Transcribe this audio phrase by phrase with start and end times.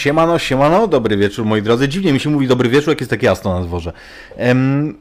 [0.00, 1.88] Siemano, siemano, dobry wieczór moi drodzy.
[1.88, 3.92] Dziwnie mi się mówi dobry wieczór, jak jest tak jasno na dworze.
[4.36, 4.94] Em,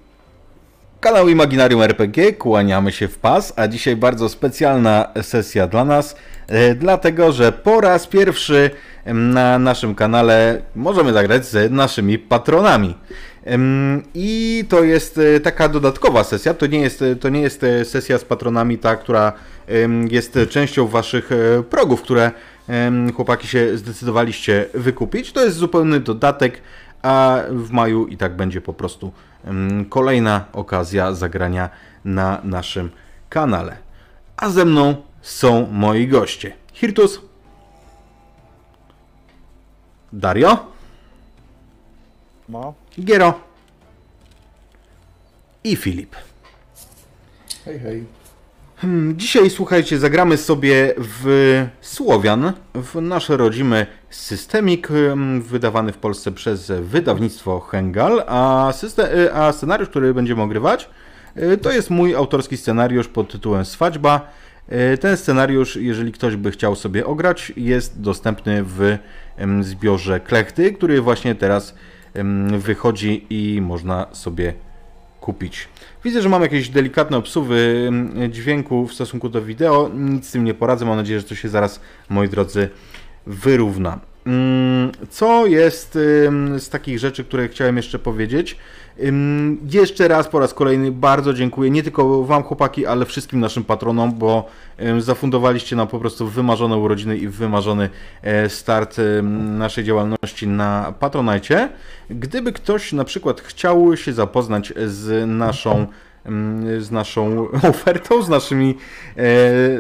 [1.00, 6.16] kanał Imaginarium RPG, kłaniamy się w pas, a dzisiaj bardzo specjalna sesja dla nas,
[6.48, 8.72] e, dlatego że po raz pierwszy
[9.06, 12.96] na naszym kanale możemy zagrać z naszymi patronami.
[14.16, 18.18] I to jest e, taka dodatkowa sesja, to nie jest, to nie jest e, sesja
[18.18, 19.34] z patronami ta, która
[20.10, 22.32] jest częścią waszych e, progów, które
[23.16, 25.32] chłopaki się zdecydowaliście wykupić.
[25.32, 26.62] To jest zupełny dodatek,
[27.02, 29.12] a w maju i tak będzie po prostu
[29.90, 31.70] kolejna okazja zagrania
[32.06, 32.92] na naszym
[33.30, 33.78] kanale.
[34.38, 36.54] A ze mną są moi goście.
[36.74, 37.22] Hirtus,
[40.14, 40.66] Dario,
[42.50, 42.74] No.
[43.00, 43.40] Giero
[45.64, 46.16] i Filip.
[47.66, 48.19] Hej, hej.
[48.82, 56.32] Hmm, Dzisiaj, słuchajcie, zagramy sobie w Słowian, w nasz rodzimy systemik, hmm, wydawany w Polsce
[56.32, 60.90] przez wydawnictwo Hengal, a, syste- y, a scenariusz, który będziemy ogrywać,
[61.38, 64.32] y, to jest mój autorski scenariusz pod tytułem Swadźba.
[64.94, 68.98] Y, Ten scenariusz, jeżeli ktoś by chciał sobie ograć, jest dostępny w
[69.62, 71.76] zbiorze Klechty, który właśnie teraz
[72.58, 74.54] wychodzi i można sobie
[75.22, 75.68] kupić.
[76.04, 79.92] Widzę, że mam jakieś delikatne obsuwy mm, dźwięku w stosunku do wideo.
[79.94, 80.86] Nic z tym nie poradzę.
[80.86, 82.70] Mam nadzieję, że to się zaraz, moi drodzy,
[83.28, 84.00] wyrówna.
[84.26, 85.94] Mm, Co jest
[86.58, 88.58] z takich rzeczy, które chciałem jeszcze powiedzieć?
[89.72, 94.14] Jeszcze raz, po raz kolejny bardzo dziękuję nie tylko Wam, chłopaki, ale wszystkim naszym patronom,
[94.14, 94.50] bo
[95.00, 97.90] zafundowaliście nam po prostu wymarzone urodziny i wymarzony
[98.22, 98.98] e, start
[99.58, 101.70] naszej działalności na Patronajcie.
[102.10, 105.88] Gdyby ktoś na przykład chciał się zapoznać z naszą
[106.80, 108.78] z naszą ofertą, z, naszymi,
[109.16, 109.24] e,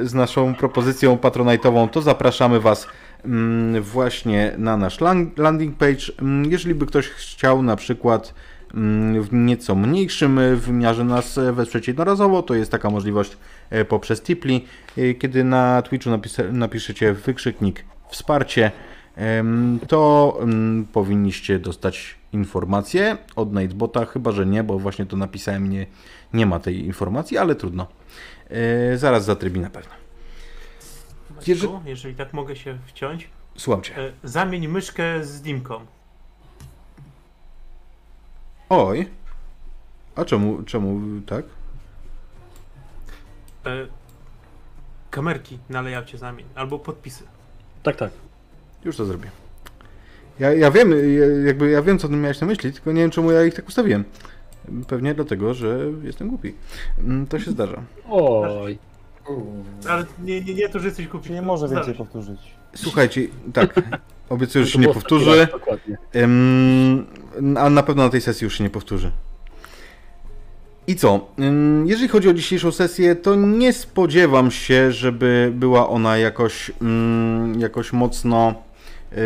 [0.03, 2.87] z naszą propozycją patronajtową, to zapraszamy Was
[3.81, 6.05] właśnie na nasz lan- landing page.
[6.49, 8.33] Jeżeli by ktoś chciał na przykład
[9.21, 13.37] w nieco mniejszym e, wymiarze nas e, wesprzeć jednorazowo, to jest taka możliwość
[13.69, 14.65] e, poprzez Tipli,
[15.19, 16.09] kiedy na Twitchu
[16.51, 18.71] napiszecie wykrzyknik wsparcie,
[19.87, 25.85] to em, powinniście dostać informację od Nightbota, chyba że nie, bo właśnie to napisałem, nie,
[26.33, 27.87] nie ma tej informacji, ale trudno.
[28.95, 29.91] Zaraz zatrybi na pewno.
[31.47, 33.93] Jeżeli- jeżeli tak mogę się wciąć, Słucham Cię.
[34.23, 35.79] zamień myszkę z dimką.
[38.69, 39.07] Oj.
[40.15, 41.45] A czemu, czemu tak?
[43.65, 43.87] E,
[45.11, 47.23] kamerki na layoutie zamień, albo podpisy.
[47.83, 48.11] Tak, tak.
[48.85, 49.29] Już to zrobię.
[50.39, 53.11] Ja, ja wiem, ja, jakby ja wiem, co ty miałeś na myśli, tylko nie wiem,
[53.11, 54.03] czemu ja ich tak ustawiłem.
[54.87, 56.55] Pewnie dlatego, że jestem głupi.
[56.99, 57.81] Mm, To się zdarza.
[58.09, 58.79] Oj.
[59.89, 61.31] Ale nie, nie, nie to, że jesteś głupi.
[61.31, 62.39] Nie może więcej powtórzyć?
[62.75, 63.21] Słuchajcie,
[63.53, 63.81] tak.
[64.29, 65.47] Obiecuję, że się nie powtórzy.
[66.15, 67.05] Ym,
[67.57, 69.11] a na pewno na tej sesji już się nie powtórzy.
[70.87, 71.27] I co?
[71.39, 77.59] Ym, Jeżeli chodzi o dzisiejszą sesję, to nie spodziewam się, żeby była ona jakoś, ym,
[77.59, 78.53] jakoś mocno,
[79.11, 79.17] yy,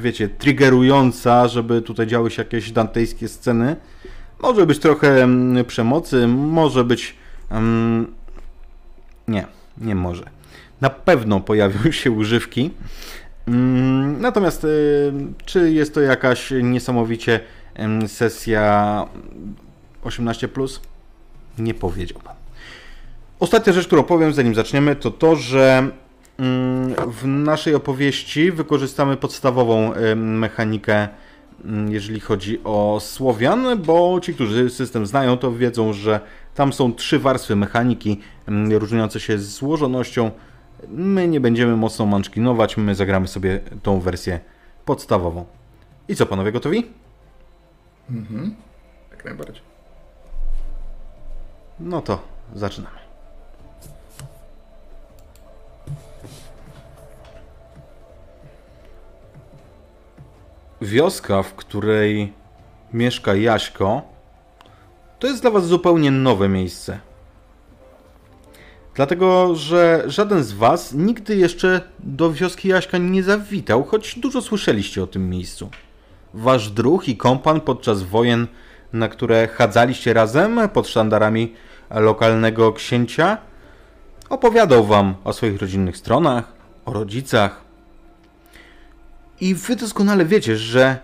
[0.00, 3.76] wiecie, triggerująca, żeby tutaj działy się jakieś dantejskie sceny.
[4.42, 5.28] Może być trochę
[5.66, 7.14] przemocy, może być.
[9.28, 9.46] nie,
[9.78, 10.24] nie może.
[10.80, 12.70] Na pewno pojawią się używki.
[13.48, 15.12] Mm, Natomiast y,
[15.44, 17.40] czy jest to jakaś niesamowicie
[18.06, 19.06] sesja
[20.04, 20.48] 18?
[21.58, 22.32] Nie powiedziałbym.
[23.40, 25.88] Ostatnia rzecz, którą powiem, zanim zaczniemy, to to, że
[26.38, 31.08] mm, w naszej opowieści wykorzystamy podstawową mechanikę,
[31.64, 36.20] mm, jeżeli chodzi o Słowian, bo ci, którzy system znają, to wiedzą, że
[36.54, 38.20] tam są trzy warstwy mechaniki
[38.70, 40.30] różniące się złożonością.
[40.88, 44.40] My nie będziemy mocno manczkinować, my zagramy sobie tą wersję
[44.84, 45.44] podstawową.
[46.08, 46.86] I co, panowie gotowi?
[48.10, 48.54] Mhm.
[49.10, 49.62] Jak najbardziej.
[51.80, 52.22] No to
[52.54, 53.02] zaczynamy.
[60.82, 62.32] Wioska, w której
[62.92, 64.02] mieszka Jaśko,
[65.18, 66.98] to jest dla Was zupełnie nowe miejsce.
[68.94, 75.02] Dlatego, że żaden z Was nigdy jeszcze do wioski Jaśka nie zawitał, choć dużo słyszeliście
[75.02, 75.70] o tym miejscu.
[76.34, 78.46] Wasz druh i kompan podczas wojen,
[78.92, 81.54] na które chadzaliście razem pod sztandarami
[81.90, 83.38] lokalnego księcia,
[84.28, 86.52] opowiadał wam o swoich rodzinnych stronach,
[86.84, 87.60] o rodzicach.
[89.40, 90.98] I wy doskonale wiecie, że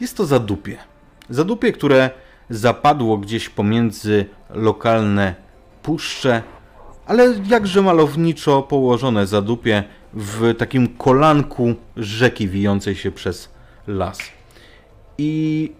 [0.00, 0.78] jest to zadupie.
[1.30, 2.10] Zadupie, które
[2.50, 5.34] zapadło gdzieś pomiędzy lokalne
[5.82, 6.42] puszcze,
[7.08, 13.48] ale jakże malowniczo położone zadupie w takim kolanku rzeki wijącej się przez
[13.86, 14.18] las.
[15.18, 15.72] I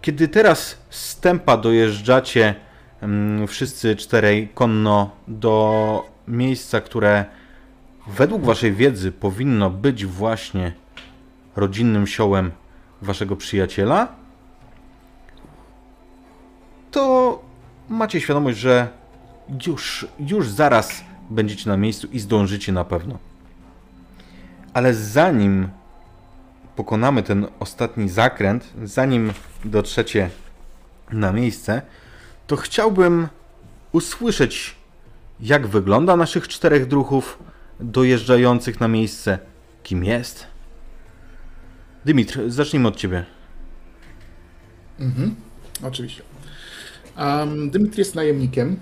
[0.00, 2.54] kiedy teraz stępa dojeżdżacie
[3.00, 7.24] mm, wszyscy czterej konno do miejsca, które
[8.06, 10.72] według waszej wiedzy powinno być właśnie
[11.56, 12.50] rodzinnym siołem
[13.02, 14.08] waszego przyjaciela,
[16.90, 17.42] to
[17.88, 18.88] macie świadomość, że
[19.66, 23.18] już, już zaraz będziecie na miejscu i zdążycie na pewno.
[24.74, 25.68] Ale zanim
[26.76, 29.32] pokonamy ten ostatni zakręt, zanim
[29.64, 30.30] dotrzecie
[31.12, 31.82] na miejsce,
[32.46, 33.28] to chciałbym
[33.92, 34.76] usłyszeć,
[35.40, 37.38] jak wygląda naszych czterech druhów
[37.80, 39.38] dojeżdżających na miejsce.
[39.82, 40.46] Kim jest?
[42.04, 43.24] Dymitr, zacznijmy od ciebie.
[45.00, 45.34] Mhm,
[45.82, 46.22] oczywiście.
[47.18, 48.80] Um, Dymitr jest najemnikiem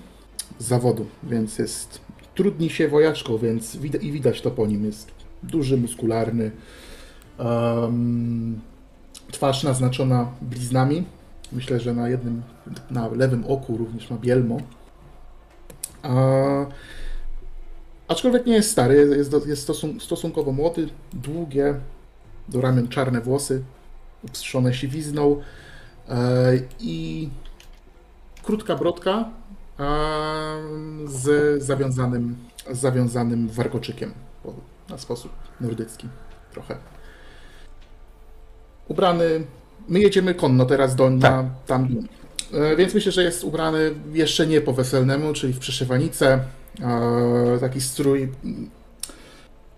[0.59, 2.01] zawodu, więc jest
[2.35, 4.85] trudni się wojaczką, więc wid- i widać to po nim.
[4.85, 5.11] Jest
[5.43, 6.51] duży, muskularny.
[7.39, 8.59] Um,
[9.31, 11.03] twarz naznaczona bliznami.
[11.51, 12.41] Myślę, że na jednym,
[12.91, 14.57] na lewym oku również ma bielmo.
[16.03, 16.15] A,
[18.07, 21.75] aczkolwiek nie jest stary, jest, jest, stosun- stosunkowo młody, długie,
[22.49, 23.61] do ramion czarne włosy,
[24.23, 25.41] upstrzone siwizną
[26.09, 27.29] e, i
[28.43, 29.29] krótka brodka
[31.05, 32.35] z zawiązanym,
[32.71, 34.11] z zawiązanym warkoczykiem
[34.89, 35.31] na sposób
[35.61, 36.07] nordycki
[36.51, 36.77] trochę.
[38.87, 39.43] Ubrany,
[39.87, 41.45] my jedziemy konno teraz do na, Tak.
[41.65, 41.87] tam,
[42.53, 46.39] e, więc myślę, że jest ubrany jeszcze nie po weselnemu, czyli w przeszywanicę,
[46.81, 48.31] e, taki strój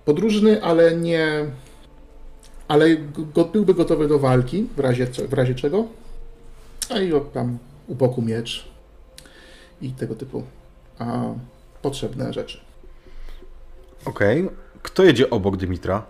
[0.06, 1.46] podróżny, ale nie,
[2.68, 2.98] ale
[3.36, 5.86] go, byłby gotowy do walki w razie, w razie czego.
[6.90, 7.58] A i tam
[7.88, 8.69] u boku miecz
[9.82, 10.44] i tego typu
[11.00, 11.22] a,
[11.82, 12.60] potrzebne rzeczy.
[14.06, 14.50] Okej.
[14.82, 16.06] Kto jedzie obok Dymitra?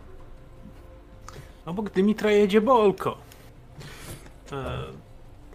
[1.66, 3.18] Obok Dymitra jedzie Bolko.
[4.52, 4.84] E,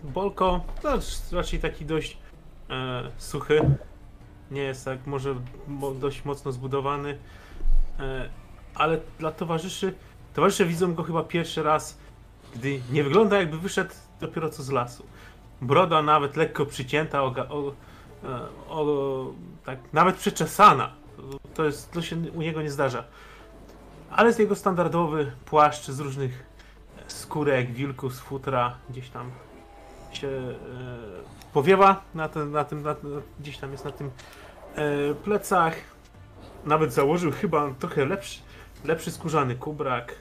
[0.05, 0.99] Bolko to
[1.33, 2.19] raczej taki dość
[2.71, 3.61] e, suchy.
[4.51, 5.35] Nie jest tak może
[5.69, 7.19] mo, dość mocno zbudowany.
[7.99, 8.29] E,
[8.75, 9.95] ale dla towarzyszy,
[10.35, 11.99] towarzysze widzą go chyba pierwszy raz,
[12.55, 15.05] gdy nie wygląda jakby wyszedł dopiero co z lasu.
[15.63, 17.75] Broda nawet lekko przycięta, o, o,
[18.69, 19.33] o,
[19.65, 20.91] tak nawet przeczesana.
[21.55, 23.05] To, jest, to się u niego nie zdarza.
[24.11, 26.47] Ale jest jego standardowy płaszcz z różnych
[27.07, 29.31] skórek, wilków, z futra, gdzieś tam
[30.13, 30.55] się e,
[31.53, 32.97] powiewa na, ten, na tym, na,
[33.41, 34.11] gdzieś tam jest na tym
[34.75, 35.75] e, plecach.
[36.65, 38.41] Nawet założył chyba trochę lepszy,
[38.85, 40.15] lepszy skórzany kubrak.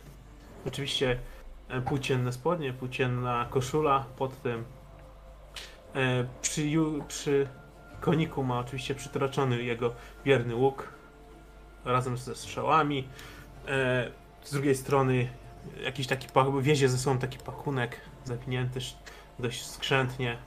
[0.67, 1.19] Oczywiście
[1.69, 4.63] e, płócienne spodnie, płócienna koszula pod tym.
[5.95, 6.71] E, przy,
[7.07, 7.47] przy
[8.03, 9.93] koniku ma oczywiście przytroczony jego
[10.25, 10.89] wierny łuk
[11.85, 13.07] razem ze strzałami.
[13.67, 14.11] E,
[14.43, 15.29] z drugiej strony
[15.83, 16.27] jakiś taki
[16.61, 18.79] wiezie ze sobą taki pakunek zapinięty
[19.39, 20.37] dość skrzętnie.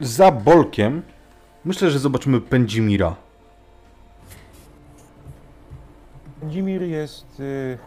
[0.00, 1.02] Za Bolkiem
[1.64, 3.16] myślę, że zobaczymy Pędzimira.
[6.42, 7.78] Dzimir jest y,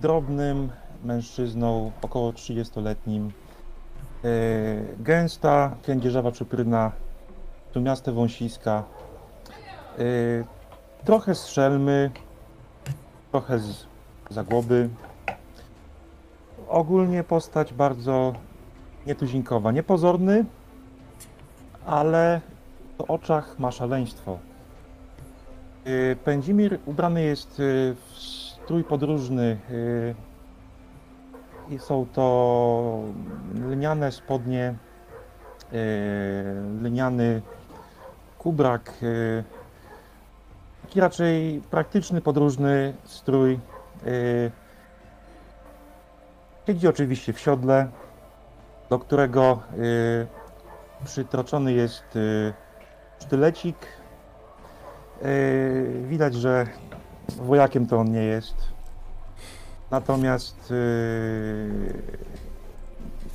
[0.00, 0.70] drobnym
[1.04, 3.30] mężczyzną, około 30-letnim.
[4.24, 6.92] Y, gęsta, kędzierzawa czupryna,
[7.72, 8.84] tłumiaste wąsiska.
[9.98, 10.44] Y,
[11.04, 12.10] trochę strzelmy,
[13.30, 13.86] trochę z
[14.30, 14.88] zagłoby.
[16.68, 18.32] Ogólnie postać bardzo
[19.06, 20.44] nietuzinkowa, niepozorny,
[21.86, 22.40] ale
[22.98, 24.38] w oczach ma szaleństwo.
[25.86, 27.62] Y, Pędzimir ubrany jest
[27.94, 29.58] w strój podróżny.
[31.78, 33.02] Są to
[33.54, 34.74] lniane spodnie,
[35.72, 35.76] y,
[36.82, 37.42] lniany
[38.38, 39.44] kubrak, y,
[40.82, 43.60] taki raczej praktyczny podróżny strój.
[44.06, 44.50] y,
[46.66, 47.88] Siedzi oczywiście w siodle,
[48.90, 49.62] do którego
[51.04, 52.18] przytroczony jest
[53.20, 53.76] sztylecik
[56.02, 56.66] widać, że
[57.36, 58.69] wojakiem to on nie jest.
[59.90, 62.02] Natomiast yy,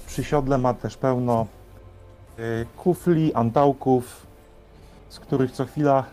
[0.07, 1.47] przy siodle ma też pełno
[2.37, 4.27] yy, kufli, antałków,
[5.09, 6.03] z których co chwila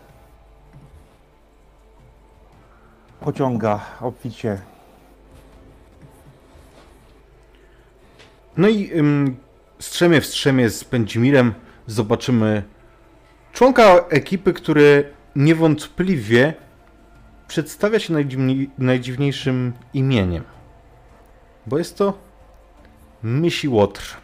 [3.19, 4.61] pociąga obficie.
[8.57, 9.37] No i ym,
[9.79, 11.53] strzemie w strzemie z Pędzimirem
[11.87, 12.63] zobaczymy
[13.53, 16.53] członka ekipy, który niewątpliwie
[17.53, 20.43] przedstawia się najdziwni- najdziwniejszym imieniem.
[21.67, 22.13] Bo jest to
[23.23, 24.17] Mysi Łotr.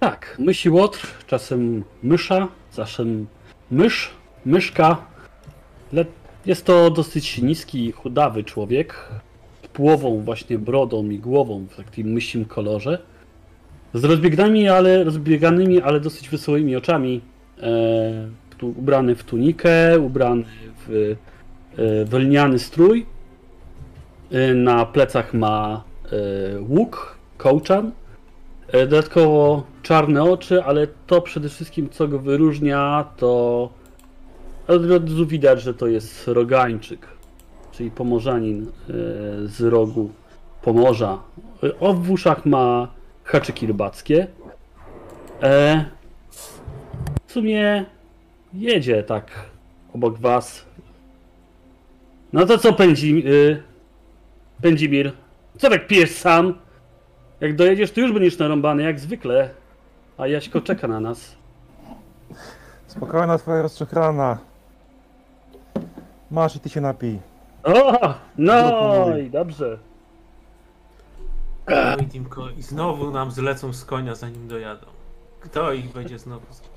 [0.00, 3.26] Tak, mysi łotr, czasem mysza, czasem
[3.70, 4.10] mysz,
[4.46, 4.96] myszka.
[6.46, 9.08] Jest to dosyć niski chudawy człowiek.
[9.62, 13.02] Z właśnie brodą i głową w takim mysim kolorze.
[13.94, 17.20] Z rozbieganymi, ale, rozbieganymi, ale dosyć wesołymi oczami.
[17.62, 20.44] E, tu, ubrany w tunikę, ubrany
[20.86, 21.16] w
[21.78, 23.06] e, wełniany strój.
[24.30, 27.92] E, na plecach ma e, łuk, kołczan.
[28.72, 33.70] Dodatkowo czarne oczy, ale to przede wszystkim co go wyróżnia, to
[34.68, 37.06] od razu widać, że to jest rogańczyk,
[37.72, 38.66] czyli pomorzanin
[39.44, 40.10] z rogu
[40.66, 41.18] Pomorza.
[41.80, 42.88] O w uszach ma
[43.24, 44.26] haczyki rybackie.
[45.42, 45.84] E,
[47.26, 47.84] W sumie
[48.58, 49.30] jedzie tak
[49.94, 50.66] obok was.
[52.32, 53.62] No to co pędzi, y,
[54.62, 55.12] Pędzimir?
[55.58, 56.54] Co tak pijesz sam?
[57.40, 59.50] Jak dojedziesz, to już będziesz narąbany, jak zwykle.
[60.18, 61.36] A Jaśko czeka na nas.
[62.86, 64.38] Spokojna twoja rozczochrana.
[66.30, 67.18] Masz i ty się napij.
[67.64, 69.78] O, no i dobrze.
[71.98, 74.86] Oj, Dimko, i znowu nam zlecą z konia, zanim dojadą.
[75.40, 76.46] Kto ich będzie znowu...
[76.54, 76.70] z- Ten,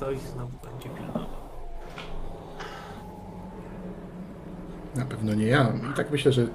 [0.00, 1.24] kto ich znowu będzie pilnował?
[4.94, 5.72] Na pewno nie ja.
[5.92, 6.46] I tak myślę, że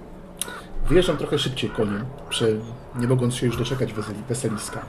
[0.90, 2.60] wyjeżdżam trochę szybciej koniem, przy,
[2.96, 4.80] nie mogąc się już doczekać weseli, weseliska.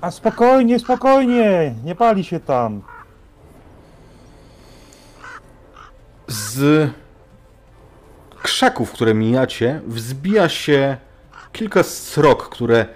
[0.00, 1.74] A spokojnie, spokojnie!
[1.84, 2.82] Nie pali się tam.
[6.28, 6.90] Z
[8.42, 10.96] krzaków, które mijacie, wzbija się
[11.52, 12.86] kilka srok, które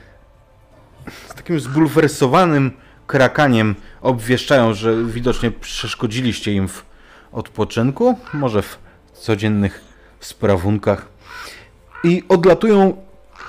[1.28, 6.84] z takim zbulwersowanym krakaniem obwieszczają, że widocznie przeszkodziliście im w
[7.32, 8.78] odpoczynku, może w
[9.12, 9.84] codziennych
[10.20, 11.08] sprawunkach.
[12.04, 12.96] I odlatują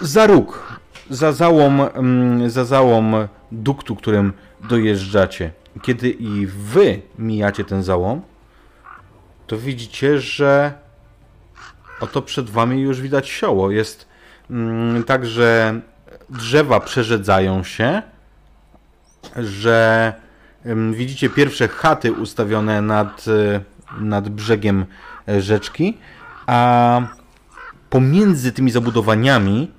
[0.02, 4.34] za róg, za załom, mm, za załom duktu, którym
[4.70, 5.52] dojeżdżacie.
[5.82, 8.22] Kiedy i wy mijacie ten załom,
[9.48, 10.74] to widzicie, że
[12.00, 13.72] oto przed wami już widać sioło.
[13.72, 14.08] Jest
[14.50, 15.80] mm, tak, że
[16.30, 18.02] drzewa przerzedzają się,
[19.36, 20.14] że
[20.92, 23.62] widzicie pierwsze chaty ustawione nad, y,
[24.00, 24.86] nad brzegiem
[25.28, 25.98] e, rzeczki,
[26.48, 27.02] a
[27.90, 29.72] pomiędzy tymi zabudowaniami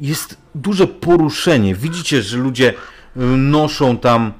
[0.00, 1.74] jest duże poruszenie.
[1.74, 2.74] Widzicie, że ludzie
[3.36, 4.32] noszą tam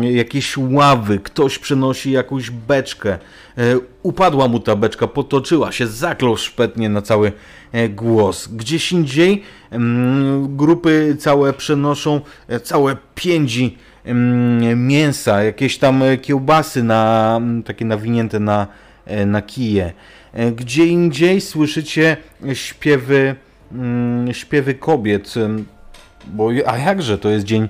[0.00, 3.18] jakieś ławy, ktoś przenosi jakąś beczkę.
[3.58, 7.32] E, upadła mu ta beczka, potoczyła się, zaklął szpetnie na cały
[7.72, 8.48] e, głos.
[8.48, 9.42] Gdzieś indziej
[10.48, 13.76] grupy całe przenoszą e, całe piędzi
[14.76, 18.66] mięsa, jakieś tam kiełbasy na, takie nawinięte na,
[19.26, 19.92] na kije.
[20.56, 22.16] Gdzie indziej słyszycie
[22.54, 23.34] śpiewy,
[24.32, 25.34] śpiewy kobiet,
[26.26, 27.68] bo a jakże to jest dzień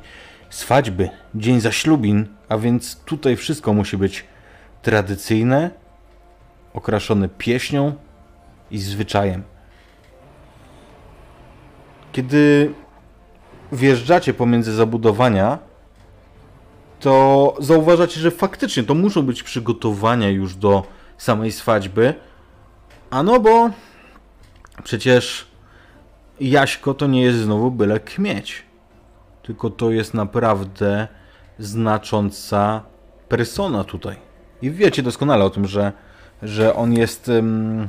[0.53, 4.25] swadźby, dzień zaślubin, a więc tutaj wszystko musi być
[4.83, 5.71] tradycyjne,
[6.75, 7.93] okraszone pieśnią
[8.71, 9.43] i zwyczajem.
[12.13, 12.73] Kiedy
[13.73, 15.59] wjeżdżacie pomiędzy zabudowania,
[17.01, 20.83] to zauważacie, że faktycznie to muszą być przygotowania już do
[21.19, 22.03] samej swadźby.
[23.11, 23.71] A no bo
[24.85, 25.47] przecież
[26.41, 28.72] Jaśko to nie jest znowu byle kmieć.
[29.43, 31.09] Tylko to jest naprawdę
[31.59, 32.83] znacząca
[33.29, 34.17] persona tutaj.
[34.63, 35.93] I wiecie doskonale o tym, że,
[36.43, 37.89] że on jest ym,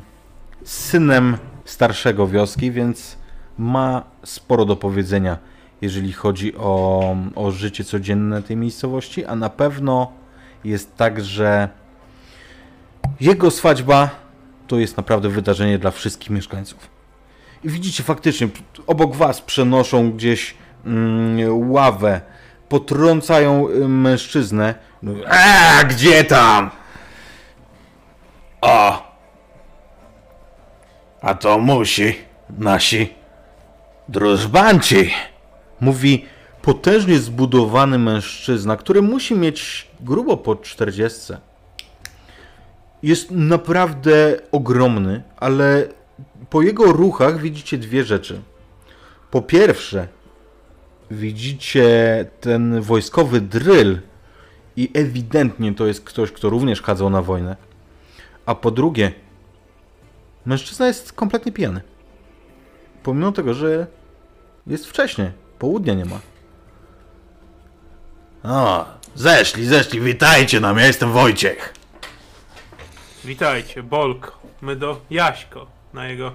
[0.64, 3.18] synem starszego wioski, więc
[3.58, 5.38] ma sporo do powiedzenia,
[5.82, 10.12] jeżeli chodzi o, o życie codzienne tej miejscowości, a na pewno
[10.64, 11.70] jest tak, że
[13.20, 14.10] jego swadźba
[14.68, 16.90] to jest naprawdę wydarzenie dla wszystkich mieszkańców.
[17.64, 18.48] I widzicie faktycznie,
[18.88, 20.56] obok was przenoszą gdzieś
[21.50, 22.22] ławę,
[22.70, 24.76] potrącają y, mężczyznę.
[25.30, 26.72] A, gdzie tam?
[28.62, 29.14] O!
[31.22, 32.16] A to musi
[32.58, 33.14] nasi
[34.10, 35.14] drużbanci.
[35.80, 36.26] Mówi
[36.62, 41.34] potężnie zbudowany mężczyzna, który musi mieć grubo po 40.
[43.04, 45.88] Jest naprawdę ogromny, ale
[46.50, 48.42] po jego ruchach widzicie dwie rzeczy.
[49.32, 50.08] Po pierwsze,
[51.14, 54.00] widzicie ten wojskowy dryl
[54.76, 57.56] i ewidentnie to jest ktoś, kto również chadzał na wojnę.
[58.46, 59.12] A po drugie,
[60.46, 61.82] mężczyzna jest kompletnie pijany.
[63.04, 63.88] Pomimo tego, że
[64.68, 66.20] jest wcześnie, południa nie ma.
[68.44, 71.74] O, zeszli, zeszli, witajcie nam, ja jestem Wojciech.
[73.26, 74.40] Witajcie, Bolko.
[74.62, 76.32] My do Jaśko na jego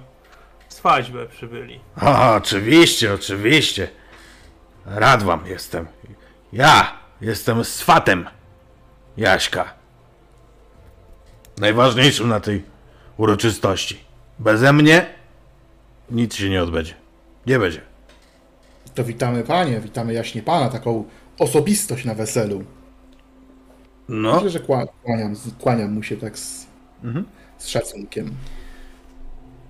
[0.69, 1.79] swaźbę przybyli.
[1.95, 3.87] A, oczywiście, oczywiście.
[4.89, 5.85] Rad wam jestem.
[6.53, 6.91] Ja
[7.21, 8.25] jestem swatem
[9.17, 9.73] Jaśka.
[11.57, 12.63] Najważniejszym na tej
[13.17, 13.99] uroczystości.
[14.39, 15.05] Beze mnie
[16.11, 16.93] nic się nie odbędzie.
[17.45, 17.81] Nie będzie.
[18.95, 21.03] To witamy panie, witamy jaśnie pana, taką
[21.39, 22.63] osobistość na weselu.
[24.09, 26.67] No, Myślę, że kła- kłaniam, kłaniam mu się tak z,
[27.57, 28.35] z szacunkiem.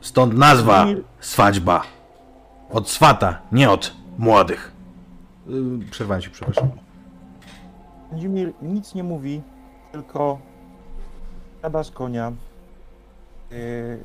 [0.02, 0.86] stąd nazwa
[1.20, 1.84] swaćba.
[2.70, 4.72] Od swata, nie od młodych.
[5.91, 6.70] Przerwałem ci, przepraszam.
[8.10, 9.41] Włodzimir nic nie mówi,
[9.91, 10.39] tylko
[11.62, 12.32] siada z konia,
[13.51, 14.03] yy,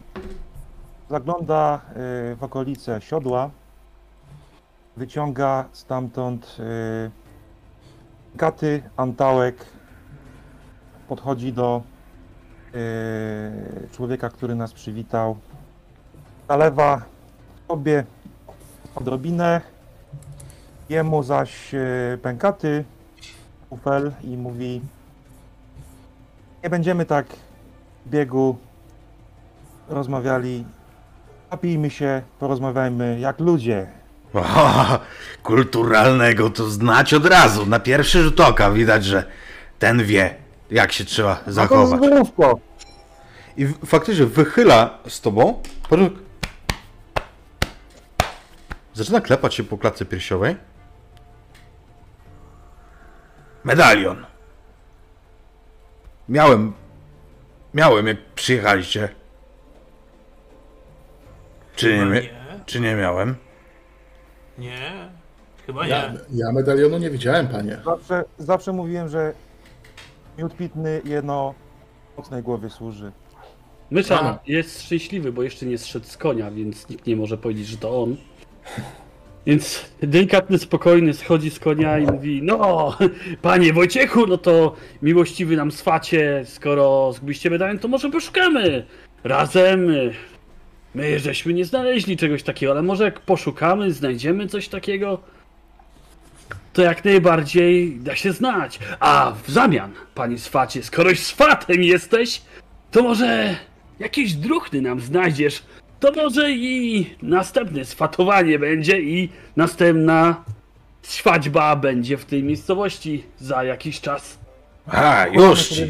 [1.10, 3.50] zagląda yy, w okolice siodła,
[4.96, 7.10] wyciąga stamtąd yy,
[8.34, 9.66] gaty, antałek,
[11.08, 11.82] podchodzi do
[12.72, 15.36] yy, człowieka, który nas przywitał,
[16.48, 17.02] zalewa
[17.68, 18.04] sobie
[18.94, 19.73] odrobinę,
[20.88, 22.84] jemu zaś yy, pękaty,
[23.70, 24.80] kufel i mówi
[26.64, 27.26] nie będziemy tak
[28.06, 28.58] w biegu
[29.88, 30.64] rozmawiali.
[31.50, 33.86] Napijmy się, porozmawiajmy jak ludzie.
[34.34, 34.98] O,
[35.42, 37.66] kulturalnego to znać od razu.
[37.66, 39.24] Na pierwszy rzut oka widać, że
[39.78, 40.34] ten wie,
[40.70, 42.00] jak się trzeba zachować.
[42.00, 42.58] zdrówko.
[43.56, 45.62] I faktycznie wychyla z tobą.
[48.94, 50.56] Zaczyna klepać się po klatce piersiowej.
[53.64, 54.26] Medalion.
[56.28, 56.72] Miałem.
[57.74, 59.08] Miałem, jak przyjechaliście.
[61.76, 62.30] Czy nie, nie.
[62.66, 63.34] czy nie miałem?
[64.58, 65.08] Nie.
[65.66, 66.18] Chyba Ja, nie.
[66.32, 67.78] ja medalionu nie widziałem, panie.
[67.84, 69.32] Zawsze, zawsze mówiłem, że
[70.38, 71.54] miód pitny jedno
[72.16, 73.12] mocnej głowie służy.
[73.90, 77.76] Mysza jest szczęśliwy, bo jeszcze nie zszedł z konia, więc nikt nie może powiedzieć, że
[77.76, 78.16] to on.
[79.46, 82.96] Więc delikatny, spokojny schodzi z konia i mówi: No,
[83.42, 88.86] panie Wojciechu, no to miłościwy nam swacie, skoro zgubiliście medalion, to może poszukamy
[89.24, 89.86] razem.
[90.94, 95.18] My żeśmy nie znaleźli czegoś takiego, ale może jak poszukamy, znajdziemy coś takiego,
[96.72, 98.78] to jak najbardziej da się znać.
[99.00, 102.42] A w zamian, panie swacie, skoroś swatem jesteś,
[102.90, 103.56] to może
[103.98, 105.62] jakieś druchny nam znajdziesz.
[106.04, 110.44] To może i następne swatowanie będzie i następna
[111.02, 114.38] świadźba będzie w tej miejscowości za jakiś czas.
[114.86, 115.88] A, już ci.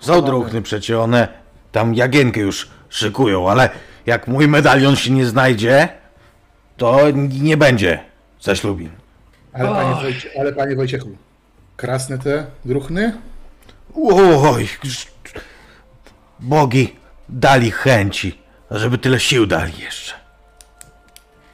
[0.00, 1.28] Są druhny przecie, one
[1.72, 3.70] tam jagienkę już szykują, ale
[4.06, 5.88] jak mój medalion się nie znajdzie,
[6.76, 7.00] to
[7.40, 8.00] nie będzie
[8.40, 8.90] zaślubin.
[9.52, 10.02] Ale panie.
[10.02, 11.08] Wojcie, ale panie Wojciechu,
[11.76, 13.12] krasne te druchny?
[13.94, 14.68] Oj,
[16.40, 16.96] bogi
[17.28, 20.12] dali chęci, żeby tyle sił dali jeszcze.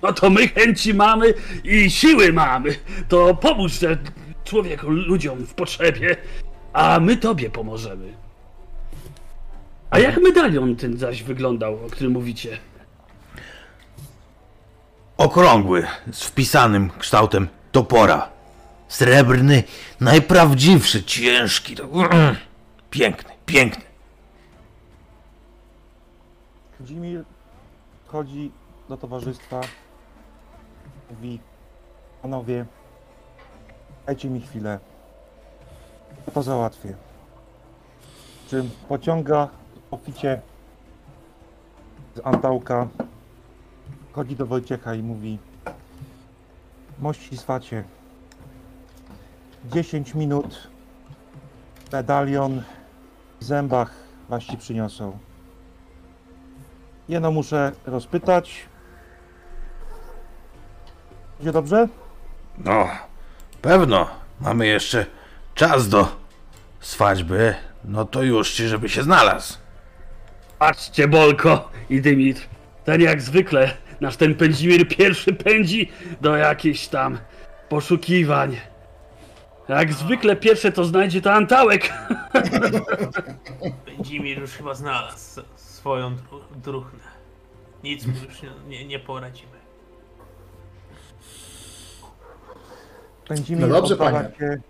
[0.02, 2.74] No to my chęci mamy i siły mamy.
[3.08, 3.96] To pomóż te
[4.44, 6.16] człowieku, ludziom w potrzebie,
[6.72, 8.12] a my tobie pomożemy.
[9.90, 12.58] A jak medalion ten zaś wyglądał, o którym mówicie?
[15.16, 18.28] Okrągły, z wpisanym kształtem topora.
[18.88, 19.62] Srebrny,
[20.00, 21.76] najprawdziwszy, ciężki.
[22.90, 23.91] Piękny, piękny.
[26.84, 27.24] Dzimir
[28.06, 28.52] chodzi
[28.88, 29.60] do towarzystwa,
[31.10, 31.40] mówi,
[32.22, 32.66] panowie,
[34.06, 34.78] dajcie mi chwilę,
[36.26, 36.96] ja to załatwię.
[38.48, 39.48] Czym pociąga
[39.90, 40.40] oficie
[42.14, 42.88] z antałka,
[44.12, 45.38] chodzi do Wojciecha i mówi,
[46.98, 47.84] mości swacie,
[49.64, 50.68] 10 minut,
[51.92, 52.62] medalion
[53.40, 53.94] w zębach
[54.28, 55.18] was ci przyniosą.
[57.08, 58.66] Jeno muszę rozpytać.
[61.38, 61.88] Będzie dobrze?
[62.58, 62.88] No,
[63.62, 64.10] pewno.
[64.40, 65.06] Mamy jeszcze
[65.54, 66.08] czas do
[66.80, 67.54] swaćby.
[67.84, 69.58] No to już ci, żeby się znalazł.
[70.58, 72.42] Patrzcie, Bolko i Dymitr.
[72.84, 77.18] Ten jak zwykle, nasz ten Pędzimir pierwszy pędzi do jakichś tam
[77.68, 78.56] poszukiwań.
[79.68, 81.92] Jak zwykle pierwsze to znajdzie to Antałek.
[83.86, 85.40] Będzimir już chyba znalazł
[85.82, 86.98] swoją dru- druchnę.
[87.84, 89.52] Nic mu już nie, nie, nie poradzimy.
[93.28, 94.34] Pędzimir No dobrze, oddala panie.
[94.38, 94.60] się.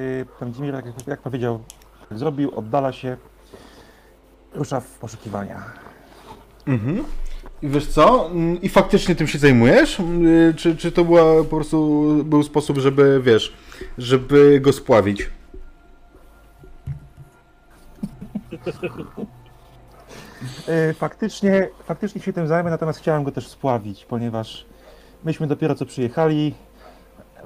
[0.00, 1.60] Yy, Pędzimir, jak, jak powiedział,
[2.10, 3.16] zrobił, oddala się,
[4.54, 5.62] rusza w poszukiwania.
[7.62, 8.26] I wiesz co?
[8.30, 10.00] Mm, I faktycznie tym się zajmujesz?
[10.00, 13.52] Mm, Czy, czy to była po prostu był sposób, żeby, wiesz,
[13.98, 15.30] żeby go spławić?
[20.68, 24.66] E, Faktycznie, faktycznie się tym zajmę, natomiast chciałem go też spławić, ponieważ
[25.24, 26.54] myśmy dopiero co przyjechali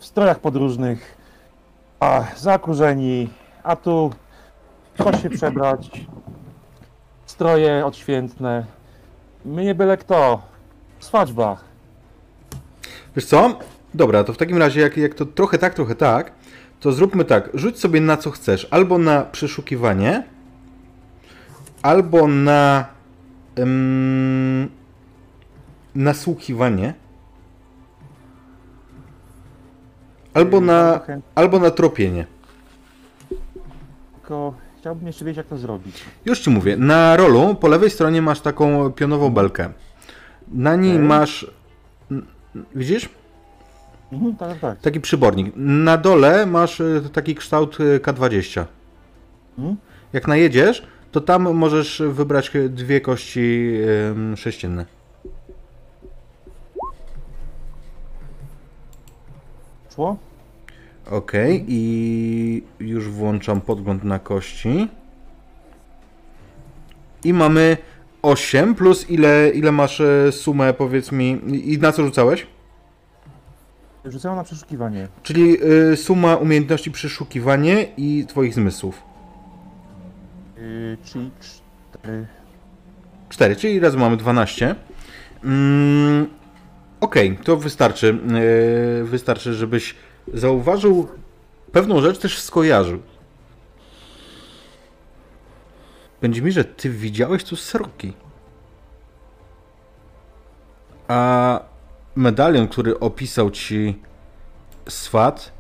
[0.01, 1.17] w strojach podróżnych,
[2.01, 3.31] a zakurzeni,
[3.63, 4.11] a tu
[4.99, 6.01] coś się przebrać,
[7.27, 8.65] stroje odświętne.
[9.45, 10.43] My nie byle kto,
[11.01, 11.57] swadźba.
[13.17, 13.59] Wiesz co?
[13.95, 16.33] Dobra, to w takim razie, jak, jak to trochę tak, trochę tak,
[16.81, 17.51] to zróbmy tak.
[17.55, 18.69] Rzuć sobie na co chcesz.
[18.71, 20.23] Albo na przeszukiwanie,
[21.85, 22.87] albo na
[23.59, 24.69] ym,
[25.95, 26.95] nasłuchiwanie,
[30.35, 31.01] albo na,
[31.35, 32.27] albo na tropienie.
[34.15, 36.05] Tylko chciałbym jeszcze wiedzieć, jak to zrobić.
[36.25, 39.73] Już ci mówię, na rolu po lewej stronie masz taką pionową belkę.
[40.49, 41.07] Na niej Okej.
[41.09, 41.47] masz.
[42.75, 43.09] Widzisz?
[44.13, 44.81] Mhm, tak, tak, tak.
[44.81, 45.53] Taki przybornik.
[45.57, 48.65] Na dole masz y, taki kształt y, K20.
[49.59, 49.77] Mhm.
[50.13, 53.73] Jak najedziesz, to tam możesz wybrać dwie kości
[54.37, 54.87] sześcienne.
[59.95, 60.17] Szło?
[61.11, 61.33] Ok,
[61.69, 64.89] i już włączam podgląd na kości.
[67.25, 67.77] I mamy
[68.23, 71.41] 8 plus ile, ile masz y, sumę, powiedz mi.
[71.65, 72.47] I na co rzucałeś?
[74.05, 75.09] Rzucałem na przeszukiwanie.
[75.23, 75.57] Czyli
[75.93, 79.14] y, suma umiejętności przeszukiwanie i twoich zmysłów.
[80.65, 82.27] Yy, czyli cztery.
[83.29, 84.75] 4, czyli razem mamy 12.
[85.45, 86.27] Mm,
[87.01, 88.19] Okej, to wystarczy.
[88.99, 89.95] Yy, wystarczy, żebyś
[90.35, 91.09] zauważył
[91.73, 93.03] pewną rzecz, też skojarzył.
[96.21, 98.13] Będzie mi, że ty widziałeś tu sroki.
[101.09, 101.61] A
[102.17, 104.03] medalion, który opisał ci
[104.89, 105.53] swat,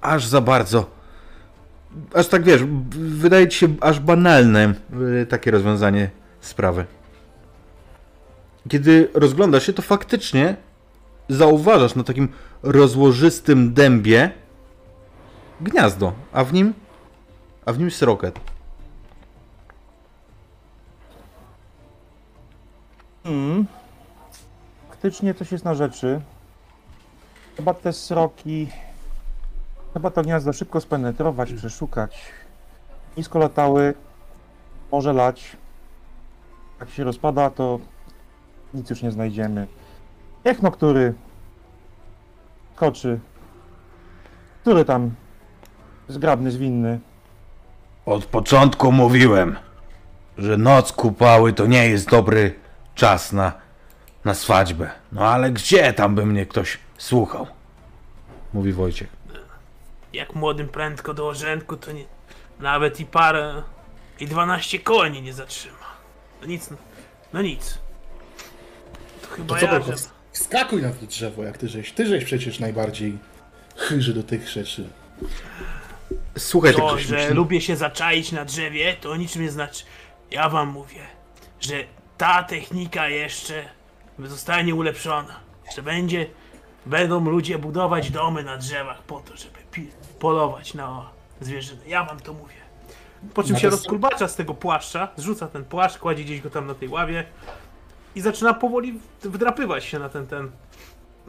[0.00, 0.95] aż za bardzo.
[2.14, 2.64] Aż tak wiesz,
[2.98, 6.84] wydaje ci się aż banalne yy, takie rozwiązanie sprawy.
[8.68, 10.56] Kiedy rozglądasz się, to faktycznie
[11.28, 12.28] zauważasz na takim
[12.62, 14.30] rozłożystym dębie
[15.60, 16.74] gniazdo, a w nim
[17.64, 18.40] a w nim sroket.
[23.24, 23.66] Mm.
[24.88, 26.20] Faktycznie coś jest na rzeczy.
[27.56, 28.68] Chyba te sroki.
[29.96, 32.18] Chyba to gniazdo szybko spenetrować, przeszukać.
[33.16, 33.94] Nisko latały.
[34.92, 35.56] Może lać.
[36.80, 37.78] Jak się rozpada, to
[38.74, 39.66] nic już nie znajdziemy.
[40.44, 41.14] Niech no który
[42.74, 43.20] koczy.
[44.60, 45.10] Który tam
[46.08, 47.00] zgrabny, zwinny.
[48.06, 49.56] Od początku mówiłem,
[50.38, 52.54] że noc kupały to nie jest dobry
[52.94, 53.52] czas na,
[54.24, 54.90] na swadźbę.
[55.12, 57.46] No ale gdzie tam by mnie ktoś słuchał?
[58.54, 59.15] Mówi Wojciech.
[60.12, 62.04] Jak młodym prędko do orzędku, to nie,
[62.60, 63.62] nawet i parę
[64.20, 65.96] i 12 koni nie zatrzyma.
[66.40, 66.70] No nic,
[67.32, 67.78] no nic.
[69.22, 69.92] To chyba To co, ja, że...
[70.32, 71.92] wskakuj na to drzewo, jak ty żeś.
[71.92, 73.18] Ty żeś przecież najbardziej
[73.76, 74.88] chyży do tych rzeczy.
[76.38, 79.84] Słuchaj, To, że lubię się zaczaić na drzewie, to niczym nie znaczy.
[80.30, 81.00] Ja wam mówię,
[81.60, 81.84] że
[82.18, 83.68] ta technika jeszcze
[84.18, 85.40] zostanie ulepszona.
[85.76, 86.26] Że będzie,
[86.86, 89.55] będą ludzie budować domy na drzewach po to, żeby
[90.18, 91.02] polować na
[91.40, 91.80] zwierzyny.
[91.86, 92.54] Ja wam to mówię.
[93.34, 96.66] Po czym No się rozkulbacza z tego płaszcza, zrzuca ten płaszcz, kładzie gdzieś go tam
[96.66, 97.24] na tej ławie
[98.14, 100.50] i zaczyna powoli wdrapywać się na ten, ten,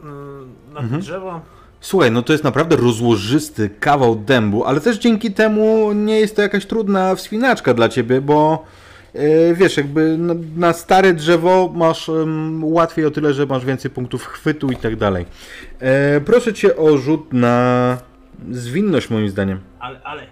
[0.02, 1.00] mm, na Mhm.
[1.00, 1.40] drzewo.
[1.80, 6.42] Słuchaj, no to jest naprawdę rozłożysty kawał dębu, ale też dzięki temu nie jest to
[6.42, 8.64] jakaś trudna wspinaczka dla ciebie, bo
[9.14, 13.90] e, wiesz, jakby na, na stare drzewo masz em, łatwiej o tyle, że masz więcej
[13.90, 15.26] punktów chwytu i tak dalej.
[15.80, 17.96] E, proszę cię o rzut na
[18.50, 19.60] zwinność moim zdaniem.
[19.78, 20.22] Ale, ale.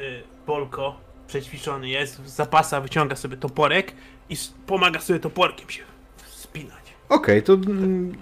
[0.00, 0.96] Y, Polko
[1.26, 3.92] przećwiczony jest, z zapasa wyciąga sobie toporek
[4.28, 5.82] i pomaga sobie toporkiem się
[6.26, 6.94] spinać.
[7.08, 8.12] Okej, to mm,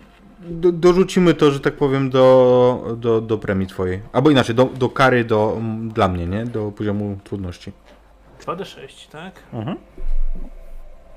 [0.40, 4.03] do, dorzucimy to, że tak powiem, do, do, do premii twojej.
[4.12, 6.46] Albo inaczej, do, do kary do, mm, dla mnie, nie?
[6.46, 7.72] Do poziomu trudności.
[8.46, 9.42] 2d6, tak?
[9.53, 9.77] Mhm.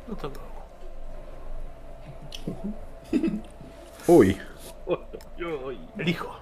[0.09, 0.51] No to było.
[4.07, 4.35] Uj,
[5.97, 6.40] Licho.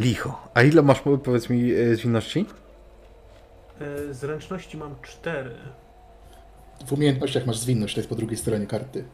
[0.00, 0.48] Licho.
[0.54, 2.46] A ile masz, powiedz mi, e, zwinności?
[4.10, 5.50] Y, zręczności mam 4.
[6.86, 9.04] W umiejętnościach masz zwinność, to jest po drugiej stronie karty.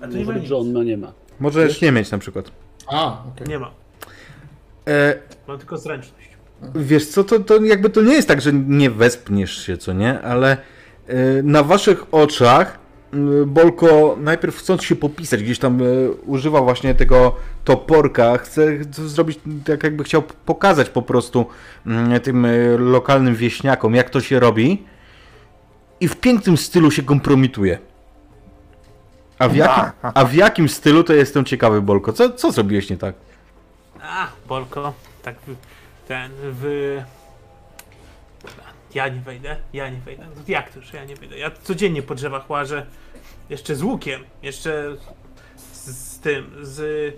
[0.00, 0.48] A to nie Może ma być, nic.
[0.48, 1.12] że on ma nie ma.
[1.40, 2.50] Możesz nie mieć na przykład.
[2.86, 3.46] A, okej.
[3.48, 3.70] Nie ma.
[4.88, 5.14] E,
[5.48, 6.28] Mam tylko zręczność.
[6.74, 10.20] wiesz co, to, to jakby to nie jest tak, że nie wespniesz się, co nie?
[10.20, 10.56] Ale
[11.06, 12.78] e, na waszych oczach
[13.46, 19.82] Bolko najpierw chcąc się popisać, gdzieś tam y, używa właśnie tego toporka, chce zrobić tak
[19.82, 21.46] jakby chciał pokazać po prostu
[21.86, 24.84] mm, tym y, lokalnym wieśniakom, jak to się robi
[26.00, 27.78] i w pięknym stylu się kompromituje.
[29.38, 32.12] A w, jakim, a w jakim stylu to jestem ciekawy, Bolko.
[32.12, 33.14] Co, co zrobiłeś nie tak?
[34.02, 35.36] A, Bolko, tak
[36.08, 37.02] ten, w...
[38.94, 40.26] Ja nie wejdę, ja nie wejdę.
[40.36, 41.38] No jak to, że ja nie wejdę?
[41.38, 42.86] Ja codziennie po drzewach łażę,
[43.50, 44.96] jeszcze z łukiem, jeszcze
[45.56, 47.14] z, z tym, z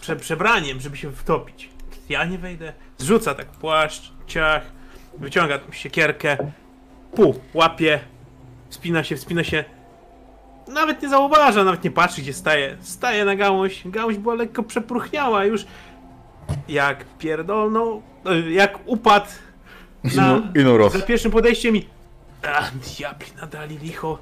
[0.00, 1.68] prze, przebraniem, żeby się wtopić.
[2.08, 2.72] Ja nie wejdę.
[2.98, 4.62] Zrzuca tak płaszcz, ciach,
[5.18, 6.36] wyciąga tą siekierkę,
[7.14, 8.00] pół, łapie,
[8.70, 9.64] wspina się, wspina się.
[10.68, 12.76] Nawet nie zauważa, nawet nie patrzy, gdzie staje.
[12.80, 13.82] Staje na gałąź.
[13.84, 15.66] Gałąź była lekko przepruchniała już.
[16.68, 19.26] Jak pierdolną, e, jak upadł
[20.14, 20.92] na, Inu roz.
[20.92, 21.86] za pierwszym podejściem i...
[22.42, 24.18] A, diabli nadali licho.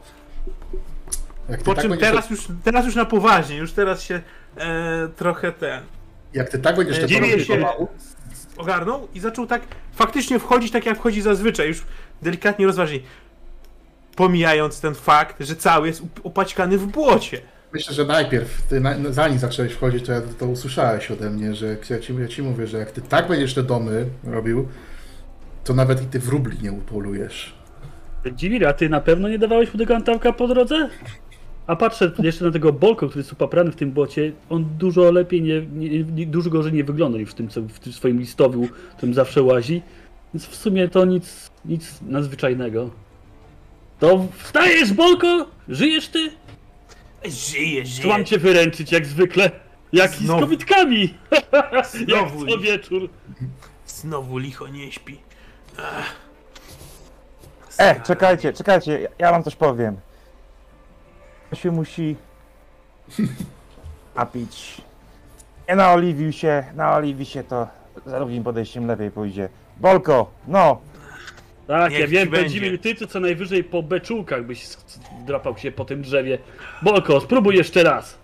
[1.48, 4.20] Jak ty, Po tak czym będziesz, teraz już, teraz już na poważnie, już teraz się
[4.56, 5.80] e, trochę ten...
[6.34, 7.66] jak ty tak będziesz E, to dziwię robił się.
[8.56, 9.62] ogarnął i zaczął tak
[9.94, 11.82] faktycznie wchodzić tak jak wchodzi zazwyczaj, już
[12.22, 13.00] delikatnie rozważnie.
[14.16, 17.40] Pomijając ten fakt, że cały jest up- upaćkany w błocie.
[17.72, 21.66] myślę, że najpierw, ty na, zanim zacząłeś wchodzić, to, ja, to usłyszałeś ode mnie, że
[21.90, 24.68] ja ci, ja ci mówię, że jak ty tak będziesz te domy robił,
[25.64, 27.54] to nawet i ty wróbli nie upolujesz.
[28.32, 30.88] Dziwir, a ty na pewno nie dawałeś mu tego antałka po drodze?
[31.66, 35.42] A patrzę jeszcze na tego Bolko, który jest upaprany w tym bocie, on dużo lepiej,
[35.42, 38.66] nie, nie, nie, dużo gorzej nie wygląda niż w tym, co, w tym swoim listowiu,
[38.92, 39.82] w którym zawsze łazi.
[40.34, 42.90] Więc w sumie to nic, nic nadzwyczajnego.
[43.98, 45.46] To wstajesz, Bolko?
[45.68, 46.30] Żyjesz ty?
[47.24, 48.08] Żyje, Czy żyje.
[48.08, 49.50] mam cię wyręczyć jak zwykle?
[49.92, 50.40] Jak z Znowu.
[50.40, 51.14] kobitkami!
[51.72, 53.08] jak Znowu, co wieczór.
[53.86, 55.18] znowu licho nie śpi.
[57.78, 59.96] E, czekajcie, czekajcie, ja- ja wam coś powiem.
[61.50, 62.16] To się musi
[64.16, 64.80] napić.
[65.68, 67.68] Nie naoliwił się, naoliwi się to
[68.06, 69.48] za drugim podejściem lepiej pójdzie.
[69.76, 70.80] Bolko, no,
[71.66, 72.78] Tak, Niech ja ci wiem, będzie.
[72.78, 76.38] Ty to co najwyżej po beczułkach byś sk- drapał się po tym drzewie.
[76.82, 78.18] Bolko, spróbuj jeszcze raz.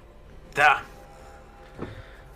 [0.55, 0.81] Ta.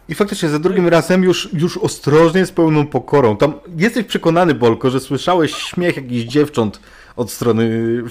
[0.09, 3.37] I faktycznie za drugim razem już, już ostrożnie, z pełną pokorą.
[3.37, 6.81] Tam jesteś przekonany, Bolko, że słyszałeś śmiech jakichś dziewcząt
[7.17, 7.69] od strony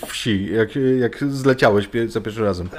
[0.08, 2.70] wsi, jak, jak zleciałeś za pierwszym razem.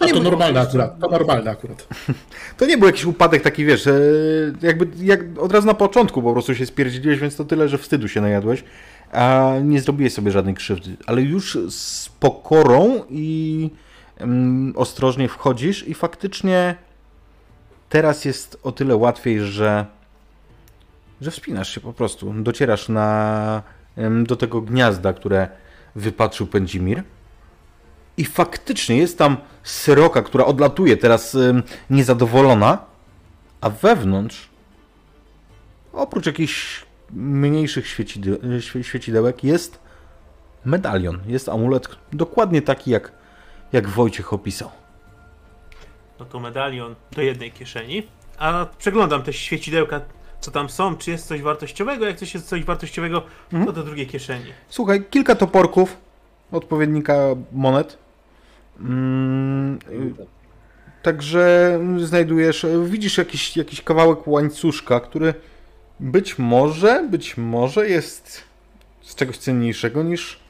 [0.00, 1.88] A to był- normalne akurat, to normalne akurat.
[2.58, 3.92] To nie był jakiś upadek taki, wiesz, e,
[4.62, 8.08] jakby jak od razu na początku po prostu się spierdzieliłeś, więc to tyle, że wstydu
[8.08, 8.64] się najadłeś,
[9.12, 10.96] a nie zrobiłeś sobie żadnej krzywdy.
[11.06, 13.70] Ale już z pokorą i
[14.18, 16.74] mm, ostrożnie wchodzisz i faktycznie
[17.90, 19.86] teraz jest o tyle łatwiej, że
[21.20, 22.32] że wspinasz się po prostu.
[22.42, 23.62] Docierasz na,
[24.24, 25.48] do tego gniazda, które
[25.94, 27.02] wypatrzył Pędzimir.
[28.16, 31.36] I faktycznie jest tam sroka, która odlatuje teraz
[31.90, 32.78] niezadowolona,
[33.60, 34.48] a wewnątrz,
[35.92, 39.78] oprócz jakichś mniejszych świecide, świe- świecidełek, jest
[40.64, 41.20] medalion.
[41.26, 43.12] Jest amulet dokładnie taki, jak,
[43.72, 44.70] jak Wojciech opisał.
[46.20, 48.02] No to medalion do jednej kieszeni.
[48.38, 50.00] A przeglądam te świecidełka,
[50.40, 52.06] co tam są, czy jest coś wartościowego.
[52.06, 53.22] Jak coś jest coś wartościowego,
[53.66, 54.44] to do drugiej kieszeni.
[54.68, 55.96] Słuchaj, kilka toporków,
[56.52, 57.14] odpowiednika
[57.52, 57.98] monet.
[58.80, 59.78] Mm,
[61.02, 65.34] także znajdujesz, widzisz jakiś, jakiś kawałek łańcuszka, który
[66.00, 68.44] być może, być może jest
[69.02, 70.40] z czegoś cenniejszego niż,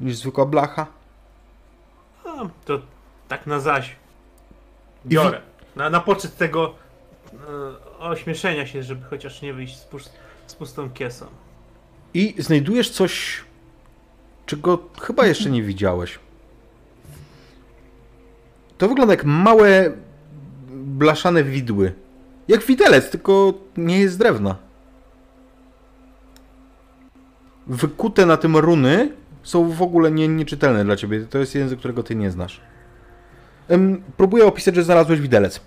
[0.00, 0.86] niż zwykła blacha.
[2.24, 2.80] A, to
[3.28, 3.96] tak na zaś.
[5.06, 5.40] Biorę.
[5.76, 6.74] Na, na poczet tego
[7.32, 10.12] e, ośmieszenia się, żeby chociaż nie wyjść z, pust,
[10.46, 11.26] z pustą kiesą.
[12.14, 13.44] I znajdujesz coś,
[14.46, 16.18] czego chyba jeszcze nie widziałeś.
[18.78, 19.92] To wygląda jak małe
[20.70, 21.92] blaszane widły.
[22.48, 24.56] Jak widelec, tylko nie jest z drewna.
[27.66, 31.20] Wykute na tym runy są w ogóle nie, nieczytelne dla ciebie.
[31.20, 32.60] To jest język, którego ty nie znasz.
[33.68, 35.60] Em, próbuję opisać, że znalazłeś widelec.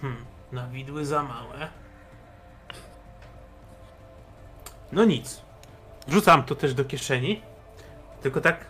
[0.00, 1.68] Hmm, na widły za małe.
[4.92, 5.42] No nic.
[6.08, 7.42] Wrzucam to też do kieszeni.
[8.22, 8.66] Tylko tak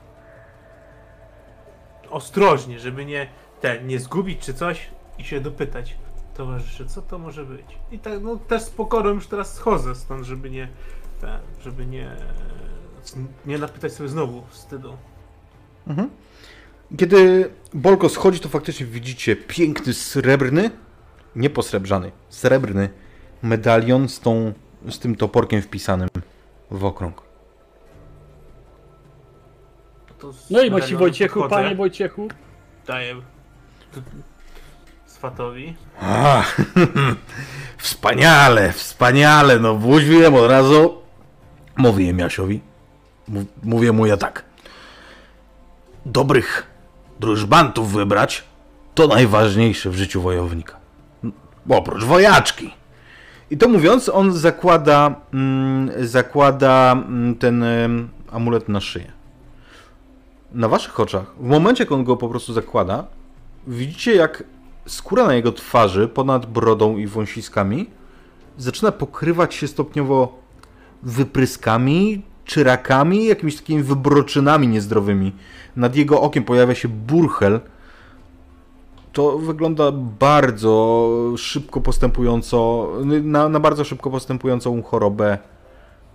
[2.10, 3.28] ostrożnie, żeby nie
[3.60, 5.96] te, nie zgubić czy coś i się dopytać
[6.34, 7.66] towarzysze, co to może być.
[7.90, 10.68] I tak, no też z pokorą już teraz schodzę stąd, żeby nie
[11.20, 12.16] ten, żeby nie
[13.46, 14.96] nie napytać sobie znowu wstydu.
[16.98, 20.70] Kiedy Bolko schodzi, to faktycznie widzicie piękny srebrny,
[21.36, 22.88] nie posrebrzany, srebrny
[23.42, 24.52] medalion z, tą,
[24.88, 26.08] z tym toporkiem wpisanym
[26.70, 27.22] w okrąg.
[30.22, 32.28] No i medalionem Maci Wojciechu, podchodzę, panie Wojciechu.
[32.86, 33.16] Daję
[35.20, 35.76] swatowi.
[36.00, 36.44] A,
[37.78, 41.02] wspaniale, wspaniale, no wróciłem od razu.
[41.76, 42.60] Mówiłem Jasiowi,
[43.62, 44.44] mówię mu ja tak.
[46.06, 46.66] Dobrych
[47.20, 48.44] drużbantów wybrać
[48.94, 50.76] to najważniejsze w życiu wojownika.
[51.68, 52.70] Oprócz wojaczki.
[53.50, 59.12] I to mówiąc, on zakłada, mm, zakłada mm, ten em, amulet na szyję.
[60.52, 63.06] Na waszych oczach, w momencie, jak on go po prostu zakłada,
[63.66, 64.44] widzicie jak
[64.86, 67.90] skóra na jego twarzy, ponad brodą i wąsiskami,
[68.58, 70.38] zaczyna pokrywać się stopniowo
[71.02, 75.32] wypryskami, czyrakami, jakimiś takimi wybroczynami niezdrowymi.
[75.76, 77.60] Nad jego okiem pojawia się burchel.
[79.12, 82.88] To wygląda bardzo szybko postępująco,
[83.22, 85.38] na, na bardzo szybko postępującą chorobę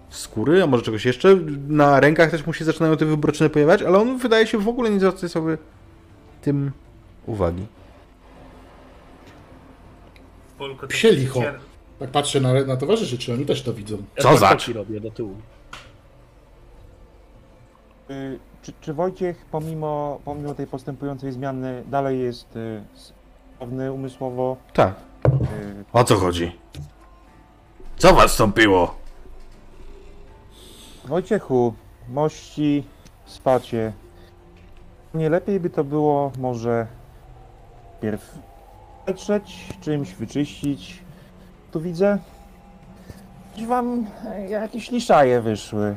[0.10, 1.36] skóry, a może czegoś jeszcze.
[1.68, 4.90] Na rękach też mu się zaczynają te wybroczyny pojawiać, ale on wydaje się w ogóle
[4.90, 5.58] nie zwracać sobie
[6.42, 6.72] tym
[7.26, 7.66] uwagi.
[10.58, 11.42] Polko, Psie tak licho.
[12.00, 13.98] Tak patrzę na, na towarzyszy, czy oni też to widzą.
[14.18, 15.36] Ja Co tak za- kroki robię do tyłu.
[18.10, 24.58] Y, Czy, czy Wojciech pomimo, pomimo tej postępującej zmiany dalej jest y, sprawny umysłowo?
[24.74, 24.94] Tak.
[25.26, 26.56] Y, O co chodzi?
[27.98, 28.96] Co was wstąpiło?
[31.06, 31.74] Wojciechu,
[32.10, 32.84] mości,
[33.26, 33.94] spacie.
[35.14, 36.88] Nie lepiej by to było może
[38.02, 38.40] pierw
[39.06, 41.04] patrzeć, czymś wyczyścić.
[41.72, 42.18] Tu widzę,
[43.58, 45.96] że wam e, jakieś liszaje wyszły.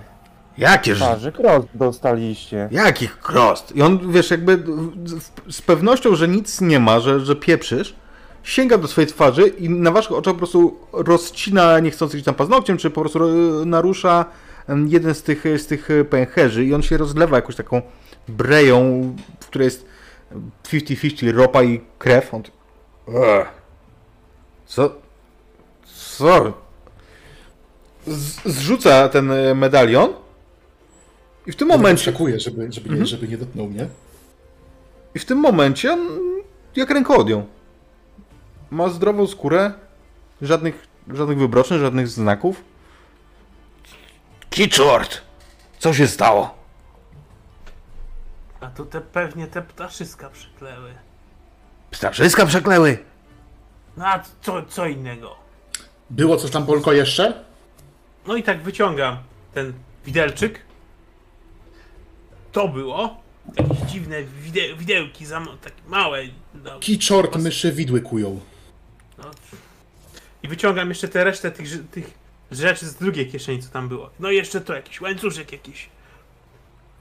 [0.59, 2.69] Jakież, Twarzy cross dostaliście.
[2.71, 3.77] jakich krost?
[3.77, 4.63] I on, wiesz, jakby
[5.51, 7.95] z pewnością, że nic nie ma, że, że pieprzysz,
[8.43, 12.77] sięga do swojej twarzy i na waszych oczach po prostu rozcina niechcący gdzieś tam paznokciem,
[12.79, 14.25] czy po prostu e, narusza
[14.87, 17.83] jeden z tych, z tych e, pęcherzy i on się rozlewa jakąś taką
[18.29, 19.03] breją,
[19.41, 19.87] w której jest
[20.65, 22.35] 50-50 ropa i krew.
[22.35, 22.43] On...
[24.67, 24.95] Co?
[25.85, 26.53] Co?
[28.07, 30.13] Z, zrzuca ten e, medalion
[31.49, 32.05] i w tym momencie...
[32.05, 33.89] Szakuję, żeby, żeby, nie, żeby nie dotknął mnie.
[35.15, 36.09] I w tym momencie on
[36.77, 37.47] jak rękoodjął.
[38.71, 39.73] Ma zdrową skórę,
[40.43, 42.65] żadnych, żadnych wybroczeń, żadnych znaków.
[44.51, 45.21] Kiczort!
[45.79, 46.55] Co się stało?
[48.61, 50.91] A to te pewnie te ptaszyska przykleły.
[51.91, 52.99] Ptaszyska przekleły!
[53.97, 55.37] No a co, co innego?
[56.11, 57.45] Było coś tam, Polko, jeszcze?
[58.27, 59.17] No i tak wyciągam
[59.55, 59.73] ten
[60.05, 60.68] widelczyk.
[62.53, 63.17] To było.
[63.57, 65.25] Jakieś dziwne wide widełki,
[65.63, 66.23] takie małe.
[66.65, 68.41] No, Kiczort myszy widły kują.
[69.19, 69.31] no.
[70.43, 72.11] I wyciągam jeszcze tę resztę tych, tych
[72.51, 74.11] rzeczy z drugiej kieszeni, co tam było.
[74.21, 75.89] No i jeszcze to jakiś łańcuszek jakiś.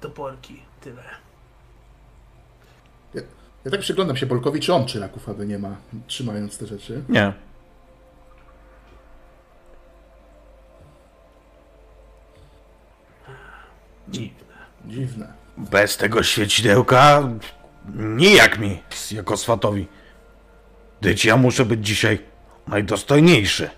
[0.01, 1.03] Toporki, tyle.
[3.13, 3.21] Ja,
[3.65, 5.75] ja tak przyglądam się Polkowi, czy on czyraków aby nie ma,
[6.07, 7.03] trzymając te rzeczy.
[7.09, 7.33] Nie.
[14.09, 14.46] Dziwne.
[14.87, 15.33] Dziwne.
[15.57, 17.29] Bez tego świecidełka
[17.95, 18.79] nijak mi,
[19.11, 19.87] jako swatowi.
[21.01, 22.19] Dyć ja muszę być dzisiaj
[22.67, 23.69] najdostojniejszy.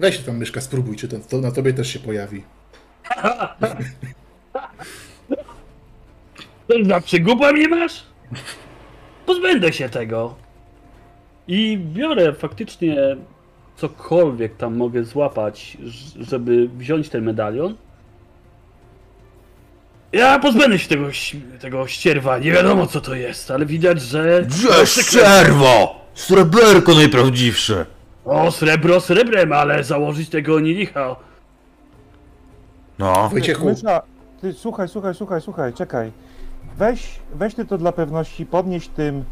[0.00, 2.44] Weź tam myszka, spróbuj, czy to, to na tobie też się pojawi.
[6.88, 8.02] Za przygłupa mnie masz?
[9.26, 10.34] Pozbędę się tego.
[11.48, 13.16] I biorę faktycznie
[13.76, 15.76] cokolwiek tam mogę złapać,
[16.20, 17.76] żeby wziąć ten medalion.
[20.16, 21.06] Ja pozbędę się tego,
[21.60, 24.42] tego ścierwa, nie wiadomo co to jest, ale widać, że...
[24.42, 26.00] Gdzie szczerwo!
[26.14, 27.86] Sreberko najprawdziwsze!
[28.24, 31.16] O, srebro srebrem, ale założyć tego nie licha.
[32.98, 33.28] No.
[33.28, 34.02] Wojciechu, Mysza,
[34.40, 36.12] ty słuchaj, słuchaj, słuchaj, słuchaj, czekaj.
[36.78, 39.24] Weź, weź ty to dla pewności, podnieś tym,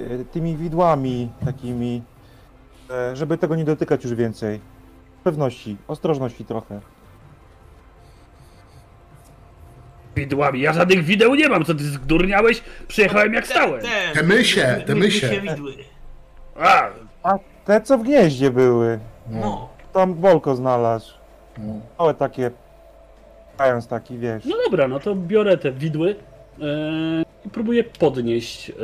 [0.00, 2.02] y, tymi widłami takimi,
[2.90, 4.60] e, żeby tego nie dotykać już więcej.
[5.24, 6.80] Pewności, ostrożności trochę.
[10.20, 12.62] Widłami, ja żadnych wideł nie mam, co ty zdurniałeś?
[12.88, 13.80] Przyjechałem jak stałem.
[14.14, 15.40] Te mysie, te my- mysie.
[15.40, 15.72] widły.
[16.60, 16.88] A,
[17.22, 18.98] A te co w gnieździe były,
[19.30, 19.68] No.
[19.92, 21.14] tam Bolko znalazł.
[21.58, 21.72] no.
[21.98, 22.50] Małe takie,
[23.58, 24.44] mając taki, wiesz.
[24.44, 26.16] No dobra, no to biorę te widły
[26.60, 26.64] e,
[27.46, 28.74] i próbuję podnieść e,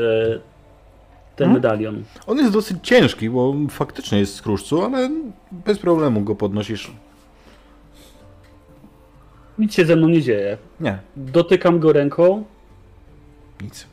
[1.36, 1.52] ten Hmm?
[1.54, 2.04] medalion.
[2.26, 5.10] On jest dosyć ciężki, bo faktycznie jest z kruszcu, ale
[5.52, 6.90] bez problemu go podnosisz.
[9.58, 10.58] Nic się ze mną nie dzieje.
[10.80, 12.44] Nie, Dotykam go ręką.
[13.62, 13.86] nic.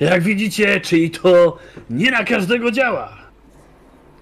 [0.00, 1.56] Jak widzicie, czyli to
[1.90, 3.12] nie na każdego działa.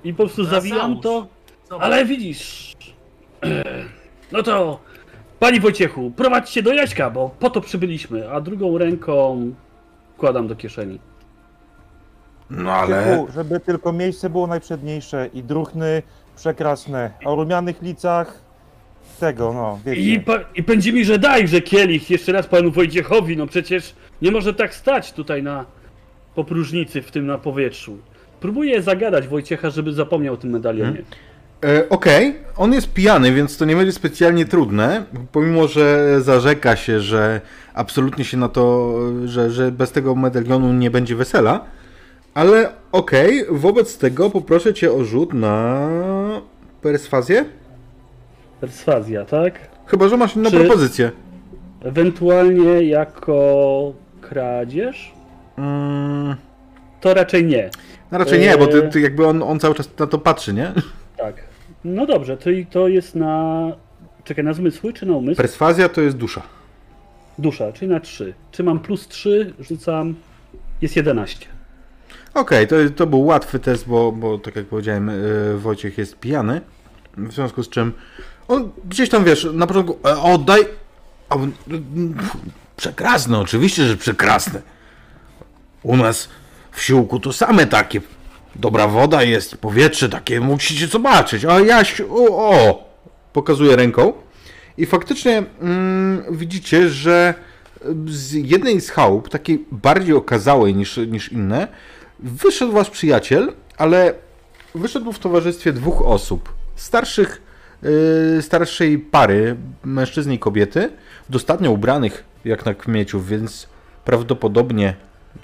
[0.05, 1.27] I po prostu zawijam to.
[1.69, 1.85] Zobacz.
[1.85, 2.73] Ale widzisz.
[4.33, 4.81] No to
[5.39, 9.51] Pani Wojciechu, prowadźcie do Jaśka, bo po to przybyliśmy, a drugą ręką
[10.17, 10.99] wkładam do kieszeni.
[12.51, 13.27] No ale...
[13.35, 16.03] Żeby tylko miejsce było najprzedniejsze i druchny
[16.37, 17.11] przekrasne.
[17.25, 18.43] O rumianych licach
[19.21, 20.01] tego, no, wiecie.
[20.01, 23.95] I, pa, I pędzi mi, że daj, że kielich jeszcze raz panu Wojciechowi, no przecież
[24.23, 25.65] nie może tak stać tutaj na
[26.35, 27.99] popróżnicy w tym na powietrzu.
[28.41, 31.03] Próbuję zagadać Wojciecha, żeby zapomniał o tym medalionie.
[31.65, 37.01] E, Okej, on jest pijany, więc to nie będzie specjalnie trudne, pomimo że zarzeka się,
[37.01, 37.41] że
[37.75, 38.95] absolutnie się na to,
[39.25, 41.65] że, że bez tego medalionu nie będzie wesela.
[42.35, 45.89] Ale okej, wobec tego poproszę cię o rzut na
[46.83, 47.45] perswazję.
[48.61, 49.55] Perswazja, tak?
[49.87, 51.11] Chyba, że masz inną Czy- propozycję.
[51.85, 55.13] Ewentualnie jako kradzież?
[55.59, 56.37] Mm,
[57.01, 57.71] To raczej nie.
[58.13, 58.91] no raczej nie, bo ty, Eee.
[58.91, 60.73] ty jakby on, on cały czas na to patrzy, nie?
[61.17, 61.35] Tak.
[61.85, 63.63] No dobrze, to, i to jest na.
[64.25, 65.37] Czekaj, na zmysły czy na umysł?
[65.37, 66.43] Perswazja to jest dusza.
[67.39, 68.35] Dusza, czyli na 3.
[68.53, 70.15] Czy mam plus 3, rzucam.
[70.83, 71.47] Jest 11.
[72.35, 76.61] Okej, to, to był łatwy test, bo, bo tak jak powiedziałem, yy, Wojciech jest pijany.
[77.17, 77.93] W związku z czym
[78.51, 80.67] on gdzieś tam wiesz, na początku e, oddaj.
[81.29, 81.53] A on,
[82.77, 84.63] Przekrasne, oczywiście, że przekrasne.
[85.83, 86.29] U nas
[86.73, 88.01] w siłku to same takie.
[88.55, 91.45] Dobra woda jest, powietrze takie, musicie zobaczyć.
[91.45, 92.85] A Jaś, o, o
[93.33, 94.13] pokazuje ręką.
[94.79, 97.35] I faktycznie mm, widzicie, że
[98.07, 101.69] z jednej z chałup, takiej bardziej okazałej niż, niż inne,
[102.19, 104.15] wyszedł wasz przyjaciel, ale
[104.75, 106.53] wyszedł w towarzystwie dwóch osób.
[106.77, 107.43] Starszych,
[108.41, 110.93] starszej pary, mężczyzny i kobiety,
[111.29, 113.69] dostatnio ubranych jak na kmieciów, więc
[114.05, 114.95] prawdopodobnie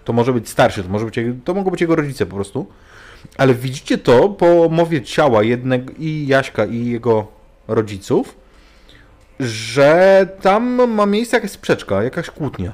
[0.04, 2.66] to może być starszy, to, może być, to mogą być jego rodzice po prostu.
[3.38, 7.26] Ale widzicie to po mowie ciała jednego i Jaśka i jego
[7.68, 8.36] rodziców,
[9.40, 12.72] że tam ma miejsce jakaś sprzeczka, jakaś kłótnia.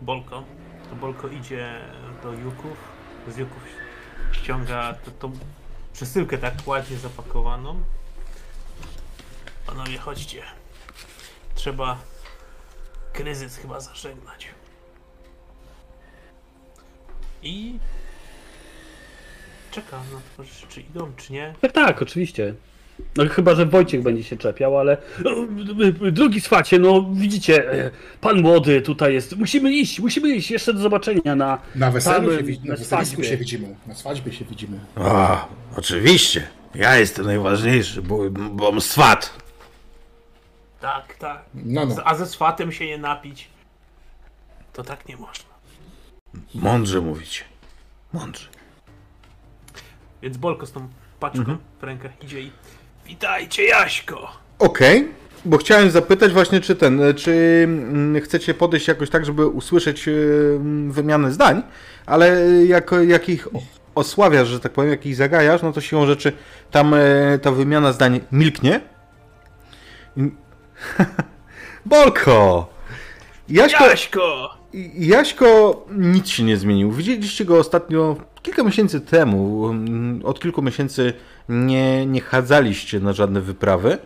[0.00, 0.42] Bolko.
[0.90, 1.74] To Bolko idzie
[2.22, 2.76] do Juków.
[3.28, 3.62] Z Juków
[4.32, 5.32] ściąga to- tą
[5.94, 7.82] przesyłkę tak ładnie zapakowaną.
[9.66, 10.42] Panowie, chodźcie.
[11.54, 11.98] Trzeba
[13.12, 14.48] kryzys chyba zażegnać.
[17.42, 17.78] I
[19.70, 21.54] czeka na to, czy- idą, czy nie.
[21.60, 22.54] Tak, tak, oczywiście.
[23.16, 24.96] No chyba, że Wojciech będzie się czepiał, ale.
[26.12, 27.90] Drugi swacie, no widzicie, e,
[28.20, 29.36] pan młody tutaj jest.
[29.36, 31.58] Musimy iść, musimy iść jeszcze do zobaczenia na.
[31.74, 33.76] Na weselu Tam, się, wi- na na się widzimy.
[33.86, 34.80] Na swadьbie się widzimy.
[34.96, 36.46] A, oczywiście.
[36.74, 39.30] Ja jestem najważniejszy, bo, bo swat.
[40.80, 41.44] Tak, tak.
[41.54, 41.96] No, no.
[42.04, 43.48] A ze swatem się nie napić.
[44.72, 45.50] To tak nie można.
[46.54, 47.42] Mądrze mówicie.
[48.12, 48.48] Mądrze.
[50.22, 50.88] Więc Bolko z tą
[51.20, 51.58] paczką Mhm.
[51.80, 52.50] w rękach idzie i
[53.06, 54.32] Witajcie Jaśko!
[54.58, 55.08] Okej,
[55.44, 60.92] bo chciałem zapytać właśnie, czy ten, czy mm, chcecie podejść jakoś tak, żeby usłyszeć mm,
[60.92, 61.62] wymianę zdań,
[62.06, 63.48] ale jak, jak ich
[63.94, 66.32] osławiasz, że tak powiem, jak ich zagajasz, no to siłą rzeczy
[66.70, 68.80] tam e, ta wymiana zdań milknie.
[70.16, 70.30] I-
[71.86, 72.68] Bolko!
[73.48, 74.54] Jaśko, Jaśko!
[74.94, 76.92] Jaśko nic się nie zmienił.
[76.92, 79.68] Widzieliście go ostatnio kilka miesięcy temu.
[79.68, 81.12] Mm, Od kilku miesięcy
[81.48, 83.98] nie, nie chadzaliście na żadne wyprawy.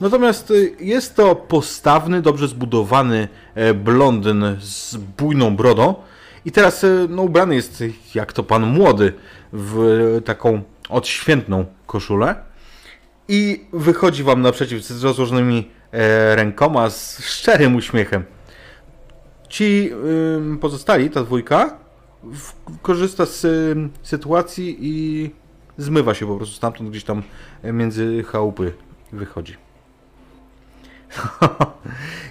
[0.00, 5.94] Natomiast y, jest to postawny, dobrze zbudowany e, blondyn z bujną brodą.
[6.44, 7.84] I teraz y, no, ubrany jest
[8.14, 9.12] jak to pan młody
[9.52, 9.78] w
[10.16, 12.34] e, taką odświętną koszulę.
[13.28, 18.24] I wychodzi wam naprzeciw z rozłożonymi e, rękoma, z szczerym uśmiechem.
[19.48, 19.90] Ci
[20.60, 21.78] pozostali, ta dwójka,
[22.82, 25.30] korzysta z ym, sytuacji i
[25.78, 27.22] zmywa się po prostu stamtąd, gdzieś tam
[27.64, 28.72] między chałupy
[29.12, 29.56] wychodzi.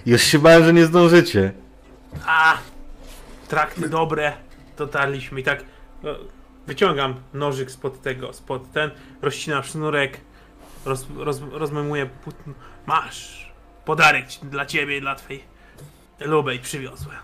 [0.06, 1.52] Już się bałem, że nie zdążycie.
[2.26, 2.58] A!
[3.48, 4.32] Trakty dobre.
[4.76, 5.64] Dotarliśmy i tak e,
[6.66, 8.90] wyciągam nożyk spod tego, spod ten,
[9.22, 10.20] rozcinam sznurek,
[10.84, 12.52] roz, roz, rozmymuję płótno.
[12.86, 13.52] Masz!
[13.84, 15.44] Podarek dla ciebie i dla twojej
[16.20, 17.16] lubej przywiozłem.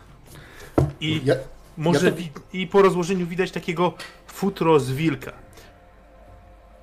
[1.01, 1.35] I Ja,
[1.77, 3.93] Może Ja to- wi- i po rozłożeniu widać takiego
[4.27, 5.33] futro z wilka.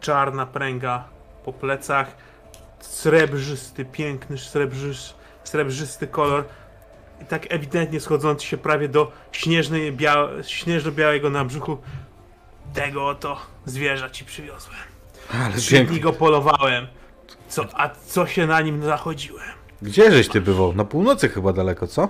[0.02, 1.04] Czarna pręga
[1.46, 2.16] po plecach,
[2.80, 6.44] srebrzysty, piękny srebrzys, srebrzysty kolor
[7.22, 11.78] i tak ewidentnie schodzący się prawie do śnieżnej, bia- śnieżno-białego na brzuchu.
[12.74, 14.78] Tego oto zwierza ci przywiozłem.
[15.44, 16.88] Ale Trzy dni go polowałem.
[17.50, 19.48] Co, a co się na nim zachodziłem?
[19.82, 20.74] Gdzieżeś ty bywał?
[20.74, 22.10] Na północy chyba daleko, co?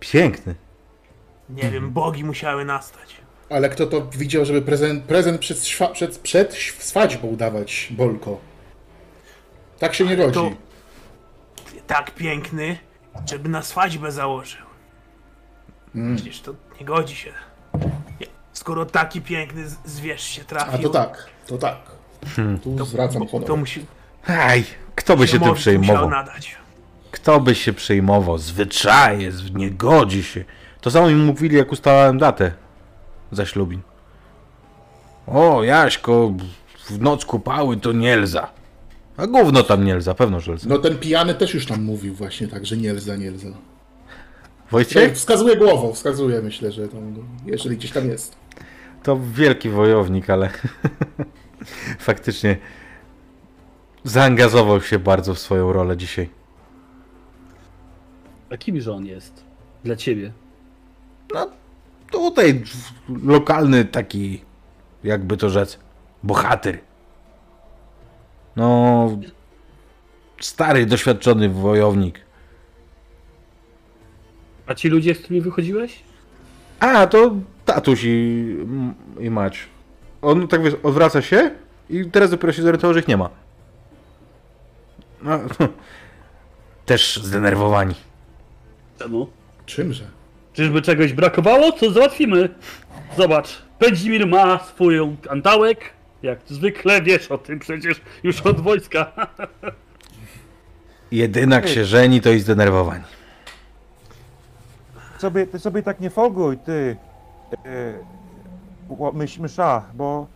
[0.00, 0.54] Piękny.
[1.50, 3.16] Nie wiem, bogi musiały nastać.
[3.50, 6.56] Ale kto to widział, żeby prezent, prezent przed, szwa, przed, przed
[7.36, 8.40] dawać, Bolko?
[9.78, 10.34] Tak się nie rodzi.
[10.34, 10.50] To
[11.86, 12.78] tak piękny,
[13.30, 14.66] żeby na swadźbę założył.
[16.16, 17.32] Przecież to nie godzi się.
[18.52, 21.76] Skoro taki piękny zwierz się trafił, A to tak, to tak.
[22.62, 23.46] Tu zwracam honor.
[23.48, 23.86] to musi
[24.28, 25.96] Ej, kto by się tym Szymon przejmował?
[25.96, 26.56] musiał nadać.
[27.10, 28.38] Kto by się przejmował?
[28.38, 30.44] Zwyczaje, nie godzi się.
[30.80, 32.52] To samo mi mówili, jak ustalałem datę
[33.32, 33.80] zaślubin.
[35.26, 36.32] O, Jaśko,
[36.90, 38.50] w noc kupały to nie lza.
[39.16, 40.68] A gówno tam nie lza, pewno, że lza.
[40.68, 43.48] No ten pijany też już tam mówił właśnie tak, że nie lza, nie lza.
[44.70, 45.12] Wojciech?
[45.14, 46.96] Wskazuje głową, wskazuje myślę, że to,
[47.46, 48.36] jeżeli gdzieś tam jest.
[49.02, 50.50] To wielki wojownik, ale
[52.08, 52.56] faktycznie
[54.04, 56.28] zaangażował się bardzo w swoją rolę dzisiaj.
[58.50, 59.44] A kimże on jest?
[59.84, 60.32] Dla ciebie.
[62.10, 62.62] Tutaj
[63.24, 64.42] lokalny taki,
[65.04, 65.78] jakby to rzec,
[66.22, 66.78] bohater.
[68.56, 69.08] No,
[70.40, 72.20] stary, doświadczony wojownik.
[74.66, 76.02] A ci ludzie, z którymi wychodziłeś?
[76.80, 78.56] A, to tatuś i,
[79.20, 79.68] i mać.
[80.22, 81.50] On tak wiesz, odwraca się
[81.90, 83.30] i teraz dopiero się zorientował, że ich nie ma.
[85.22, 85.38] No,
[86.86, 87.94] też zdenerwowani.
[88.98, 89.28] Czemu?
[89.66, 90.17] Czymże?
[90.58, 91.72] Czyżby czegoś brakowało?
[91.72, 92.48] Co załatwimy?
[93.16, 95.80] Zobacz, Pędzimir ma swoją antałek.
[96.22, 99.12] Jak zwykle wiesz o tym przecież już od wojska.
[101.10, 103.04] Jedynak się żeni, to i zdenerwowani.
[105.18, 106.96] Sobie, ty sobie tak nie folguj, ty.
[108.90, 110.26] Yy, myś, mysza, bo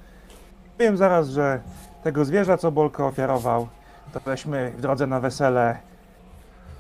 [0.78, 1.60] wiem zaraz, że
[2.04, 3.68] tego zwierza, co Bolko ofiarował,
[4.12, 5.76] to weźmy w drodze na wesele,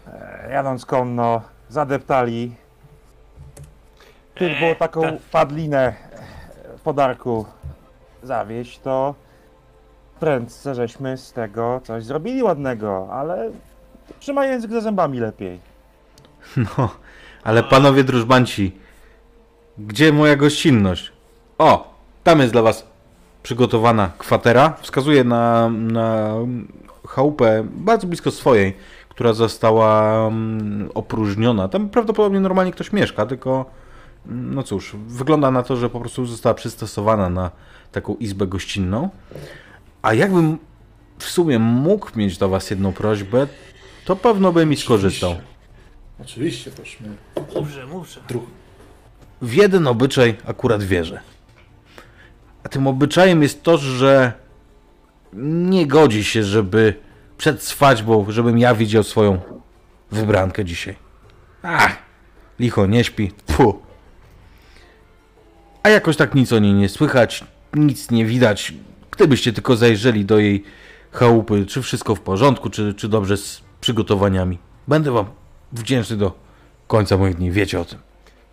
[0.06, 2.61] e, jadąc konno, zadeptali.
[4.34, 5.02] Ty, bo taką
[5.32, 5.94] padlinę
[6.78, 7.46] w podarku
[8.22, 9.14] zawieść, to
[10.20, 13.50] prędce żeśmy z tego coś zrobili ładnego, ale
[14.20, 15.60] trzymaj język za zębami lepiej.
[16.56, 16.88] No,
[17.44, 18.76] ale panowie drużbanci,
[19.78, 21.12] gdzie moja gościnność?
[21.58, 22.86] O, tam jest dla was
[23.42, 24.76] przygotowana kwatera.
[24.80, 26.34] Wskazuję na, na
[27.08, 28.76] chałupę bardzo blisko swojej,
[29.08, 31.68] która została mm, opróżniona.
[31.68, 33.64] Tam prawdopodobnie normalnie ktoś mieszka, tylko
[34.26, 37.50] no cóż, wygląda na to, że po prostu została przystosowana na
[37.92, 39.08] taką izbę gościnną.
[40.02, 40.58] A jakbym
[41.18, 43.46] w sumie mógł mieć do was jedną prośbę,
[44.04, 45.36] to pewno bym i skorzystał.
[46.20, 47.08] Oczywiście, tośmy
[47.54, 48.20] Mówże, mówże.
[48.28, 48.42] druh.
[49.42, 51.20] w jeden obyczaj akurat wierzę.
[52.64, 54.32] A tym obyczajem jest to, że
[55.32, 56.94] nie godzi się, żeby
[57.38, 59.40] przed swaćbą, żebym ja widział swoją
[60.10, 60.96] wybrankę dzisiaj.
[61.62, 61.96] Ach,
[62.60, 63.32] licho nie śpi.
[63.50, 63.82] Fu.
[65.82, 68.74] A jakoś tak nic o niej nie słychać, nic nie widać.
[69.10, 70.64] Gdybyście tylko zajrzeli do jej
[71.12, 74.58] chałupy, czy wszystko w porządku, czy, czy dobrze z przygotowaniami.
[74.88, 75.26] Będę wam
[75.72, 76.32] wdzięczny do
[76.86, 77.98] końca moich dni, wiecie o tym.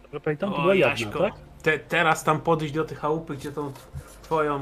[0.03, 1.33] Dobrze pamiętam, to O, była Jaśko, tak?
[1.63, 3.87] te, teraz tam podejść do tej chałupy, gdzie tą tw-
[4.23, 4.59] twoją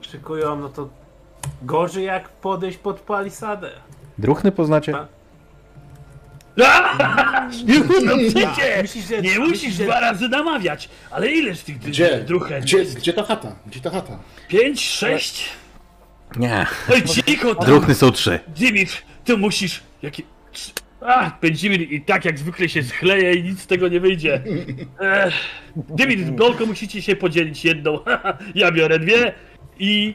[0.00, 0.88] szykują, no to
[1.62, 3.70] gorzej jak podejść pod palisadę.
[4.18, 4.92] Druchny poznacie?
[4.92, 5.06] Pa-
[8.04, 8.82] No przecież!
[8.82, 10.88] Myślisz, że- Nie myślisz, musisz że- dwa razy namawiać.
[11.10, 12.18] Ale ileż tych Gdzie?
[12.26, 12.96] druchen Gdzie, jest?
[12.96, 13.56] gdzie ta chata?
[13.66, 14.18] Gdzie ta chata?
[14.48, 15.48] Pięć, sześć?
[16.36, 16.66] Nie.
[16.92, 17.66] Oj, cicho tam!
[17.66, 18.40] Druchny są trzy.
[18.56, 19.80] Dymit, ty musisz...
[20.02, 20.22] Jakie...
[21.00, 24.42] A, Pędzimir i tak jak zwykle się schleje i nic z tego nie wyjdzie.
[25.00, 25.34] Ech,
[25.76, 27.98] Dymit, Bolko musicie się podzielić jedną.
[28.54, 29.32] ja biorę dwie
[29.78, 30.14] i...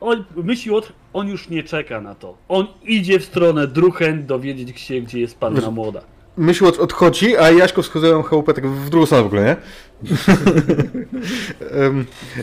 [0.00, 0.92] On, myśli od...
[1.12, 2.36] On już nie czeka na to.
[2.48, 6.00] On idzie w stronę Druchen dowiedzieć się, gdzie jest panna młoda.
[6.36, 9.56] Myśl odchodzi, a Jaśko wskazują chałupę tak w drugą stronę w ogóle, nie?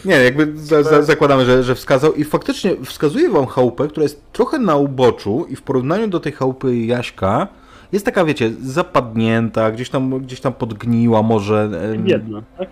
[0.06, 4.32] Nie, jakby za, za, zakładamy, że, że wskazał i faktycznie wskazuje wam chałupę, która jest
[4.32, 7.48] trochę na uboczu i w porównaniu do tej chałupy Jaśka
[7.92, 11.70] jest taka, wiecie, zapadnięta, gdzieś tam, gdzieś tam podgniła może.
[11.98, 12.70] Biedna, tak?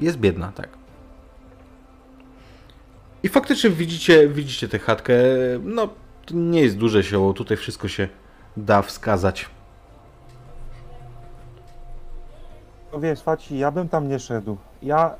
[0.00, 0.68] Jest biedna, tak.
[3.22, 5.14] I faktycznie widzicie, widzicie tę chatkę,
[5.62, 5.88] no
[6.26, 8.08] to nie jest duże sioło, tutaj wszystko się
[8.56, 9.50] da wskazać.
[12.92, 14.56] No wiesz, Faci, ja bym tam nie szedł.
[14.82, 15.14] Ja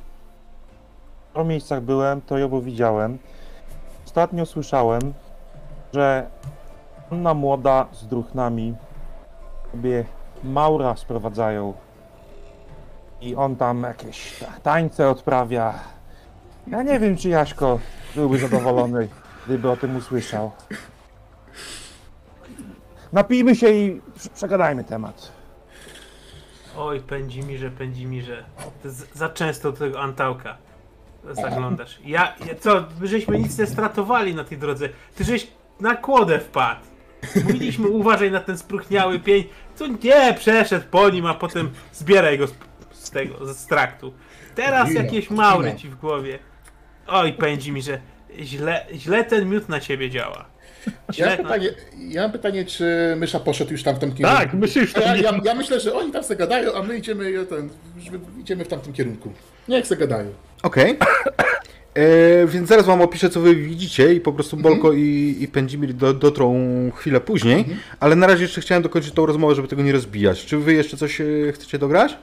[1.30, 3.18] w paru miejscach byłem, to ją widziałem.
[4.06, 5.00] Ostatnio słyszałem,
[5.94, 6.26] że
[7.10, 8.74] panna młoda z druchnami
[9.72, 10.04] sobie
[10.44, 11.74] Maura sprowadzają.
[13.20, 15.74] I on tam jakieś ta- tańce odprawia.
[16.66, 17.78] Ja nie wiem, czy Jaśko
[18.14, 19.08] byłby zadowolony,
[19.46, 20.50] gdyby o tym usłyszał.
[23.12, 25.32] Napijmy się i prze- przegadajmy temat.
[26.76, 28.44] Oj, pędzi mi, że pędzi mi, że
[28.84, 30.56] z- za często do tego Antałka
[31.32, 31.98] zaglądasz.
[32.04, 34.88] Ja, ja, co, my żeśmy nic nie stratowali na tej drodze.
[35.14, 35.46] Ty żeś
[35.80, 36.80] na kłodę wpadł.
[37.44, 39.44] Mówiliśmy uważaj na ten spróchniały pień.
[39.74, 42.52] Co nie, przeszedł po nim, a potem zbieraj go z,
[42.92, 44.12] z tego, z traktu.
[44.54, 46.38] Teraz jakieś maury ci w głowie.
[47.06, 47.98] Oj, pędzi mi, że
[48.40, 50.44] źle, źle ten miód na ciebie działa.
[51.18, 54.38] Ja mam, pytanie, ja mam pytanie, czy Mysza poszedł już tam w tym kierunku?
[54.38, 55.22] Tak, myślę już Ja, tam nie...
[55.22, 57.68] ja, ja myślę, że oni tam se gadają, a my idziemy, ten,
[58.40, 59.32] idziemy w tamtym kierunku.
[59.68, 60.30] Niech se gadają.
[60.62, 60.98] Okej.
[61.94, 65.94] E, Więc zaraz wam opiszę, co wy widzicie i po prostu Bolko i, i Pędzimir
[65.94, 66.56] do, dotrą
[66.96, 67.64] chwilę później,
[68.00, 70.44] ale na razie jeszcze chciałem dokończyć tą rozmowę, żeby tego nie rozbijać.
[70.46, 72.18] Czy wy jeszcze coś e, chcecie dograć?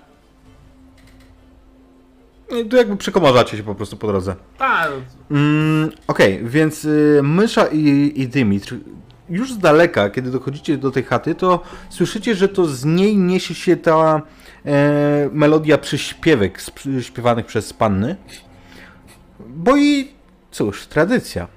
[2.52, 4.36] E, To jakby przekomarzacie się po prostu po drodze.
[4.58, 4.88] Ta,
[5.32, 8.76] Mm, Okej, więc y, Mysza i, i Dymitr,
[9.30, 13.56] już z daleka, kiedy dochodzicie do tej chaty, to słyszycie, że to z niej niesie
[13.56, 14.22] się ta
[14.66, 16.62] e, melodia przyśpiewek
[17.02, 18.16] śpiewanych przez panny.
[19.40, 20.08] Bo i
[20.52, 21.48] cóż, tradycja.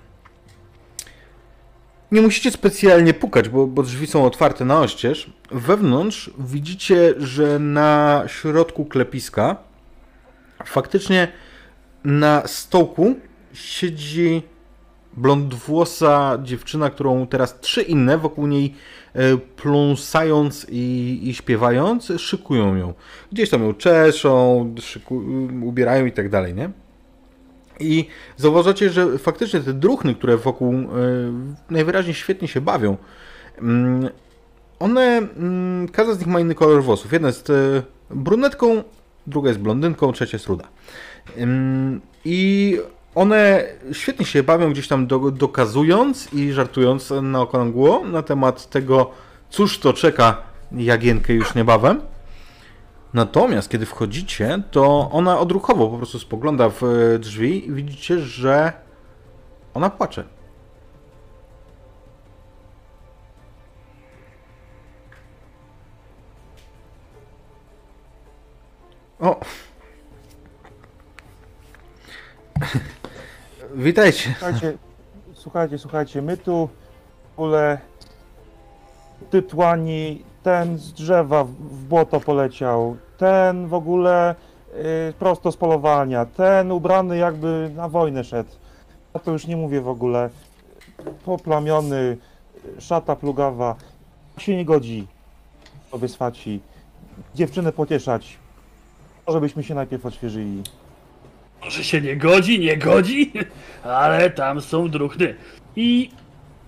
[2.12, 5.32] Nie musicie specjalnie pukać, bo, bo drzwi są otwarte na oścież.
[5.50, 9.56] Wewnątrz widzicie, że na środku klepiska
[10.64, 11.28] faktycznie
[12.04, 13.14] na stołku
[13.52, 14.42] siedzi
[15.16, 18.74] blondwłosa dziewczyna, którą teraz trzy inne wokół niej
[19.14, 22.94] e, pląsając i, i śpiewając szykują ją.
[23.32, 25.22] Gdzieś tam ją czeszą, szyku,
[25.62, 26.70] ubierają i tak dalej, nie?
[27.80, 28.06] I
[28.36, 30.86] zauważacie, że faktycznie te druchny, które wokół e,
[31.70, 32.96] najwyraźniej świetnie się bawią,
[33.58, 34.08] mm,
[34.78, 37.12] one, mm, każda z nich ma inny kolor włosów.
[37.12, 38.84] Jedna jest e, brunetką,
[39.26, 40.68] druga jest blondynką, trzecia jest ruda.
[42.24, 42.78] I
[43.14, 49.10] one świetnie się bawią gdzieś tam do, dokazując i żartując na okrągło na temat tego,
[49.50, 50.36] cóż to czeka
[50.72, 52.00] Jagienkę już niebawem.
[53.14, 58.72] Natomiast kiedy wchodzicie, to ona odruchowo po prostu spogląda w e, drzwi i widzicie, że
[59.74, 60.24] ona płacze.
[69.22, 69.40] O!
[73.74, 74.34] Witajcie.
[74.38, 74.78] Słuchajcie,
[75.34, 76.68] słuchajcie, słuchajcie, my tu
[77.36, 77.78] w ogóle
[79.30, 81.50] tytłani, ten z drzewa w-
[81.88, 84.34] błoto poleciał, ten w ogóle
[85.10, 88.50] y, prosto z polowania, ten ubrany jakby na wojnę szedł.
[89.14, 90.30] Ja to już nie mówię w ogóle.
[91.24, 92.16] Poplamiony,
[92.78, 93.76] szata plugawa.
[94.38, 95.06] Się nie godzi
[95.90, 96.60] sobie swaci.
[97.34, 98.38] Dziewczynę pocieszać.
[99.26, 100.62] Może byśmy się najpierw odświeżyli.
[101.64, 103.32] Może się nie godzi, nie godzi,
[103.84, 105.34] ale tam są druchny.
[105.76, 106.10] I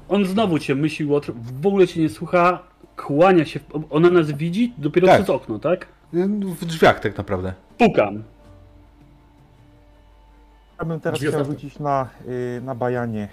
[0.09, 1.33] on znowu cię myśli, Łotr,
[1.63, 2.59] w ogóle cię nie słucha,
[2.97, 5.17] kłania się, ona nas widzi dopiero Tak.
[5.17, 5.87] przez okno, tak?
[6.13, 7.53] W drzwiach tak naprawdę.
[7.79, 8.23] Pukam.
[10.79, 11.61] Ja bym teraz Drzwi chciał otwarte.
[11.63, 13.29] rzucić na, y, na bajanie.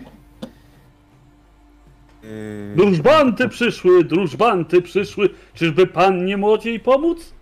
[2.23, 7.33] Y, Drużbanty przyszły, drużbanty przyszły, czyżby pan nie młodziej pomóc?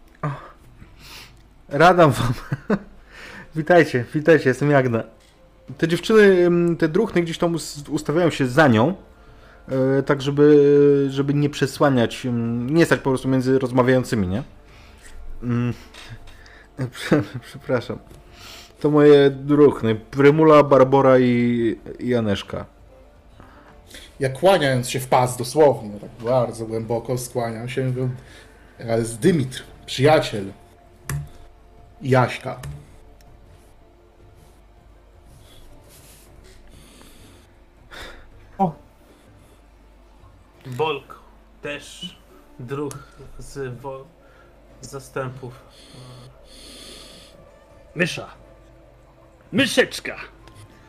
[1.70, 2.34] Radam wam.
[3.56, 5.04] witajcie, witajcie, jestem Jagna.
[5.78, 8.94] Te dziewczyny, te druchny gdzieś tam us- ustawiają się za nią,
[10.00, 12.28] e, tak żeby, żeby nie przesłaniać,
[12.66, 14.44] nie stać po prostu między rozmawiającymi, nie?
[16.92, 18.00] Prze- Przepraszam.
[18.80, 22.66] To moje druchny, Prymula, Barbora i, i Aneszka.
[24.20, 27.94] Ja kłaniając się w pas dosłownie, tak bardzo głęboko skłaniam się,
[28.80, 30.46] ja jest Dymitr, przyjaciel
[32.02, 32.60] Jaśka.
[40.66, 41.16] Bolko,
[41.62, 42.18] też
[42.60, 42.94] druh
[43.40, 44.06] z, wo-
[44.82, 45.54] z zastępów.
[47.96, 48.28] Mysza.
[49.52, 50.16] Myszeczka.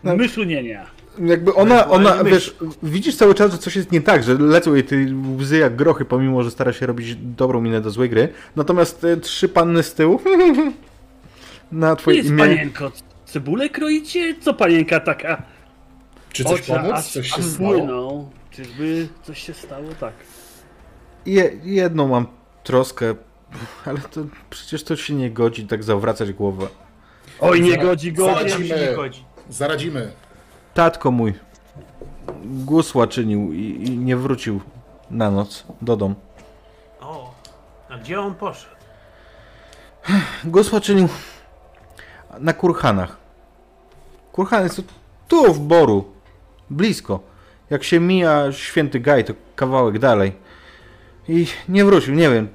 [0.05, 0.17] No.
[0.17, 0.87] Myszunienia.
[1.19, 4.85] Jakby ona, ona, wiesz, widzisz cały czas, że coś jest nie tak, że lecą jej
[4.85, 4.97] te
[5.39, 8.29] łzy jak grochy, pomimo, że stara się robić dobrą minę do złej gry.
[8.57, 10.21] Natomiast te trzy panny z tyłu
[11.73, 12.39] na twoje Jest imię...
[12.39, 12.93] panienko,
[13.27, 14.35] cebulę kroicie?
[14.41, 15.43] Co panienka taka?
[16.33, 16.93] Czy coś Oczy pomóc?
[16.93, 17.71] aż- Coś się aż stało?
[17.73, 18.31] płyną.
[18.51, 19.85] Czyżby coś się stało?
[20.01, 20.13] Tak.
[21.27, 22.27] Je, jedną mam
[22.65, 23.15] troskę,
[23.87, 26.67] ale to przecież to się nie godzi tak zawracać głowę.
[27.41, 28.25] Oj, nie Za- godzi go.
[28.35, 29.25] za- Jak się nie godzi.
[29.51, 30.13] Zaradzimy.
[30.75, 31.35] Tatko mój
[32.45, 34.61] gusła czynił i, i nie wrócił
[35.11, 36.15] na noc do domu.
[37.01, 37.35] O,
[37.89, 38.75] a gdzie on poszedł?
[40.45, 41.09] Gusła czynił
[42.39, 43.17] na kurhanach.
[44.33, 44.83] Kurhan jest
[45.29, 46.05] tu w Boru,
[46.71, 47.21] blisko.
[47.71, 50.33] Jak się mija święty Gaj, to kawałek dalej.
[51.29, 52.49] I nie wrócił, nie wiem.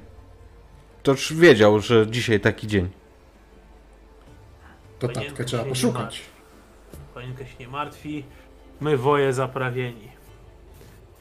[1.02, 2.90] Toż wiedział, że dzisiaj taki dzień.
[4.98, 6.22] To tatkę trzeba poszukać.
[7.14, 8.24] Panienka się nie martwi.
[8.80, 10.08] My woje zaprawieni.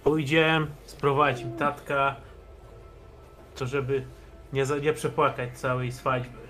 [0.04, 2.16] pójdziemy, sprowadzić tatka,
[3.56, 4.06] to żeby
[4.54, 6.45] nie, nie przepłakać całej swadьby.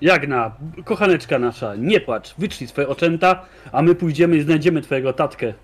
[0.00, 5.54] Jagna, kochaneczka nasza, nie płacz, wytrzyj swoje oczęta, a my pójdziemy i znajdziemy twojego tatkę.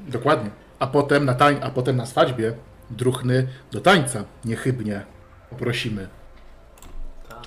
[0.00, 0.50] Dokładnie.
[0.78, 2.52] A potem na, tań, a potem na swadьbie
[2.90, 5.04] druchny do tańca niechybnie
[5.50, 6.08] poprosimy.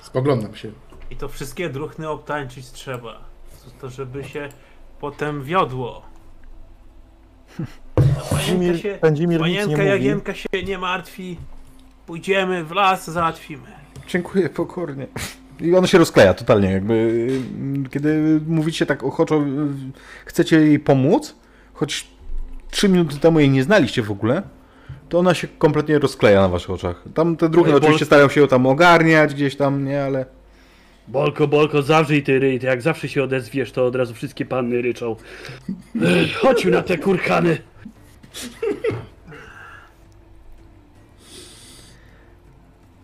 [0.02, 0.72] Spoglądam się.
[1.10, 3.20] I to wszystkie druchny obtańczyć trzeba.
[3.80, 4.48] To żeby się
[5.00, 6.02] potem wiodło.
[8.30, 9.88] Pędzimir, się, Pędzimir nic nie mówi.
[9.88, 11.38] Jagienka się nie martwi.
[12.06, 13.81] Pójdziemy w las, załatwimy.
[14.08, 15.06] Dziękuję pokornie.
[15.60, 19.46] I on się rozkleja totalnie, jakby y, kiedy mówicie tak ochoczo, y,
[20.24, 21.34] chcecie jej pomóc,
[21.74, 22.08] choć
[22.70, 24.42] trzy minuty temu jej nie znaliście w ogóle,
[25.08, 27.04] to ona się kompletnie rozkleja na waszych oczach.
[27.14, 30.26] Tam te drugie oczywiście starają się ją tam ogarniać gdzieś tam, nie, ale...
[31.08, 34.82] Bolko, Bolko, zawrzyj ty ryj, ty jak zawsze się odezwiesz, to od razu wszystkie panny
[34.82, 35.16] ryczą.
[36.40, 37.58] Chodź na te kurkany.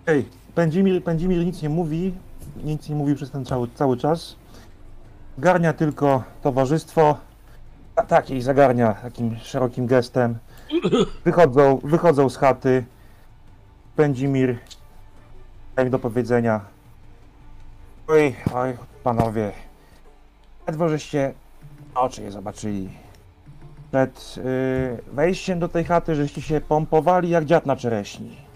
[0.06, 0.24] Ej,
[0.58, 2.14] Pędzimir, Pędzimir nic nie mówi,
[2.64, 4.36] nic nie mówi przez ten cały, cały czas.
[5.38, 7.16] Garnia tylko towarzystwo.
[7.96, 10.38] A tak, jej zagarnia takim szerokim gestem.
[11.24, 12.84] Wychodzą, wychodzą z chaty.
[13.96, 14.58] Pędzimir,
[15.76, 16.60] jak do powiedzenia.
[18.08, 19.52] Oj, oj, panowie.
[20.66, 21.34] Ledwo żeście
[21.94, 22.88] oczy je zobaczyli.
[23.90, 28.47] Przed y, wejściem do tej chaty, żeście się pompowali jak dziad na czereśni.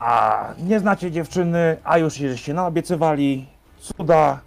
[0.00, 3.46] A nie znacie dziewczyny, a już się żeście naobiecywali.
[3.78, 4.40] Cuda.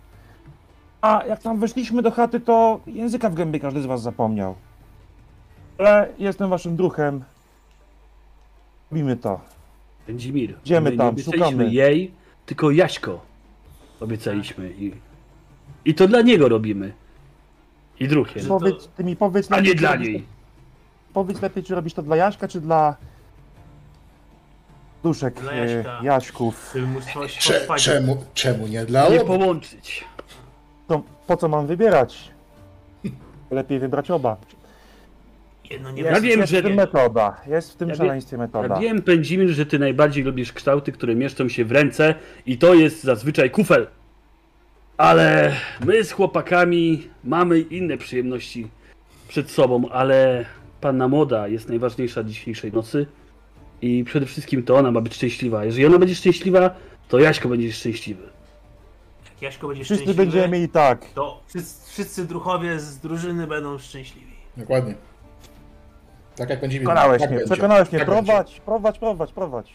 [1.01, 4.55] A jak tam weszliśmy do chaty, to języka w gębie każdy z was zapomniał.
[5.77, 7.23] Ale jestem waszym druhem.
[8.91, 9.39] Robimy to.
[10.07, 11.69] Będzimir, Idziemy my tam, nie szukamy.
[11.73, 12.11] jej,
[12.45, 13.21] tylko Jaśko
[13.99, 14.93] obiecaliśmy i,
[15.85, 16.93] i to dla niego robimy.
[17.99, 18.15] I to-
[18.47, 20.25] Powiedz, ty mi powiedz a nie lepiej, dla niej.
[21.13, 22.95] Powiedz lepiej, czy robisz to dla Jaśka, czy dla
[25.03, 25.99] duszek Dla e, Jaśka.
[26.03, 26.73] Jaśków.
[27.39, 29.27] Cze, czemu, czemu nie dla Nie obu?
[29.27, 30.03] połączyć.
[30.87, 32.31] To po co mam wybierać?
[33.51, 34.37] Lepiej wybrać oba.
[35.69, 36.75] Jedno nie Jest, wiem, jest że w tym nie.
[36.77, 37.41] metoda.
[37.47, 38.75] Jest w tym Ja szaleństwie metoda.
[38.75, 42.73] Ja wiem, Pędzimir, że ty najbardziej lubisz kształty, które mieszczą się w ręce i to
[42.73, 43.87] jest zazwyczaj kufel.
[44.97, 45.51] Ale
[45.85, 48.67] my z chłopakami mamy inne przyjemności
[49.27, 50.45] przed sobą, ale
[50.81, 53.05] panna młoda jest najważniejsza dzisiejszej nocy
[53.83, 55.65] i przede wszystkim to ona ma być szczęśliwa.
[55.65, 56.69] Jeżeli ona będzie szczęśliwa,
[57.07, 58.23] to Jaśko będzie szczęśliwy.
[59.33, 61.05] Jak Jaśko będzie Wszyscy szczęśliwy, będziemy mieli tak.
[61.15, 64.33] to wszyscy, wszyscy druchowie z drużyny będą szczęśliwi.
[64.57, 64.95] Dokładnie.
[66.35, 67.53] Tak jak będzie Przekonałeś tak mnie, będzie.
[67.53, 67.99] przekonałeś mnie.
[67.99, 68.23] Tak będzie.
[68.23, 69.73] Prowadź, prowadź, prowadź, prowadź.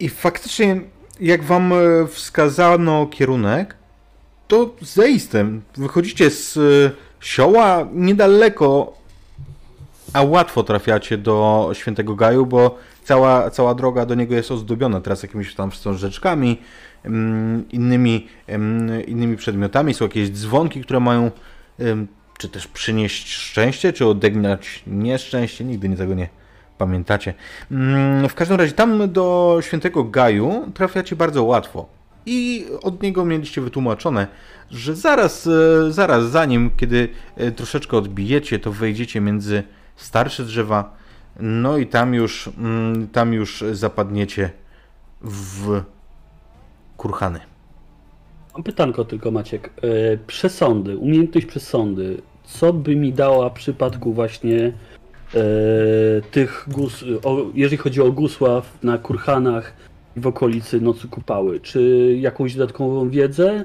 [0.00, 0.80] I faktycznie,
[1.20, 3.76] jak wam e, wskazano kierunek,
[4.48, 6.60] to zaistem wychodzicie z e,
[7.20, 9.01] sioła niedaleko,
[10.12, 15.22] a łatwo trafiacie do Świętego Gaju, bo cała, cała droga do niego jest ozdobiona teraz
[15.22, 16.58] jakimiś tam wstążeczkami,
[17.04, 19.94] mm, innymi, em, innymi przedmiotami.
[19.94, 21.30] Są jakieś dzwonki, które mają
[22.38, 25.64] czy też przynieść szczęście, czy odegnać nieszczęście.
[25.64, 26.28] Nigdy nie tego nie
[26.78, 27.34] pamiętacie.
[27.70, 31.88] Mm, W każdym razie tam do Świętego Gaju trafiacie bardzo łatwo.
[32.26, 34.26] I od niego mieliście wytłumaczone,
[34.70, 39.62] że zaraz, e, zaraz za nim, kiedy e, troszeczkę odbijecie, to wejdziecie między
[40.02, 40.96] starsze drzewa,
[41.40, 44.50] no i tam już, mm, tam już zapadniecie
[45.20, 45.82] w
[46.96, 47.40] kurhany.
[48.54, 49.70] Mam pytanko tylko, Maciek.
[49.82, 52.22] E, przesądy, umiejętność przesądy.
[52.44, 54.72] Co by mi dała w przypadku właśnie
[55.34, 55.42] e,
[56.30, 57.04] tych gus,
[57.54, 59.72] jeżeli chodzi o gusław na kurhanach
[60.16, 61.60] i w okolicy Nocy Kupały?
[61.60, 63.64] Czy jakąś dodatkową wiedzę?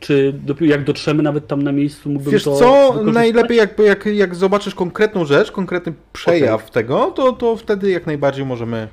[0.00, 4.06] Czy dopiero jak dotrzemy nawet tam na miejscu mógłbym Wiesz to co, najlepiej jak, jak,
[4.06, 8.88] jak zobaczysz konkretną rzecz, konkretny przejaw tego, to, to wtedy jak najbardziej możemy,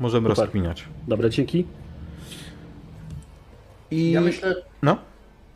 [0.00, 0.44] możemy Super.
[0.44, 0.84] rozkminiać.
[1.08, 1.66] Dobra, dzięki.
[3.90, 4.10] I...
[4.10, 4.98] Ja myślę, No.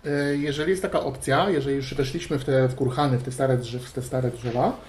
[0.05, 3.57] e, jeżeli jest taka opcja, jeżeli już weszliśmy w te w kurhany, w te stare,
[3.57, 4.81] drzew, w te stare drzewa,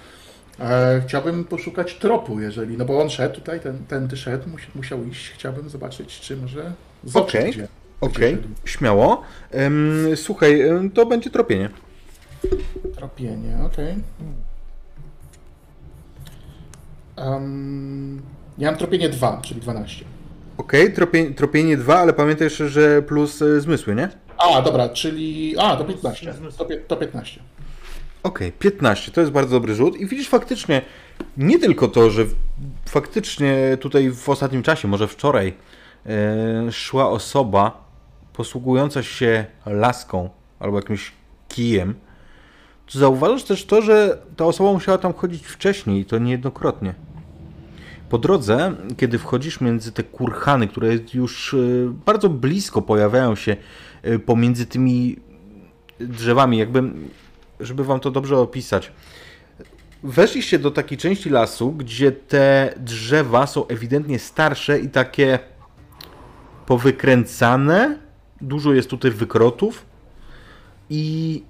[0.60, 4.66] e, chciałbym poszukać tropu, jeżeli, no bo on szedł tutaj, ten, ten ty szedł, musi,
[4.74, 6.72] musiał iść, chciałbym zobaczyć, czy może
[7.04, 7.68] zobaczyć gdzie.
[8.00, 8.48] Okej, szedł.
[8.64, 9.22] śmiało.
[10.16, 10.62] Słuchaj,
[10.94, 11.70] to będzie tropienie.
[12.96, 13.94] Tropienie, okej.
[17.16, 18.22] Um,
[18.58, 20.04] ja mam tropienie 2, czyli 12.
[20.56, 24.08] Okej, tropienie, tropienie 2, ale pamiętaj jeszcze, że plus e, zmysły, nie?
[24.38, 25.54] A, dobra, czyli.
[25.58, 26.32] A, to 15.
[26.32, 26.58] Zmysł.
[26.58, 27.40] To, to 15.
[28.22, 29.96] Okej, 15, to jest bardzo dobry rzut.
[29.96, 30.82] I widzisz faktycznie,
[31.36, 32.24] nie tylko to, że
[32.86, 35.54] faktycznie tutaj w ostatnim czasie, może wczoraj,
[36.06, 37.87] e, szła osoba
[38.38, 40.30] posługująca się laską
[40.60, 41.12] albo jakimś
[41.48, 41.94] kijem,
[42.86, 46.94] to zauważasz też to, że ta osoba musiała tam chodzić wcześniej i to niejednokrotnie.
[48.08, 53.56] Po drodze, kiedy wchodzisz między te kurhany, które już y, bardzo blisko pojawiają się
[54.06, 55.16] y, pomiędzy tymi
[56.00, 56.82] drzewami, jakby,
[57.60, 58.92] żeby wam to dobrze opisać.
[60.02, 65.38] Weszliście do takiej części lasu, gdzie te drzewa są ewidentnie starsze i takie
[66.66, 68.07] powykręcane.
[68.40, 69.86] Dużo jest tutaj wykrotów.
[70.90, 71.42] I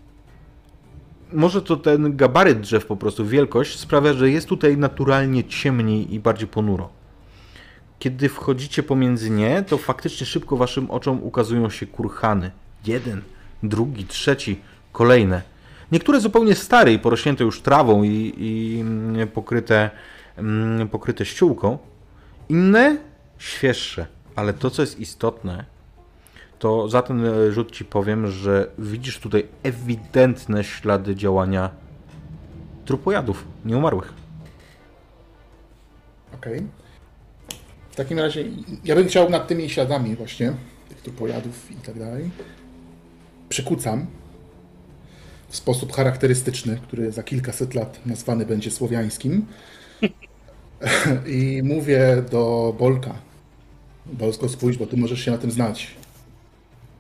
[1.33, 6.21] może to ten gabaryt drzew, po prostu wielkość, sprawia, że jest tutaj naturalnie ciemniej i
[6.21, 6.89] bardziej ponuro.
[7.99, 12.51] Kiedy wchodzicie pomiędzy nie, to faktycznie szybko waszym oczom ukazują się kurhany.
[12.87, 13.23] Jeden,
[13.63, 14.61] drugi, trzeci,
[14.93, 15.43] kolejne.
[15.93, 19.91] Niektóre zupełnie stare i porośnięte już trawą i, i mm, pokryte,
[20.37, 21.79] mm, pokryte ściółką.
[22.49, 22.97] Inne
[23.39, 24.07] świeższe.
[24.37, 25.65] Ale to, co jest istotne,
[26.59, 31.71] to za ten e, rzut ci powiem, że widzisz tutaj ewidentne ślady działania
[32.85, 34.13] trupojadów, nieumarłych.
[36.35, 36.63] Okej.
[37.91, 38.45] W takim razie
[38.85, 40.53] ja bym chciał nad tymi śladami właśnie,
[40.89, 42.31] tych tu pojadów i tak dalej,
[43.49, 44.07] przykucam
[45.49, 49.47] w sposób charakterystyczny, który za kilkaset lat nazwany będzie słowiańskim.
[51.27, 53.15] I mówię do Bolka.
[54.07, 55.98] Bolsko, spójrz, bo ty możesz się na tym znać.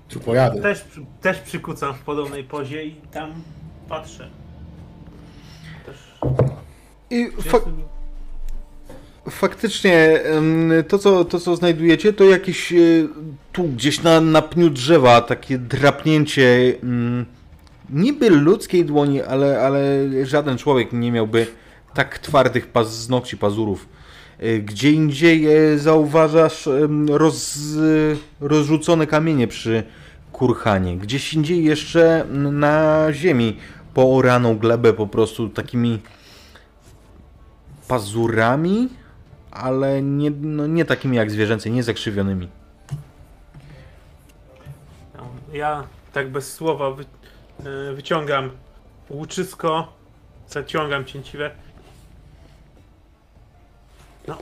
[0.08, 0.60] Trupojady.
[0.60, 3.32] Też, przy- też przykucam w podobnej pozie i tam
[3.88, 4.28] patrzę.
[5.86, 5.96] Też
[7.10, 7.60] I fa-
[9.30, 10.20] faktycznie
[10.88, 12.76] to co, to, co znajdujecie, to jakieś e,
[13.52, 17.26] tu gdzieś na, na pniu drzewa, takie drapnięcie mm,
[17.90, 19.82] niby ludzkiej dłoni, ale, ale
[20.26, 21.46] żaden człowiek nie miałby
[21.94, 23.88] tak twardych paznokci, pazurów.
[24.38, 26.68] E, Gdzie indziej e, zauważasz
[27.08, 27.58] roz,
[28.40, 29.82] rozrzucone kamienie przy
[30.32, 30.96] kurhanie.
[30.96, 33.56] Gdzieś indziej jeszcze na ziemi
[33.94, 36.02] pooraną glebę po prostu takimi
[37.88, 38.88] pazurami,
[39.50, 42.48] ale nie, no nie takimi jak zwierzęce, nie zakrzywionymi.
[45.52, 48.50] Ja tak bez słowa e, wyciągam
[49.10, 49.92] łuczysko,
[50.48, 51.50] zaciągam cięciwe.
[54.28, 54.38] No,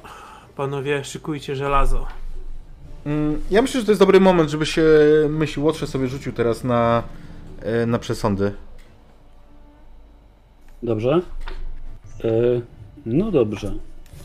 [0.57, 2.07] panowie, szykujcie żelazo.
[3.07, 4.83] Mm, Ja myślę, że to jest dobry moment, żeby się
[5.29, 7.03] myśli Łotrze sobie rzucił teraz na,
[7.63, 8.53] e, na przesądy.
[10.83, 11.21] Dobrze.
[12.25, 12.31] E,
[13.07, 13.75] no dobrze.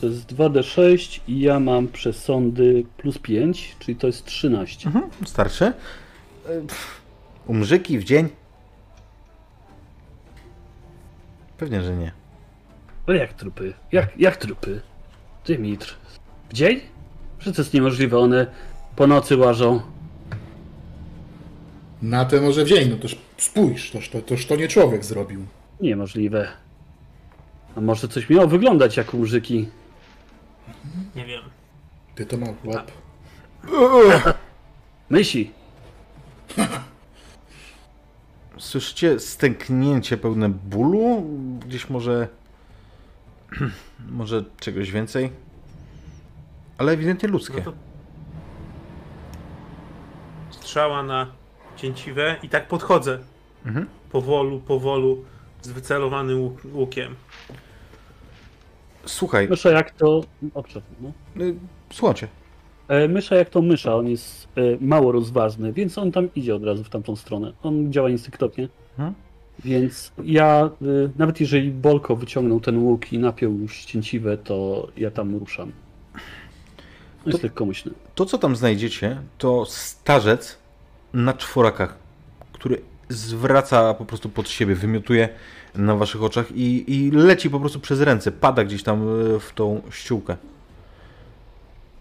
[0.00, 4.86] To jest 2d6 i ja mam przesądy plus 5, czyli to jest 13.
[4.88, 5.64] Mhm, starczy.
[5.64, 5.72] E,
[6.60, 7.00] pff,
[7.46, 8.28] Umrzyki w dzień?
[11.58, 12.12] Pewnie, że nie.
[13.06, 13.74] Ale jak trupy?
[13.92, 14.80] Jak, jak trupy?
[15.46, 15.96] Dymitr.
[16.48, 16.80] W dzień?
[17.38, 18.46] Przecież to jest niemożliwe, one
[18.96, 19.80] po nocy łażą.
[22.02, 25.46] Na te może wzięć, no toż spójrz, toż to, toż to nie człowiek zrobił.
[25.80, 26.48] Niemożliwe.
[27.76, 29.68] A może coś miało wyglądać jak umrzyki?
[31.16, 31.42] Nie wiem.
[32.14, 32.90] Ty to mały łap.
[35.10, 35.50] Myśli.
[38.58, 41.24] Słyszycie stęknięcie pełne bólu?
[41.66, 42.28] Gdzieś może.
[44.10, 45.30] może czegoś więcej?
[46.78, 47.62] Ale ewidentnie No ludzkie.
[47.62, 47.72] to
[50.50, 51.26] strzała na
[51.76, 53.18] cięciwe i tak podchodzę.
[53.66, 53.86] Mhm.
[54.12, 55.24] Powolu, powolu,
[55.62, 57.14] z wycelowanym łuk, łukiem.
[59.04, 60.20] Słuchaj, Mysza jak to...
[60.54, 60.62] O,
[61.00, 61.12] no.
[61.44, 61.54] y,
[61.92, 62.28] słuchajcie.
[62.88, 66.64] E, Mysza jak to mysza, on jest e, mało rozważny, więc on tam idzie od
[66.64, 67.52] razu w tamtą stronę.
[67.62, 68.68] On działa instynktownie.
[68.98, 69.14] Mhm.
[69.64, 70.86] Więc ja, e,
[71.18, 75.72] nawet jeżeli Bolko wyciągnął ten łuk i napiął już cięciwe, to ja tam ruszam.
[77.26, 77.94] No jest lekkomyślny.
[78.14, 80.58] To, co tam znajdziecie, to starzec
[81.12, 81.96] na czworakach,
[82.52, 85.28] który zwraca po prostu pod siebie, wymiotuje
[85.74, 89.52] na waszych oczach i, i leci po prostu przez ręce, pada gdzieś tam e, w
[89.54, 90.36] tą ściółkę.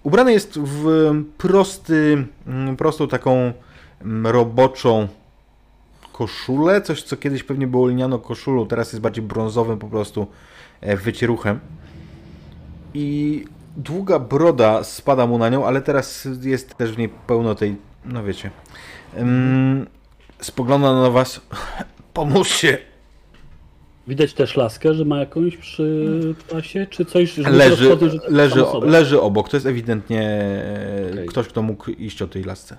[0.03, 3.53] Ubrany jest w prosty, mm, prostą taką
[4.01, 5.07] mm, roboczą
[6.13, 10.27] koszulę, coś co kiedyś pewnie było lnianą koszulą, teraz jest bardziej brązowym po prostu
[10.81, 11.59] e, wycieruchem.
[12.93, 13.45] I
[13.77, 18.23] długa broda spada mu na nią, ale teraz jest też w niej pełno tej, no
[18.23, 18.51] wiecie.
[19.17, 19.87] Ym,
[20.41, 21.41] spogląda na was.
[22.13, 22.77] Pomóżcie!
[24.07, 27.97] Widać też laskę, że ma jakąś przy pasie, czy coś, że Leży, że
[28.27, 29.49] leży, leży obok.
[29.49, 31.27] To jest ewidentnie e, Okej.
[31.27, 32.77] ktoś, kto mógł iść o tej lasce.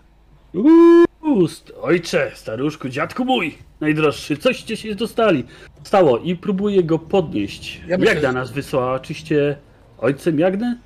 [0.54, 1.04] Uuu,
[1.40, 5.44] st- ojcze, staruszku, dziadku mój, najdroższy, coście się dostali.
[5.82, 7.80] Stało i próbuje go podnieść.
[7.86, 9.56] Ja myślę, Jagda że- nas wysłała, oczywiście
[9.98, 10.78] ojcem Jagny?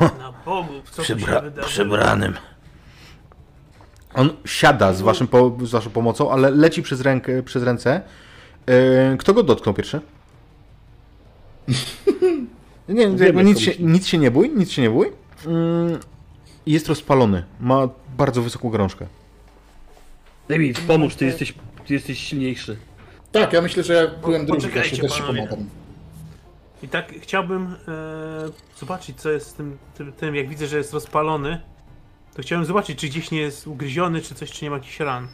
[0.00, 1.66] Na Bogu, co tu się wydarzyło?
[1.66, 2.34] przebranym.
[4.14, 8.00] On siada z, waszym po, z waszą pomocą, ale leci przez, rękę, przez ręce.
[8.66, 10.00] E, kto go dotknął pierwszy?
[12.88, 15.12] nie, jakby nic, się, nic się nie bój, nic się nie bój.
[15.46, 15.98] Mm,
[16.66, 17.44] Jest rozpalony.
[17.60, 17.88] Ma
[18.18, 19.06] bardzo wysoką gorączkę.
[20.50, 21.54] David, pomóż, ty jesteś,
[21.86, 22.76] ty jesteś silniejszy.
[23.32, 25.42] Tak, ja myślę, że ja byłem drugi, ja Poczekajcie, się też się panowie.
[25.42, 25.68] pomogłem.
[26.82, 30.92] I tak chciałbym e, zobaczyć, co jest z tym, tym, tym, jak widzę, że jest
[30.92, 31.60] rozpalony.
[32.34, 35.28] To chciałem zobaczyć, czy gdzieś nie jest ugryziony, czy coś, czy nie ma jakichś ran.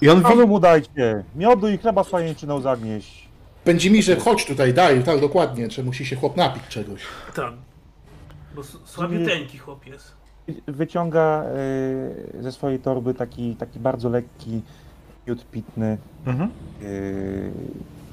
[0.00, 1.24] I on Miodu mu dajcie.
[1.34, 3.28] Miodu i chleba z pajęczyną zagnieść.
[3.64, 7.00] Pędzi mi, że chodź tutaj, daj, tak dokładnie, że musi się chłop napić czegoś.
[7.34, 7.52] Tak.
[8.54, 10.17] Bo s- słabiuteńki chłop jest.
[10.66, 11.44] Wyciąga
[12.38, 14.62] y, ze swojej torby taki, taki bardzo lekki
[15.26, 15.98] miód pitny.
[16.26, 16.50] Mhm.
[16.82, 17.52] Y,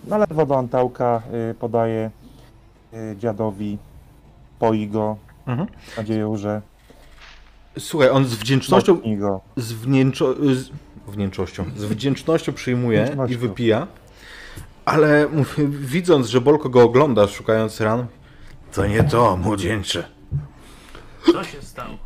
[0.07, 1.21] nalewa do antałka,
[1.51, 2.11] y, podaje
[3.17, 3.77] dziadowi,
[4.59, 5.17] poi go.
[5.47, 5.67] Mhm.
[5.69, 6.61] Mam nadzieję, że
[7.79, 9.01] Słuchaj, on z wdzięcznością,
[9.57, 10.69] z, wnięczo, z,
[11.07, 13.87] wdzięcznością, z wdzięcznością przyjmuje i wypija,
[14.85, 15.27] ale
[15.69, 18.05] widząc, że Bolko go ogląda, szukając ran,
[18.73, 20.07] to nie to, młodzieńcze.
[21.25, 22.04] Co się stało?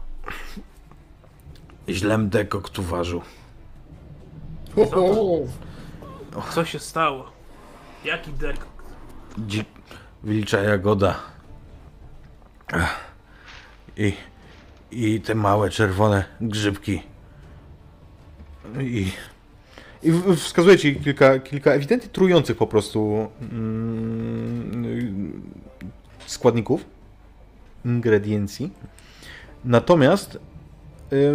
[1.90, 3.22] Źlem dekokt uważał.
[4.76, 6.42] Ho, ho.
[6.52, 7.32] Co się stało?
[8.06, 8.58] Jaki dek?
[9.48, 9.68] Dzik,
[10.24, 11.20] wilcza jagoda.
[12.74, 13.00] Ach.
[13.98, 14.14] I,
[14.92, 17.02] I te małe czerwone grzybki.
[18.80, 19.12] I,
[20.04, 25.42] i ci kilka, kilka ewidentnie trujących po prostu mm,
[26.26, 26.86] składników,
[27.86, 28.72] ingrediencji.
[29.66, 30.40] Natomiast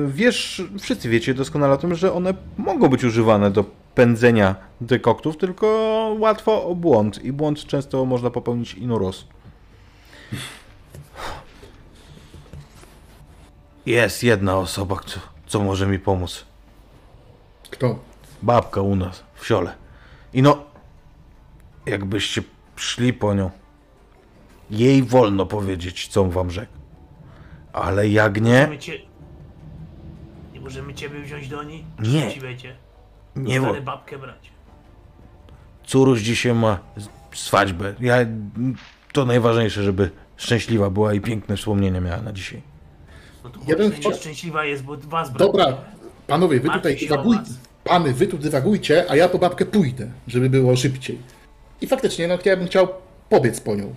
[0.06, 3.64] wiesz, wszyscy wiecie doskonale o tym, że one mogą być używane do
[3.94, 5.66] pędzenia dekoktów, tylko
[6.18, 9.24] łatwo o błąd i błąd często można popełnić inuros.
[13.86, 16.44] Jest jedna osoba, co, co może mi pomóc.
[17.70, 17.98] Kto?
[18.42, 19.74] Babka u nas w siole.
[20.32, 20.62] I no,
[21.86, 22.42] jakbyście
[22.76, 23.50] szli po nią,
[24.70, 26.72] jej wolno powiedzieć, co wam rzekł.
[27.72, 28.98] Ale jak nie, Możemy cię...
[30.64, 31.84] Możemy ciebie wziąć do niej?
[31.98, 32.32] Nie.
[32.32, 32.76] Ci będzie.
[33.36, 33.82] nie wolno.
[33.82, 34.50] babkę brać.
[35.86, 36.78] Córuś dzisiaj ma
[37.34, 37.94] swadźbę.
[38.00, 38.16] Ja,
[39.12, 42.62] to najważniejsze, żeby szczęśliwa była i piękne wspomnienia miała na dzisiaj.
[43.44, 45.38] No to Ja bym chciał- szczęśliwa jest, bo was brak.
[45.38, 45.76] Dobra,
[46.26, 47.50] panowie, wy tutaj dywagujcie.
[47.84, 51.18] Pany, wy tu dywagujcie, a ja po babkę pójdę, żeby było szybciej.
[51.80, 52.88] I faktycznie, no ja bym chciał
[53.28, 53.94] pobiec po nią.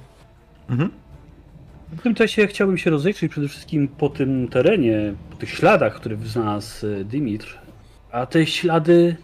[1.92, 6.18] W tym czasie chciałbym się rozejrzeć przede wszystkim po tym terenie, po tych śladach, które
[6.26, 7.60] znalazł e, Dimitr.
[8.12, 9.16] A te ślady.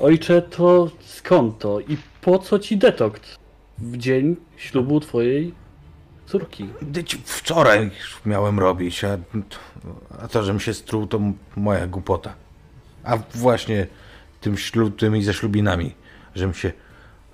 [0.00, 3.38] Ojcze, to skąd to i po co ci detokt
[3.78, 5.54] w dzień ślubu twojej
[6.26, 6.68] córki?
[7.24, 7.90] Wczoraj
[8.26, 9.18] miałem robić, a,
[10.22, 11.20] a to, żem się struł, to
[11.56, 12.34] moja głupota.
[13.04, 13.86] A właśnie
[14.40, 15.94] tym ślub, tymi ze ślubinami,
[16.34, 16.72] żem się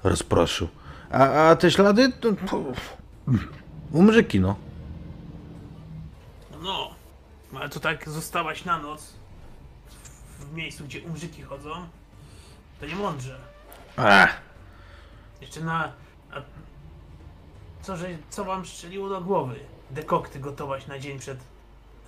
[0.04, 0.68] rozproszył.
[1.10, 2.72] A, a te ślady, to, to
[3.92, 4.56] umrzyki, no.
[6.62, 6.90] No,
[7.54, 9.12] ale to tak zostałaś na noc
[10.38, 11.70] w, miejscu, gdzie umrzyki chodzą,
[12.80, 13.38] to nie mądrze.
[13.96, 14.40] Ach,
[15.40, 15.92] Jeszcze na...
[16.32, 16.40] A,
[17.82, 19.56] co, że, co wam strzeliło do głowy?
[19.90, 21.38] Dekokty gotować na dzień przed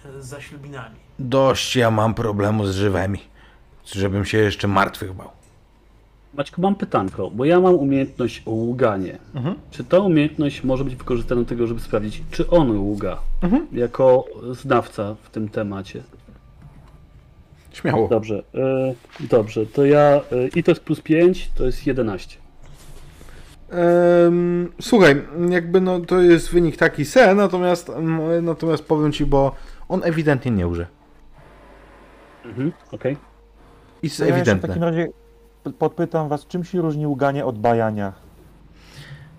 [0.04, 0.96] e, zaślubinami.
[1.18, 3.20] dość ja mam problemu z żywymi,
[3.84, 5.30] żebym się jeszcze martwych bał.
[6.34, 9.18] Maćku, mam pytanko, bo ja mam umiejętność ługanie.
[9.34, 9.54] Mhm.
[9.70, 13.18] Czy ta umiejętność może być wykorzystana do tego, żeby sprawdzić, czy on ługa?
[13.42, 13.66] Mhm.
[13.72, 16.02] Jako znawca w tym temacie.
[17.72, 18.08] Śmiało.
[18.08, 20.00] Dobrze, e, dobrze, to ja.
[20.00, 20.20] E,
[20.56, 22.36] I to jest plus 5, to jest 11.
[23.70, 27.92] Em, słuchaj, jakby no to jest wynik taki se, natomiast,
[28.42, 29.54] natomiast powiem ci, bo
[29.88, 30.86] on ewidentnie nie urze.
[32.44, 33.16] Mhm, okej.
[34.02, 34.68] I jest To ja jeszcze w ewidentne.
[34.68, 35.08] takim razie
[35.78, 38.12] podpytam was, czym się różni ługanie od bajania?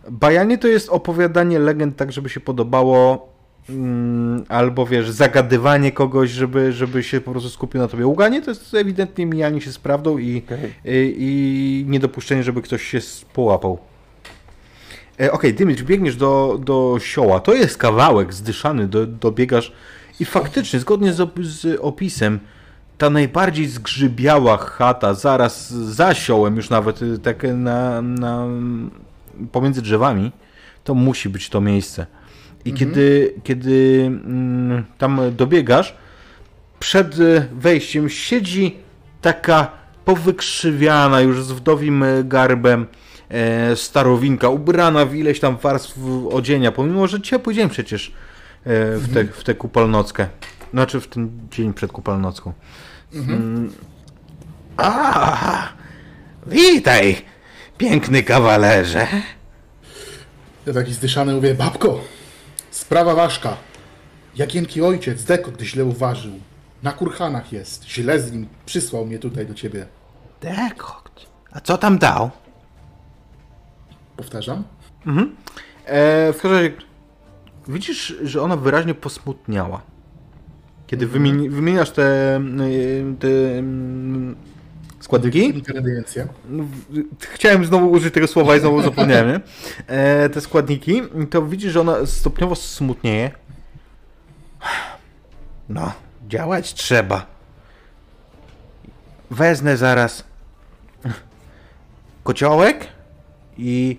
[0.09, 3.30] Bajanie to jest opowiadanie legend tak, żeby się podobało,
[3.69, 8.07] mm, albo wiesz, zagadywanie kogoś, żeby, żeby się po prostu skupił na tobie.
[8.07, 10.74] Ługanie to jest ewidentnie mijanie się z prawdą i, Okej.
[10.86, 12.99] i, i niedopuszczenie, żeby ktoś się
[13.34, 13.78] połapał.
[15.19, 17.39] E, Okej, Dymicz, biegniesz do, do sioła.
[17.39, 19.74] To jest kawałek zdyszany, do, dobiegasz
[20.19, 22.39] i faktycznie, zgodnie z, z opisem,
[23.04, 28.47] ta najbardziej zgrzybiała chata, zaraz za siołem, już nawet y, tak na, na,
[29.51, 30.32] pomiędzy drzewami,
[30.84, 32.06] to musi być to miejsce.
[32.66, 35.95] I kiedy, kiedy mm, tam dobiegasz,
[36.80, 38.76] przed y, wejściem siedzi
[39.22, 39.72] taka
[40.06, 42.86] powykrzywiana już z wdowim y, garbem
[43.30, 45.97] e, starowinka, ubrana w ileś tam warstw
[46.32, 50.28] odzienia, pomimo, że ciepły dzień przecież e, w tę w tę kupolnockę.
[50.74, 52.54] Znaczy w ten dzień przed kupalnocką.
[53.14, 53.74] Mm.
[54.78, 55.70] A,
[56.47, 57.22] witaj,
[57.78, 59.07] piękny kawalerze.
[60.66, 61.99] Ja taki zdyszany mówię, babko,
[62.72, 63.57] sprawa ważka.
[64.36, 66.34] Jakienki ojciec, deko, gdy źle uważył.
[66.84, 69.86] Na kurhanach jest, źle z nim, przysłał mnie tutaj do ciebie.
[70.41, 71.26] Dekokt.
[71.51, 72.32] A co tam dał?
[74.18, 74.64] Powtarzam?
[75.86, 76.72] E, w każdym razie
[77.68, 79.82] widzisz, że ona wyraźnie posmutniała.
[80.88, 82.38] Kiedy wymieni, wymieniasz te,
[82.70, 84.36] y, te mm,
[85.00, 86.28] składniki, Ingrediencje.
[86.50, 86.64] no,
[87.20, 89.40] chciałem znowu użyć tego słowa i znowu zapomniałem, nie?
[89.88, 93.32] E, te składniki, to widzisz, że ona stopniowo smutnieje.
[95.70, 95.94] No,
[96.28, 97.26] działać trzeba.
[99.32, 100.24] Wezmę zaraz
[102.24, 102.88] kociołek
[103.58, 103.98] i,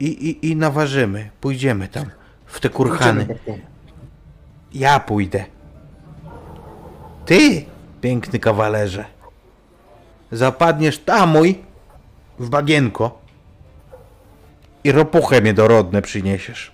[0.00, 1.30] i, i, i naważymy.
[1.40, 2.04] Pójdziemy tam,
[2.46, 3.26] w te kurhany.
[4.74, 5.44] Ja pójdę.
[7.26, 7.64] Ty,
[8.00, 9.04] piękny kawalerze,
[10.32, 11.64] zapadniesz tamuj
[12.38, 13.22] w bagienko
[14.84, 16.72] i ropuchę mnie dorodne przyniesiesz.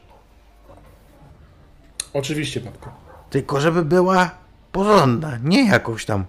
[2.12, 2.90] Oczywiście, babko.
[3.30, 4.30] Tylko żeby była
[4.72, 6.24] porządna, nie jakąś tam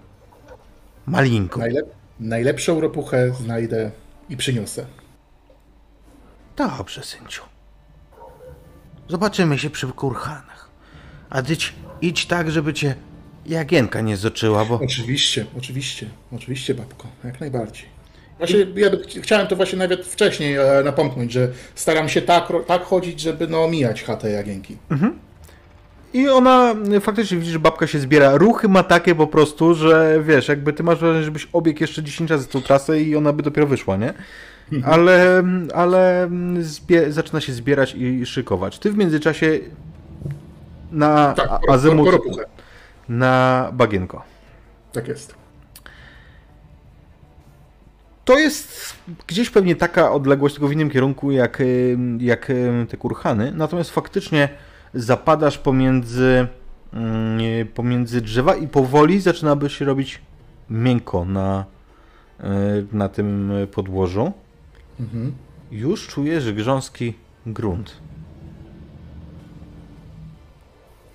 [1.06, 1.60] malinką.
[1.60, 3.92] Najlep najlepszą ropuchę znajdę
[4.30, 4.86] i przyniosę.
[6.56, 7.44] Dobrze, synciu.
[9.08, 10.70] Zobaczymy się przy kurhanach.
[11.30, 11.56] A ty
[12.02, 12.96] idź tak, żeby cię
[13.50, 14.80] Jagienka nie zoczyła, bo...
[14.84, 17.86] Oczywiście, oczywiście, oczywiście, babko, jak najbardziej.
[18.38, 22.48] Właśnie ja by, ch- chciałem to właśnie nawet wcześniej e, napomknąć, że staram się tak,
[22.68, 24.78] tak chodzić, żeby no omijać chatę Jagienki.
[26.14, 28.38] I ona y, faktycznie widzisz, że babka się zbiera.
[28.38, 32.30] Ruchy ma takie po prostu, że wiesz, jakby ty masz wrażenie, żebyś obiegł jeszcze 10
[32.30, 34.14] razy tą trasę i ona by dopiero wyszła, nie?
[34.84, 35.44] Ale,
[35.74, 36.30] ale
[36.60, 38.80] zbie- zaczyna się zbierać i szykować.
[38.80, 39.60] Ty w międzyczasie
[40.92, 42.10] na Tak, azymut.
[43.10, 44.24] Na bagienko.
[44.92, 45.36] Tak jest.
[48.26, 48.96] To jest
[49.28, 53.52] gdzieś pewnie taka odległość, tylko w innym kierunku, jak, y, jak y, te kurhany.
[53.52, 54.50] Natomiast faktycznie
[54.94, 56.48] zapadasz pomiędzy,
[56.94, 60.22] mm, pomiędzy drzewa i powoli zaczyna by się robić
[60.70, 61.66] miękko na,
[62.40, 62.46] y,
[62.92, 64.32] na tym podłożu.
[65.00, 65.34] Mhm.
[65.72, 67.14] Już czujesz grząski
[67.46, 67.98] grunt.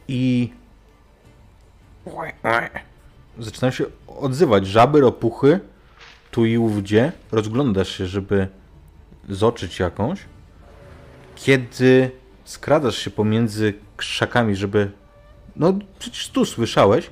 [0.08, 0.50] I
[3.38, 5.60] zaczynają się odzywać żaby, ropuchy,
[6.30, 7.12] tu i ówdzie.
[7.32, 8.48] Rozglądasz się, żeby
[9.28, 10.20] zoczyć jakąś.
[11.36, 12.10] Kiedy
[12.44, 14.90] skradasz się pomiędzy krzakami, żeby...
[15.56, 17.10] No przecież tu słyszałeś,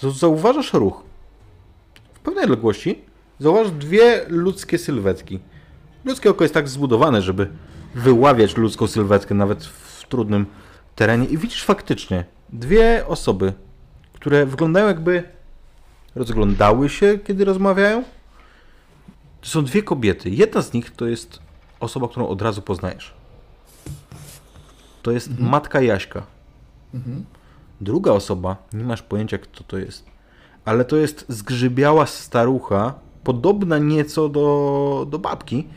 [0.00, 1.02] to zauważasz ruch.
[2.14, 3.04] W pewnej odległości
[3.38, 5.40] zauważasz dwie ludzkie sylwetki.
[6.04, 7.48] Ludzkie oko jest tak zbudowane, żeby
[7.94, 10.46] wyławiać ludzką sylwetkę nawet w trudnym
[10.94, 13.52] terenie i widzisz faktycznie dwie osoby,
[14.20, 15.22] które wyglądają jakby
[16.14, 18.04] rozglądały się, kiedy rozmawiają.
[19.40, 20.30] To są dwie kobiety.
[20.30, 21.38] Jedna z nich to jest
[21.80, 23.14] osoba, którą od razu poznajesz.
[25.02, 26.22] To jest matka Jaśka.
[27.80, 30.04] Druga osoba, nie masz pojęcia kto to jest,
[30.64, 35.68] ale to jest zgrzybiała starucha, podobna nieco do, do babki,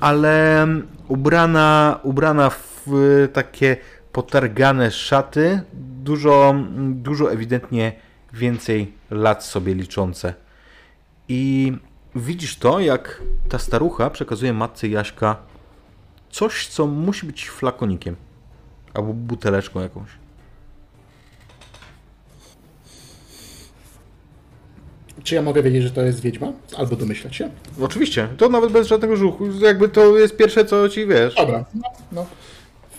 [0.00, 0.66] ale
[1.08, 2.86] ubrana, ubrana w
[3.32, 3.76] takie
[4.12, 5.60] potargane szaty,
[6.02, 6.54] dużo,
[6.90, 7.92] dużo ewidentnie
[8.32, 10.34] więcej lat sobie liczące.
[11.28, 11.72] I
[12.16, 15.36] widzisz to, jak ta starucha przekazuje matce Jaśka
[16.30, 18.16] coś, co musi być flakonikiem.
[18.94, 20.08] Albo buteleczką jakąś.
[25.24, 26.52] Czy ja mogę wiedzieć, że to jest wiedźma?
[26.76, 27.50] Albo domyślać się?
[27.80, 29.46] Oczywiście, to nawet bez żadnego żuchu.
[29.60, 31.34] Jakby to jest pierwsze, co ci wiesz.
[31.34, 31.82] Dobra, no,
[32.12, 32.26] no.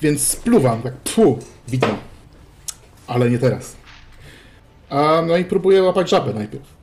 [0.04, 1.98] Więc spluwam, tak, pfu, widmo.
[3.08, 3.76] Ale nie teraz.
[4.90, 6.74] A, no i próbuję łapać żabę najpierw.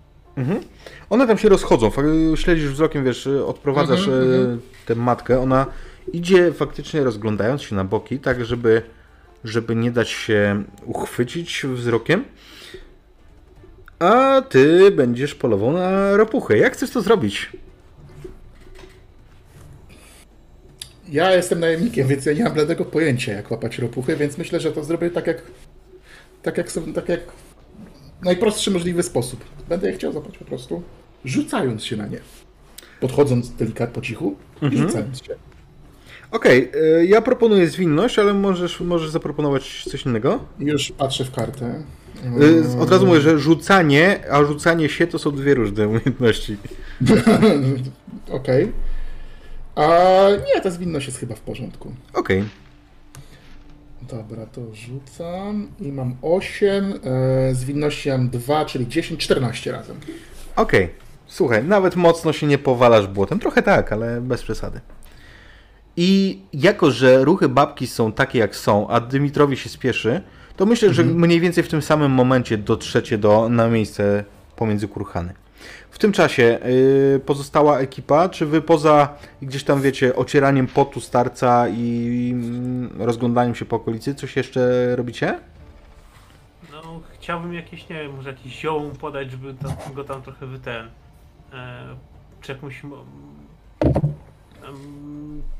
[1.11, 1.91] One tam się rozchodzą.
[2.35, 5.41] Śledzisz wzrokiem, wiesz, odprowadzasz Mhm, e, tę matkę.
[5.41, 5.67] Ona
[6.13, 8.83] idzie faktycznie rozglądając się na boki, tak żeby,
[9.45, 12.25] żeby nie dać się uchwycić wzrokiem.
[13.99, 16.59] A ty będziesz polował na ropuchę.
[16.59, 17.53] Jak chcesz to zrobić?
[21.11, 24.73] Ja jestem najemnikiem, więc ja nie mam bladego pojęcia, jak łapać ropuchy, więc myślę, że
[24.73, 25.43] to zrobię tak jak,
[26.43, 27.21] tak jak, tak jak
[28.23, 29.45] najprostszy możliwy sposób.
[29.69, 30.83] Będę je chciał złapać po prostu,
[31.25, 32.21] rzucając się na nie.
[33.01, 34.37] Podchodząc delikatnie po cichu
[34.73, 35.35] i rzucając się.
[36.31, 40.39] Okej, e, ja proponuję zwinność, ale możesz, możesz zaproponować coś innego.
[40.59, 41.83] Już patrzę w kartę.
[42.77, 46.57] E, Od razu mówię, że rzucanie, a rzucanie się to są dwie różne umiejętności.
[48.31, 48.73] Okej.
[49.81, 51.93] A nie, ta zwinność jest chyba w porządku.
[52.15, 52.45] Okej.
[54.03, 55.69] Dobra, to rzucam.
[55.81, 59.97] I mam 8, e, zwinności mam 2, czyli 10, 14 razem.
[60.57, 60.89] Okej,
[61.27, 63.39] słuchaj, nawet mocno się nie powalasz błotem.
[63.39, 64.81] Trochę tak, ale bez przesady.
[65.97, 70.23] I jako, że ruchy babki są takie jak są, a Dymitrowi się spieszy,
[70.57, 74.25] to myślę, że mniej więcej w tym samym momencie dotrzecie do, na miejsce
[74.57, 75.35] pomiędzy kurhany.
[76.01, 79.09] W tym czasie yy, pozostała ekipa, czy wy poza
[79.43, 85.39] gdzieś tam, wiecie, ocieraniem potu starca i mm, rozglądaniem się po okolicy, coś jeszcze robicie?
[86.73, 90.47] No, chciałbym jakieś, nie wiem, może jakieś zioło mu podać, żeby tam, go tam trochę
[90.47, 90.91] wyten.
[91.53, 91.87] E,
[92.41, 92.83] czy jakąś.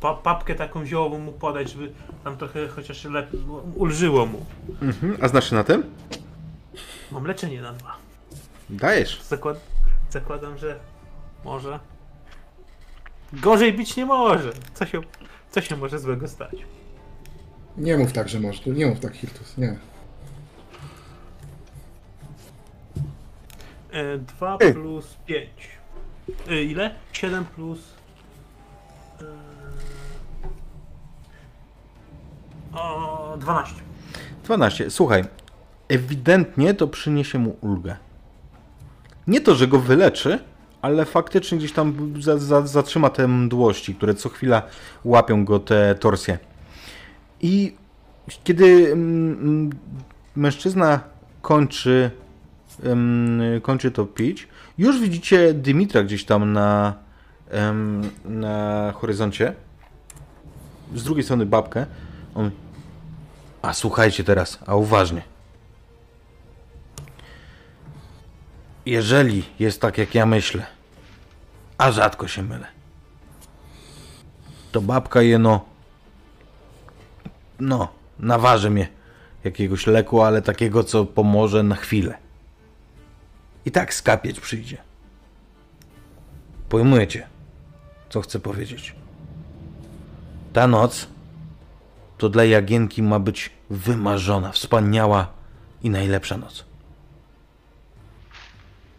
[0.01, 1.93] Pa, papkę taką ziołową mu podać, żeby
[2.25, 3.41] tam trochę chociaż lepiej
[3.75, 4.47] ulżyło mu.
[4.83, 5.17] Mhm.
[5.23, 5.83] A znasz się na tym?
[7.13, 7.97] Mam leczenie na dwa.
[8.71, 9.23] Dajesz.
[9.23, 9.70] Zakład,
[10.13, 10.79] zakładam, że
[11.45, 11.81] może.
[13.33, 14.53] Gorzej być nie może.
[14.75, 15.01] Co się,
[15.51, 16.55] co się może złego stać?
[17.77, 18.67] Nie mów tak, że możesz.
[18.67, 19.59] Nie mów tak, Hirtus.
[19.59, 19.77] Nie.
[23.93, 24.73] E, 2 Ej.
[24.73, 25.49] plus 5.
[26.49, 26.95] E, ile?
[27.13, 27.79] 7 plus.
[29.21, 29.25] E,
[32.77, 33.75] o, 12.
[34.45, 34.91] 12.
[34.91, 35.25] Słuchaj,
[35.89, 37.97] ewidentnie to przyniesie mu ulgę.
[39.31, 40.39] Nie to, że go wyleczy,
[40.83, 44.63] ale faktycznie gdzieś tam za, za, zatrzyma te mdłości, które co chwila
[45.05, 46.39] łapią go te torsje.
[47.41, 47.77] I
[48.45, 49.71] kiedy mm, mm,
[50.37, 51.01] mężczyzna
[51.43, 52.11] kończy,
[52.85, 54.49] em, kończy to pić,
[54.79, 56.95] już widzicie Dymitra gdzieś tam na,
[58.25, 59.55] na horyzoncie.
[60.95, 61.87] Z drugiej strony babkę.
[62.35, 62.51] On
[63.63, 65.23] a słuchajcie teraz, a uważnie.
[68.91, 70.67] Jeżeli jest tak, jak ja myślę,
[71.79, 72.67] a rzadko się mylę,
[74.73, 75.65] to babka jeno,
[77.61, 77.89] no,
[78.19, 78.89] naważy mnie
[79.45, 82.19] jakiegoś leku, ale takiego, co pomoże na chwilę.
[83.65, 84.77] I tak skapieć przyjdzie.
[86.69, 87.27] Pojmujecie,
[88.09, 88.95] co chcę powiedzieć.
[90.53, 91.07] Ta noc
[92.19, 95.33] to dla Jagienki ma być wymarzona, wspaniała
[95.83, 96.70] i najlepsza noc.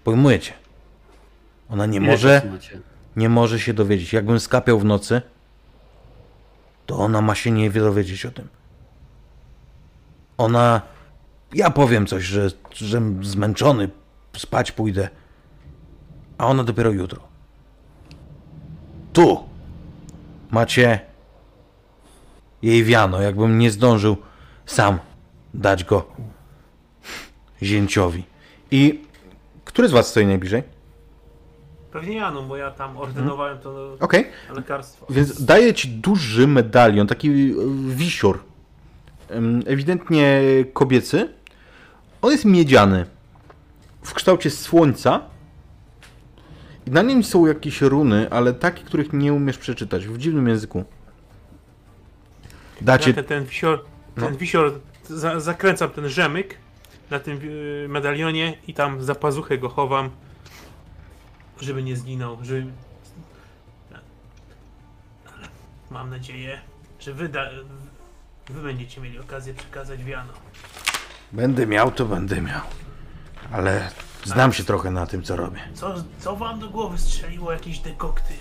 [0.03, 0.53] Pojmujecie?
[1.69, 2.41] Ona nie Ile może,
[3.15, 4.13] nie może się dowiedzieć.
[4.13, 5.21] Jakbym skapiał w nocy,
[6.85, 8.47] to ona ma się nie dowiedzieć o tym.
[10.37, 10.81] Ona,
[11.53, 13.89] ja powiem coś, że, że zmęczony,
[14.37, 15.09] spać pójdę,
[16.37, 17.21] a ona dopiero jutro.
[19.13, 19.43] Tu
[20.51, 20.99] macie
[22.61, 24.17] jej wiano, jakbym nie zdążył
[24.65, 24.99] sam
[25.53, 26.05] dać go
[27.61, 28.23] zięciowi.
[28.71, 29.10] I
[29.73, 30.63] który z was stoi najbliżej?
[31.91, 34.25] Pewnie ja, no bo ja tam ordynowałem to Okej,
[34.55, 35.05] lekarstwo.
[35.09, 37.53] więc daję ci duży medalion, taki e,
[37.87, 38.39] wisior,
[39.65, 40.41] ewidentnie
[40.73, 41.33] kobiecy.
[42.21, 43.05] On jest miedziany,
[44.03, 45.21] w kształcie słońca.
[46.87, 50.83] I na nim są jakieś runy, ale takie, których nie umiesz przeczytać, w dziwnym języku.
[52.81, 53.85] Dacie Ja ten, ten wisior,
[54.15, 54.37] ten No.
[54.37, 54.71] wisior
[55.03, 56.55] za, zakręcam ten rzemyk
[57.11, 60.09] na tym y, medalionie i tam za pazuchę go chowam,
[61.61, 62.71] żeby nie zginął, żeby...
[65.25, 65.47] Ale
[65.91, 66.61] mam nadzieję,
[66.99, 67.49] że wy, da,
[68.49, 70.33] wy będziecie mieli okazję przekazać wiano.
[71.31, 72.61] Będę miał, to będę miał.
[73.51, 73.91] Ale
[74.23, 75.59] znam się trochę na tym, co robię.
[75.73, 78.33] Co, co wam do głowy strzeliło jakieś dekokty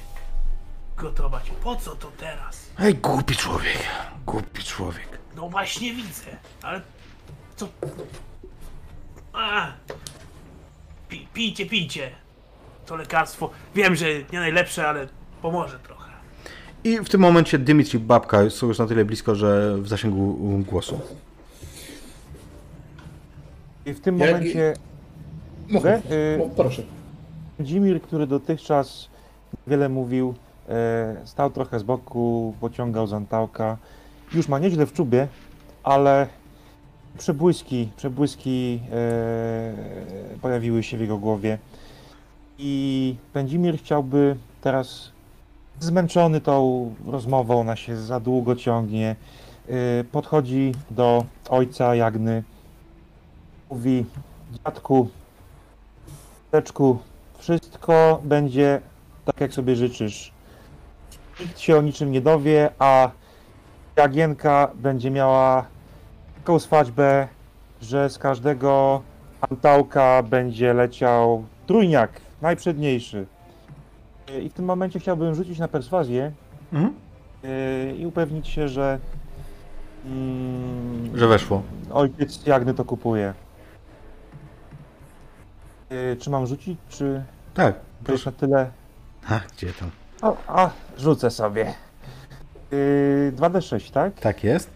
[0.97, 1.51] gotować?
[1.63, 2.71] Po co to teraz?
[2.79, 3.79] Ej, głupi człowiek.
[4.27, 5.19] Głupi człowiek.
[5.37, 6.81] No właśnie widzę, ale
[7.57, 7.69] co...
[9.33, 9.67] A!
[11.09, 12.11] Pi, pijcie, pijcie.
[12.87, 15.09] To lekarstwo, wiem, że nie najlepsze, ale
[15.43, 16.11] pomoże trochę.
[16.85, 20.35] I w tym momencie Dymitri i Babka są już na tyle blisko, że w zasięgu
[20.69, 21.01] głosu.
[23.87, 24.75] I w tym Jak- momencie
[25.69, 26.01] Mogę?
[26.03, 26.15] Mogę?
[26.17, 26.83] Y- Mo- proszę.
[27.61, 29.09] Dzimir, który dotychczas
[29.67, 30.35] wiele mówił,
[30.69, 33.77] e, stał trochę z boku, pociągał Zantałka.
[34.35, 35.29] Już ma nieźle w czubie,
[35.83, 36.27] ale
[37.19, 39.75] przebłyski, przebłyski e,
[40.43, 41.59] pojawiły się w jego głowie.
[42.59, 45.11] I Pędzimir chciałby teraz,
[45.81, 49.17] zmęczony tą rozmową, ona się za długo ciągnie,
[49.69, 52.43] e, podchodzi do ojca Jagny,
[53.71, 54.05] mówi,
[54.65, 55.09] dziadku,
[56.53, 56.99] dziadeczku,
[57.39, 58.81] wszystko będzie
[59.25, 60.33] tak, jak sobie życzysz.
[61.41, 63.11] Nikt się o niczym nie dowie, a
[63.97, 65.67] Jagienka będzie miała
[66.41, 67.29] taką swaćbę,
[67.83, 69.03] że z każdego
[69.51, 72.11] antałka będzie leciał trójniak,
[72.43, 73.27] najprzedniejszy.
[74.43, 76.33] I w tym momencie chciałbym rzucić na perswazję
[76.73, 76.95] Mhm.
[77.43, 78.99] yy, i upewnić się, że
[80.07, 81.63] Mm, że weszło.
[81.93, 83.35] Ojciec Jagny to kupuje.
[85.91, 87.23] Yy, czy mam rzucić, czy
[87.55, 88.71] Tak, to już na tyle?
[89.29, 89.91] A, gdzie tam?
[90.23, 91.75] O, a, rzucę sobie.
[92.71, 94.21] Yy, 2d6, tak?
[94.21, 94.71] Tak jest.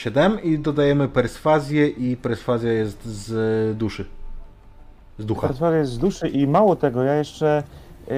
[0.00, 4.04] 7 i dodajemy perswazję i perswazja jest z duszy.
[5.18, 5.48] Z ducha.
[5.48, 7.62] Perswazja jest z duszy i mało tego, ja jeszcze
[8.06, 8.14] yy,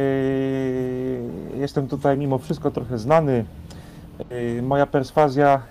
[1.60, 3.44] jestem tutaj mimo wszystko trochę znany.
[4.30, 5.62] Yy, moja perswazja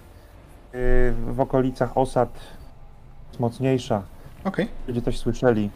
[0.74, 0.80] yy,
[1.34, 2.40] w okolicach osad
[3.28, 4.04] jest mocniejsza.
[4.44, 4.68] Okej.
[4.88, 5.70] Ludzie coś słyszeli.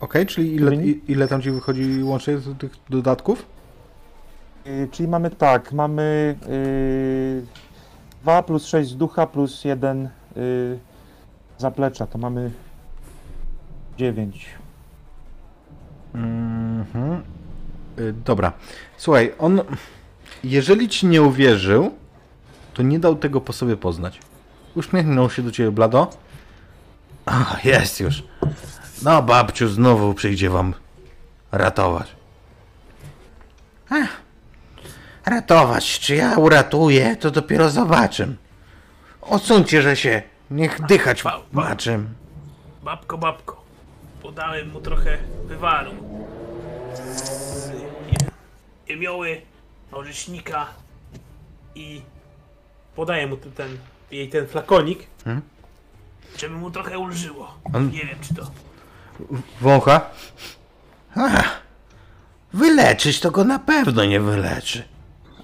[0.00, 3.46] Okej, czyli ile, Czyli- i- ile tam ci wychodzi łącznie z tych dodatków?
[4.66, 7.46] Yy, czyli mamy tak, mamy yy,
[8.22, 10.78] 2 plus 6 z ducha plus 1 yy,
[11.58, 12.50] zaplecza, to mamy
[13.96, 14.46] 9.
[16.14, 17.22] Mhm.
[17.98, 18.52] Y, Dobra.
[18.96, 19.60] Słuchaj, on.
[20.44, 21.90] Jeżeli ci nie uwierzył,
[22.74, 24.20] to nie dał tego po sobie poznać.
[24.74, 26.10] Uśmiechnął się do ciebie blado.
[27.26, 27.32] O,
[27.64, 28.22] jest już.
[29.02, 30.74] No, babciu, znowu przyjdzie wam
[31.52, 32.16] ratować.
[33.90, 34.23] Ech,
[35.26, 38.26] ratować, czy ja uratuję, to dopiero zobaczę.
[39.20, 40.22] Odsuńcie, że się.
[40.50, 42.14] Niech dychać ma czym.
[42.82, 43.64] Babko, babko,
[44.22, 45.90] podałem mu trochę wywaru.
[46.94, 48.28] Z je-
[48.88, 49.40] jemioły,
[49.92, 50.66] orzesznika
[51.74, 52.02] i
[52.96, 53.78] podaję mu ten, ten,
[54.10, 55.42] jej ten flakonik, Hmm?
[56.38, 57.54] żeby mu trochę ulżyło.
[57.72, 58.50] On- Nie wiem, czy to...
[59.60, 60.00] Wącha.
[61.16, 61.60] Ach,
[62.52, 64.84] wyleczyć to go na pewno nie wyleczy.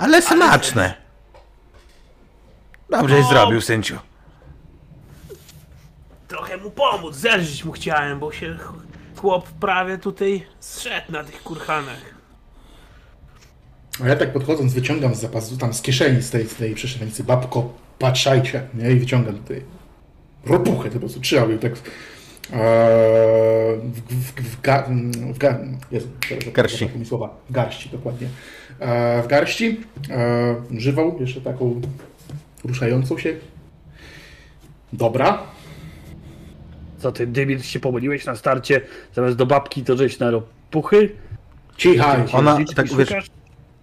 [0.00, 0.94] Ale smaczne.
[2.90, 3.22] Dobrze O!
[3.22, 3.98] zrobił, sędziu.
[6.28, 11.42] Trochę mu pomóc, zelżyć mu chciałem, bo się ch- chłop prawie tutaj zszedł na tych
[11.42, 12.00] kurhanach.
[14.04, 17.24] A ja tak podchodząc wyciągam z zapasu, tam z kieszeni z tej, z tej przeszywańcy,
[17.24, 18.90] babko, patrzajcie, nie?
[18.90, 19.64] I wyciągam tutaj
[20.46, 21.86] ropuchę, to po prostu trzymał ją tak w, e,
[23.82, 24.82] w, w, w, ga,
[25.32, 25.58] w, ga,
[25.90, 26.90] Jezu, teraz Garści.
[27.08, 28.28] słowa, w garści, dokładnie.
[28.80, 29.80] E, w garści,
[30.10, 31.80] e, żywą, jeszcze taką
[32.64, 33.36] ruszającą się.
[34.92, 35.42] Dobra,
[36.98, 38.80] Co ty, Dymir, się pomyliłeś na starcie?
[39.14, 41.12] Zamiast do babki to żeś na ropuchy?
[41.76, 43.30] cichaj, Ona, tak wiesz,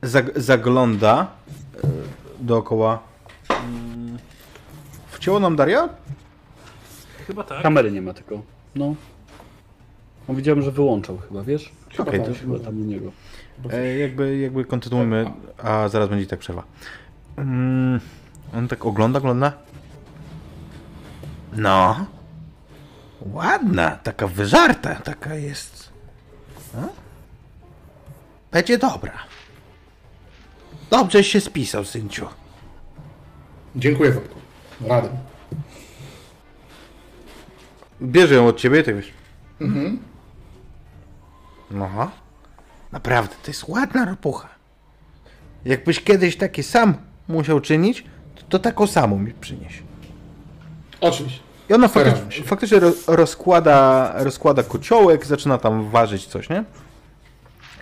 [0.04, 1.28] zag zagląda
[1.84, 1.88] e,
[2.40, 3.00] dookoła.
[3.50, 4.18] Mm.
[5.12, 5.90] Wcięło nam Daria?
[7.28, 7.62] Chyba tak.
[7.62, 8.42] Kamery nie ma tylko.
[8.76, 8.96] No.
[10.30, 11.72] No widziałem, że wyłączał chyba, wiesz?
[11.90, 12.30] Chyba Okej, tak.
[12.30, 13.12] to Chyba tam u niego.
[13.72, 16.64] E, jakby, jakby kontynuujmy, a zaraz będzie tak przerwa.
[17.38, 18.00] Mm,
[18.54, 19.54] on tak ogląda, ogląda.
[21.54, 22.06] No.
[23.22, 25.90] Ładna, taka wyżarta, taka jest.
[26.78, 26.88] A?
[28.52, 29.14] Będzie dobra.
[30.90, 32.28] Dobrze się spisał, synciu.
[33.76, 34.36] Dziękuję, babko.
[34.88, 35.10] Radę.
[38.02, 39.12] Bierze ją od ciebie, tak wiesz.
[39.62, 40.00] Mhm.
[41.72, 42.12] No.
[42.92, 44.48] Naprawdę, to jest ładna ropucha.
[45.66, 46.94] Jakbyś kiedyś taki sam
[47.28, 48.04] musiał czynić,
[48.36, 49.84] to, to taką samą mi przynieś.
[51.02, 51.40] Oczywiście.
[51.70, 56.64] I ona faktycznie, faktycznie ro, rozkłada, rozkłada kociołek, zaczyna tam ważyć coś, nie?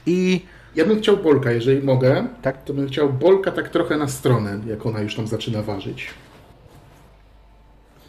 [0.05, 0.45] I
[0.75, 2.63] Ja bym chciał Bolka, jeżeli mogę, Tak.
[2.63, 6.07] to bym chciał Bolka tak trochę na stronę, jak ona już tam zaczyna ważyć.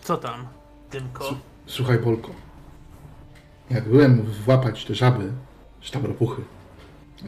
[0.02, 0.46] Co tam,
[0.92, 1.34] Dymko?
[1.66, 2.30] Słuchaj, Bolko,
[3.70, 5.32] jak byłem włapać te żaby,
[5.80, 6.42] czy tam ropuchy,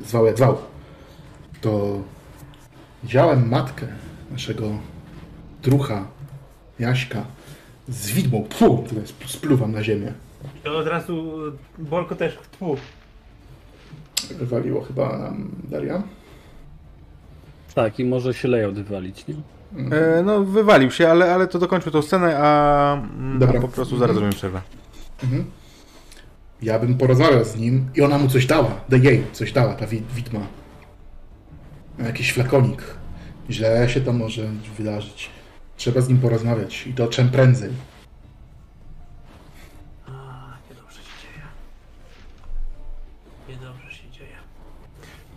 [0.05, 0.59] zwał jak zwał,
[1.61, 1.99] to
[3.03, 3.87] widziałem matkę
[4.31, 4.65] naszego
[5.63, 6.07] drucha,
[6.79, 7.23] Jaśka,
[7.89, 8.85] z widmą, pfu,
[9.27, 10.13] spluwam na ziemię.
[10.65, 11.33] I od razu
[11.79, 12.77] Bolko też tfu.
[14.39, 16.03] Wywaliło chyba nam Daria.
[17.75, 19.35] Tak, i może się layout wywalić, nie?
[19.97, 23.61] e, no wywalił się, ale, ale to dokończmy tą scenę, a, mm, a Dobra.
[23.61, 24.33] po prostu zaraz Mhm.
[24.33, 24.61] zrobimy przerwę.
[26.63, 28.71] Ja bym porozmawiał z nim i ona mu coś dała.
[28.91, 30.41] The jej coś dała, ta wi- widma.
[31.99, 32.83] Jakiś flakonik.
[33.51, 34.43] Źle się to może
[34.77, 35.31] wydarzyć.
[35.77, 37.71] Trzeba z nim porozmawiać i to czym prędzej.
[40.07, 40.11] A,
[40.71, 41.47] niedobrze się dzieje.
[43.49, 44.37] Niedobrze się dzieje.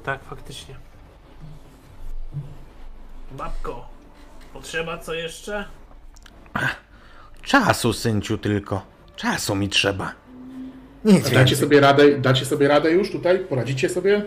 [0.05, 0.75] Tak, faktycznie.
[3.31, 3.89] Babko,
[4.53, 5.65] potrzeba co jeszcze?
[7.41, 8.85] Czasu, synciu, tylko.
[9.15, 10.13] Czasu mi trzeba.
[11.05, 11.57] Nic Dacie więcej.
[11.57, 13.39] sobie radę, dacie sobie radę już tutaj?
[13.39, 14.25] Poradzicie sobie?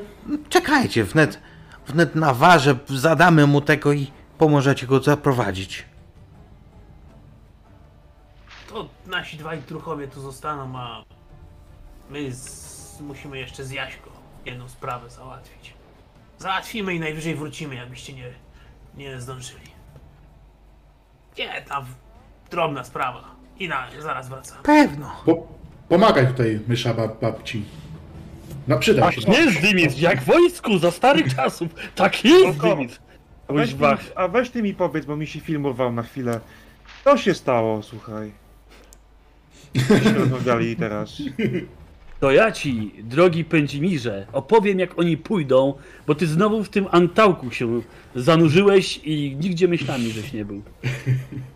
[0.49, 1.39] Czekajcie, wnet,
[1.87, 5.85] wnet naważę, zadamy mu tego i pomożecie go zaprowadzić.
[8.69, 11.05] To nasi dwaj druchowie tu zostaną, a
[12.11, 13.01] my z...
[13.01, 14.11] musimy jeszcze z Jaśko
[14.47, 15.75] jedną sprawę załatwić.
[16.39, 18.33] Załatwimy i najwyżej wrócimy, jakbyście nie,
[18.97, 19.75] nie zdążyli.
[21.39, 21.85] Nie, tam
[22.51, 23.25] drobna sprawa.
[23.59, 24.63] I na, zaraz wracam.
[24.63, 25.13] Pewno.
[25.25, 25.47] Po,
[25.95, 27.62] pomagaj tutaj mysza bab, babci.
[28.69, 29.21] No przyda się.
[29.23, 31.69] Tak jest, Dimitr, jak w wojsku za starych czasów.
[31.95, 32.59] Tak jest.
[32.59, 32.99] Dimitr.
[33.49, 33.99] A weź, ty, Kuźwa.
[34.15, 36.41] a weź ty mi powiedz, bo mi się filmował na chwilę.
[37.05, 38.33] Co się stało, słuchaj?
[39.89, 41.12] Cośmy rozmawiali teraz.
[42.21, 45.75] To ja ci, drogi Pędzimirze, opowiem jak oni pójdą,
[46.07, 47.81] bo ty znowu w tym antałku się
[48.15, 50.62] zanurzyłeś i nigdzie myślami żeś nie był.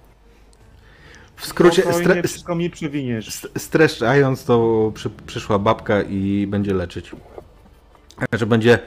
[1.39, 3.29] W skrócie, stre, wszystko mi przewiniesz.
[3.29, 7.11] st- streszczając, to przy, przyszła babka i będzie leczyć.
[8.29, 8.79] Znaczy będzie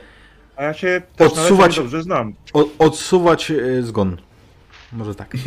[0.56, 2.34] A ja się też Odsuwać- dobrze znam.
[2.54, 4.18] o, odsuwać e, zgon.
[4.94, 5.38] Może tak.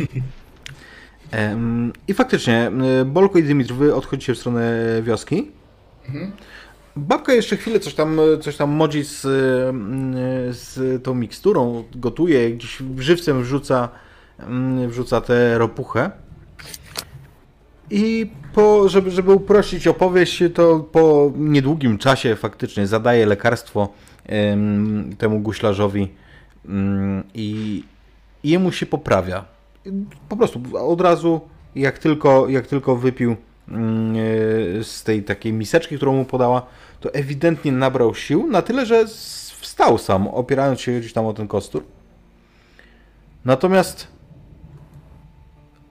[2.07, 2.71] I faktycznie,
[3.01, 4.73] e, Bolko i Dymitr, wy odchodzicie w stronę
[5.03, 5.51] wioski.
[6.95, 9.29] Babka jeszcze chwilę coś tam, coś tam modzi z, e,
[10.53, 13.89] z tą miksturą, gotuje, gdzieś żywcem wrzuca,
[14.87, 16.11] wrzuca tę ropuchę.
[17.89, 23.89] I po, żeby, żeby uprościć opowieść, to po niedługim czasie faktycznie zadaje lekarstwo
[24.25, 26.11] em, temu guślarzowi
[26.65, 27.83] mm, i,
[28.43, 29.45] jemu się poprawia.
[30.29, 31.41] Po prostu od razu,
[31.75, 33.35] jak tylko, jak tylko wypił
[33.67, 36.65] mm, e, z tej takiej miseczki, którą mu podała,
[36.99, 39.07] to ewidentnie nabrał sił na tyle, że
[39.61, 41.83] wstał sam, opierając się gdzieś tam o ten kostur.
[43.45, 44.07] Natomiast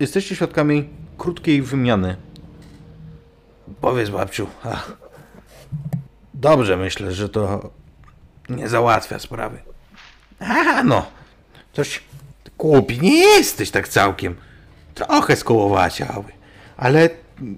[0.01, 0.89] jesteście świadkami
[1.19, 2.17] krótkiej wymiany.
[3.81, 4.47] Powiedz babciu.
[4.65, 4.93] Ach.
[6.35, 7.71] Dobrze myślę, że to
[8.49, 9.59] nie załatwia sprawy.
[10.39, 11.07] A no,
[11.73, 12.03] coś
[12.59, 14.37] głupi nie jesteś tak całkiem.
[14.95, 16.25] Trochę skołowaciały,
[16.77, 17.11] ale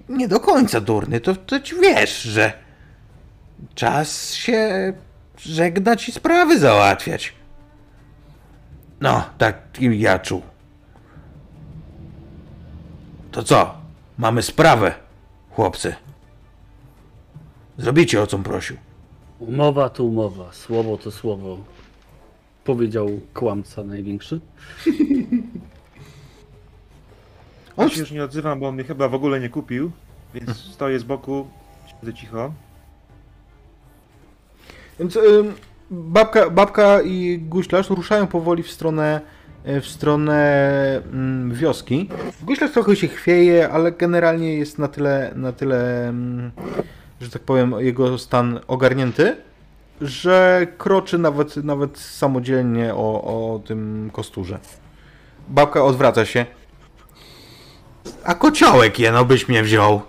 [0.09, 1.21] nie do końca durny.
[1.21, 2.53] To, to ci wiesz, że
[3.75, 4.93] czas się
[5.37, 7.33] żegnać i sprawy załatwiać.
[9.01, 10.41] No, tak ja czuł.
[13.37, 13.73] To co?
[14.17, 14.93] Mamy sprawę,
[15.51, 15.95] chłopcy.
[17.77, 18.77] Zrobicie o co prosił.
[19.39, 21.57] Umowa to umowa, słowo to słowo.
[22.63, 24.39] Powiedział kłamca największy.
[27.77, 29.91] Ja się już nie odzywam, bo on mnie chyba w ogóle nie kupił,
[30.33, 30.67] więc Mhm.
[30.73, 31.47] stoję z boku,
[31.87, 32.53] siedzę cicho.
[34.99, 35.53] Więc ym,
[35.91, 39.21] babka, babka i guślarz ruszają powoli w stronę,
[39.67, 42.09] w stronę mm, wioski.
[42.41, 46.51] Guślarz trochę się chwieje, ale generalnie jest na tyle, na tyle, mm,
[47.21, 49.35] że tak powiem, jego stan ogarnięty,
[50.01, 54.59] że kroczy nawet, nawet samodzielnie o, o tym kosturze.
[55.47, 56.45] Babka odwraca się.
[58.23, 60.01] A kociołek jeno byś mnie wziął.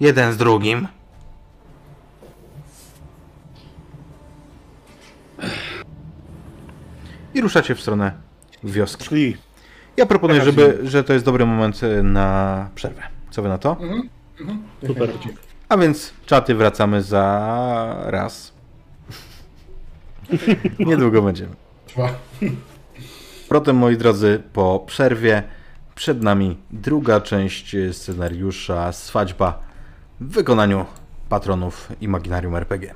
[0.00, 0.88] Jeden z drugim.
[7.34, 8.12] I ruszacie w stronę
[8.64, 9.04] wioski.
[9.04, 9.36] Szli.
[9.96, 13.02] Ja proponuję, Taka żeby, że to jest dobry moment e, na przerwę.
[13.30, 13.76] Co wy na to?
[14.86, 15.10] Super.
[15.68, 18.52] A więc czaty wracamy za raz.
[20.78, 21.52] Niedługo będziemy.
[21.86, 22.08] Trwa.
[23.48, 25.42] Protem, moi drodzy, po przerwie
[25.94, 29.62] przed nami druga część scenariusza Swadźba
[30.20, 30.86] w wykonaniu
[31.28, 32.94] patronów Imaginarium RPG.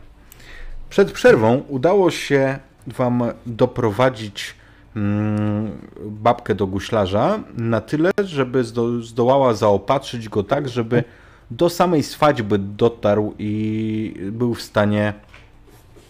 [0.91, 4.55] Przed przerwą udało się Wam doprowadzić
[4.97, 5.71] mm,
[6.05, 11.05] babkę do guślarza na tyle, żeby zdo, zdołała zaopatrzyć go tak, żeby
[11.51, 15.13] do samej swadźby dotarł i był w stanie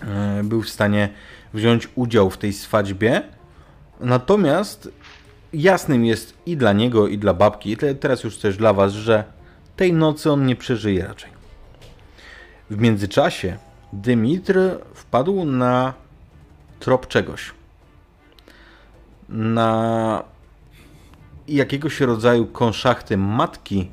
[0.02, 1.08] e, był w stanie
[1.54, 3.22] wziąć udział w tej swadźbie.
[4.00, 4.88] Natomiast
[5.52, 8.92] jasnym jest i dla niego, i dla babki, i te- teraz już też dla was,
[8.92, 9.24] że
[9.76, 11.30] tej nocy on nie przeżyje raczej.
[12.70, 13.56] W międzyczasie
[13.92, 14.58] Dymitr
[14.94, 15.94] wpadł na
[16.80, 17.52] trop czegoś.
[19.28, 20.22] Na
[21.48, 23.88] jakiegoś rodzaju konszachty matki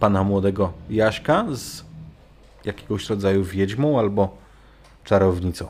[0.00, 1.84] pana młodego Jaśka z
[2.64, 4.36] jakiegoś rodzaju wiedźmą albo
[5.04, 5.68] czarownicą.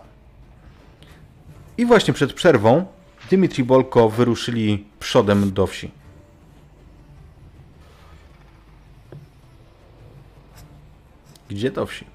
[1.78, 2.86] I właśnie przed przerwą
[3.30, 5.90] Dymitr i Bolko wyruszyli przodem do wsi.
[11.50, 12.06] Gdzie do wsi?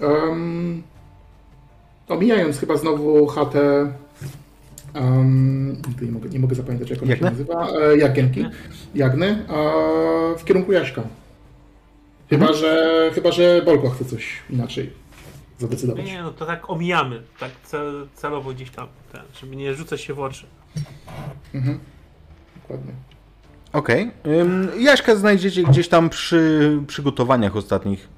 [0.00, 0.82] Um,
[2.08, 3.92] omijając chyba znowu chatę.
[4.94, 7.68] Um, nie, mogę, nie mogę zapamiętać, jak ona się nazywa.
[7.70, 8.46] E, Jagienki.
[8.94, 9.44] Jagny.
[9.48, 9.54] A
[10.38, 11.02] w kierunku Jaśka.
[12.30, 12.60] Chyba, Mhm.
[12.60, 14.90] że, chyba, że Bolko chce coś inaczej
[15.58, 16.06] zadecydować.
[16.06, 20.14] Nie, no to tak omijamy, tak cel, celowo gdzieś tam, ten, żeby nie rzucać się
[20.14, 20.46] w oczy.
[21.54, 21.78] Mhm.
[22.62, 22.92] Dokładnie.
[23.72, 24.10] Okej.
[24.40, 28.08] Ym, Jaśka znajdziecie gdzieś tam przy przygotowaniach ostatnich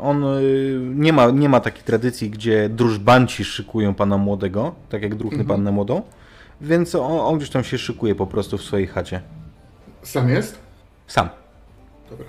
[0.00, 5.14] On y, nie ma, nie ma takiej tradycji, gdzie drużbanci szykują pana młodego, tak jak
[5.14, 5.48] druhny Mhm.
[5.58, 6.02] pannę młodą,
[6.60, 9.20] więc on, on gdzieś tam się szykuje po prostu w swojej chacie.
[10.02, 10.58] Sam jest?
[11.06, 11.28] Sam.
[12.10, 12.26] Dobra.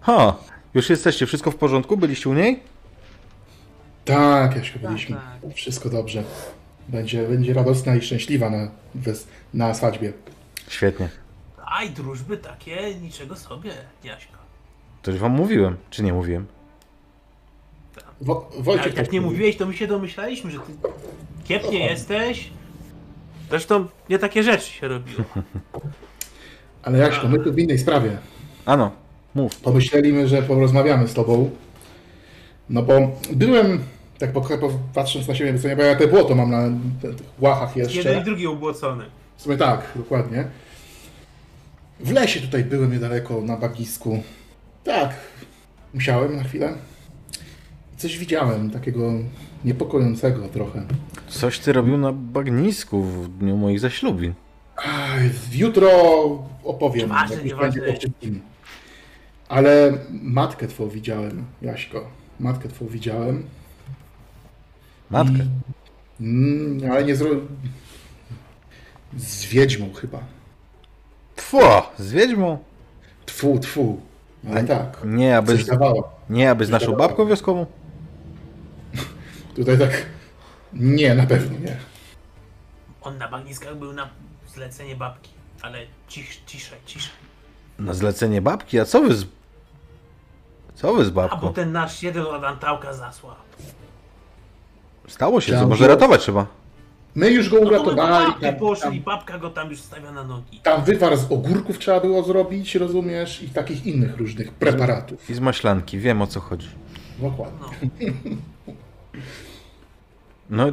[0.00, 0.36] Ha,
[0.74, 1.96] już jesteście, wszystko w porządku?
[1.96, 2.60] Byliście u niej?
[4.04, 5.16] Tak, Jaśko, byliśmy.
[5.42, 5.54] tak.
[5.54, 6.22] Wszystko dobrze.
[6.88, 8.68] Będzie, będzie radosna i szczęśliwa na,
[9.54, 10.12] na swadźbie.
[10.68, 11.08] Świetnie.
[11.66, 13.70] Aj, drużby takie, niczego sobie,
[14.04, 14.35] Jaśko.
[15.06, 16.46] To już wam mówiłem, czy nie mówiłem?
[18.20, 19.32] Wo- Wojciech Jak, jak nie mówi.
[19.32, 20.72] mówiłeś, to my się domyślaliśmy, że ty
[21.44, 22.50] kiepnie jesteś.
[23.50, 25.24] Zresztą nie takie rzeczy się robiło.
[26.82, 28.18] Ale Jaśko, my tu w innej sprawie.
[28.64, 28.90] Ano,
[29.34, 29.56] mów.
[29.60, 31.50] Pomyśleliśmy, że porozmawiamy z tobą.
[32.70, 32.94] No bo
[33.32, 33.84] byłem,
[34.18, 36.62] tak po, po, patrząc na siebie, bo ja te błoto mam na
[37.00, 38.20] tych łachach Jeden i jeszcze.
[38.24, 39.04] drugi ubłocony.
[39.36, 40.44] W sumie tak, dokładnie.
[42.00, 44.22] W lesie tutaj byłem niedaleko, na bagnisku.
[44.86, 45.14] Tak,
[45.94, 46.74] musiałem na chwilę.
[47.96, 49.12] Coś widziałem takiego
[49.64, 50.82] niepokojącego trochę.
[51.28, 54.34] Coś ty robił na bagnisku w dniu moich zaślubin.
[55.52, 55.90] Jutro
[56.64, 58.40] opowiem, Nieważne, jak już będzie po wszystkim.
[59.48, 62.10] Ale matkę twą widziałem, Jaśko.
[62.40, 63.46] Matkę twą widziałem.
[65.10, 65.46] Matkę.
[66.20, 67.30] Mm, ale nie zro...
[69.16, 70.20] Z wiedźmą chyba.
[71.36, 71.58] Tfu,
[71.98, 72.58] z wiedźmą.
[73.26, 74.00] Tfu, tfu.
[74.50, 74.98] Ale tak.
[75.04, 76.02] Nie, aby, dawała.
[76.30, 77.66] nie, aby z naszą babką wioskową?
[79.56, 80.06] Tutaj tak.
[80.72, 81.76] Nie, na pewno nie.
[83.02, 84.08] On na bagniskach był na
[84.54, 85.30] zlecenie babki.
[85.62, 85.78] Ale
[86.08, 87.12] cisz, ciszej, ciszej.
[87.78, 88.80] Na zlecenie babki?
[88.80, 89.26] A co wy z...
[90.74, 91.52] Co wy z A bo babką?
[91.52, 93.34] ten nasz jeden od Antałka zasłał.
[95.08, 96.46] Stało się, co może ratować trzeba.
[97.16, 98.26] My już go No to my do uratowali.
[98.26, 100.60] babki Tam, poszli, tam, babka go tam już stawia na nogi.
[100.62, 103.42] tam wywar z ogórków trzeba było zrobić, rozumiesz?
[103.42, 105.30] I takich innych różnych preparatów.
[105.30, 106.68] I z maślanki, wiem o co chodzi.
[107.18, 107.68] Dokładnie.
[110.50, 110.66] No...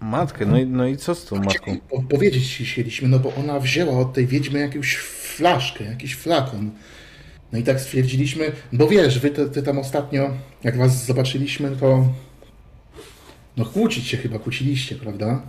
[0.00, 1.76] Matkę, no i, no i co z tą matką?
[1.90, 6.70] Po, powiedzieć ci chcieliśmy, no bo ona wzięła od tej wiedźmy jakąś flaszkę, jakiś flakon.
[7.52, 10.30] No i tak stwierdziliśmy, bo wiesz, wy te, te tam ostatnio,
[10.64, 12.04] jak was zobaczyliśmy, to
[13.56, 15.42] no kłócić się chyba kłóciliście, prawda?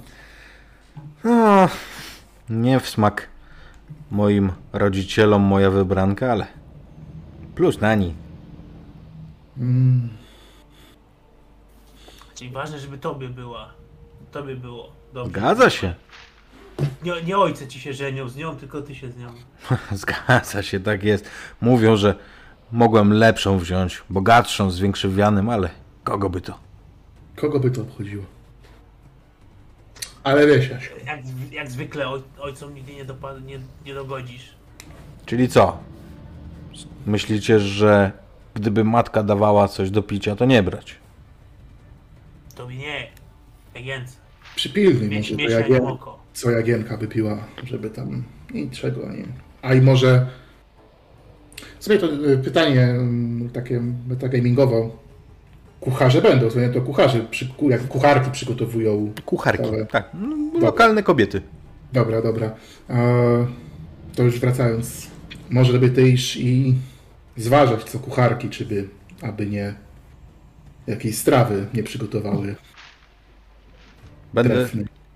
[1.24, 1.70] No,
[2.50, 3.30] nie w smak
[4.12, 6.48] moim rodzicielom moja wybranka, ale
[7.56, 8.14] plus na niej.
[12.36, 13.74] Czyli ważne, żeby tobie była.
[14.32, 14.92] Tobie było.
[15.14, 15.32] Dobrze.
[15.32, 15.94] Zgadza się.
[17.04, 19.34] Nie, nie ojce ci się żenią z nią, tylko ty się z nią.
[19.92, 21.30] Zgadza się, tak jest.
[21.62, 22.16] Mówią, że
[22.72, 25.70] mogłem lepszą wziąć, bogatszą, z większym wianem, ale
[26.04, 26.65] kogo by to?
[27.36, 28.24] Kogo by to obchodziło?
[30.24, 31.20] Ale wiesz, Jasiu, Jak,
[31.52, 34.54] jak zwykle oj, ojcom nigdy nie, dopad, nie, nie dogodzisz.
[35.26, 35.78] Czyli co?
[37.06, 38.12] Myślicie, że
[38.54, 40.96] gdyby matka dawała coś do picia, to nie brać?
[42.56, 43.08] Tobie nie.
[43.76, 44.16] Jagience.
[44.56, 46.20] przypilnuj Mieć, może to jagien, oko.
[46.34, 49.26] co Jagienka by piła, żeby tam niczego nie...
[49.62, 50.28] A i może...
[51.80, 55.05] Sobie to y, pytanie mm, takie metagamingowo.
[55.86, 59.86] Kucharze będą, nie to kucharze, przy, jak kucharki przygotowują Kucharki, Dobra.
[59.86, 60.10] tak.
[60.14, 61.42] No, Lokalne kobiety.
[61.94, 62.56] Dobra, dobra.
[62.90, 63.48] E,
[64.16, 65.08] to już wracając,
[65.50, 66.76] może by ty iść i
[67.38, 68.90] zważać co kucharki, czy by,
[69.22, 69.76] aby nie
[70.88, 72.56] jakiejś strawy nie przygotowały
[74.34, 74.68] Będę,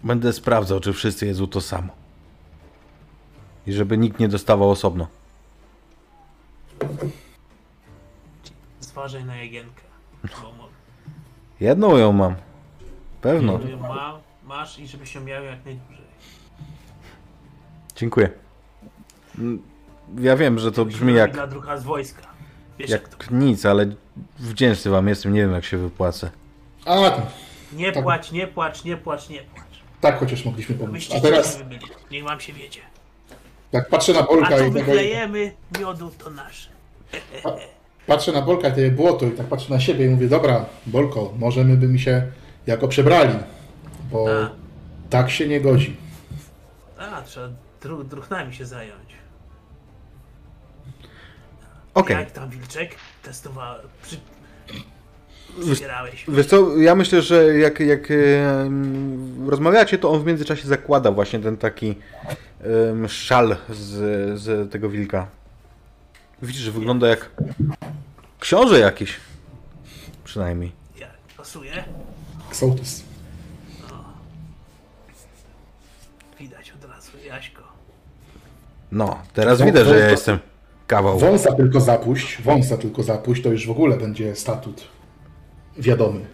[0.03, 1.93] będę sprawdzał, czy wszyscy jedzą to samo.
[3.67, 5.07] I żeby nikt nie dostawał osobno.
[8.81, 9.88] Zważaj na Jagienkę.
[11.59, 12.35] Jedną ją mam.
[13.21, 13.59] Pewno.
[13.69, 16.05] ją ma, masz i żebyś ją miał jak najdłużej.
[17.95, 18.29] Dziękuję.
[19.37, 19.61] Mm,
[20.19, 22.21] Ja wiem, że to brzmi jak, Dla drucha z wojska.
[22.79, 23.17] Wiesz jak to.
[23.23, 23.85] jak nic, ale
[24.39, 25.33] wdzięczny wam jestem.
[25.33, 26.31] Nie wiem, jak się wypłacę.
[26.85, 27.21] A, to,
[27.73, 28.03] Nie Tak.
[28.03, 29.63] płacz, nie płacz, nie płacz, nie płacz.
[30.01, 31.03] tak chociaż mogliśmy pomóc.
[31.17, 31.61] A teraz, teraz...
[31.69, 31.81] byli.
[32.11, 32.79] Niech wam się wiedzie.
[33.71, 36.69] jak patrzę na A Bolka co i tego, wyklejemy, miodu to nasze.
[38.09, 41.33] patrzę na Bolka i te błoto i tak patrzę na siebie i mówię, dobra, Bolko,
[41.39, 42.23] może my by mi się
[42.67, 43.35] jako przebrali,
[44.11, 44.49] bo A.
[45.09, 45.95] tak się nie godzi.
[46.97, 47.49] A, trzeba
[47.81, 49.09] dru, druchnami się zająć.
[51.93, 52.17] Okej.
[52.17, 52.95] Jak tam Wilczek?
[53.23, 53.87] Testowałem.
[54.03, 54.17] Przy...
[55.73, 56.25] Przybierałeś.
[56.27, 61.39] Wiesz co, ja myślę, że jak, jak em, rozmawiacie, to on w międzyczasie zakłada właśnie
[61.39, 61.95] ten taki
[62.61, 65.27] em, szal z, z tego wilka.
[66.41, 67.29] Widzisz, że wygląda jak
[68.39, 69.17] książę jakiś.
[70.23, 70.71] Przynajmniej.
[70.99, 71.83] Jak pasuje?
[72.51, 73.03] Sołtys.
[76.39, 77.61] Widać od razu, Jaśko.
[78.91, 80.39] No, teraz widać, że ja jestem
[80.87, 81.19] kawał.
[81.19, 84.87] Wąsa tylko zapuść, wąsa tylko zapuść, to już w ogóle będzie statut
[85.77, 86.25] wiadomy.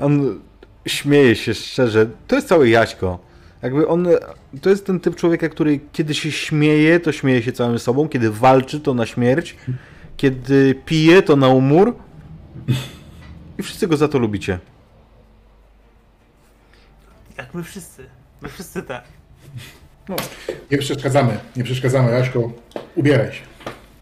[0.00, 0.40] On
[0.86, 2.06] śmieje się szczerze.
[2.26, 3.18] To jest cały Jaśko.
[3.62, 4.08] Jakby on,
[4.62, 8.30] to jest ten typ człowieka, który kiedy się śmieje, to śmieje się całym sobą, kiedy
[8.30, 9.56] walczy, to na śmierć,
[10.16, 11.96] kiedy pije, to na umór.
[13.58, 14.58] I wszyscy go za to lubicie.
[17.38, 18.06] Jak my wszyscy.
[18.42, 19.04] My wszyscy tak.
[20.70, 22.52] Nie przeszkadzamy, nie przeszkadzamy, Jaśko,
[22.94, 23.42] ubieraj się.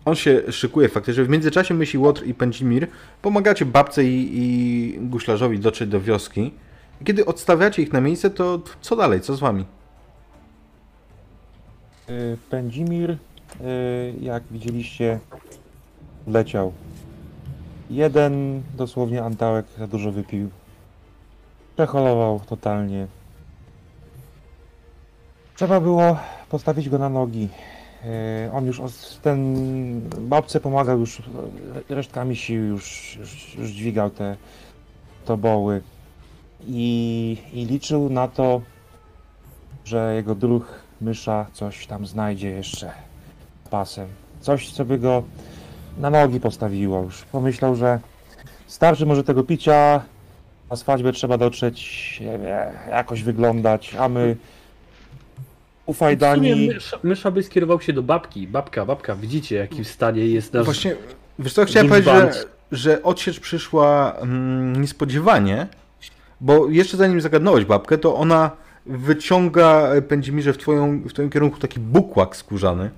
[0.05, 1.25] On się szykuje faktycznie.
[1.25, 2.87] W międzyczasie myśli Łotr i Pędzimir.
[3.23, 6.53] Pomagacie babce i, i guślarzowi dotrzeć do wioski.
[7.05, 9.21] Kiedy odstawiacie ich na miejsce, to co dalej?
[9.21, 9.65] Co z wami?
[12.11, 13.17] Y, Pędzimir, y,
[14.21, 15.19] jak widzieliście,
[16.27, 16.73] leciał.
[17.91, 20.51] Jeden dosłownie antałek za dużo wypił.
[21.75, 23.07] Przeholował totalnie.
[25.57, 26.17] Trzeba było
[26.49, 27.49] postawić go na nogi.
[28.47, 28.81] Y, On już,
[29.23, 31.23] ten babce pomagał już
[31.89, 34.37] resztkami sił, już, już, już dźwigał te
[35.25, 35.83] toboły.
[36.67, 38.61] I, I liczył na to,
[39.85, 42.91] że jego druh mysza coś tam znajdzie jeszcze
[43.71, 44.09] pasem.
[44.41, 45.23] Coś, co by go
[45.99, 47.03] na nogi postawiło.
[47.03, 48.01] Już pomyślał, że
[48.67, 50.01] starszy może tego picia,
[50.71, 54.37] na swadьбę trzeba dotrzeć, nie wiem, jakoś wyglądać, a my W sumie
[55.87, 56.69] ufajdani...
[56.75, 58.47] mysza, mysza by skierował się do babki.
[58.47, 60.65] Babka, babka, widzicie jaki w stanie jest nasz...
[60.65, 60.97] Właśnie,
[61.39, 65.67] wiesz co, chciałem powiedzieć, że, że odsiecz przyszła mm, niespodziewanie,
[66.41, 68.51] bo jeszcze zanim zagadnąłeś babkę, to ona
[68.87, 72.91] wyciąga Pędzimirze w, twoją, w twoim kierunku taki bukłak skórzany.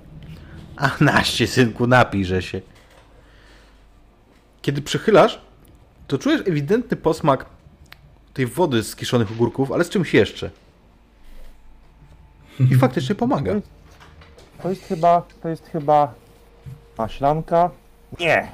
[0.77, 2.61] A naście, synku, napijże się.
[4.61, 5.41] Kiedy przychylasz,
[6.07, 7.45] to czujesz ewidentny posmak
[8.33, 10.49] tej wody z kiszonych ogórków, ale z czymś jeszcze.
[12.71, 13.53] I faktycznie pomaga.
[14.63, 16.13] To jest chyba, to jest chyba
[16.97, 17.69] maślanka?
[18.19, 18.51] Nie!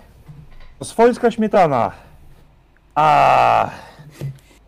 [0.80, 1.92] To swojska śmietana.
[2.96, 3.70] A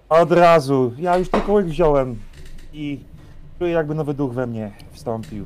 [0.09, 0.93] Od razu.
[0.97, 2.15] Ja już tylko łyk wziąłem
[2.73, 2.99] i
[3.59, 5.45] czuję jakby nowy duch we mnie wstąpił.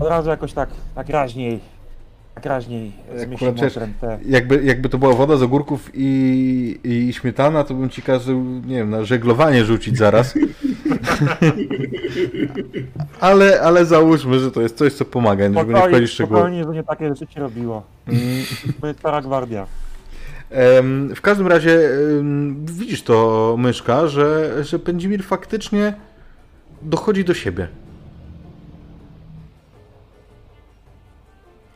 [0.00, 1.60] Od razu jakoś tak, tak raźniej,
[2.34, 4.18] tak raźniej zmieścił Akurat wiesz, motrem te...
[4.24, 8.76] Jakby, jakby to była woda z ogórków i, i śmietana, to bym ci kazał, nie
[8.76, 10.34] wiem, na żeglowanie rzucić zaraz.
[13.20, 16.38] ale, ale załóżmy, że to jest coś, co pomaga, żeby nie wchodzić w szczegóły.
[16.40, 17.82] spokojnie, że nie takie rzeczy się robiło.
[18.80, 19.66] To jest stara gwardia.
[21.16, 21.90] W każdym razie
[22.64, 25.94] widzisz to, myszka, że, że Pędzimir faktycznie
[26.82, 27.68] dochodzi do siebie.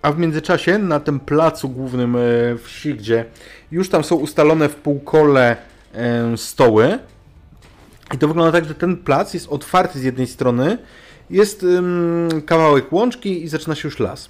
[0.03, 2.21] A w międzyczasie na tym placu głównym e,
[2.63, 3.25] wsi, gdzie
[3.71, 5.57] już tam są ustalone w półkole
[6.37, 6.99] stoły,
[8.15, 10.79] i to wygląda tak, że ten plac jest otwarty z jednej strony,
[11.31, 11.67] jest
[12.47, 14.29] kawałek łączki i zaczyna się już las.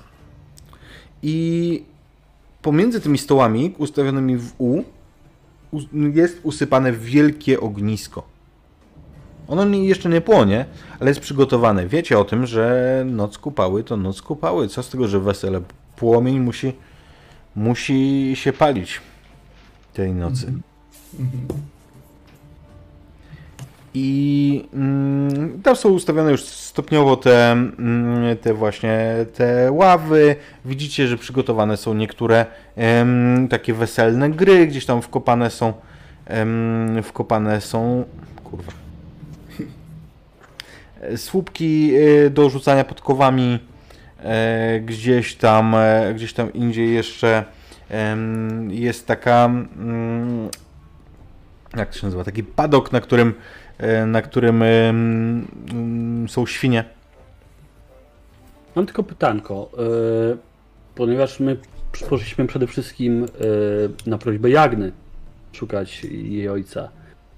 [1.23, 1.85] I
[2.67, 4.83] pomiędzy tymi stołami ustawionymi w U
[6.15, 8.23] jest usypane wielkie ognisko.
[9.49, 10.67] Ono jeszcze nie płonie,
[11.01, 11.87] ale jest przygotowane.
[11.87, 14.69] Wiecie o tym, że noc kupały to noc kupały.
[14.69, 15.61] Co z tego, że wesele?
[15.97, 16.73] Płomień musi,
[17.57, 19.01] musi się palić
[19.95, 20.53] tej nocy.
[23.99, 28.99] I mm, tam są ustawione już stopniowo te, mm, te właśnie
[29.35, 30.37] te ławy.
[30.65, 32.47] Widzicie, że przygotowane są niektóre
[33.51, 35.73] takie weselne gry, gdzieś tam wkopane są
[37.03, 38.05] wkopane są
[38.45, 38.73] kurwa
[41.01, 43.59] E, słupki e, do rzucania podkowami
[44.19, 45.77] e, gdzieś tam
[46.15, 47.45] gdzieś tam indziej jeszcze
[48.71, 50.49] jest taka mm,
[51.77, 53.35] jak to się nazywa, taki padok, na którym,
[54.07, 56.85] na którym mm, są świnie.
[58.77, 59.71] Mam tylko pytanko,
[60.33, 60.37] e,
[60.95, 61.57] ponieważ my
[62.09, 64.93] poszliśmy przede wszystkim e, na prośbę Jagny
[65.53, 66.89] szukać jej ojca.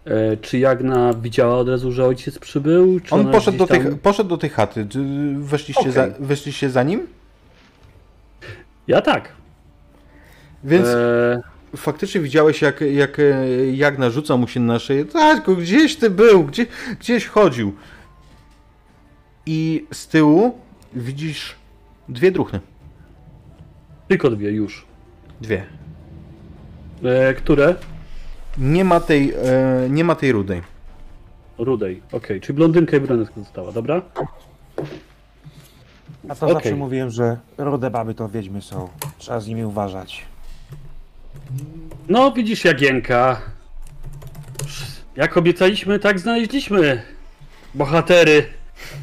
[0.05, 3.01] E, Czy Jagna widziała od razu, że ojciec przybył?
[3.01, 4.86] Czy On poszedł do, tam- poszedł do tej chaty.
[4.89, 4.98] Czy
[5.39, 5.93] Weszliście, Okej.
[5.93, 7.06] za, weszliście za nim?
[8.89, 9.32] Ja tak.
[10.65, 11.40] Więc E,
[11.77, 13.23] faktycznie widziałeś, jak, jak e,
[13.73, 15.05] Jagna rzuca mu się na szyję.
[15.05, 16.66] Tak, gdzieś ty był, gdzie,
[17.01, 17.74] gdzieś chodził.
[19.47, 20.59] I z tyłu
[20.95, 21.55] widzisz
[22.09, 22.61] dwie druchny.
[24.09, 24.86] tylko dwie już.
[25.40, 25.66] Dwie.
[27.05, 27.74] E, Które?
[28.59, 30.62] Nie ma tej, e, nie ma tej rudej.
[31.59, 32.03] Rudej.
[32.12, 34.03] Okej, czyli blondynka i brunetka została, dobra?
[36.28, 36.55] A to Okej.
[36.55, 38.89] zawsze mówiłem, że rude baby to wiedźmy są.
[39.19, 40.24] Trzeba z nimi uważać.
[42.09, 43.41] No, widzisz Jagienka.
[45.16, 47.03] Jak obiecaliśmy, tak znaleźliśmy.
[47.75, 48.47] Bohatery,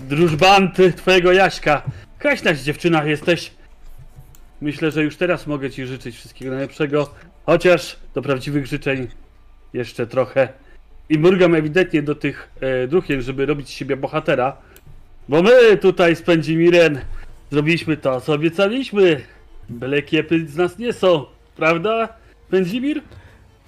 [0.09, 1.81] drużbanty twojego Jaśka.
[2.19, 3.51] Kraśnaś dziewczyna jesteś.
[4.61, 7.13] Myślę, że już teraz mogę ci życzyć wszystkiego najlepszego,
[7.45, 9.07] chociaż do prawdziwych życzeń
[9.73, 10.49] jeszcze trochę.
[11.09, 12.49] I mrugam ewidentnie do tych
[13.09, 14.57] e, żeby robić z siebie bohatera.
[15.29, 16.99] Bo my tutaj z Pędzimirem
[17.51, 19.21] zrobiliśmy to, co obiecaliśmy.
[19.69, 22.09] Byle kiepy z nas nie są, prawda,
[22.49, 23.01] Pędzimir?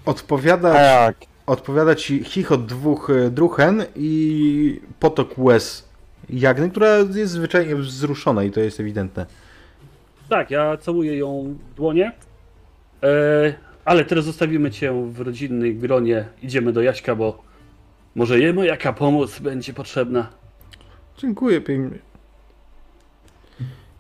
[0.06, 1.16] Odpowiada, Tak.
[1.46, 5.88] odpowiada ci chichot dwóch e, druchen i potok łez
[6.30, 9.26] Jagny, która jest zwyczajnie wzruszona i to jest ewidentne.
[10.30, 12.12] Tak, ja całuję ją w dłonie.
[13.04, 13.54] E,
[13.86, 16.26] ale teraz zostawimy cię w rodzinnej gronie.
[16.44, 17.44] Idziemy do Jaśka, bo
[18.16, 20.30] może jemu jaka pomoc będzie potrzebna.
[21.18, 22.00] Dziękuję pięknie.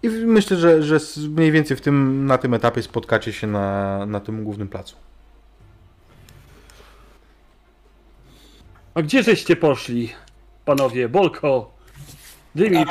[0.08, 4.20] I myślę, że, że mniej więcej w tym, na tym etapie spotkacie się na, na
[4.20, 4.96] tym głównym placu.
[8.94, 10.10] A gdzie żeście poszli,
[10.66, 11.10] panowie?
[11.10, 11.78] Bolko,
[12.56, 12.90] Dymit,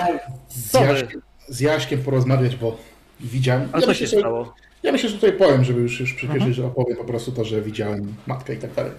[0.49, 0.87] Z Co wy?
[0.87, 2.79] Jaśkiem, z Jaśkiem porozmawiać, bo
[3.21, 3.69] widziałem.
[3.73, 4.55] a co myślę, się stało?
[4.83, 7.63] Ja myślę, że tutaj powiem, żeby już, już przyspieszyć, że opowiem po prostu to, że
[7.63, 8.93] widziałem matkę i tak dalej.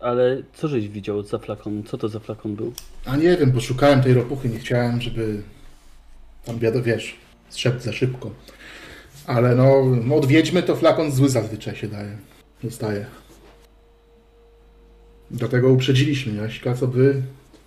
[0.00, 1.82] Ale co żeś widział za flakon?
[1.82, 2.72] Co to za flakon był?
[3.06, 5.42] A nie wiem, bo szukałem tej ropuchy, nie chciałem, żeby
[6.44, 7.16] tam wiadomo, wiesz,
[7.48, 8.30] strzedł za szybko.
[9.26, 12.18] Ale no, no od wiedźmy to flakon zły zazwyczaj się daje.
[12.62, 13.06] Dostaje.
[15.30, 17.22] Dlatego uprzedziliśmy Jaśka, co by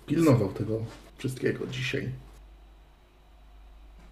[0.06, 0.84] pilnował tego
[1.18, 2.08] wszystkiego dzisiaj.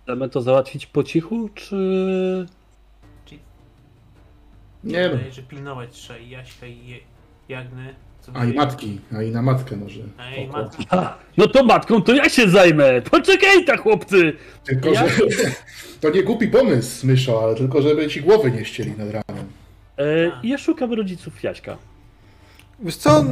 [0.02, 2.46] Chcemy to załatwić po cichu, czy...
[4.84, 7.00] Nie no, Wydaje, że pilnować trzeba i Jaśka i
[7.48, 7.94] Jagny.
[8.22, 10.00] Co a i matki, a i na matkę może.
[10.18, 10.86] A i matki.
[11.36, 13.02] No to matką to ja się zajmę!
[13.10, 14.32] Poczekaj ta chłopcy!
[14.64, 15.14] Tylko, Ja- że
[16.00, 19.44] to nie głupi pomysł, Myszo, ale tylko, żeby ci głowy nie ścieli nad ranem.
[19.98, 20.40] E, A.
[20.44, 21.76] ja szukam rodziców Jaśka.
[22.80, 23.24] Wiesz co,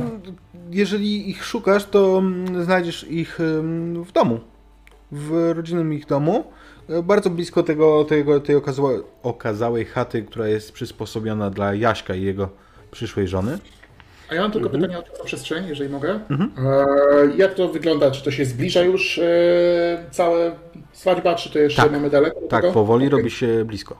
[0.70, 2.22] jeżeli ich szukasz, to
[2.64, 3.38] znajdziesz ich
[4.06, 4.40] w domu.
[5.12, 6.44] W rodzinnym ich domu.
[6.88, 8.90] e, Bardzo blisko tego, tego, tej okazała,
[9.22, 12.48] okazałej chaty, która jest przysposobiona dla Jaśka i jego
[12.90, 13.58] przyszłej żony.
[14.30, 16.10] A ja mam tylko pytanie o tę przestrzeń, jeżeli mogę.
[16.30, 18.10] E, jak to wygląda?
[18.10, 19.24] Czy to się zbliża już e,
[20.10, 20.52] całe
[20.92, 21.92] swadźba, czy to jeszcze Tak.
[21.92, 22.40] mamy daleko?
[22.40, 22.74] Tak, tego?
[22.74, 23.18] powoli Okej.
[23.18, 23.98] robi się blisko.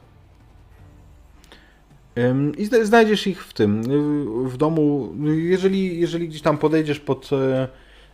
[2.58, 3.82] I zna- znajdziesz ich w tym,
[4.48, 5.12] w domu.
[5.36, 7.30] Jeżeli, jeżeli gdzieś tam podejdziesz pod,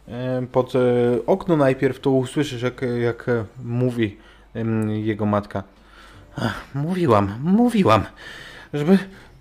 [0.08, 0.78] e, pod e,
[1.26, 3.26] okno najpierw, to usłyszysz, jak, jak
[3.64, 4.16] mówi
[4.86, 5.62] jego matka.
[6.36, 8.04] Ach, mówiłam, mówiłam,
[8.74, 8.98] żeby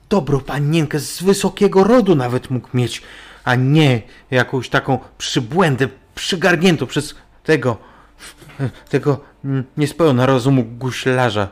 [0.09, 3.01] dobrą panienkę z wysokiego rodu nawet mógł mieć,
[3.43, 4.01] a nie
[4.31, 7.77] jakąś taką przybłędę przygarniętą przez tego,
[8.89, 9.19] tego
[9.77, 11.47] niespełna rozumu guślarza.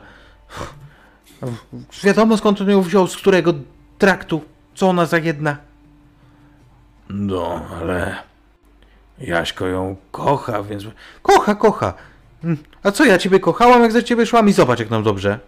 [2.04, 3.54] Wiadomo skąd on ją wziął, z którego
[3.98, 4.44] traktu,
[4.74, 5.56] co ona za jedna.
[7.08, 8.16] No, ale
[9.18, 10.84] Jaśko ją kocha, więc...
[11.22, 11.94] Kocha, kocha.
[12.82, 15.38] A co ja ciebie kochałam, jak za ciebie szłam i zobacz jak nam dobrze.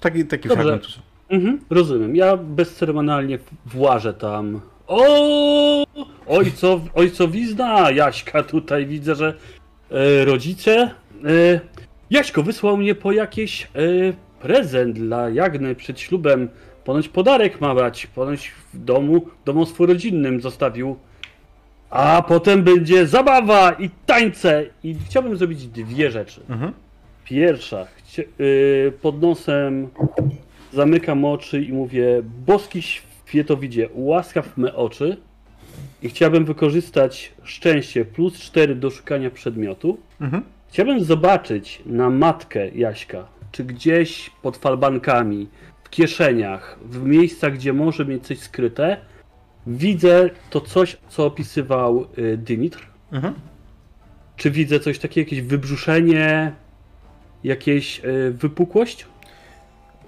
[0.00, 0.64] Taki, taki Dobrze.
[0.64, 0.86] fragment.
[1.30, 2.16] Mhm, rozumiem.
[2.16, 4.60] Ja bezceremonialnie włażę tam.
[4.86, 5.84] O!
[6.26, 9.34] Ojcow, ojcowizna Jaśka tutaj widzę, że
[9.90, 10.90] e, rodzice.
[11.24, 11.60] E,
[12.10, 13.68] Jaśko wysłał mnie po jakiś e,
[14.40, 16.48] prezent dla Jagny przed ślubem.
[16.84, 18.06] Ponoć podarek ma dać.
[18.06, 20.96] Ponoć w domu, domostwu rodzinnym zostawił.
[21.90, 24.64] A potem będzie zabawa i tańce.
[24.82, 26.40] I chciałbym zrobić dwie rzeczy.
[26.48, 26.72] Mhm.
[27.24, 29.88] Pierwsza, chcia, y, pod nosem
[30.72, 35.16] zamykam oczy i mówię: Boski świetowidzie, ułaskaw me oczy.
[36.02, 39.98] I chciałbym wykorzystać szczęście plus 4 do szukania przedmiotu.
[40.20, 40.42] Mhm.
[40.68, 45.48] Chciałbym zobaczyć na matkę Jaśka, czy gdzieś pod falbankami,
[45.84, 48.96] w kieszeniach, w miejscach, gdzie może mieć coś skryte,
[49.66, 52.86] widzę to coś, co opisywał y, Dymitr.
[53.12, 53.34] Mhm.
[54.36, 56.52] Czy widzę coś takiego, jakieś wybrzuszenie,
[57.44, 59.06] jakieś y, wypukłość?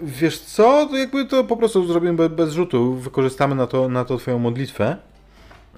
[0.02, 4.16] Wiesz co, to jakby to po prostu zrobimy bez, rzutu, wykorzystamy na to, na to
[4.16, 4.96] twoją modlitwę.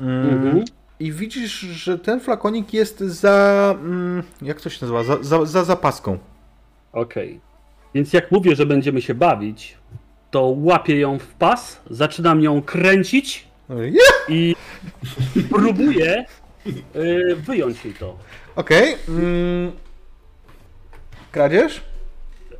[0.00, 0.64] Mm, Mhm.
[1.00, 3.74] I widzisz, że ten flakonik jest za...
[3.80, 5.04] Mm, jak to się nazywa?
[5.04, 6.18] Za, za, za zapaską.
[6.92, 7.40] Okej.
[7.94, 9.76] Więc jak mówię, że będziemy się bawić,
[10.30, 14.34] to łapię ją w pas, zaczynam ją kręcić Je!
[14.36, 14.56] i
[15.50, 16.24] próbuję
[16.96, 18.16] y, wyjąć jej to.
[18.56, 18.96] Okej.
[19.08, 19.72] mm,
[21.32, 21.80] kradzież?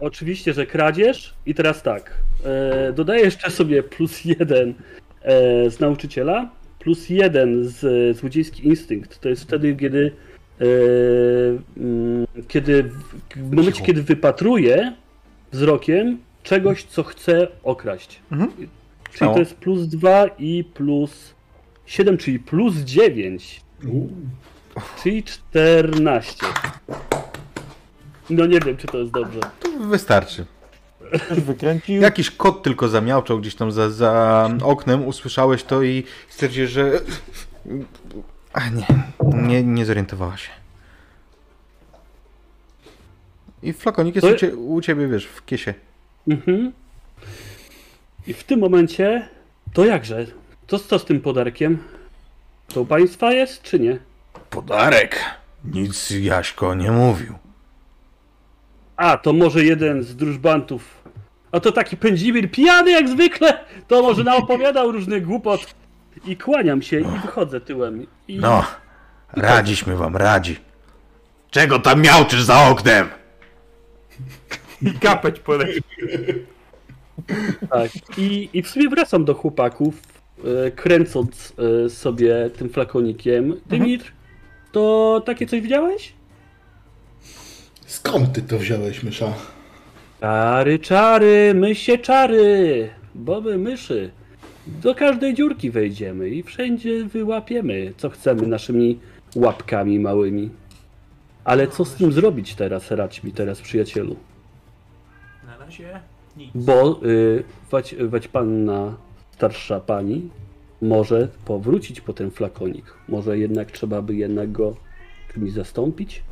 [0.03, 1.35] Oczywiście, że kradzież.
[1.47, 2.15] I teraz tak.
[2.45, 4.75] E, dodaję jeszcze sobie plus jeden
[5.23, 9.21] e, z nauczyciela, plus jeden z złodziejski instynkt.
[9.21, 10.13] To jest wtedy, kiedy.
[10.61, 10.65] E,
[11.77, 12.83] mm, kiedy
[13.37, 14.93] w, momencie, kiedy wypatruję
[15.53, 18.21] wzrokiem czegoś, co chcę okraść.
[18.33, 18.51] Mhm.
[19.13, 21.35] Czyli to jest plus 2 i plus
[21.87, 23.61] 7, czyli plus 9.
[23.89, 24.11] Uuu.
[25.03, 26.47] Czyli 14.
[28.31, 29.41] No nie wiem, czy to jest dobrze.
[29.81, 30.47] Wystarczy.
[31.27, 32.03] Ktoś wykręcił.
[32.03, 37.01] Jakiś kot tylko zamiałczał gdzieś tam za, za oknem, usłyszałeś to i stwierdziłeś, że...
[38.53, 38.87] A nie,
[39.49, 40.51] nie, nie zorientowała się.
[43.63, 45.75] I flakonik jest To- u, cie, u ciebie, wiesz, w kiesie.
[46.29, 46.73] Mhm.
[48.27, 49.29] I w tym momencie,
[49.73, 50.27] to jakże?
[50.67, 51.79] To co z tym podarkiem?
[52.75, 53.99] To u państwa jest, czy nie?
[54.51, 55.19] Podarek.
[55.65, 57.35] Nic Jaśko nie mówił.
[59.03, 61.03] A, to może jeden z drużbantów.
[61.53, 63.65] A to taki pędzimir pijany jak zwykle.
[63.89, 65.75] To może naopowiadał różnych głupot.
[66.27, 68.07] I kłaniam się i wychodzę tyłem.
[68.29, 68.39] I...
[68.39, 68.65] No,
[69.37, 70.57] radziśmy wam, radzi.
[71.51, 73.09] Czego tam miałczysz za oknem?
[74.83, 75.83] I kapeć poleci.
[77.71, 77.91] Tak.
[78.19, 79.95] I, I w sumie wracam do chłopaków,
[80.67, 81.53] e, kręcąc
[81.87, 83.61] e, sobie tym flakonikiem.
[83.67, 84.13] Dymitr,
[84.73, 86.13] to takie coś widziałeś?
[87.93, 89.33] Skąd ty to wziąłeś, mysza?
[90.21, 94.11] Czary, czary, mysie czary, boby myszy.
[94.67, 98.99] Do każdej dziurki wejdziemy i wszędzie wyłapiemy, co chcemy naszymi
[99.37, 100.51] łapkami małymi.
[101.45, 104.17] Ale co z tym zrobić teraz, radź mi teraz, przyjacielu?
[105.47, 106.01] Na razie
[106.37, 106.51] nic.
[106.55, 108.97] Bo y, wać, wać panna,
[109.31, 110.31] starsza pani,
[110.83, 112.85] może powrócić po ten flakonik.
[113.09, 114.77] Może jednak trzeba by jednak go
[115.35, 116.23] kimś zastąpić?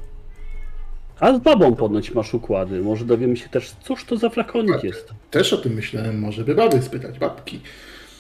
[1.20, 2.80] A z babą ponoć masz układy.
[2.80, 5.14] Może dowiemy się też, cóż to za flakonik jest.
[5.30, 7.60] Też o tym myślałem, może by baby spytać, babki.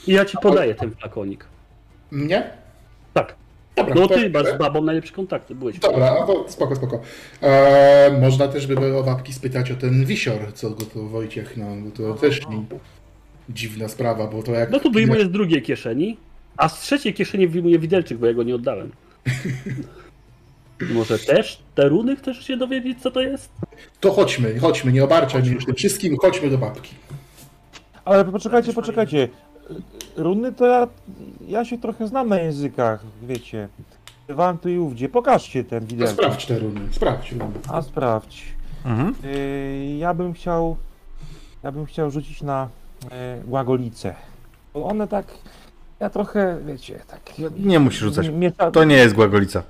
[0.06, 1.44] I ja ci podaję ten flakonik.
[2.10, 2.50] Mnie?
[3.14, 3.34] Tak.
[3.76, 5.78] Dobra, No ty masz z babą najlepsze kontakty, byłeś.
[5.78, 7.00] Dobra, no to spoko, spoko.
[7.42, 11.66] Eee, można też by było babki spytać o ten wisior, co go to Wojciech, no
[11.76, 12.62] bo to też nie,
[13.48, 14.70] dziwna sprawa, bo to jak...
[14.70, 16.16] No to wyjmuję z drugiej kieszeni,
[16.56, 18.90] a z trzeciej kieszeni wyjmuję widelczyk, bo ja go nie oddałem.
[20.80, 23.50] Może też te runy chcesz się dowiedzieć, co to jest?
[24.00, 26.94] To chodźmy, chodźmy, nie obarczaj mnie już tym wszystkim, chodźmy do babki.
[28.04, 29.28] Ale poczekajcie, poczekajcie.
[30.16, 30.88] Runy to ja,
[31.48, 33.68] ja się trochę znam na językach, wiecie.
[34.28, 35.08] Bywałem tu i ówdzie.
[35.08, 36.12] Pokażcie ten widelec.
[36.12, 37.52] sprawdź te runy, sprawdź runy.
[37.68, 38.44] A sprawdź.
[38.84, 39.14] Mhm.
[39.24, 40.76] Yy, ja bym chciał.
[41.62, 42.68] Ja bym chciał rzucić na
[43.02, 43.08] yy,
[43.44, 44.14] głagolice.
[44.74, 45.26] Bo one tak.
[46.00, 47.20] Ja trochę, wiecie, tak.
[47.58, 48.28] Nie musisz rzucać.
[48.28, 48.70] Miesza...
[48.70, 49.62] To nie jest głagolica.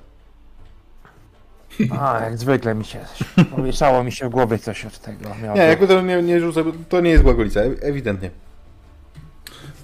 [1.99, 2.99] A, jak zwykle mi się.
[3.55, 5.29] Pomieszało mi się w głowie coś od tego.
[5.43, 8.29] Miało Nie, jakby to nie, nie rzucę, bo to nie jest głagolica, ewidentnie.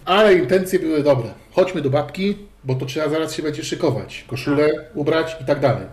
[0.05, 1.29] Ale intencje były dobre.
[1.51, 4.25] Chodźmy do babki, bo to trzeba zaraz się będzie szykować.
[4.27, 5.85] Koszulę ubrać i tak dalej.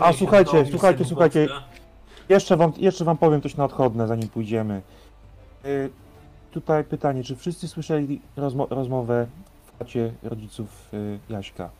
[0.00, 1.48] A, słuchajcie, słuchajcie, słuchajcie.
[2.28, 4.82] Jeszcze wam, jeszcze wam powiem coś na odchodne, zanim pójdziemy.
[5.64, 5.90] Y,
[6.50, 9.26] tutaj pytanie, czy wszyscy słyszeli rozmo rozmowę
[9.66, 11.70] w chacie rodziców y, Jaśka?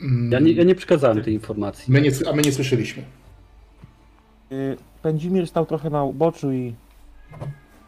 [0.00, 1.92] Mm, Ja nie, ja nie przekazałem tej informacji.
[1.92, 3.02] My nie, a my nie słyszeliśmy.
[4.52, 6.74] Y, Pędzimir stał trochę na uboczu i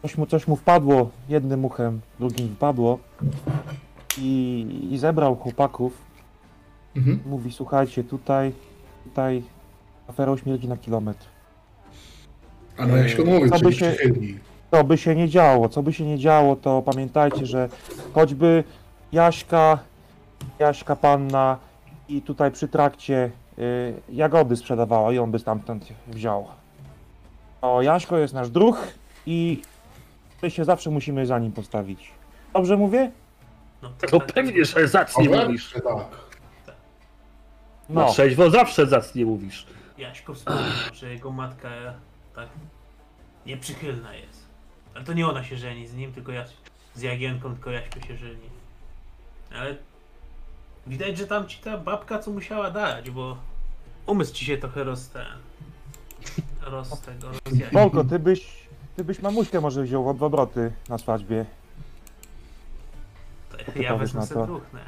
[0.02, 2.98] coś mu, coś mu wpadło jednym uchem, drugim wpadło
[4.18, 5.93] i, i zebrał chłopaków.
[6.97, 7.20] Mhm.
[7.26, 8.52] Mówi, słuchajcie, tutaj,
[9.05, 9.43] tutaj
[10.09, 11.26] aferą śmierdzi na kilometr.
[12.76, 13.97] A no ja się mówię, Co by się-.
[14.70, 17.68] Co by się nie działo, co by się nie działo, to pamiętajcie, że
[18.14, 18.64] choćby
[19.12, 19.78] Jaśka,
[20.59, 21.59] Jaśka panna
[22.09, 26.48] i tutaj przy trakcie y, jagody sprzedawała i on by stamtąd wziął.
[27.60, 28.89] To Jaśko jest nasz druh
[29.26, 29.62] i
[30.43, 32.12] my się zawsze musimy za nim postawić.
[32.52, 33.10] Dobrze mówię?
[33.82, 35.72] No, To pewnie, że zacnie mówisz.
[35.72, 35.85] Tak.
[37.89, 38.10] Na No.
[38.12, 39.66] trzeźwo zawsze zacnie mówisz.
[39.98, 40.64] Jaśko wspomniał,
[40.94, 41.68] że jego matka
[42.35, 42.48] tak
[43.47, 44.47] nieprzychylna jest.
[44.94, 46.48] Ale to nie ona się żeni z nim, tylko Jaś...
[46.94, 48.51] z Jagienką, tylko Jaśko się żeni.
[49.55, 49.76] Ale
[50.89, 53.36] widać, że tam ci ta babka co musiała dać, bo
[54.06, 55.27] umysł ci się trochę roz ten...
[56.62, 57.81] roz tego, rozjaśnił.
[57.81, 58.47] Wolko, ty byś,
[58.97, 61.44] ty byś mamuśkę może wziął w obroty na swadźbie.
[63.74, 64.47] Ty Ja powiesz wezmę na sobie to?
[64.47, 64.81] druchnę.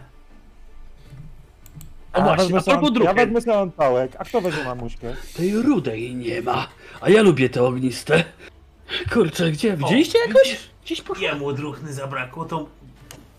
[2.12, 3.26] A właśnie, wezmę a propos sobie- Ja drugiej.
[3.26, 5.14] wezmę sobie antałek, a kto weźmie mamuśkę?
[5.36, 6.68] Tej rudej nie ma,
[7.00, 8.24] a ja lubię te ogniste.
[9.12, 9.76] Kurczę, gdzie?
[9.76, 10.70] Widzieliście O, jakoś?
[10.84, 11.24] Gdzieś poszło.
[11.24, 12.66] Jemu druchny zabrakło, to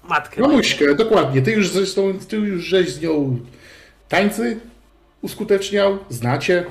[0.10, 0.41] matkę.
[0.41, 1.41] Mamuśkę, dokładnie.
[1.41, 3.40] Ty już zresztą, ty już żeś z nią
[4.10, 4.60] tańcy
[5.22, 6.65] uskuteczniał, znacie.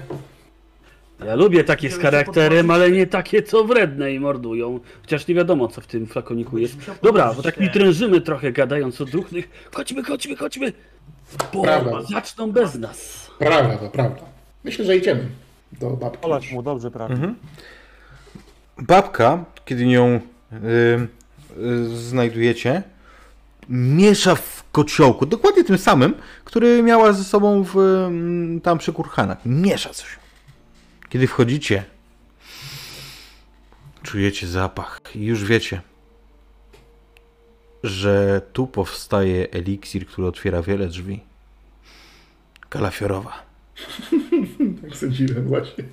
[1.27, 4.81] Ja lubię takie z charakterem, ale nie takie, co wredne i mordują.
[5.01, 6.77] Chociaż nie wiadomo, co w tym flakoniku jest.
[7.03, 9.49] Dobra, bo tak mi trężymy trochę, gadając o druhnych.
[9.73, 10.73] Chodźmy, chodźmy, chodźmy!
[11.53, 12.03] Bo Prawda.
[12.03, 13.31] zaczną bez nas.
[13.39, 14.23] Prawda, to prawda.
[14.65, 15.29] Myślę, że idziemy
[15.73, 16.27] do babki.
[16.27, 17.15] Olać mu, dobrze, prawda?
[17.15, 17.35] Mhm.
[18.79, 20.21] Babka, kiedy ją
[20.53, 20.57] y,
[21.59, 22.83] y, znajdujecie,
[23.71, 26.15] miesza w kociołku, dokładnie tym samym,
[26.45, 29.39] który miała ze sobą w, mm, tam przy kurhanach.
[29.47, 30.19] Miesza coś.
[31.09, 31.85] Kiedy wchodzicie,
[34.03, 35.81] czujecie zapach i już wiecie,
[37.83, 41.21] że tu powstaje eliksir, który otwiera wiele drzwi.
[42.69, 43.33] Kalafiorowa.
[44.83, 45.85] Tak sądziłem właśnie.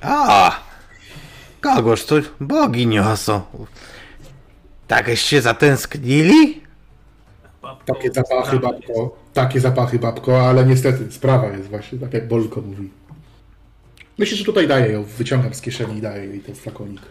[0.00, 0.60] A,
[1.74, 3.40] kogoż to bogi niosą.
[4.88, 6.60] Takeście zatęsknili?
[7.62, 9.16] Babko, Takie zapachy, babko.
[9.32, 12.90] Takie zapachy, babko, ale niestety sprawa jest właśnie tak, jak Bolko mówi.
[14.18, 17.02] Myślę, że tutaj daję ją, wyciągam z kieszeni i daję jej ten flakonik.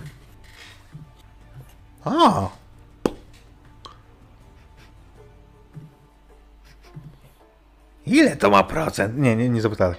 [2.06, 2.49] A.
[8.06, 9.18] Ile to ma procent?
[9.18, 9.95] Nie, nie, nie zapytałem.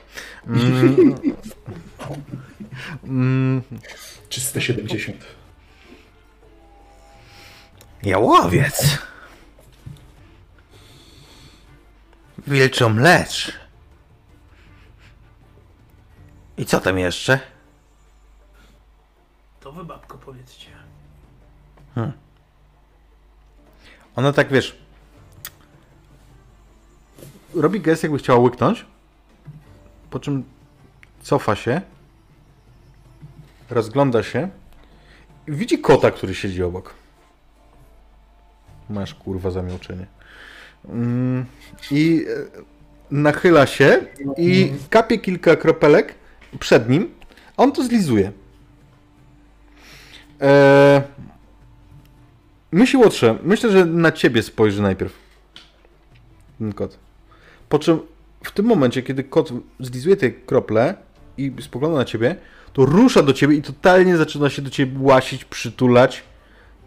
[0.47, 1.15] Mm,
[3.05, 3.63] mm,
[4.29, 5.25] Czyste 70.
[8.03, 8.99] jałowiec.
[12.47, 13.53] Wilczą mlecz.
[16.57, 17.41] I co tam jeszcze?
[19.61, 20.71] To wy babko powiedzcie.
[24.17, 24.77] Ona tak, wiesz...
[27.55, 28.87] Robi gest, jakby chciała łyknąć.
[30.11, 30.45] Po czym
[31.23, 31.81] cofa się.
[33.71, 34.49] Rozgląda się.
[35.49, 36.95] I widzi kota, który siedzi obok.
[38.91, 40.07] Masz kurwa zamioczenie.
[40.89, 41.47] Mm,
[41.91, 42.63] I e,
[43.11, 44.01] nachyla się
[44.37, 46.15] i kapie kilka kropelek
[46.61, 47.15] przed nim.
[47.57, 48.33] On to zlizuje.
[50.41, 51.03] Eee,
[52.73, 55.13] Myśli Łotrze, myślę, że na ciebie spojrzy najpierw.
[56.59, 56.99] Ten kot.
[57.69, 58.01] Po czym
[58.45, 60.95] w tym momencie, kiedy kot zlizuje te krople
[61.39, 62.37] i spogląda na ciebie,
[62.77, 66.23] to rusza do ciebie i totalnie zaczyna się do ciebie łasić, przytulać.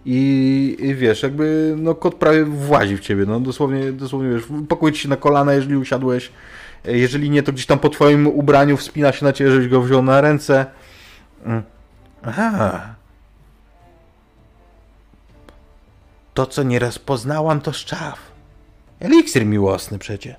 [0.06, 4.44] I, i wiesz, jakby no kot prawie włazi w ciebie, no dosłownie, dosłownie wiesz,
[4.94, 6.32] ci się na kolana, jeżeli usiadłeś.
[6.86, 10.04] Jeżeli nie, to gdzieś tam po twoim ubraniu wspina się na ciebie, żebyś go wziął
[10.04, 10.66] na ręce.
[11.46, 11.64] Mm.
[12.24, 12.96] Aha.
[16.34, 18.20] To, co nieraz poznałam, to szczaw.
[19.00, 20.36] Eliksir miłosny przecie.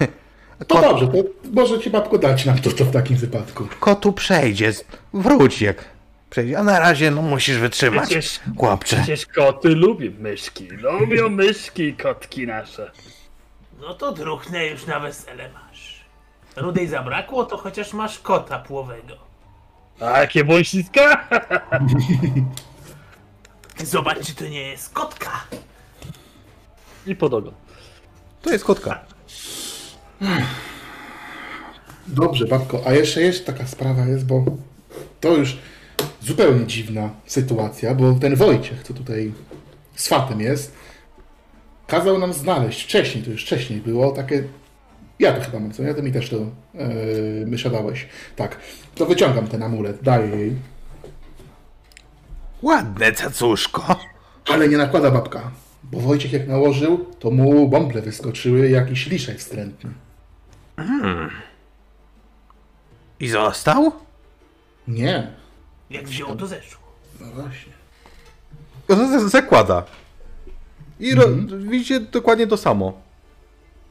[0.66, 1.14] To dobrze, to
[1.52, 3.68] może ci babko dać nam to, to w takim wypadku.
[3.80, 4.72] Kotu przejdzie,
[5.14, 5.84] wróć jak
[6.30, 8.96] przejdzie, a na razie no musisz wytrzymać, Przecież, chłopcze.
[8.96, 10.68] przecież koty lubią myszki.
[10.68, 12.90] Lubią myszki, kotki nasze.
[13.80, 16.00] No to druchnę już na wesele masz.
[16.56, 19.14] Rudej zabrakło, to chociaż masz kota płowego.
[20.00, 21.28] A jakie wąsiska?
[23.84, 25.30] Zobacz, czy to nie jest kotka.
[27.06, 27.54] I pod ogon.
[28.42, 29.00] To jest kotka.
[32.06, 34.44] Dobrze, babko, a jeszcze jest taka sprawa jest, bo
[35.20, 35.58] to już
[36.22, 39.32] zupełnie dziwna sytuacja, bo ten Wojciech, co tutaj
[39.94, 40.74] z fatem jest,
[41.86, 44.44] kazał nam znaleźć wcześniej, to już wcześniej było, takie...
[45.18, 45.82] Ja to chyba mam, co?
[45.82, 48.06] Ja to mi też to yy, mysza dałeś.
[48.36, 48.56] Tak,
[48.94, 50.56] to wyciągam ten amulet, daję jej,
[52.62, 53.96] Ładne cacuszko.
[54.48, 55.50] ale nie nakłada babka,
[55.82, 59.90] bo Wojciech jak nałożył, to mu bąble wyskoczyły, jakiś liszek wstrętny.
[63.20, 63.92] I został?
[64.88, 65.32] Nie,
[65.90, 66.80] Jak wziął, to zeszło.
[67.20, 67.72] no właśnie.
[68.88, 69.84] Z- z- Zakłada.
[71.00, 71.24] I ro...
[71.58, 72.92] widzicie dokładnie to samo.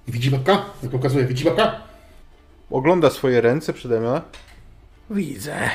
[0.08, 0.66] Widzi babka?
[0.84, 1.82] Jak pokazuje, widzi babka?
[2.72, 4.22] Ogląda swoje ręce przede mną.
[5.10, 5.70] Widzę.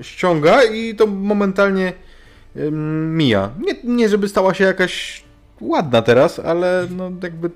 [0.00, 1.92] Ściąga i to momentalnie
[2.56, 3.50] ym, mija.
[3.58, 5.24] Nie, nie, żeby stała się jakaś
[5.60, 7.50] ładna teraz, ale no jakby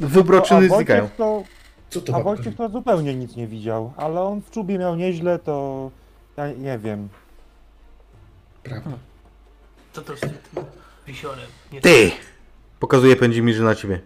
[0.00, 1.08] wybroczyny a znikają.
[1.16, 1.42] To,
[1.90, 2.22] Co to a?
[2.22, 5.90] Wojciech to zupełnie nic nie widział, ale on w czubie miał nieźle, to
[6.36, 7.08] ja nie wiem.
[8.62, 8.90] Prawda.
[9.92, 10.64] Co to z tym, tym
[11.06, 11.46] wisiorem?
[11.72, 12.10] Nie Ty!
[12.80, 13.16] Pokazuje
[13.62, 14.00] na ciebie.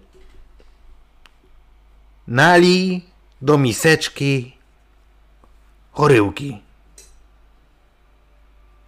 [2.28, 3.04] Nali
[3.42, 4.56] do miseczki
[5.92, 6.62] choryłki.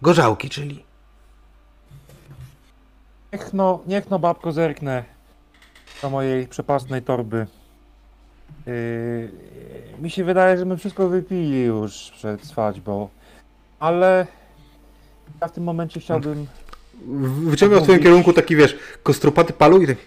[0.01, 0.83] Gorzałki, czyli.
[3.33, 5.18] Niech no, niech no babko zerknę
[6.01, 7.47] do mojej przepastnej torby.
[8.65, 9.31] Yy,
[9.99, 13.09] mi się wydaje, że my wszystko wypili już przed swadьbą,
[13.79, 14.27] ale
[15.41, 16.47] ja w tym momencie chciałbym
[17.45, 19.97] Wyciąga w twoim kierunku taki, wiesz, kostropaty palu i tak...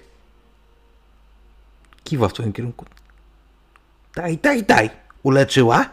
[2.04, 2.84] Kiwa w twoim kierunku.
[4.14, 4.90] Daj, daj, daj.
[5.22, 5.86] Uleczyła?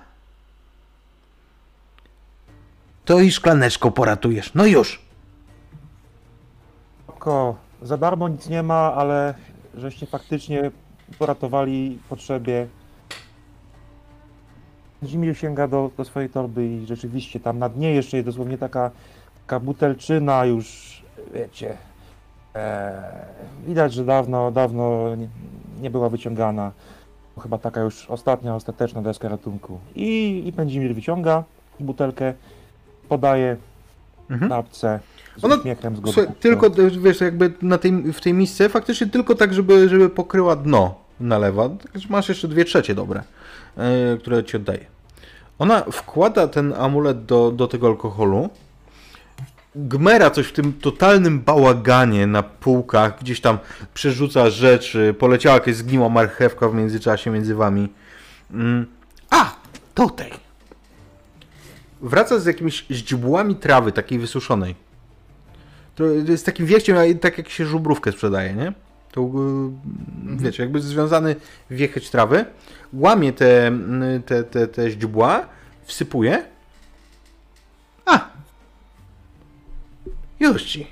[3.06, 4.54] To i szklaneczką poratujesz.
[4.54, 5.02] No już.
[7.08, 9.34] Babko, za darmo nic nie ma, ale
[9.80, 10.72] żeście faktycznie
[11.20, 12.68] poratowali potrzebie.
[15.04, 18.92] Zimir sięga do, do swojej torby i rzeczywiście tam na dnie jeszcze jest dosłownie taka,
[19.42, 21.02] taka butelczyna już,
[21.34, 21.78] wiecie,
[22.56, 23.26] e,
[23.68, 25.28] widać, że dawno, dawno nie,
[25.82, 26.72] nie była wyciągana.
[27.42, 29.80] Chyba taka już ostatnia, ostateczna deska ratunku.
[29.96, 31.44] I, i Pędzimir wyciąga
[31.80, 32.34] butelkę,
[33.10, 33.58] podaje
[34.30, 34.50] Mhm.
[34.50, 35.00] babce
[35.40, 36.41] z Ona- uśmiechem, z Słuchaj, godnością.
[36.41, 36.70] tylko,
[37.02, 41.70] wiesz, jakby na tej, w tej misce faktycznie tylko tak, żeby, żeby pokryła dno nalewa.
[42.10, 43.24] Masz jeszcze dwie trzecie dobre,
[43.78, 44.86] e, które ci oddaje.
[45.60, 48.49] Ona wkłada ten amulet do, do tego alkoholu,
[49.76, 53.57] gmera coś w tym totalnym bałaganie na półkach, gdzieś tam
[53.94, 57.90] przerzuca rzeczy, poleciała jakaś zgniła marchewka w międzyczasie między wami.
[58.52, 58.86] Mm.
[59.30, 59.52] A,
[59.95, 60.32] tutaj.
[62.02, 64.76] Wraca z jakimiś źdźbłami trawy, takiej wysuszonej.
[66.00, 68.74] To jest takim wieściem, a tak jak się żubrówkę sprzedaje, nie?
[69.12, 71.36] To, yy, wiecie, jakby związany
[71.70, 72.46] wiecheć trawy,
[72.94, 75.46] łamie te, mm, te, te, te źdźbła,
[75.84, 76.44] wsypuje.
[78.06, 78.30] A!
[80.40, 80.88] Już ci.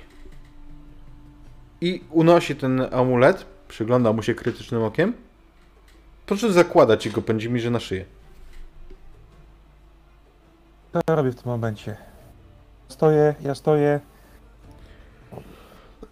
[1.80, 5.12] I unosi ten amulet, przygląda mu się krytycznym okiem.
[6.26, 8.04] Proszę zakładać jego pędzimirze na szyję.
[10.92, 11.96] Co ja robię w tym momencie?
[12.88, 14.00] Stoję, ja stoję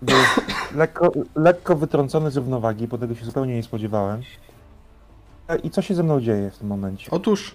[0.08, 4.22] jakby lekko, lekko wytrącony z równowagi, bo tego się zupełnie nie spodziewałem.
[5.62, 7.10] I co się ze mną dzieje w tym momencie?
[7.10, 7.54] Otóż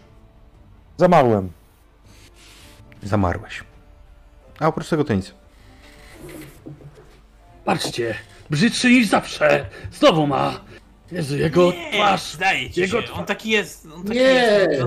[0.98, 1.50] Zamarłem.
[3.04, 3.64] zamarłeś.
[4.60, 5.34] A oprócz tego to nic.
[7.66, 8.16] Patrzcie,
[8.50, 9.66] brzydszy niż zawsze.
[9.92, 10.60] Znowu ma.
[11.12, 12.34] Jezu, jego Nie, twarz.
[12.34, 13.88] zdaje ci jego się, on taki jest.
[13.96, 14.84] On taki Nie, jest.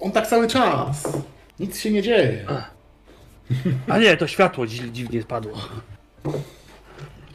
[0.00, 1.08] on tak cały czas.
[1.60, 2.46] Nic się nie dzieje.
[3.88, 5.52] A nie, to światło dzi- dziwnie spadło.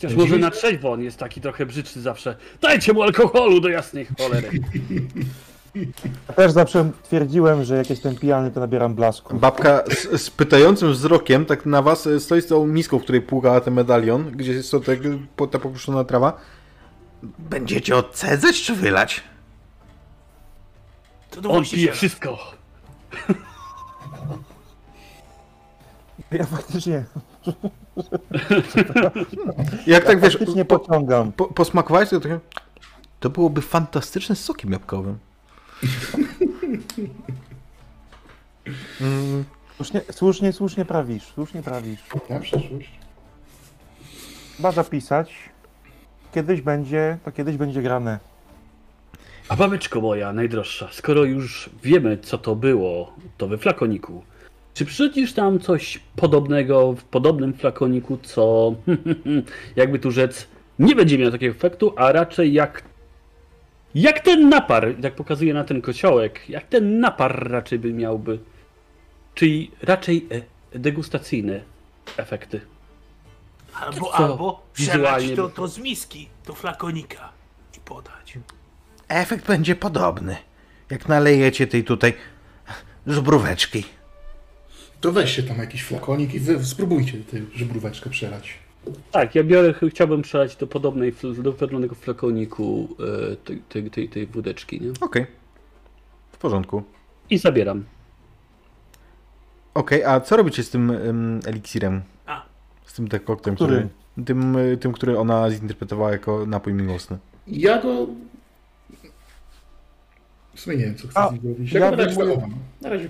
[0.01, 2.35] Chociaż może na trzeźwo on jest taki trochę brzydszy zawsze.
[2.61, 4.49] Dajcie mu alkoholu do jasnej cholery.
[6.27, 9.35] Ja też zawsze twierdziłem, że jak jestem pijany, to nabieram blasku.
[9.37, 13.21] Babka z, z pytającym wzrokiem tak na was e, stoi z tą miską, w której
[13.21, 14.99] płukała ten medalion, gdzie jest to tak,
[15.35, 16.37] po- ta popuszczona trawa.
[17.39, 19.23] Będziecie odcedzać czy wylać?
[21.29, 22.37] To On pije wszystko.
[26.31, 27.05] Ja faktycznie,
[29.87, 31.31] Jak tak wiesz, po, pociągam.
[31.31, 32.39] po, posmakowałeś to takie...
[33.19, 35.17] To byłoby fantastyczne z sokiem jabłkowym.
[39.01, 39.45] Mm,
[39.79, 41.99] Słusznie, słusznie, słusznie prawisz, słusznie prawisz.
[42.29, 42.89] Na przyszłość.
[44.53, 45.33] Trzeba zapisać.
[46.33, 48.19] Kiedyś będzie, to kiedyś będzie grane.
[49.49, 54.23] A babeczko moja, najdroższa, skoro już wiemy, co to było, to we flakoniku.
[54.73, 58.75] Czy przyrzucisz tam coś podobnego w podobnym flakoniku, co,
[59.75, 60.47] jakby tu rzec,
[60.79, 62.83] nie będzie miał takiego efektu, a raczej jak,
[63.95, 68.39] jak ten napar, jak pokazuje na ten kociołek, jak ten napar raczej by miałby,
[69.35, 70.27] czyli raczej
[70.73, 71.61] e, degustacyjne
[72.17, 72.61] efekty.
[73.73, 74.15] Albo, Co?
[74.15, 77.29] albo przelać to, to z miski do flakonika
[77.77, 78.37] i podać.
[79.07, 80.35] efekt będzie podobny.
[80.89, 82.13] Jak nalejecie tej tutaj
[83.07, 83.83] żubróweczki.
[85.01, 88.53] To weźcie tam jakiś flakonik i wy spróbujcie tę żebróweczkę przelać.
[89.11, 92.87] Tak, ja biorę, ch- chciałbym przelać do podobnej, do podobnego flakoniku
[93.33, 94.91] e, tej, tej, tej, tej wódeczki, nie?
[95.01, 95.25] Okej.
[96.31, 96.83] W porządku.
[97.29, 97.83] I zabieram.
[99.73, 102.01] Okej, a co robicie z tym ym, eliksirem?
[102.25, 102.45] A.
[102.85, 103.75] Z tym dekoktem, Który?
[103.75, 103.89] który...
[104.25, 107.17] Tym, tym, który ona zinterpretowała jako napój miłosny.
[107.47, 108.07] Ja go...
[110.59, 111.71] W sumie nie wiem, co chcę A, z nim zrobić.
[111.73, 112.41] ja tak wyjmuję-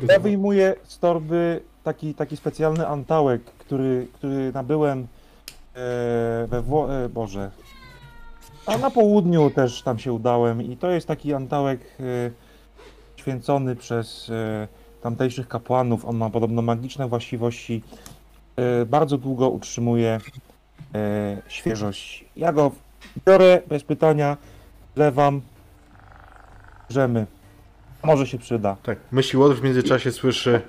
[0.10, 6.96] Ja wyjmuję z torby taki, taki specjalny antałek, który, który nabyłem e, we Wło...
[7.06, 7.52] E, Boże.
[8.66, 12.04] A na południu też tam się udałem i to jest taki antałek e,
[13.16, 14.68] święcony przez e,
[15.02, 16.06] tamtejszych kapłanów.
[16.06, 17.84] On ma podobno magiczne właściwości.
[18.56, 20.20] E, bardzo długo utrzymuje
[20.96, 22.26] e, świeżość.
[22.36, 22.72] Ja go
[23.28, 24.38] biorę bez pytania,
[24.96, 25.42] lewam,
[26.90, 27.26] grzemy.
[28.04, 28.76] Może się przyda.
[28.84, 28.98] Tak.
[29.12, 30.62] Myśli Łotr w międzyczasie słyszy...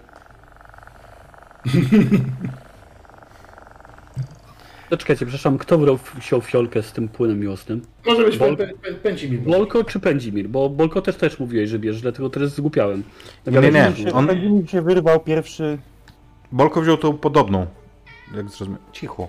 [4.90, 7.82] To czekajcie, przepraszam, kto brał wziął fiolkę z tym płynem miłosnym?
[8.06, 9.38] Może być Bol- pę- pę- pędzi mi.
[9.38, 10.48] Bolko czy Pędzimir?
[10.48, 13.02] Bo Bolko też też mówiłeś, że bierzesz, dlatego teraz zgłupiałem.
[13.46, 13.92] Nie, nie, nie.
[13.96, 14.66] Się, On- on...
[14.66, 15.78] się wyrwał pierwszy.
[16.52, 17.66] Bolko wziął tą podobną.
[18.36, 18.84] Jak zrozumiałem.
[18.92, 19.28] Cicho.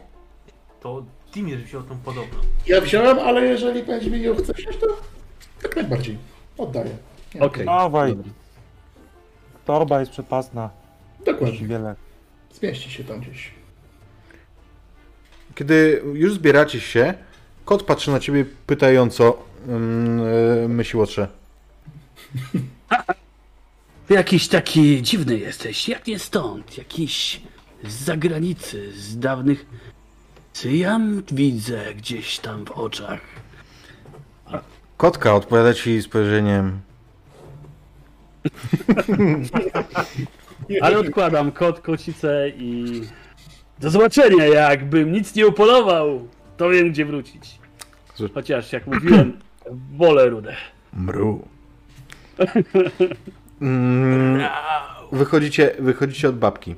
[0.82, 1.04] To
[1.34, 2.38] Dimir wziął tą podobną.
[2.68, 4.88] Ja wziąłem, ale jeżeli pędzi mi ją chce wziąć, to
[5.64, 6.18] jak najbardziej.
[6.58, 6.92] Oddaję.
[7.40, 7.66] Okej.
[7.66, 8.32] Dawaj, dobra.
[9.66, 10.70] torba jest przepasna.
[11.26, 11.68] Dokładnie.
[11.68, 11.96] Wiele.
[12.54, 13.52] Zmieści się tam gdzieś.
[15.56, 17.14] Kiedy już zbieracie się,
[17.66, 19.44] kot patrzy na ciebie pytająco,
[20.68, 21.28] yy, Łotrze.
[24.08, 27.42] Ty jakiś taki dziwny jesteś, jak nie stąd, jakiś
[27.84, 29.66] z zagranicy, z dawnych...
[30.54, 31.00] Czy ja
[31.32, 33.22] widzę gdzieś tam w oczach?
[34.98, 36.82] Kotka odpowiada ci spojrzeniem.
[40.82, 43.02] Ale odkładam kot, kocicę i...
[43.80, 46.28] Do zobaczenia, jakbym nic nie upolował,
[46.58, 47.60] to wiem gdzie wrócić.
[48.34, 49.40] Chociaż, jak mówiłem,
[49.98, 50.56] wolę rudę.
[50.94, 51.48] Mru.
[53.62, 54.42] Mm,
[55.12, 56.76] wychodzicie, wychodzicie od babki.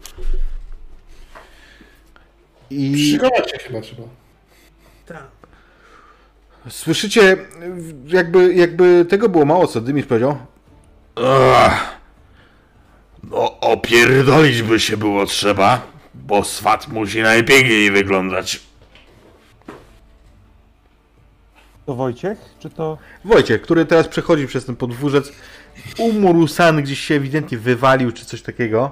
[2.70, 3.18] I się
[3.58, 4.04] chyba trzeba.
[5.06, 5.28] Tak.
[6.70, 7.38] słyszycie,
[8.06, 10.38] jakby, jakby tego było mało, co Dymis powiedział.
[11.16, 12.00] Ach,
[13.24, 15.82] no opierdolić by się było trzeba,
[16.14, 18.60] bo swat musi najpiękniej wyglądać.
[21.86, 22.98] To Wojciech, czy to...
[23.26, 25.32] Wojciech, który teraz przechodzi przez ten podwórzec,
[25.98, 28.92] umorusany gdzieś się ewidentnie wywalił, czy coś takiego.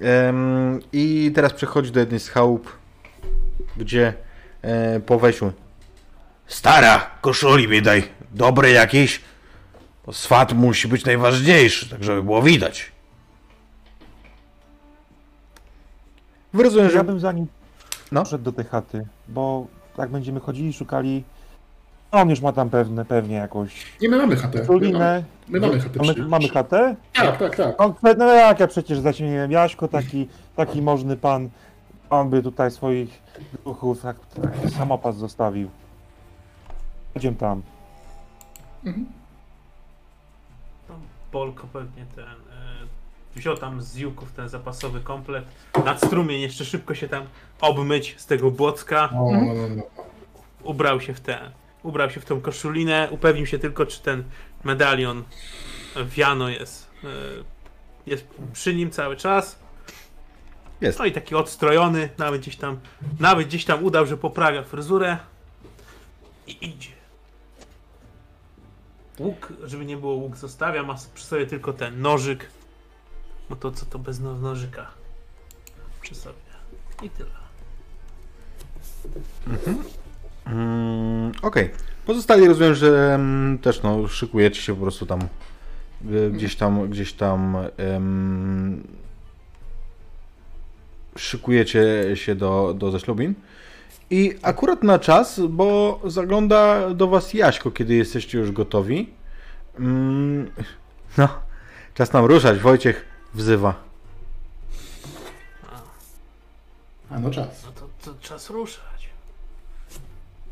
[0.00, 2.78] Em, I teraz przechodzi do jednej z chałup,
[3.76, 4.14] gdzie
[4.62, 5.52] e, po wejściu
[6.46, 8.02] Stara, koszuli mi daj,
[8.34, 9.20] dobre jakieś.
[10.06, 12.92] Bo swat musi być najważniejszy, tak żeby było widać.
[16.54, 17.04] Rozumiem, Ja że...
[17.04, 17.46] bym za nim
[18.12, 18.20] No.
[18.22, 19.66] poszedł do tej chaty, bo
[19.96, 21.24] tak będziemy chodzili, szukali...
[22.12, 24.48] On już ma tam pewne, pewnie jakąś Nie, my mamy chatę.
[24.48, 25.24] My mamy, trulinę.
[25.48, 25.98] my mamy chatę.
[25.98, 26.96] Mamy, mamy chatę?
[27.12, 27.78] Tak, tak, tak.
[27.78, 31.48] No, no jak ja przecież zaćmiłem Jaśko, taki, taki możny pan,
[32.10, 33.22] on by tutaj swoich
[33.64, 35.70] duchów tak, tak samopas zostawił.
[37.16, 37.62] Idziemy tam.
[41.32, 42.24] Bolko pewnie ten.
[42.24, 42.86] E,
[43.36, 45.44] wziął tam z ziłków ten zapasowy komplet.
[45.84, 47.24] Nad strumień jeszcze szybko się tam
[47.60, 49.10] obmyć z tego błocka.
[49.10, 49.82] O, no, no, no.
[50.62, 51.50] Ubrał się w ten.
[51.82, 53.08] Ubrał się w tą koszulinę.
[53.10, 54.24] Upewnił się tylko, czy ten
[54.64, 55.24] medalion
[56.06, 56.90] wiano jest.
[57.04, 57.08] E,
[58.06, 59.58] jest przy nim cały czas.
[60.80, 60.98] Jest.
[60.98, 62.80] No i taki odstrojony, nawet gdzieś tam,
[63.20, 65.18] nawet gdzieś tam udał, że poprawia fryzurę.
[66.46, 66.99] I idzie.
[69.18, 72.46] Łuk, żeby nie było łuk zostawia, ma przy sobie tylko ten nożyk.
[73.50, 74.86] No to co to bez no- nożyka?
[76.00, 76.36] Przy sobie.
[77.02, 77.30] I tyle.
[80.46, 81.70] Mm, Okej.
[82.06, 85.20] Pozostali rozumiem, że mm, też no, szykujecie się po prostu tam
[86.10, 87.56] y, gdzieś tam, gdzieś tam
[91.16, 91.82] szykujecie
[92.14, 93.34] się do, do zaślubin.
[94.10, 99.10] I akurat na czas, bo zagląda do was Jaśko, kiedy jesteście już gotowi.
[99.78, 100.50] Mm,
[101.18, 101.28] no,
[101.94, 102.58] czas nam ruszać.
[102.58, 103.04] Wojciech
[103.34, 103.74] wzywa.
[107.10, 107.62] A no czas.
[107.66, 109.08] No to, to czas ruszać.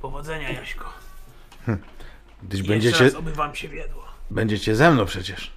[0.02, 0.92] Powodzenia, Jaśko.
[2.42, 4.04] Gdyś Jeszcze będziecie, raz oby wam się wiedło.
[4.30, 5.52] będziecie ze mną przecież.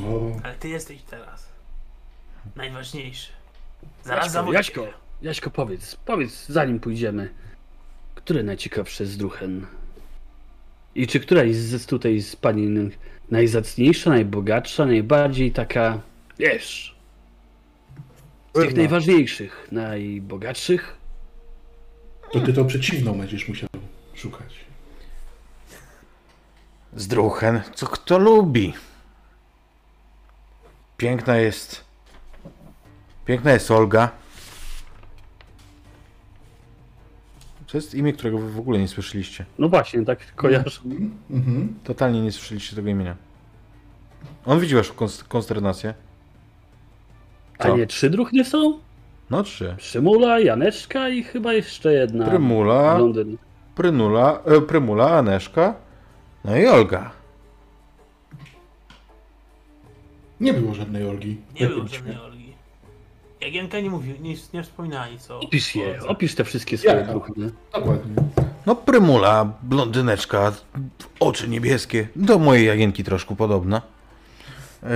[0.00, 1.46] O, Ale ty jesteś teraz.
[2.56, 3.32] Najważniejszy.
[4.04, 4.56] Zaraz Jaśko, zawodzę.
[4.56, 4.86] Jaśko,
[5.26, 7.28] Jaśko, powiedz, powiedz, zanim pójdziemy,
[8.14, 9.66] który najciekawszy z druchen?
[10.94, 12.90] I czy któraś z tutaj z panin
[13.30, 16.00] najzacniejsza, najbogatsza, najbardziej taka,
[16.38, 16.96] wiesz,
[18.54, 20.96] z tych najważniejszych, najbogatszych?
[22.32, 23.68] to ty to przeciwną będziesz musiał
[24.14, 24.54] szukać.
[26.96, 28.72] Zdruchen, co kto lubi.
[30.96, 31.84] Piękna jest.
[33.24, 34.25] Piękna jest Olga.
[37.66, 39.44] To jest imię, którego wy w ogóle nie słyszeliście.
[39.58, 40.80] No właśnie, tak kojarzę.
[41.30, 41.74] Mhm.
[41.84, 43.16] Totalnie nie słyszeliście tego imienia.
[44.46, 45.94] On widzi waszą konst- konsternację.
[47.58, 47.76] A Co?
[47.76, 48.78] nie trzy druchnie są?
[49.30, 49.74] No trzy.
[49.78, 52.26] Przymula, Janeczka i chyba jeszcze jedna.
[52.26, 53.36] Prymula, Blondyn.
[53.74, 55.74] Prynula, e, Prymula, Aneszka,
[56.44, 57.10] no i Olga.
[60.40, 61.36] Nie było żadnej Olgi.
[61.60, 62.35] Nie było żadnej Olgi.
[63.46, 65.40] Jagienka nie mówił, nie, nie wspominała nic o...
[65.40, 67.10] Opisz je, opisz te wszystkie swoje Jaka?
[67.10, 67.50] druchnie.
[67.72, 68.14] Dokładnie.
[68.66, 70.52] No Prymula, blondyneczka,
[71.20, 73.82] oczy niebieskie, do mojej Jagienki troszkę podobna.
[74.82, 74.88] E,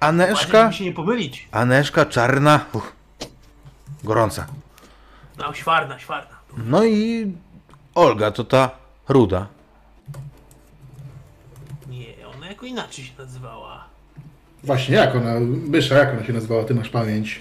[0.00, 1.48] Aneszka, żeby się nie pomylić.
[1.52, 2.92] Aneszka czarna, uch,
[4.04, 4.46] gorąca.
[5.38, 6.36] No, świarna, świarna.
[6.66, 7.32] No i
[7.94, 8.70] Olga to ta
[9.08, 9.46] ruda.
[11.88, 12.06] Nie,
[12.36, 13.84] ona jako inaczej się nazywała.
[14.64, 16.64] Właśnie, jak ona, Mysza, jak ona się nazywała?
[16.64, 17.40] Ty masz pamięć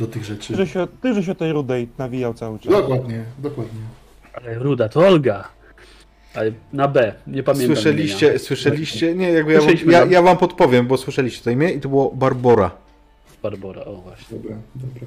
[0.00, 0.56] do tych Ty, rzeczy.
[0.56, 2.72] że się, ty, że się o tej rudej nawijał cały czas.
[2.72, 3.80] Dokładnie, dokładnie.
[4.34, 5.48] Ale Ruda to Olga.
[6.34, 8.38] Ale na B, nie pamiętam Słyszeliście, imienia.
[8.38, 12.10] słyszeliście, nie, jakby ja, ja, ja wam podpowiem, bo słyszeliście to imię i to było
[12.10, 12.70] Barbora.
[13.42, 14.38] Barbora, o właśnie.
[14.38, 15.06] Dobra, dobra.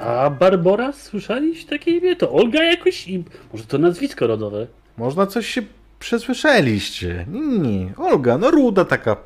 [0.00, 2.16] A Barbora, słyszeliście takie imię?
[2.16, 3.08] To Olga jakoś?
[3.08, 4.66] I może to nazwisko rodowe?
[4.96, 5.62] Można coś się
[5.98, 7.26] przesłyszeliście.
[7.28, 9.16] Nie, nie, Olga, no ruda taka,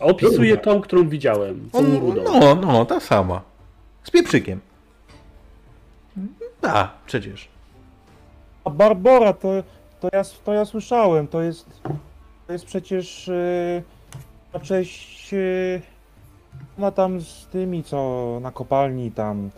[0.00, 1.70] Opisuję tą, którą widziałem.
[1.72, 2.22] Tą On, rudą.
[2.24, 3.42] no, no, ta sama.
[4.04, 4.60] Z pieprzykiem.
[6.62, 7.48] Da, przecież.
[8.64, 9.48] A Barbora, to,
[10.00, 11.80] to, ja, to ja słyszałem, to jest,
[12.46, 13.82] to jest przecież yy,
[14.54, 15.82] na cześć yy,
[16.78, 19.50] ona tam z tymi, co na kopalni tam.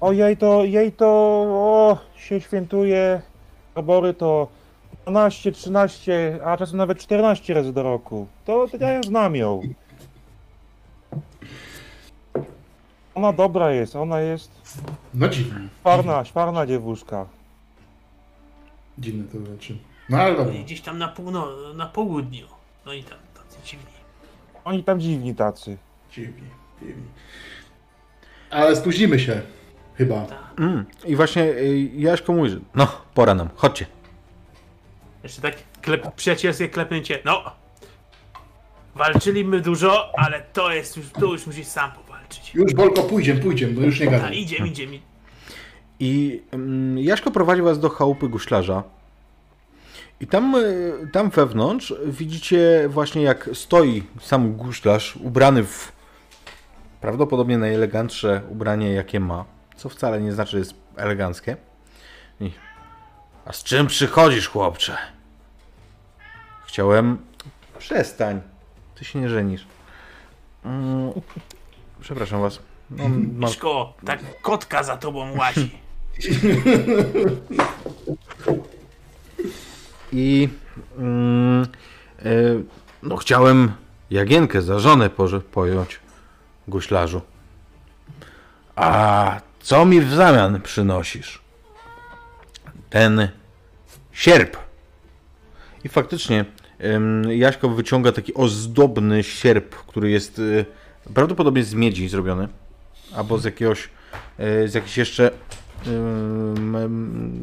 [0.00, 1.06] O jej to, jej to,
[1.48, 3.22] o, się świętuje,
[3.74, 4.48] Barbory to
[5.12, 8.26] 12, 13, a czasem nawet 14 razy do roku.
[8.44, 9.62] To, to ja ją znam ją.
[13.14, 14.50] Ona dobra jest, ona jest
[15.14, 15.60] No dziwne.
[15.80, 17.26] szwarna, szwarna dziewuszka.
[18.98, 19.76] Dziwne to rzeczy.
[20.08, 20.54] No ale dobra.
[20.64, 22.46] Gdzieś tam na, półno, na południu.
[22.86, 23.92] No i tam tacy dziwni.
[24.64, 25.76] Oni tam dziwni tacy.
[26.12, 26.48] Dziwni,
[26.82, 27.02] dziwni.
[28.50, 29.42] Ale spóźnimy się.
[29.94, 30.26] Chyba.
[30.58, 30.84] Mm.
[31.04, 33.86] I właśnie y, Jaśko mówi, że no, pora nam, chodźcie.
[35.28, 37.18] Jeszcze tak klep, przyjacielskie klepnięcie.
[37.24, 37.42] No!
[38.94, 42.54] Walczyliśmy dużo, ale to jest już, tu już musisz sam powalczyć.
[42.54, 44.34] Już Bolko, pójdziemy, pójdziemy, bo już nie gadam.
[44.34, 45.00] idziemy, idziemy.
[46.00, 48.82] I mm, Jaśko prowadzi was do chałupy guślarza.
[50.20, 55.92] I tam, y, tam wewnątrz widzicie właśnie jak stoi sam guślarz ubrany w
[57.00, 59.44] prawdopodobnie najelegantsze ubranie jakie ma.
[59.76, 61.56] Co wcale nie znaczy, że jest eleganckie.
[62.40, 62.50] I,
[63.46, 65.17] A z czym przychodzisz, chłopcze?
[66.68, 67.18] Chciałem...
[67.78, 68.40] Przestań.
[68.94, 69.66] Ty się nie żenisz.
[70.64, 71.12] Mm,
[72.00, 72.58] Przepraszam was.
[72.90, 73.34] No, mam...
[73.38, 75.78] Miszko, tak kotka za tobą łazi.
[80.12, 80.48] I
[80.98, 81.66] mm,
[82.18, 82.24] e,
[83.02, 83.72] no, chciałem
[84.10, 85.10] Jagienkę za żonę
[85.52, 86.00] pojąć
[86.68, 87.22] guślarzu.
[88.76, 91.42] A co mi w zamian przynosisz?
[92.90, 93.28] Ten
[94.12, 94.56] sierp.
[95.84, 96.44] I faktycznie
[97.28, 102.48] Jaśko wyciąga taki ozdobny sierp, który jest e, prawdopodobnie z miedzi zrobiony.
[103.14, 103.88] Albo z jakiegoś,
[104.38, 105.30] e, z jakichś jeszcze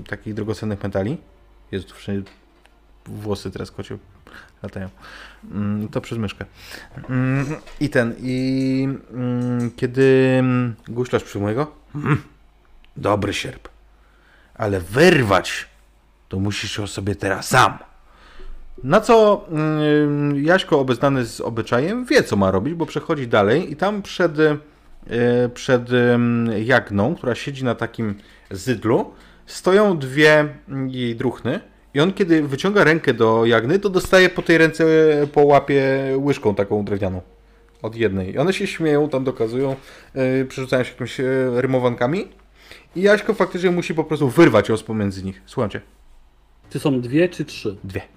[0.07, 1.17] takich drogocennych metali.
[1.71, 2.31] Jest tu wszędzie
[3.05, 3.97] włosy teraz kocie
[4.63, 4.89] latają.
[5.51, 6.45] Mm, To przez myszkę.
[7.09, 7.45] Mm,
[7.79, 10.43] I ten, i mm, kiedy
[10.87, 12.21] guślarz przyjmuje go, mm,
[12.97, 13.69] dobry sierp,
[14.53, 15.67] ale wyrwać
[16.29, 17.77] to musisz ją sobie teraz sam.
[18.83, 23.75] Na co mm, Jaśko, obeznany z obyczajem, wie co ma robić, bo przechodzi dalej i
[23.75, 24.57] tam przed, e,
[25.53, 28.15] przed em, Jagną, która siedzi na takim
[28.51, 29.11] zydlu,
[29.45, 30.47] stoją dwie
[30.87, 31.59] jej druchny
[31.93, 34.85] i on kiedy wyciąga rękę do Jagny, to dostaje po tej ręce
[35.33, 35.83] po łapie
[36.17, 37.21] łyżką taką drewnianą.
[37.81, 38.33] Od jednej.
[38.33, 39.75] I one się śmieją, tam dokazują,
[40.15, 42.27] yy, przerzucają się jakimiś yy, rymowankami.
[42.95, 45.41] I Jaśko faktycznie musi po prostu wyrwać ją z pomiędzy nich.
[45.45, 45.81] Słuchajcie.
[46.69, 47.77] Czy są dwie, czy trzy?
[47.83, 48.14] Dwie.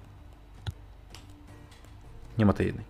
[2.39, 2.85] Nie ma tej jednej.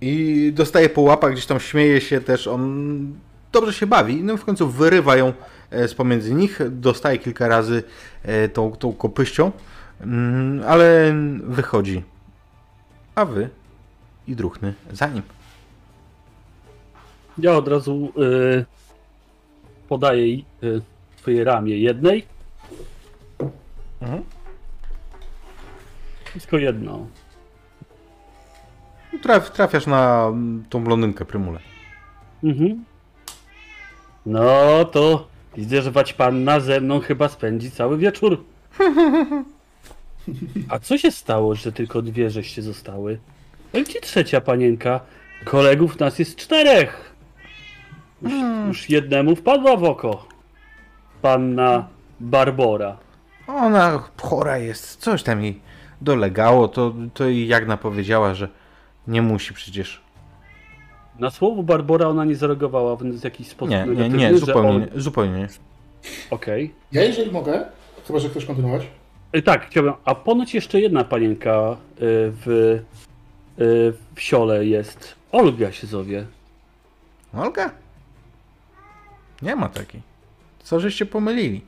[0.00, 2.46] I dostaje po łapach, gdzieś tam śmieje się też.
[2.46, 3.14] On
[3.52, 4.22] dobrze się bawi.
[4.22, 5.32] No i w końcu wyrywa ją
[5.70, 6.60] e, z pomiędzy nich.
[6.70, 7.82] Dostaje kilka razy
[8.22, 9.52] e, tą, tą kopyścią,
[10.00, 11.14] Mm, ale
[11.44, 12.02] wychodzi.
[13.14, 13.48] A wy
[14.28, 15.22] i druhny za nim.
[17.38, 18.64] Ja od razu y,
[19.88, 20.80] podaję y,
[21.16, 22.26] swoje ramię jednej.
[24.00, 24.22] Mhm.
[26.40, 27.06] Tylko jedno.
[29.22, 31.60] Traf, trafiasz na mm, tą blondynkę Prymulę.
[32.44, 32.84] Mhm.
[34.26, 38.44] No to widzę, że panna ze mną chyba spędzi cały wieczór.
[40.68, 43.18] A co się stało, że tylko dwie żeście zostały?
[43.72, 45.00] No i gdzie trzecia panienka?
[45.44, 47.14] Kolegów nas jest czterech.
[48.22, 48.32] Już,
[48.66, 50.26] już jednemu wpadła w oko.
[51.22, 51.88] Panna
[52.20, 52.96] Barbora.
[53.46, 55.60] Ona chora jest, coś tam jej
[56.00, 58.48] dolegało, to, to jej Jagna powiedziała, że
[59.06, 60.00] nie musi przecież.
[61.18, 65.00] Na słowo Barbora ona nie zareagowała w jakiś sposób Nie, nie, nie, zupełnie, on- nie,
[65.00, 65.48] zupełnie nie.
[66.30, 66.74] Okej.
[66.92, 67.64] Ja jeżeli mogę,
[68.06, 68.86] chyba że chcesz kontynuować.
[69.36, 69.92] Y, Tak, chciałbym.
[70.04, 72.82] A ponoć jeszcze jedna panienka y, w, y,
[74.14, 75.14] w siole jest.
[75.32, 76.26] Olga się zowie.
[77.34, 77.70] Olga?
[79.42, 80.02] Nie ma takiej.
[80.62, 81.60] Co żeście pomylili?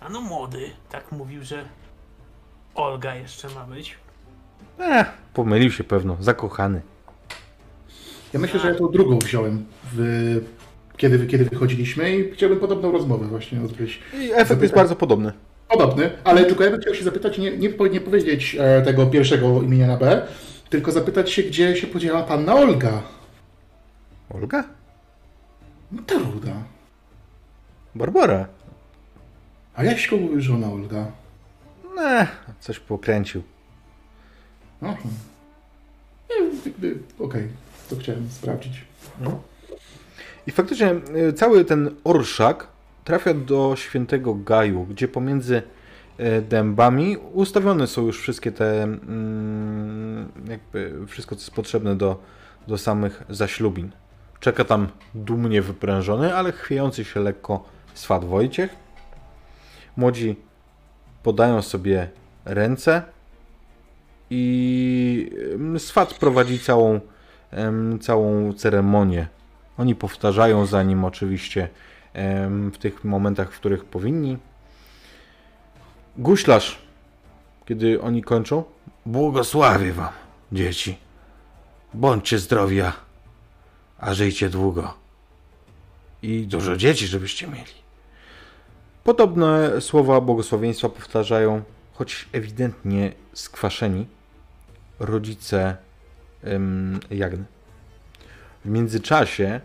[0.00, 1.64] A no młody, tak mówił, że
[2.74, 3.96] Olga jeszcze ma być.
[4.78, 6.80] Eh, pomylił się pewno, zakochany.
[8.32, 10.40] Ja myślę, że ja tą drugą wziąłem, w...
[10.96, 14.00] kiedy, kiedy wychodziliśmy i chciałbym podobną rozmowę właśnie odbyć.
[14.20, 15.32] I efekt jest bardzo podobny.
[15.68, 19.62] Podobny, ale tylko ja bym chciał się zapytać, nie, nie, nie powiedzieć e, tego pierwszego
[19.62, 20.26] imienia na B,
[20.70, 23.02] tylko zapytać się, gdzie się podziała panna Olga.
[24.30, 24.64] Olga?
[25.92, 26.52] No ta ruda.
[27.94, 28.46] Barbara?
[29.74, 31.06] A Jaśko mówił, że ona Olga.
[31.94, 32.26] Ne,
[32.60, 33.42] coś pokręcił.
[36.66, 37.48] Jakby, Okej,
[37.90, 38.84] to chciałem sprawdzić.
[40.46, 42.66] I faktycznie e, cały ten orszak
[43.04, 45.62] trafia do świętego Gaju, gdzie pomiędzy
[46.18, 52.22] e, dębami ustawione są już wszystkie te, mm, jakby wszystko, co jest potrzebne do,
[52.68, 53.90] do samych zaślubin.
[54.40, 57.64] Czeka tam dumnie wyprężony, ale chwiejący się lekko
[57.94, 58.76] swat Wojciech.
[59.96, 60.36] Młodzi
[61.22, 62.08] podają sobie
[62.44, 63.02] ręce
[64.30, 65.30] i
[65.78, 67.00] swat prowadzi całą,
[68.00, 69.26] całą ceremonię.
[69.78, 71.68] Oni powtarzają za nim oczywiście
[72.72, 74.38] w tych momentach, w których powinni.
[76.16, 76.78] Guślarz,
[77.66, 78.64] kiedy oni kończą,
[79.06, 80.12] błogosławię wam,
[80.52, 80.98] dzieci.
[81.94, 82.92] Bądźcie zdrowia,
[83.98, 84.94] a żyjcie długo.
[86.22, 87.81] I dużo dzieci, żebyście mieli.
[89.04, 91.62] Podobne słowa błogosławieństwa powtarzają,
[91.92, 94.06] choć ewidentnie skwaszeni,
[95.00, 95.76] rodzice
[96.44, 97.44] em, Jagny.
[98.64, 99.60] W międzyczasie,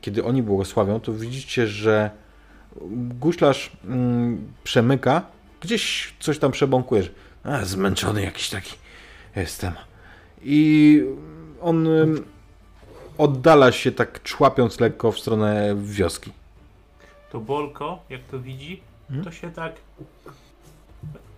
[0.00, 2.10] kiedy oni błogosławią, to widzicie, że
[3.20, 5.22] guślarz mm, przemyka,
[5.60, 7.10] gdzieś coś tam przebąkuje, że
[7.44, 8.74] a, zmęczony jakiś taki
[9.36, 9.72] jestem.
[10.42, 11.02] I
[11.60, 12.24] on ym,
[13.18, 16.32] oddala się tak człapiąc lekko w stronę wioski.
[17.32, 19.24] To Bolko, jak to widzi, Mhm.
[19.24, 19.72] to się tak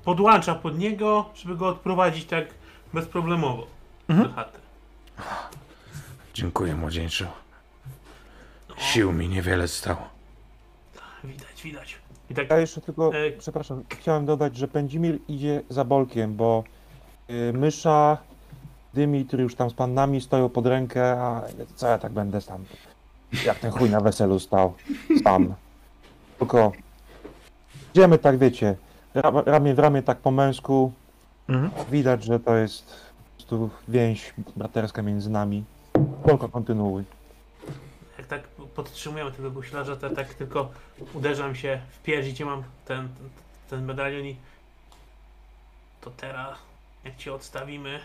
[0.04, 2.44] podłącza pod niego, żeby go odprowadzić tak
[2.94, 3.66] bezproblemowo
[4.08, 4.28] Mhm.
[4.28, 4.58] do chaty.
[6.34, 7.24] Dziękuję, młodzieńczu.
[8.78, 10.08] Sił mi niewiele stało.
[11.24, 11.98] widać, widać.
[12.30, 13.32] I tak Ja jeszcze tylko, Ej.
[13.38, 16.64] przepraszam, chciałem dodać, że Pędzimir idzie za Bolkiem, bo
[17.30, 18.18] y, Mysza,
[18.94, 21.42] Dymitr już tam z pannami stoją pod rękę, a
[21.76, 22.64] co ja tak będę sam,
[23.44, 24.74] jak ten chuj na weselu stał,
[25.24, 25.54] sam.
[26.40, 26.72] Tylko
[27.94, 28.76] idziemy tak, wiecie,
[29.14, 30.92] ra, ramię w ramię tak po męsku,
[31.48, 31.70] Mhm.
[31.90, 35.64] widać, że to jest po prostu więź braterska między nami.
[36.26, 37.04] Bolko, kontynuuj.
[38.18, 40.70] jak tak podtrzymują tego guślarza, to tak tylko
[41.14, 43.28] uderzam się w pierś, gdzie mam ten, ten,
[43.70, 44.36] ten medalion i
[46.00, 46.58] to teraz,
[47.04, 48.00] jak cię odstawimy,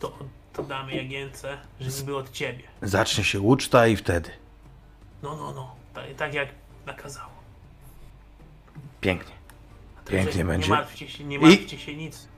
[0.00, 0.18] to,
[0.52, 2.62] to damy Jagience, że niby od ciebie.
[2.82, 4.30] Zacznie się uczta i wtedy.
[5.22, 6.48] No, no, no, tak, tak jak
[6.88, 7.30] nakazało.
[9.00, 9.34] Pięknie.
[10.06, 10.68] Pięknie będzie.
[10.68, 12.28] Nie martwcie się, nie I- martwcie się nic,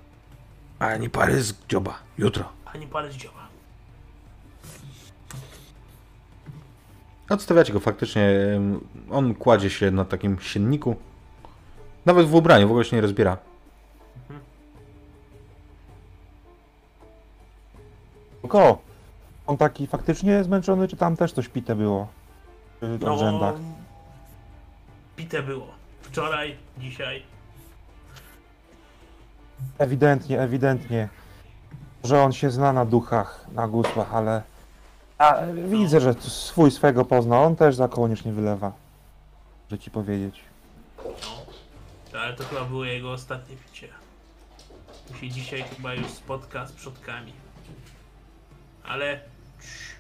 [0.78, 1.98] Ani pary z dzioba.
[2.18, 2.44] Jutro.
[2.74, 3.48] ani palec dzioba.
[7.31, 8.22] Odstawiacie go faktycznie.
[9.10, 10.97] On kładzie się na takim sienniku.
[12.06, 13.36] Nawet w ubraniu, w ogóle się nie rozbiera.
[18.43, 18.78] Bolko,
[19.47, 22.09] on taki faktycznie zmęczony, czy tam też coś pite było?
[22.82, 23.55] W No, rzędach.
[25.21, 25.67] Pite było.
[26.03, 27.23] Wczoraj, dzisiaj.
[29.79, 31.09] Ewidentnie, ewidentnie,
[32.05, 34.43] że on się zna na duchach, na gusłach, ale
[35.19, 35.37] a,
[35.69, 37.41] widzę, że swój swego pozna.
[37.41, 38.73] On też za kołnierz nie wylewa,
[39.71, 40.41] że ci powiedzieć.
[42.15, 43.89] Ale to chyba było jego ostatnie picie.
[45.09, 47.33] Tu się dzisiaj chyba już spotka z przodkami.
[48.85, 49.21] Ale
[49.61, 49.95] cii,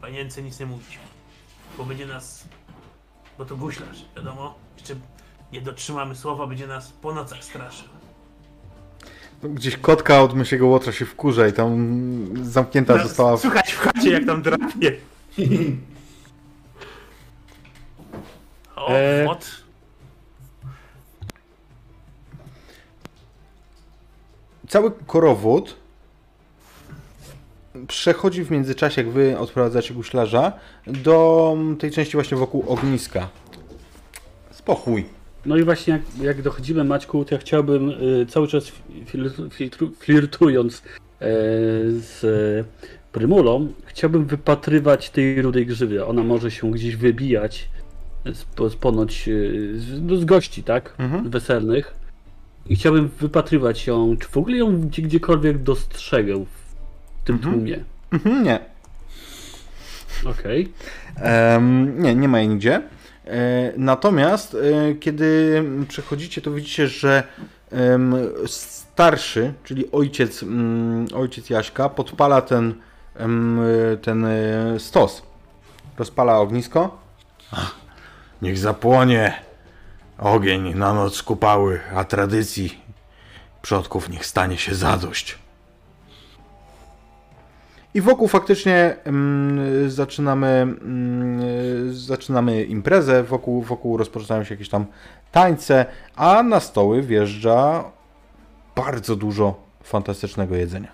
[0.00, 0.98] panience nic nie mówić.
[1.78, 2.44] Bo będzie nas...
[3.40, 4.54] Bo to guślarz, wiadomo.
[4.78, 4.94] Jeszcze
[5.52, 7.88] nie dotrzymamy słowa, będzie nas po nocach straszył.
[9.42, 13.36] Gdzieś kotka od mysiego łotra się wkurza i tam zamknięta Nas- została.
[13.36, 13.40] W...
[13.40, 14.96] Słuchać w chacie jak tam drapie.
[18.76, 18.88] O,
[19.30, 19.64] od.
[24.68, 25.76] Cały korowód
[27.86, 30.52] przechodzi w międzyczasie, jak wy odprowadzacie guślarza,
[30.86, 33.28] do tej części właśnie wokół ogniska.
[34.50, 35.04] Spokój.
[35.46, 38.72] No i właśnie jak, jak dochodzimy Maćku, to ja chciałbym y, cały czas
[39.12, 40.82] fil- filtru, flirtując e,
[41.90, 46.06] z e, Prymulą, chciałbym wypatrywać tej rudej grzywy.
[46.06, 47.68] Ona może się gdzieś wybijać
[48.24, 50.94] z, z ponoć y, z, no, z gości, tak?
[50.98, 51.30] Mhm.
[51.30, 51.94] Weselnych.
[52.68, 56.44] I chciałbym wypatrywać ją, czy w ogóle ją gdzie, gdziekolwiek dostrzegę
[57.22, 57.54] w tym Mhm.
[57.54, 57.84] tłumie.
[58.12, 58.58] Mhm, nie.
[60.26, 60.72] Okej.
[61.16, 62.82] Em, nie, nie ma jej nigdzie.
[63.26, 64.54] E, natomiast
[64.90, 67.22] e, kiedy przechodzicie, to widzicie, że
[68.46, 70.44] starszy, czyli ojciec,
[71.14, 72.74] ojciec Jaśka, podpala ten,
[74.02, 75.22] ten e, stos.
[75.98, 76.98] Rozpala ognisko.
[78.42, 79.34] Niech zapłonie
[80.18, 82.80] ogień na noc kupały, a tradycji
[83.62, 85.38] przodków niech stanie się zadość.
[87.94, 94.86] I wokół faktycznie mm, zaczynamy, mm, zaczynamy imprezę, wokół, wokół rozpoczynają się jakieś tam
[95.32, 95.86] tańce,
[96.16, 97.84] a na stoły wjeżdża
[98.76, 100.88] bardzo dużo fantastycznego jedzenia.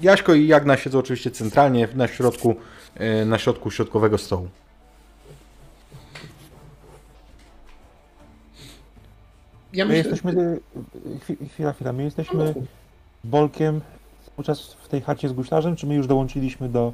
[0.00, 2.54] Jaśko i Jagna siedzą oczywiście centralnie na środku,
[2.94, 4.48] e, na środku środkowego stołu.
[9.72, 10.58] Ja My myślę, jesteśmy,
[11.28, 12.54] chwi- chwila, chwila, my jesteśmy
[13.24, 13.80] Bolkiem
[14.42, 16.92] cały czas w tej chacie z guślarzem, czy my już dołączyliśmy do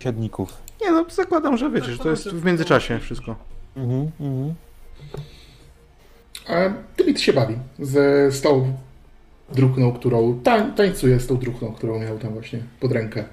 [0.00, 0.52] siedników?
[0.82, 3.36] Nie no, zakładam, że wiecie, że to jest w międzyczasie wszystko.
[3.76, 4.54] Mhm, mhm.
[6.48, 6.54] a
[6.96, 8.76] Dymit się bawi ze z tą
[9.52, 13.24] druhną, którą tań, tańcuje z tą druhną, którą miał tam właśnie pod rękę.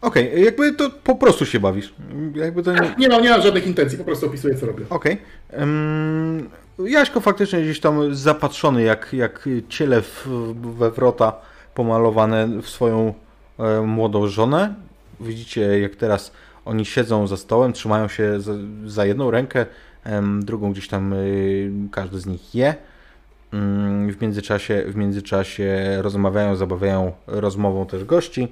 [0.00, 1.94] Okej, jakby to po prostu się bawisz.
[2.34, 2.94] Jakby to nie...
[2.98, 4.84] Nie mam, nie mam żadnych intencji, po prostu opisuję, co robię.
[4.90, 5.18] Okej.
[5.60, 6.50] Ym,
[6.86, 10.28] Jaśko faktycznie gdzieś tam zapatrzony, jak, jak ciele w,
[10.78, 11.32] we wrota
[11.74, 13.14] pomalowane w swoją
[13.58, 14.74] e, młodą żonę.
[15.20, 16.32] Widzicie, jak teraz
[16.64, 18.52] oni siedzą za stołem, trzymają się za,
[18.86, 19.66] za jedną rękę,
[20.04, 22.74] em, drugą gdzieś tam y, każdy z nich je.
[23.54, 28.48] Ym, w, międzyczasie, w międzyczasie rozmawiają, zabawiają rozmową też gości.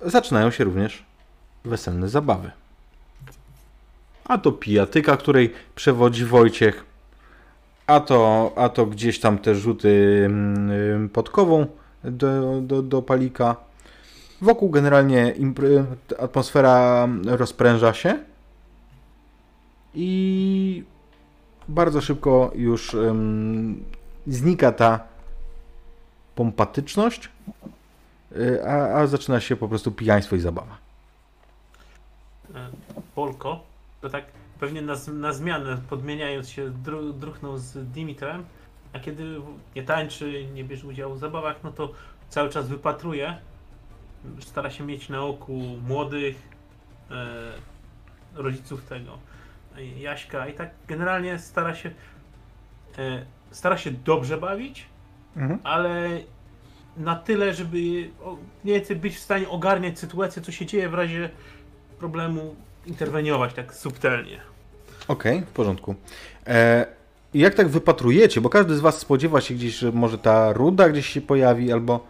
[0.00, 1.04] Zaczynają się również
[1.64, 2.50] weselne zabawy.
[4.28, 6.84] A to pijatyka, której przewodzi Wojciech.
[7.86, 11.66] A to, a to gdzieś tam te rzuty mm, podkową
[12.04, 13.56] do, do, do palika.
[14.40, 15.34] Wokół generalnie
[16.18, 18.18] atmosfera rozpręża się.
[19.94, 20.84] I
[21.68, 23.84] bardzo szybko już em,
[24.26, 25.00] znika ta
[26.34, 27.30] pompatyczność,
[28.36, 30.76] y, a, a zaczyna się po prostu pijaństwo i zabawa.
[33.14, 33.60] Polko,
[34.06, 34.24] to tak
[34.60, 38.44] pewnie na, na zmianę, podmieniając się, dru, druchnął z Dimitrem,
[38.92, 39.40] a kiedy
[39.76, 41.92] nie tańczy, nie bierze udziału w zabawach, no to
[42.28, 43.38] cały czas wypatruje,
[44.40, 45.52] stara się mieć na oku
[45.88, 46.48] młodych,
[47.10, 47.52] e,
[48.34, 49.18] rodziców tego,
[49.76, 50.48] e, Jaśka.
[50.48, 51.90] I tak generalnie stara się
[52.98, 54.86] e, stara się dobrze bawić,
[55.36, 55.60] Mhm.
[55.64, 56.20] ale
[56.96, 58.10] na tyle, żeby mniej
[58.64, 61.30] więcej być w stanie ogarniać sytuację, co się dzieje w razie
[61.98, 62.56] problemu,
[62.86, 64.40] interweniować tak subtelnie.
[65.08, 65.94] Okej, w porządku.
[66.46, 66.86] E,
[67.34, 71.06] jak tak wypatrujecie, bo każdy z Was spodziewa się gdzieś, że może ta ruda gdzieś
[71.06, 72.06] się pojawi, albo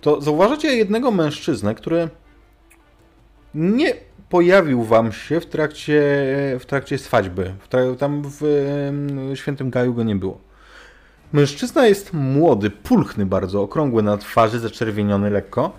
[0.00, 2.08] to zauważacie jednego mężczyznę, który
[3.54, 3.94] nie
[4.28, 6.02] pojawił Wam się w trakcie,
[6.60, 7.42] w trakcie swadźby.
[7.42, 8.42] W tam w
[8.88, 10.38] em, Świętym Gaju go nie było.
[11.32, 15.72] Mężczyzna jest młody, pulchny bardzo, okrągły na twarzy, zaczerwieniony lekko,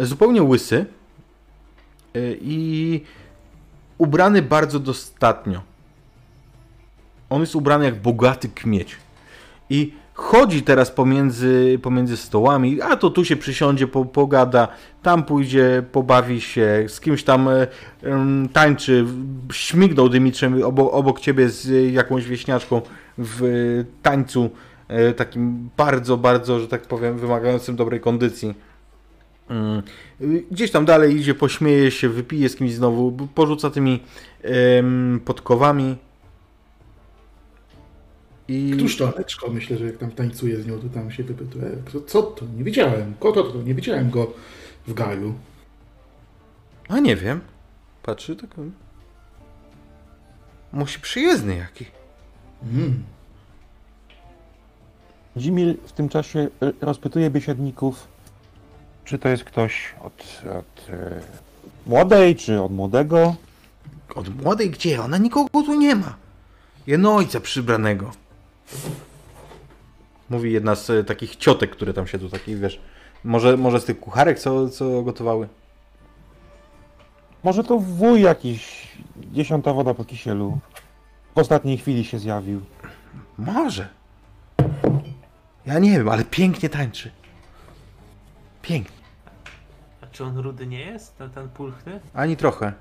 [0.00, 0.86] zupełnie łysy
[2.40, 3.00] i
[3.98, 5.60] ubrany bardzo dostatnio.
[7.30, 8.96] On jest ubrany jak bogaty kmieć.
[9.70, 14.68] I chodzi teraz pomiędzy, pomiędzy stołami, a to tu się przysiądzie, po, pogada,
[15.02, 17.66] tam pójdzie, pobawi się, z kimś tam e,
[18.52, 19.04] tańczy,
[19.52, 22.82] śmignął Dymitrzem obok, obok ciebie z jakąś wieśniaczką
[23.18, 24.50] w e, tańcu
[24.88, 28.54] e, takim bardzo, bardzo, że tak powiem, wymagającym dobrej kondycji.
[29.48, 29.82] Mm.
[30.50, 34.00] Gdzieś tam dalej idzie, pośmieje się, wypije z kimś znowu, porzuca tymi
[35.24, 35.96] podkowami.
[38.48, 39.50] I Któż to Leczko?
[39.50, 41.70] Myślę, że jak tam tańcuje z nią, to tam się wypytuje.
[41.92, 42.46] Co, co to?
[42.56, 43.14] Nie widziałem.
[43.20, 43.62] Koto to?
[43.62, 44.32] Nie widziałem go
[44.86, 45.34] w Gaju.
[46.88, 47.40] A nie wiem.
[48.02, 48.50] Patrzy tak.
[50.72, 51.84] Musi przyjezdny jaki.
[52.62, 53.04] Mm.
[55.36, 58.08] Dzimil w tym czasie y, rozpytuje biesiadników,
[59.08, 61.20] czy to jest ktoś od, od y,
[61.86, 63.34] młodej, czy od młodego.
[64.14, 65.02] Od młodej gdzie?
[65.02, 66.16] Ona nikogo tu nie ma.
[66.86, 68.10] Jedno ojca przybranego.
[70.30, 72.80] Mówi jedna z e, takich ciotek, które tam siedzą, takich wiesz.
[73.24, 75.48] Może, może z tych kucharek, co, co gotowały?
[77.44, 78.88] Może to wuj jakiś,
[79.32, 80.58] dziesiąta woda po kisielu.
[81.34, 82.60] W ostatniej chwili się zjawił.
[83.38, 83.88] Może.
[85.66, 87.10] Ja nie wiem, ale pięknie tańczy.
[88.62, 88.97] Pięknie.
[90.18, 92.00] Czy on rudy nie jest, ten, ten pulchny?
[92.14, 92.72] Ani trochę.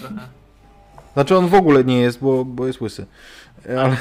[0.00, 0.28] Trochę.
[1.12, 3.06] Znaczy on w ogóle nie jest, bo, bo jest łysy.
[3.78, 3.96] Ale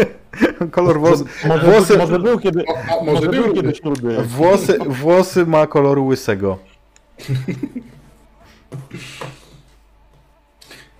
[0.70, 4.22] kolor włos, Może, włosy, może był kiedy, O, a może może był był kiedyś rudy.
[4.22, 6.58] włosy, włosy ma koloru łysego.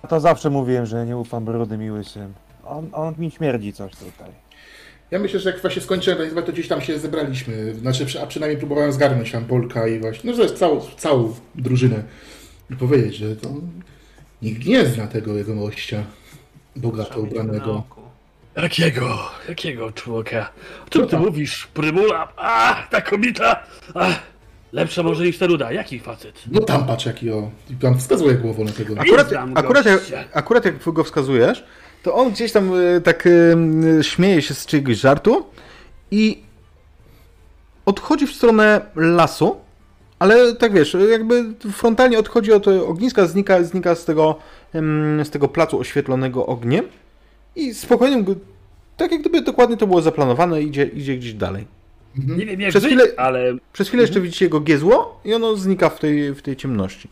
[0.09, 2.33] To zawsze mówiłem, że nie ufam rudym i łysym.
[2.65, 4.31] On, on mi śmierdzi coś tutaj.
[5.11, 7.75] Ja myślę, że jak właśnie skończyłem organizować, to gdzieś tam się zebraliśmy.
[7.75, 12.03] Znaczy, a przynajmniej próbowałem zgarnąć tam Polka i właśnie, no to jest całą, całą drużynę.
[12.69, 13.49] I powiedzieć, że to
[14.41, 16.03] nikt nie zna tego jego gościa.
[16.75, 17.83] Bogato ubranego.
[18.55, 19.19] Jakiego?
[19.49, 20.49] Jakiego człowieka?
[20.87, 21.67] O czym ty mówisz?
[21.73, 22.33] Prymula?
[22.35, 23.63] A, ta kobieta!
[23.93, 24.09] A,
[24.73, 25.71] lepsza może niż ta ruda.
[25.71, 26.41] Jaki facet?
[26.51, 27.51] No tam patrz jaki o.
[27.69, 28.95] I pan wskazuje głową na tego.
[28.99, 29.85] Akurat, akurat,
[30.33, 31.63] akurat jak go wskazujesz,
[32.03, 35.45] to on gdzieś tam e, tak e, śmieje się z czyjegoś żartu
[36.11, 36.41] i
[37.85, 39.55] odchodzi w stronę lasu,
[40.19, 44.35] ale tak wiesz, jakby frontalnie odchodzi od ogniska, znika, znika z, tego,
[45.23, 46.85] z tego placu oświetlonego ogniem
[47.55, 48.23] i spokojnie,
[48.97, 51.65] tak jak gdyby dokładnie to było zaplanowane, idzie, idzie gdzieś dalej.
[52.15, 55.89] Nie wiem jak Przez chwilę- ale Przez chwilę jeszcze widzicie jego giezło i ono znika
[55.89, 57.09] w tej, w tej ciemności.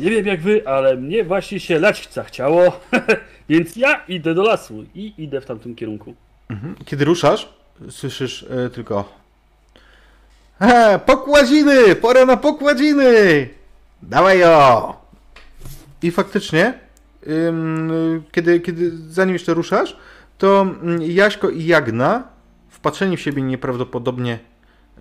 [0.00, 2.80] Nie wiem jak wy, ale mnie właśnie się lać zachciało,
[3.48, 6.14] więc ja idę do lasu i idę w tamtym kierunku.
[6.84, 7.48] Kiedy ruszasz,
[7.90, 9.22] słyszysz e, tylko
[10.58, 11.96] He, pokładziny!
[11.96, 13.48] Pora na pokładziny!
[14.02, 14.96] Dawaj jo!
[16.02, 16.74] I faktycznie,
[17.28, 19.96] ym, kiedy, kiedy zanim jeszcze ruszasz,
[20.38, 22.22] to mm, Jaśko i Jagna,
[22.68, 24.38] wpatrzeni w siebie nieprawdopodobnie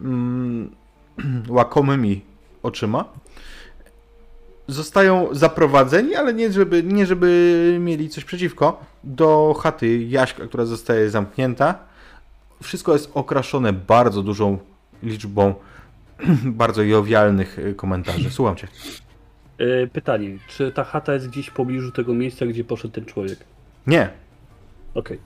[0.02, 0.72] mm,
[1.50, 2.22] łakomymi
[2.64, 3.06] oczyma,
[4.72, 11.10] zostają zaprowadzeni, ale nie żeby, nie żeby mieli coś przeciwko, do chaty Jaśka, która zostaje
[11.10, 11.80] zamknięta.
[12.64, 14.58] Wszystko jest okraszone bardzo dużą
[15.04, 15.54] liczbą
[16.62, 18.32] bardzo jowialnych y, komentarzy.
[18.32, 18.68] Słucham cię.
[19.58, 23.40] E, pytanie, czy ta chata jest gdzieś w pobliżu tego miejsca, gdzie poszedł ten człowiek?
[23.88, 24.10] Nie,
[24.94, 25.20] Okej.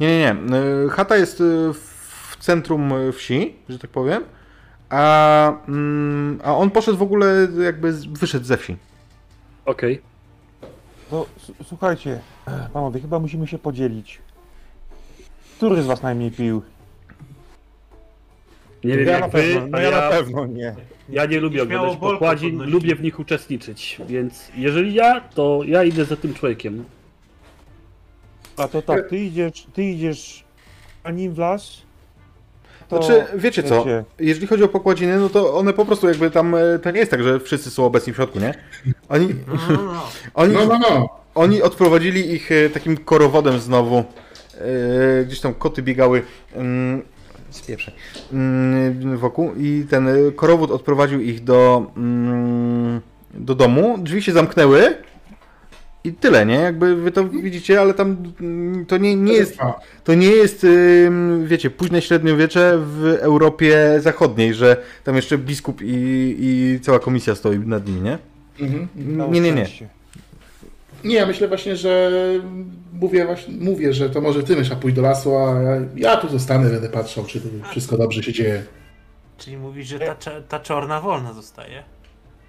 [0.00, 0.56] nie, nie, nie.
[0.86, 1.42] Y, Chata jest
[1.72, 4.22] w centrum wsi, że tak powiem,
[4.94, 8.76] a, mm, a on poszedł w ogóle, jakby z- wyszedł ze wsi.
[9.64, 10.00] Okej.
[11.10, 12.20] To s- słuchajcie,
[12.72, 14.18] panowie, chyba musimy się podzielić.
[15.56, 16.62] Który z was najmniej pił?
[18.84, 20.74] Nie wiem ja jak na wy, pewno, no a ja na ja, pewno nie.
[21.08, 22.70] ja nie lubię Śmiało oglądać pokładzin, podnosi.
[22.72, 26.84] lubię w nich uczestniczyć, więc jeżeli ja, to ja idę za tym człowiekiem.
[28.56, 30.44] A to tak, ty idziesz, ty idziesz
[31.04, 31.82] a nim w las?
[32.88, 36.30] To Znaczy, wiecie co, wiecie, jeżeli chodzi o pokładziny, no to one po prostu jakby
[36.30, 38.54] tam, e, to nie jest tak, że wszyscy są obecni w środku, nie?
[39.08, 40.02] Oni, No, no, no.
[40.34, 41.08] oni, No, no, no.
[41.34, 43.96] Oni odprowadzili ich e, takim korowodem znowu.
[43.98, 44.04] E,
[45.24, 46.22] gdzieś tam koty biegały
[46.54, 47.02] mm,
[47.50, 47.94] z pieprzej,
[48.32, 53.00] mm, wokół i ten korowód odprowadził ich do, mm,
[53.34, 53.98] do domu.
[53.98, 54.96] Drzwi się zamknęły
[56.04, 56.54] i tyle, nie?
[56.54, 58.16] Jakby wy to widzicie, ale tam
[58.88, 59.58] to nie, nie jest,
[60.04, 60.66] to nie jest,
[61.44, 67.58] wiecie, późne średniowiecze w Europie Zachodniej, że tam jeszcze biskup i, i cała komisja stoi
[67.58, 68.18] nad nim, nie?
[68.60, 68.88] mhm.
[69.32, 69.66] Nie, nie, nie.
[71.04, 72.10] Nie, ja myślę właśnie, że
[72.92, 76.28] mówię, właśnie, mówię, że to może ty Mysza pójść do lasu, a ja, ja tu
[76.28, 78.62] zostanę, będę patrzał, czy wszystko dobrze się dzieje.
[79.38, 80.14] Czyli mówisz, że ta,
[80.48, 81.82] ta czorna wolna zostaje.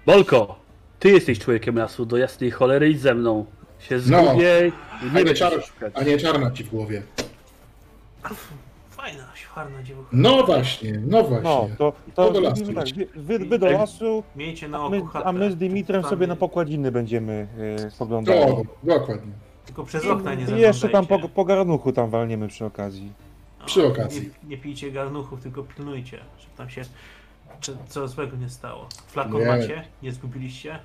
[0.06, 0.58] Bolko,
[0.98, 3.44] ty jesteś człowiekiem lasu, do jasnej cholery idź ze mną.
[3.78, 4.24] Się No.
[4.24, 4.72] zgubię
[5.14, 5.92] i A nie czar, szukać.
[5.96, 7.02] a nie czarna ci w głowie.
[8.90, 10.08] Fajna, świarna dziewucha.
[10.12, 11.42] No właśnie, no właśnie.
[11.50, 12.94] No, to, To to do lasu tak, idź.
[12.94, 13.06] wy,
[13.38, 15.26] wy, wy do lasu, Miejcie na a oku my, chatę.
[15.26, 17.46] a my z Dimitrem Tam sobie na pokładziny będziemy
[17.86, 18.40] y, spoglądali.
[18.40, 19.32] To, dokładnie.
[19.66, 23.12] Tylko przez okna nie I jeszcze tam po, po garnuchu tam walniemy przy okazji.
[23.60, 24.20] No, przy okazji.
[24.42, 26.82] Nie, nie pijcie garnuchów, tylko pilnujcie, żeby tam się
[27.60, 28.88] czy, co złego nie stało.
[29.06, 29.46] Flakon Nie.
[29.46, 29.84] macie?
[30.02, 30.78] Nie zgubiliście?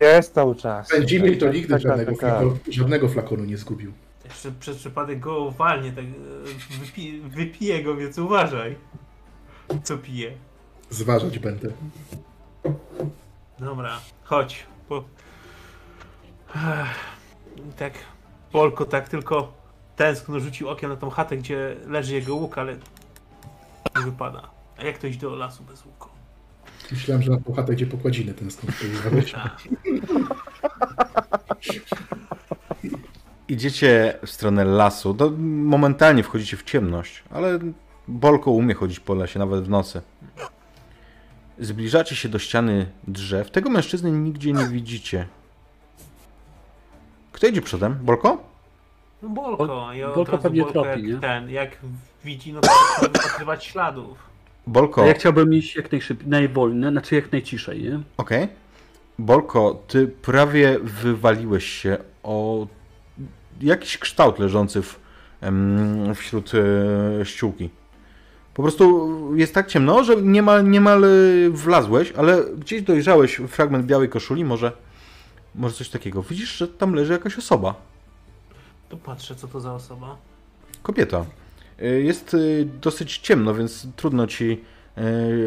[0.00, 0.88] Jest cały czas.
[0.90, 2.30] Będzimy to nigdy Tak, tak, żadnego, tak, tak.
[2.30, 3.92] flakonu, żadnego flakonu nie zgubił.
[4.24, 8.76] Jeszcze przez przypadek go walnie, tak e, wypi, wypije go, więc uważaj.
[9.84, 10.32] Co pije.
[10.90, 11.68] Zważać będę.
[13.58, 14.66] Dobra, chodź.
[14.88, 15.04] Po...
[16.56, 16.96] Ech,
[17.78, 17.92] Tak,
[18.52, 19.52] Polko tak tylko
[19.96, 22.76] tęskno rzucił okiem na tą chatę, gdzie leży jego łuk, ale
[23.96, 24.50] nie wypada.
[24.78, 26.08] A jak to iść do lasu bez łuku?
[26.90, 28.72] Myślałem, że na tą chatę, gdzie pokładziny ten skąd
[33.48, 35.14] Idziecie w stronę lasu.
[35.14, 37.58] To momentalnie wchodzicie w ciemność, ale
[38.08, 40.02] Bolko umie chodzić po lesie, nawet w nocy.
[41.58, 43.50] Zbliżacie się do ściany drzew.
[43.50, 45.26] Tego mężczyzny nigdzie nie widzicie.
[47.32, 47.98] Kto idzie przodem?
[48.02, 48.44] Bolko?
[49.22, 51.16] no Bolko, ja Bolko od razu pewnie Bolko tropi, jak nie?
[51.16, 51.78] ten, jak
[52.24, 52.68] widzi, no to
[53.02, 54.25] wypatrywać śladów.
[54.66, 58.00] Bolko, A ja chciałbym iść jak najszybciej, najwolniej, znaczy jak najciszej, nie?
[58.16, 58.48] okej.
[59.18, 62.66] Bolko, ty prawie wywaliłeś się o
[63.60, 65.00] jakiś kształt leżący w,
[66.14, 67.70] wśród e, ściółki.
[68.54, 71.08] Po prostu jest tak ciemno, że niemal, niemal e,
[71.50, 74.72] wlazłeś, ale gdzieś dojrzałeś fragment białej koszuli, może,
[75.54, 76.22] może coś takiego.
[76.22, 77.74] Widzisz, że tam leży jakaś osoba.
[78.88, 80.16] Tu patrzę, co to za osoba.
[80.82, 81.24] Kobieta.
[81.82, 84.64] Y, Jest y, dosyć ciemno, więc trudno ci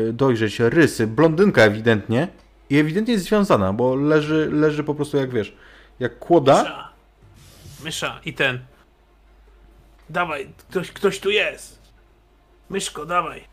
[0.09, 1.07] y, dojrzeć rysy.
[1.07, 2.27] Blondynka ewidentnie.
[2.69, 5.55] I ewidentnie jest związana, bo leży, leży po prostu jak wiesz,
[5.99, 6.63] jak kłoda.
[6.63, 6.89] Mysza.
[7.83, 8.59] Mysza i ten.
[10.09, 11.79] Dawaj, ktoś, ktoś tu jest.
[12.69, 13.43] Myszko, dawaj.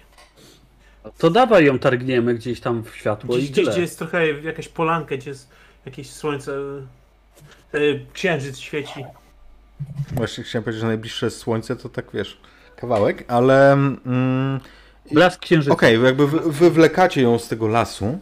[1.18, 3.72] To dawaj ją targniemy gdzieś tam w światło Gdzieś, i gdzieś tyle.
[3.72, 5.48] gdzie jest trochę jakaś polanka, gdzie jest
[5.86, 6.52] jakieś słońce.
[7.72, 7.78] e,
[8.12, 9.04] Księżyc świeci.
[10.12, 12.38] Właśnie chciałem powiedzieć, że najbliższe słońce to tak wiesz,
[12.76, 13.72] kawałek, ale...
[13.72, 14.60] Mm,
[15.12, 15.74] Blask księżyca.
[15.74, 18.18] Okej, jakby wy, wywlekacie ją z tego lasu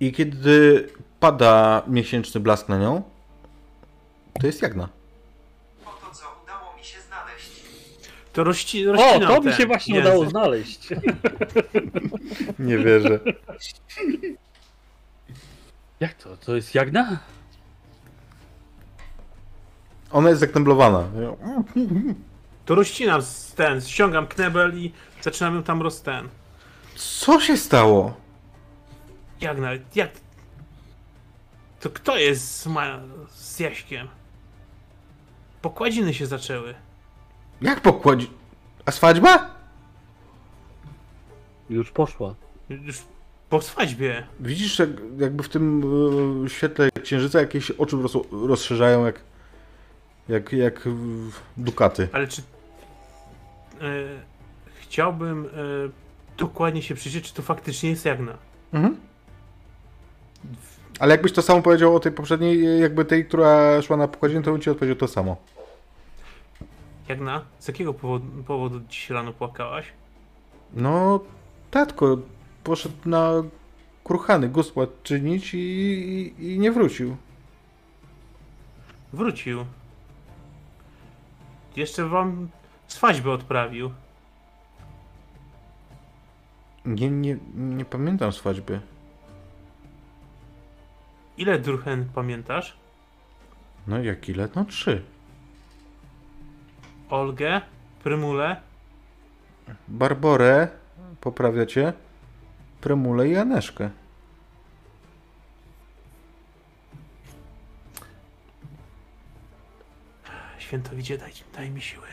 [0.00, 0.88] i kiedy
[1.20, 3.02] pada miesięczny blask na nią,
[4.40, 4.88] to jest jagna.
[5.86, 7.50] Oto co udało mi się znaleźć.
[8.32, 10.12] To rości, O, to mi się właśnie język.
[10.12, 10.88] udało znaleźć.
[12.58, 13.20] Nie wierzę.
[16.00, 16.36] Jak to?
[16.36, 17.18] To jest jagna?
[20.12, 21.04] Ona jest zakneblowana.
[22.70, 24.92] To rozcinam z ten, ściągam knebel i
[25.22, 26.28] zaczynam ją tam roz ten.
[26.96, 28.14] Co się stało?
[29.40, 30.10] Jak nawet, jak...
[31.80, 33.00] To kto jest z, ma...
[33.34, 34.08] z Jaśkiem?
[35.62, 36.74] Pokładziny się zaczęły.
[37.60, 38.30] Jak pokładzi...
[38.86, 39.54] A swadźba?
[41.70, 42.34] Już poszła.
[42.68, 43.02] Już
[43.48, 44.26] po swadźbie.
[44.40, 45.82] Widzisz, jak, jakby w tym
[46.44, 47.96] e, świetle księżyca jakieś oczy
[48.32, 49.20] rozszerzają jak,
[50.28, 50.88] jak, jak
[51.56, 52.08] dukaty.
[52.12, 52.42] Ale czy...
[53.80, 53.84] E,
[54.80, 55.48] chciałbym e,
[56.38, 58.38] dokładnie się przyjrzeć, czy to faktycznie jest Jagna.
[58.72, 58.96] Mhm.
[60.98, 64.52] Ale jakbyś to samo powiedział o tej poprzedniej, jakby tej, która szła na pokładzie, to
[64.52, 65.36] bym ci odpowiedział to samo.
[67.08, 67.44] Jagna?
[67.58, 69.86] Z jakiego powodu, powodu dziś rano płakałaś?
[70.74, 71.20] No,
[71.70, 72.18] tatko
[72.64, 73.32] poszedł na
[74.04, 77.16] kruchany gusład czynić i, i, i nie wrócił.
[79.12, 79.64] Wrócił.
[81.76, 82.48] Jeszcze wam
[82.92, 83.92] swaźbę odprawił.
[86.84, 88.80] Nie, nie, nie pamiętam swadźby.
[91.36, 92.76] Ile druchen pamiętasz?
[93.86, 94.48] No jak ile?
[94.54, 95.02] No trzy.
[97.10, 97.60] Olgę?
[98.02, 98.60] Prymulę?
[99.88, 100.68] Barborę,
[101.20, 101.92] poprawiacie,
[102.80, 103.90] Premulę i Aneszkę.
[110.58, 112.06] Świętowidzie, daj, daj mi siły.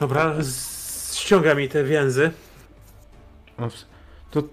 [0.00, 0.34] Dobra,
[1.12, 2.30] ściąga mi te więzy.
[3.58, 3.68] No,
[4.30, 4.48] To, to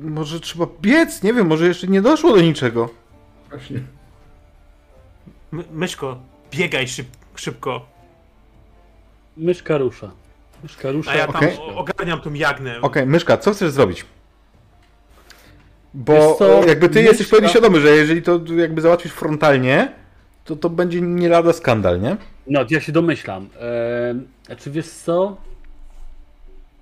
[0.00, 2.90] może trzeba biec, nie wiem, może jeszcze nie doszło do niczego.
[3.50, 3.80] Właśnie.
[5.52, 6.18] My, myszko,
[6.50, 7.86] biegaj szyb, szybko.
[9.36, 10.10] Myszka rusza.
[10.62, 11.10] Myszka rusza.
[11.10, 11.56] A ja tam Okej.
[11.58, 12.80] o- ogarniam tą jagnę.
[12.80, 14.04] Okej, Myszka, co chcesz zrobić?
[15.94, 19.92] Bo co, jakby ty Myszka- jesteś pewnie świadomy, że jeżeli to jakby załatwisz frontalnie,
[20.44, 22.16] to to będzie nie lada skandal, nie?
[22.50, 23.48] No, ja się domyślam.
[23.60, 24.20] Eee,
[24.50, 25.36] a czy wiesz co?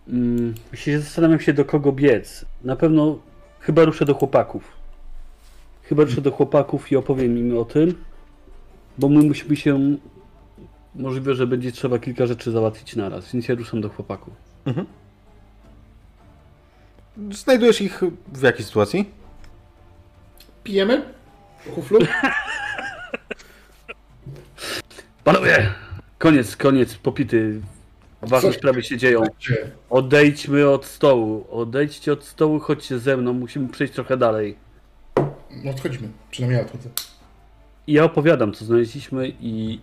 [0.09, 2.45] Mm, się zastanawiam się do kogo biec.
[2.65, 3.19] Na pewno
[3.61, 4.73] chyba ruszę do chłopaków.
[5.83, 8.05] Chyba ruszę do chłopaków i opowiem im o tym.
[8.99, 9.97] Bo my musimy się.
[10.95, 14.35] Możliwe, że będzie trzeba kilka rzeczy załatwić naraz, więc ja ruszam do chłopaków.
[17.31, 19.11] Znajdujesz ich w jakiej sytuacji?
[20.65, 21.03] Pijemy?
[21.65, 21.99] Po Kuflu?
[25.27, 25.73] Panowie!
[26.19, 27.61] Koniec, koniec, popity.
[28.23, 28.59] Ważne Co?
[28.59, 29.23] sprawy się dzieją.
[29.91, 31.47] Odejdźmy od stołu.
[31.51, 33.33] Odejdźcie od stołu, chodźcie ze mną.
[33.33, 34.57] Musimy przejść trochę dalej.
[35.65, 36.09] No odchodźmy.
[36.31, 36.89] Przynajmniej ja odchodzę.
[37.87, 39.81] I ja opowiadam, co znaleźliśmy i,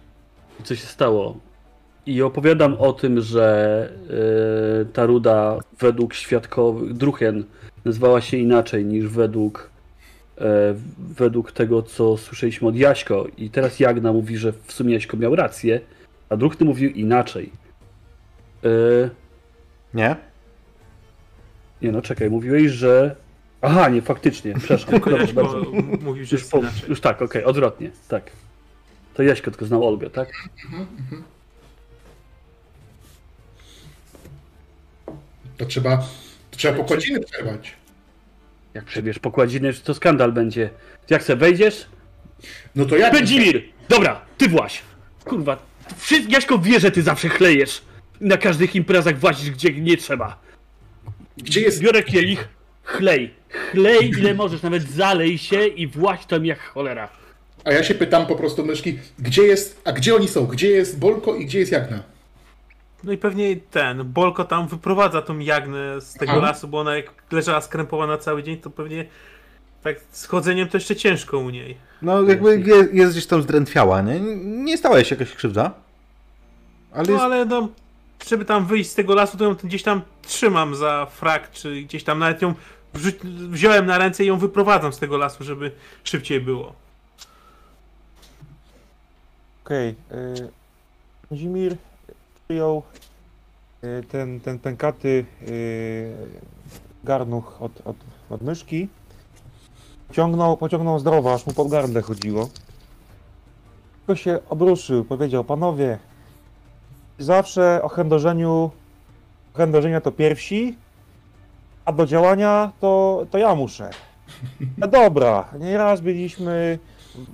[0.59, 1.37] i co się stało.
[2.05, 3.89] I opowiadam o tym, że
[4.81, 7.43] e, ta ruda według świadkowych, Druchen,
[7.85, 9.69] nazywała się inaczej niż według,
[10.99, 13.27] według tego, co słyszeliśmy od Jaśko.
[13.37, 15.81] I teraz Jagna mówi, że w sumie Jaśko miał rację,
[16.29, 17.49] a Druchny mówił inaczej.
[18.63, 18.67] E,
[19.93, 20.15] Nie?
[21.81, 23.15] nie no, czekaj, mówiłeś, że...
[23.61, 24.93] Aha, nie, faktycznie, przepraszam.
[25.19, 25.41] Jaśko
[25.73, 28.31] m- mówił, że Już, po, już tak, okej, odwrotnie, tak.
[29.13, 30.29] To Jaśko tylko znał Olgę, tak?
[35.57, 35.97] To trzeba,
[36.51, 37.75] to trzeba pokładziny przerwać.
[38.73, 40.69] Jak przebierz pokładziny, to skandal będzie.
[41.09, 41.85] Jak se wejdziesz?
[42.75, 43.13] No to jak?
[43.13, 43.63] Będzimir!
[43.89, 44.81] Dobra, ty właś!
[45.25, 45.57] Kurwa,
[45.97, 47.81] wszy- Jaśko wie, że ty zawsze chlejesz.
[48.21, 50.39] Na każdych imprezach włazisz, gdzie nie trzeba.
[51.37, 52.47] Gdzie jest Biorę kielich,
[52.83, 53.33] chlej.
[53.71, 57.09] Chlej ile możesz, nawet zalej się i właź tam jak cholera.
[57.65, 60.45] A ja się pytam po prostu myszki, gdzie jest, a gdzie oni są?
[60.45, 62.03] Gdzie jest Bolko i gdzie jest Jagna?
[63.03, 67.13] No i pewnie ten, Bolko tam wyprowadza tą jagnę z tego lasu, bo ona jak
[67.31, 69.05] leżała skrępowana cały dzień, to pewnie
[69.83, 71.77] tak z chodzeniem to jeszcze ciężko u niej.
[72.01, 74.19] No jakby jest, jest gdzieś tam zdrętwiała, nie?
[74.43, 75.71] Nie stała się jakaś krzywda.
[76.91, 77.23] Ale No jest...
[77.23, 77.69] ale no,
[78.27, 82.03] żeby tam wyjść z tego lasu, to ją gdzieś tam trzymam za frak, czy gdzieś
[82.03, 82.53] tam nawet ją
[82.93, 85.71] wrzu- wziąłem na ręce i ją wyprowadzam z tego lasu, żeby
[86.03, 86.73] szybciej było.
[89.65, 89.95] Okej.
[90.09, 90.51] Okay.
[91.37, 91.75] Zimir
[92.53, 92.83] przyjął
[93.83, 96.13] y, ten, ten pękaty y,
[97.03, 97.95] garnuch od, od,
[98.29, 98.89] od myszki.
[100.11, 102.49] Ciągnął, pociągnął zdrowo, aż mu pod gardle chodziło.
[103.97, 105.99] Tylko się obruszył, powiedział, panowie,
[107.19, 108.71] zawsze o chędożeniu,
[109.57, 110.77] chędożenia to pierwsi,
[111.85, 113.89] a do działania to, to ja muszę.
[114.77, 116.79] No dobra, nieraz byliśmy,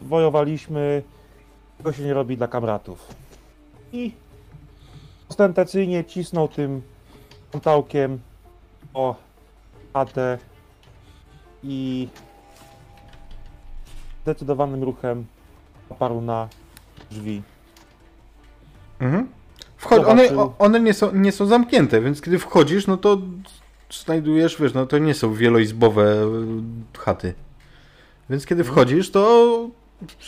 [0.03, 1.03] wojowaliśmy,
[1.77, 3.07] tego się nie robi dla kamratów.
[3.93, 4.11] I
[5.29, 6.81] ostentacyjnie cisnął tym
[7.51, 8.19] kątałkiem
[8.93, 9.15] o
[9.93, 10.37] chatę
[11.63, 12.07] i
[14.23, 15.25] zdecydowanym ruchem
[15.89, 16.47] oparł na
[17.11, 17.41] drzwi.
[18.99, 19.27] Mhm.
[19.81, 23.17] Wchod- one one nie, są, nie są zamknięte, więc kiedy wchodzisz, no to
[23.91, 26.23] znajdujesz, wiesz, no to nie są wieloizbowe
[26.93, 27.33] y, chaty.
[28.29, 29.69] Więc kiedy wchodzisz, to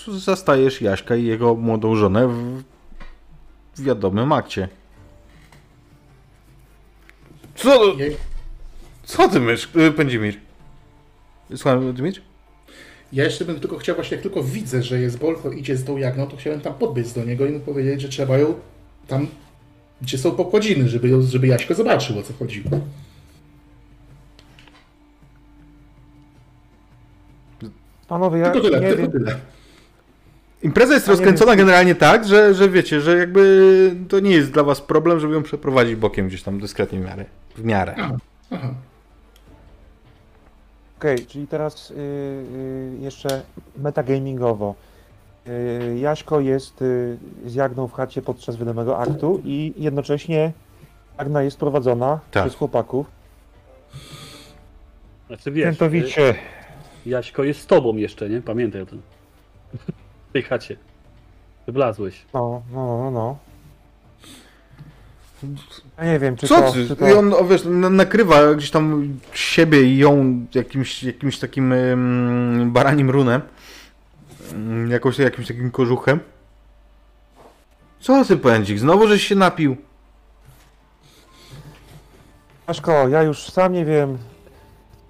[0.08, 2.64] zastajesz Jaśka i jego młodą żonę w,
[3.76, 4.70] w wiadomym akcie.
[7.64, 7.96] Co?
[9.04, 10.38] Co ty mysz, y, Pędzimir?
[11.56, 12.22] Słucham, Dmitr?
[13.14, 15.98] Ja jeszcze bym tylko chciał, właśnie jak tylko widzę, że jest Bolcho idzie z tą
[15.98, 18.54] Jagną, to chciałem tam podbiec do niego i mu powiedzieć, że trzeba ją
[19.08, 19.28] tam,
[20.02, 22.70] gdzie są pokładziny, żeby, ją, żeby Jaśko zobaczył, o co chodziło.
[28.08, 29.40] Panowie, ja Tylko tyle, nie tylko wiem, tyle.
[30.64, 34.82] Impreza jest rozkręcona generalnie tak, że, że wiecie, że jakby to nie jest dla was
[34.82, 37.26] problem, żeby ją przeprowadzić bokiem gdzieś tam dyskretnie w miarę.
[37.56, 37.96] W miarę.
[38.52, 38.74] Aha.
[41.00, 43.42] Okej, czyli teraz y, y, jeszcze
[43.78, 44.76] metagamingowo.
[45.48, 50.52] Y, Jaśko jest y, z Jagną w chacie podczas wiadomego aktu i jednocześnie
[51.20, 52.44] Jagna jest prowadzona Tak.
[52.44, 53.06] przez chłopaków.
[55.28, 55.78] Znaczy wiesz.
[57.06, 58.42] Jaśko jest z tobą jeszcze, nie?
[58.42, 59.02] Pamiętaj o tym.
[60.32, 60.76] W tej chacie.
[61.68, 62.26] Wybladłeś.
[62.34, 63.38] No, no, no, no.
[65.98, 66.72] Ja nie wiem, czy Co to...
[66.72, 66.88] ty?
[66.88, 67.10] Czy to...
[67.10, 72.70] I on, o, wiesz, na- nakrywa gdzieś tam siebie i ją jakimś, jakimś takim ym,
[72.74, 73.42] baranim runem.
[74.52, 76.20] Ym, Jakoś, jakimś takim kożuchem.
[78.00, 78.80] Co ty, pędzik?
[78.80, 79.78] Znowu żeś się napił?
[82.68, 84.18] Jaśko, ja już sam nie wiem,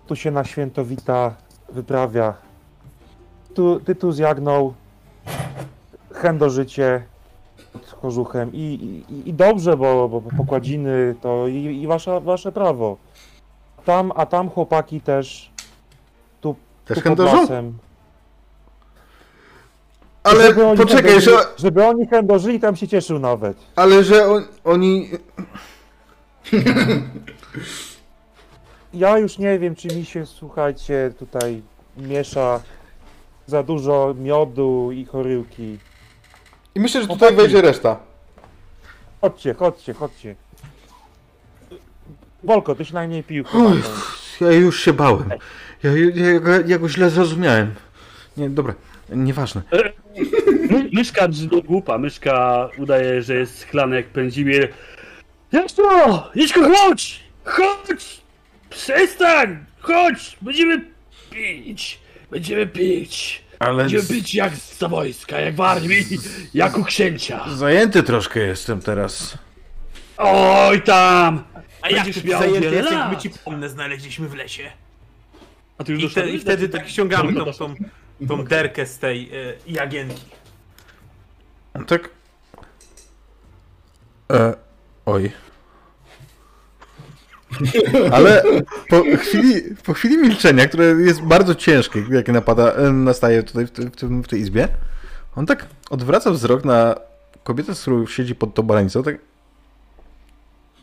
[0.07, 1.35] tu się na świętowita
[1.69, 2.33] wyprawia.
[3.55, 4.73] Tu, ty tu z Jagną,
[6.13, 7.03] chędo życie
[7.73, 12.97] pod kożuchem i, i, i dobrze, bo, bo pokładziny to i, i wasza, wasze prawo.
[13.85, 15.51] Tam, a tam chłopaki też
[16.41, 17.41] tu, Też tu pod chędożą?
[17.41, 17.77] lasem.
[20.23, 23.57] Ale Żeby oni poczekaj, chędożyli- że, Żeby oni chędożyli, tam się cieszył nawet.
[23.75, 25.09] ale że on, oni...
[28.93, 31.61] Ja już nie wiem, czy mi się, słuchajcie, tutaj
[31.97, 32.59] miesza
[33.47, 35.77] za dużo miodu i choryłki.
[36.75, 37.41] I myślę, że tutaj Chłopaki.
[37.51, 37.99] wejdzie reszta.
[39.21, 40.35] Chodźcie, chodźcie, chodźcie.
[42.43, 43.43] Wolko, ty się najmniej pił.
[43.43, 44.47] chyba, no.
[44.47, 45.29] Ja już się bałem.
[45.83, 47.73] Ja, ja, ja, ja go źle zrozumiałem.
[48.37, 48.73] Nie, dobra,
[49.09, 49.61] nieważne.
[50.69, 54.73] My, myszka nie głupa, myszka udaje, że jest schlany jak pędzimir.
[55.51, 56.29] Jak to?
[56.35, 57.23] Idźko, chodź!
[57.43, 58.21] Chodź!
[58.69, 59.65] Przestań!
[59.79, 60.37] Chodź!
[60.41, 60.85] Będziemy
[61.29, 61.99] pić!
[62.31, 63.43] Będziemy pić!
[63.61, 66.05] Ale Będziemy pić jak za wojska, jak w armii,
[66.53, 67.45] jak u księcia.
[67.55, 69.37] zajęty troszkę jestem teraz.
[70.17, 71.43] Oj tam!
[71.81, 73.11] A jak Będziesz ty miał zajęty lat.
[73.11, 74.71] my ci pomnę znaleźliśmy w lesie.
[75.77, 76.29] A ty już I, te?
[76.29, 77.75] I wtedy tak ściągamy tą, tą,
[78.27, 80.21] tą derkę z tej e, jagienki.
[81.87, 82.09] Tak.
[84.31, 84.53] E,
[85.05, 85.31] oj.
[88.11, 88.43] Ale
[88.89, 94.23] po chwili, po chwili milczenia, które jest bardzo ciężkie, jakie napada, nastaje tutaj w, w,
[94.23, 94.67] w tej izbie,
[95.35, 96.95] on tak odwraca wzrok na
[97.43, 99.15] kobietę, z którą siedzi pod tą baranicą, tak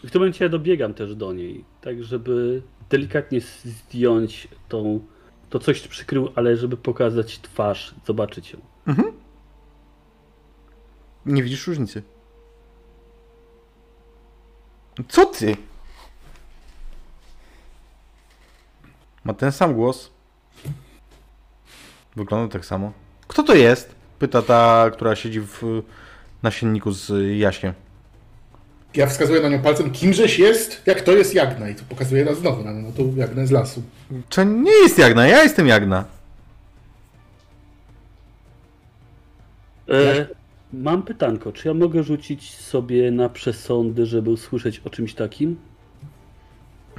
[0.05, 5.01] W tym momencie ja dobiegam też do niej, tak żeby delikatnie zdjąć tą,
[5.51, 8.59] to coś przykrył, ale żeby pokazać twarz, zobaczyć ją.
[11.27, 12.03] nie widzisz różnicy.
[15.09, 15.57] Co ty?
[19.29, 20.11] Ma ten sam głos.
[22.17, 22.93] Wygląda tak samo.
[23.29, 23.95] Kto to jest?
[24.19, 25.83] Pyta ta, która siedzi w
[26.43, 27.73] nasienniku z Jasiem.
[28.95, 31.69] Ja wskazuję na nią palcem, kimżeś jest, jak to jest Jagna.
[31.69, 33.83] I to pokazuje nas znowu na no, tą Jagnę z lasu.
[34.29, 36.05] To nie jest Jagna, ja jestem Jagna.
[39.89, 40.27] E,
[40.73, 45.57] mam pytanko, czy ja mogę rzucić sobie na przesądy, żeby usłyszeć o czymś takim?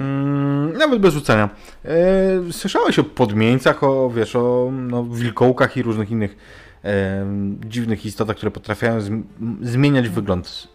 [0.00, 1.48] Mm, nawet bez rzucenia.
[1.84, 6.36] E, słyszałeś o podmieńcach, o wiesz, o no, wilkołkach i różnych innych
[6.84, 7.26] e,
[7.66, 9.22] dziwnych istotach, które potrafią zm-
[9.62, 10.68] zmieniać wygląd.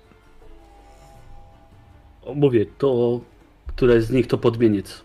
[2.35, 3.19] Mówię, to
[3.67, 5.01] które z nich to podmieniec.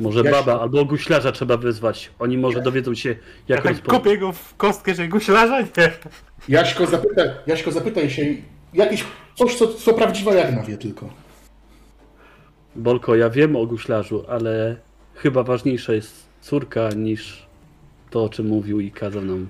[0.00, 2.10] Może Ja się- baba albo guślarza trzeba wyzwać.
[2.18, 3.08] Oni może dowiedzą się,
[3.48, 5.68] Ja jak on tak kopię go w kostkę, że guślarza nie.
[6.48, 8.22] Jaśko, zapyta, Jaśko zapytaj się,
[8.74, 9.04] jakieś
[9.34, 11.23] coś, co, co prawdziwa Jagna wie tylko.
[12.76, 14.76] Bolko, ja wiem o guślarzu, ale
[15.14, 17.46] chyba ważniejsza jest córka niż
[18.10, 19.48] to, o czym mówił i kazał nam.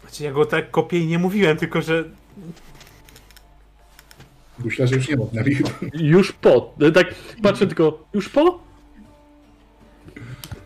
[0.00, 2.04] Znaczy ja go tak kopię i nie mówiłem, tylko że
[4.58, 5.70] Myślę, że już nie chyba.
[5.94, 6.74] Już po.
[6.94, 8.60] Tak patrzę tylko, już po?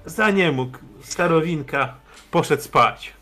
[0.07, 0.78] za nie mógł.
[1.02, 1.94] Starowinka
[2.31, 3.12] poszedł spać.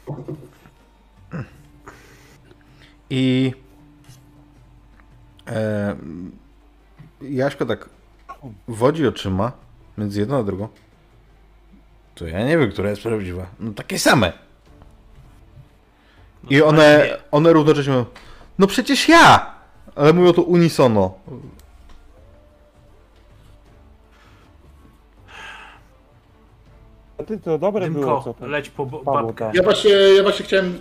[3.11, 3.53] I
[5.47, 5.97] e,
[7.23, 7.89] Jaśko tak
[8.69, 9.53] wodzi oczyma
[9.99, 10.69] między jedną a drugą.
[12.15, 13.47] To ja nie wiem, która jest prawdziwa.
[13.61, 14.33] No takie same.
[16.51, 18.07] I one, one równocześnie mówią,
[18.59, 19.55] no przecież ja!
[19.95, 21.15] Ale mówią to unisono.
[27.19, 28.47] A ty to dobre było, Dymko, co to?
[28.47, 29.45] leć po bo- babkę.
[29.47, 29.55] tak.
[29.55, 30.81] Ja właśnie, ja właśnie chciałem...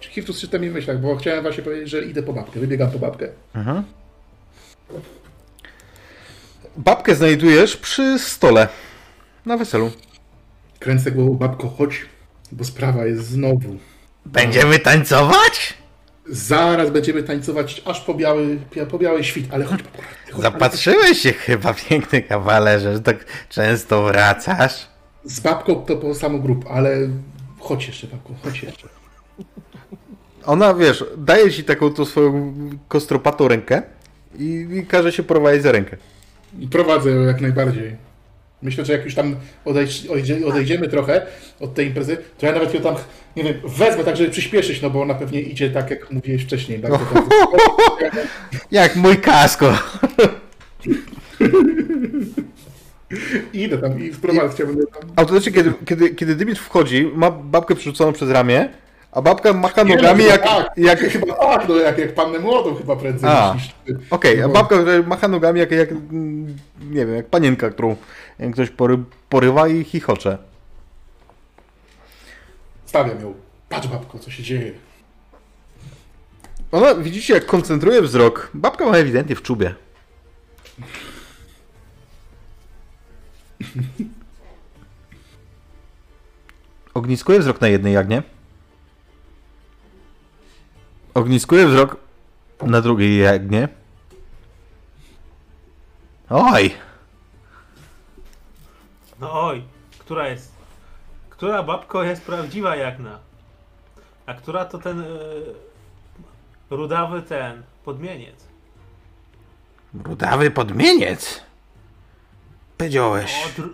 [0.00, 3.28] Hiftus czyta mi myślach, bo chciałem właśnie powiedzieć, że idę po babkę, wybiegam po babkę.
[3.54, 3.84] Mhm.
[6.76, 8.68] Babkę znajdujesz przy stole.
[9.46, 9.90] Na weselu.
[10.78, 12.02] Kręcę głową, babko, chodź,
[12.52, 13.76] bo sprawa jest znowu.
[14.26, 15.74] Będziemy tańcować?
[16.26, 18.58] Zaraz będziemy tańcować aż po biały,
[18.90, 20.02] po biały świt, ale chodź, babko.
[20.32, 24.88] chodź, Zapatrzyłeś się chyba, piękny kawalerze, że tak często wracasz.
[25.24, 26.96] Z babką to po samo grup, ale
[27.58, 28.88] chodź jeszcze, babko, chodź jeszcze.
[30.46, 32.54] Ona, wiesz, daje ci taką tą swoją
[32.88, 33.82] kostropatą rękę
[34.38, 35.96] i, i każe się prowadzić za rękę.
[36.60, 37.96] I prowadzę ją jak najbardziej.
[38.62, 41.26] Myślę, że jak już tam odejdzie, odejdziemy trochę
[41.60, 42.94] od tej imprezy, to ja nawet ją tam,
[43.36, 46.80] nie wiem, wezmę tak, żeby przyspieszyć, no bo ona pewnie idzie tak, jak mówiłeś wcześniej.
[48.70, 49.78] Jak mój kasko.
[53.52, 55.10] Idę tam i wprowadzę, ją tam...
[55.16, 58.68] Autentycznie, kiedy, kiedy, kiedy Dymit wchodzi, ma babkę przerzuconą przez ramię,
[59.14, 60.42] a babka macha no, nogami chyba jak...
[60.42, 60.98] tak, jak...
[60.98, 63.54] Chyba tak, no jak, jak pannę młodą chyba prędzej A.
[63.54, 63.74] niż.
[64.10, 64.52] Okej, a No.
[64.52, 64.76] babka
[65.06, 65.90] macha nogami jak, jak,
[66.80, 67.96] nie wiem, jak panienka, którą
[68.52, 70.38] ktoś pory, porywa i chichocze.
[72.86, 73.34] Stawiam ją.
[73.68, 74.72] Patrz babko, co się dzieje.
[76.72, 78.50] Ona, widzicie, jak koncentruje wzrok.
[78.54, 79.74] Babka ma ewidentnie w czubie.
[86.94, 88.22] Ogniskuje wzrok na jednej jagnie.
[91.14, 91.96] Ogniskuje wzrok
[92.62, 93.68] na drugiej jagnie.
[96.30, 96.74] Oj!
[99.20, 99.64] No oj,
[99.98, 100.52] która jest?
[101.30, 103.18] Która babko jest prawdziwa Jagna?
[104.26, 105.04] A która to ten e,
[106.70, 108.46] rudawy ten podmieniec?
[110.04, 111.40] Rudawy podmieniec!
[112.78, 113.44] Powiedziałeś.
[113.44, 113.68] O, dr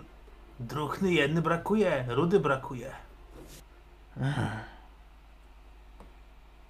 [0.59, 2.91] druchny jedny brakuje, rudy brakuje.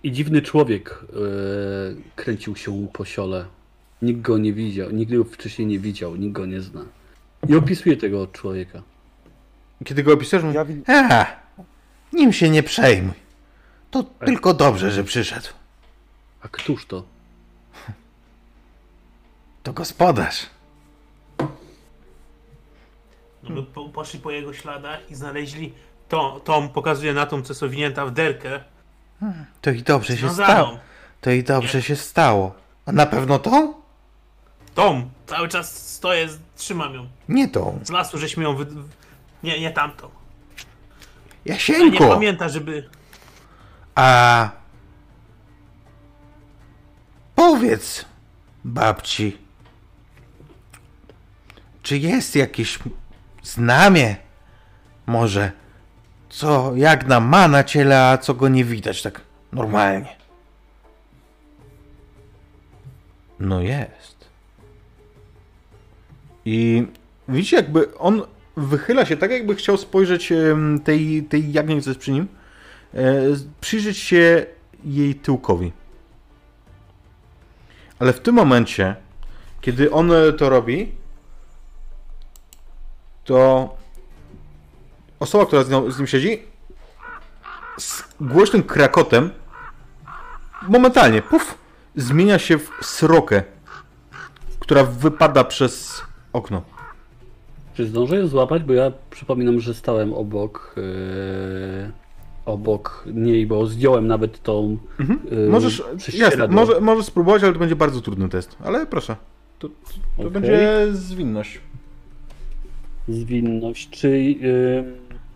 [0.04, 1.16] I dziwny człowiek e,
[2.16, 3.46] kręcił się po siole.
[4.02, 6.86] Nikt go nie widział, nikt go wcześniej nie widział, nikt go nie zna.
[7.50, 8.82] I opisuje tego człowieka.
[9.86, 10.58] Kiedy go opisujesz, mówi,
[10.88, 11.26] Ja A,
[12.14, 13.14] nim się nie przejmuj.
[13.92, 15.48] To tylko dobrze, że przyszedł.
[16.42, 17.04] A któż to?
[19.64, 20.50] To gospodarz.
[23.50, 25.74] No po, poszli po jego śladach i znaleźli
[26.10, 28.64] tą, tą pokazuje na tą, co jest owinięta w derkę,
[29.62, 30.54] To i dobrze się związaną.
[30.54, 30.80] stało.
[31.22, 32.56] To i dobrze się stało.
[32.86, 33.74] A na pewno tą?
[34.76, 37.08] Tą, cały czas stoję, trzymam ją.
[37.30, 37.80] Nie tą.
[37.84, 38.66] Z lasu żeśmy ją wy...
[39.44, 40.06] Nie, nie tamtą.
[40.08, 42.10] A nie Jasieńko.
[42.10, 42.90] pamięta, żeby...
[43.96, 44.50] A
[47.36, 48.06] powiedz
[48.64, 49.38] babci,
[51.84, 52.80] czy jest jakieś
[53.44, 54.16] znamie?
[55.06, 55.52] Może
[56.32, 60.16] co jak na ma na ciele, a co go nie widać tak normalnie?
[63.40, 64.30] No jest.
[66.46, 66.88] I
[67.28, 68.22] widzicie, jakby on
[68.58, 70.34] wychyla się tak, jakby chciał spojrzeć
[70.84, 72.28] tej, tej jagniej, co jest przy nim
[72.94, 73.14] e,
[73.62, 74.46] przyjrzeć się
[74.86, 75.72] jej tyłkowi.
[78.00, 78.96] Ale w tym momencie,
[79.62, 80.92] kiedy on e, to robi,
[83.24, 83.81] to
[85.22, 86.40] osoba, która z, nią, z nim siedzi,
[87.78, 89.30] z głośnym krakotem
[90.68, 91.58] momentalnie, puf,
[91.96, 93.44] zmienia się w srokę,
[94.60, 96.02] która wypada przez
[96.34, 96.62] okno.
[97.74, 98.64] Czy zdążę ją złapać?
[98.64, 100.76] Bo ja przypominam, że stałem obok.
[100.78, 101.92] e,
[102.46, 104.78] obok niej, bo zdjąłem nawet tą.
[105.32, 105.84] e, Możesz,
[106.14, 108.58] jasne, może, możesz spróbować, ale to będzie bardzo trudny test.
[108.64, 109.16] Ale proszę,
[109.60, 109.74] to, to
[110.18, 110.32] Okej.
[110.32, 111.60] będzie zwinność.
[113.08, 113.90] Zwinność.
[113.90, 114.84] Czy y,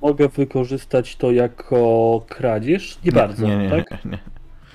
[0.06, 2.98] mogę wykorzystać to jako kradzież?
[3.06, 4.06] Nie, bardzo, nie, nie, tak?
[4.06, 4.19] nie.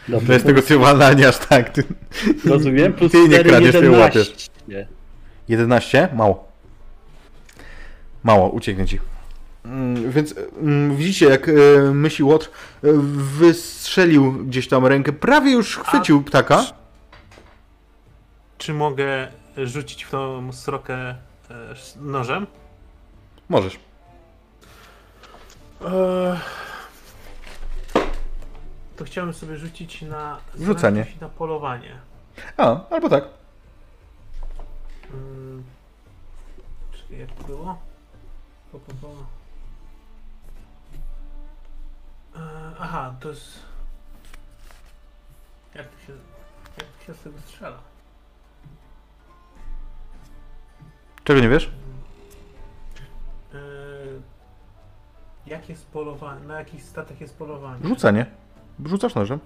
[0.09, 1.71] Dobrze, To jest negocjowalne, a nie aż tak.
[1.71, 1.85] Ty,
[2.45, 4.01] Rozumiem, plus ty nie 4, kradziesz, ty 11.
[4.01, 4.51] łapiesz.
[5.49, 6.09] 11?
[6.15, 6.49] Mało.
[8.25, 8.99] Mało, ucieknie ci.
[9.65, 11.53] Mm, Więc mm, widzicie, jak e,
[11.95, 12.47] myśli Łotr
[12.85, 12.89] e,
[13.39, 16.65] wystrzelił gdzieś tam rękę, prawie już chwycił ptaka.
[18.59, 21.17] Czy mogę rzucić w tą srokę e,
[22.01, 22.47] nożem?
[23.49, 23.79] Możesz.
[25.81, 26.39] Eee,
[28.97, 30.95] to chciałem sobie rzucić na Rzucanie.
[30.95, 31.99] zręczność i na polowanie.
[32.57, 33.25] A, albo tak.
[35.13, 35.65] Mm,
[36.93, 37.79] Czekaj, jak było?
[38.73, 39.09] Po, po, po.
[42.37, 43.59] Eee, aha, to jest...
[45.75, 46.13] Jak to się...
[46.79, 47.79] Jak to się z tego strzela?
[51.25, 51.71] Czego nie wiesz?
[55.51, 56.47] Jak jest polowanie?
[56.47, 57.89] Na jaki statek jest polowanie?
[57.89, 58.27] Rzucanie.
[58.85, 59.39] Rzucasz nożem.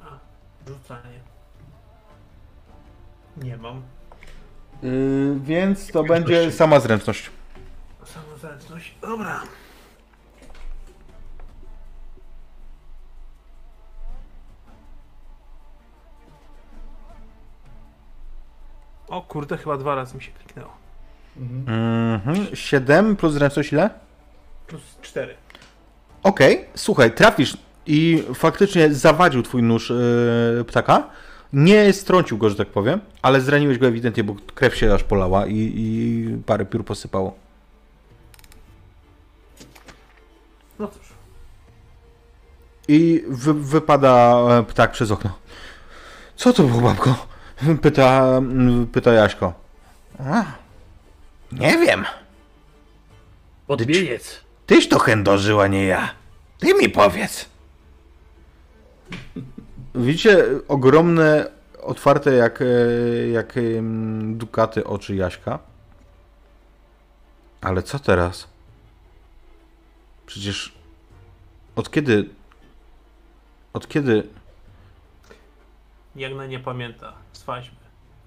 [0.69, 1.21] Rzucanie.
[3.37, 3.83] Nie mam.
[4.83, 7.31] Yy, więc to będzie sama zręczność.
[8.05, 8.95] Samozręczność.
[9.01, 9.41] Dobra.
[19.09, 20.73] O kurde, chyba dwa razy mi się kliknęło.
[21.37, 22.57] Mhm.
[22.57, 23.91] 7 plus zręczność ile?
[24.67, 25.44] Plus cztery.
[26.25, 29.91] Okej, słuchaj, trafisz i faktycznie zawadził twój nóż
[30.57, 31.11] yy, ptaka.
[31.53, 35.47] Nie strącił go, że tak powiem, ale zraniłeś go ewidentnie, bo krew się aż polała
[35.47, 37.35] i, i parę piór posypało.
[40.79, 41.09] No cóż.
[42.89, 45.39] I wy, wypada e, ptak przez okno.
[46.37, 47.27] Co to było, babko?
[47.83, 48.41] Pyta,
[48.93, 49.53] pyta Jaśko.
[50.19, 50.45] A,
[51.53, 52.05] nie wiem.
[53.69, 54.44] Odmieniec.
[54.67, 56.15] Tyś to chędożyła, nie ja.
[56.59, 57.49] Ty mi powiedz.
[59.95, 61.51] Widzicie ogromne,
[61.83, 62.67] otwarte jak, e,
[63.29, 63.55] jak
[64.23, 65.59] dukaty oczy Jaśka.
[67.61, 68.49] Ale co teraz?
[70.27, 70.73] Przecież
[71.77, 72.29] od kiedy...
[73.73, 74.29] Od kiedy...
[76.17, 77.77] Jagna nie pamięta z faźmy.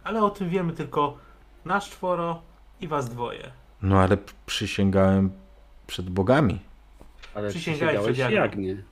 [0.04, 1.18] Ale o tym wiemy tylko
[1.66, 2.42] nasz czworo
[2.82, 3.52] i was dwoje.
[3.82, 5.32] No ale przysięgałem
[5.88, 6.60] przed bogami.
[7.36, 8.38] Ale Przysięgałeś przed Jagną.
[8.38, 8.84] Jagnie.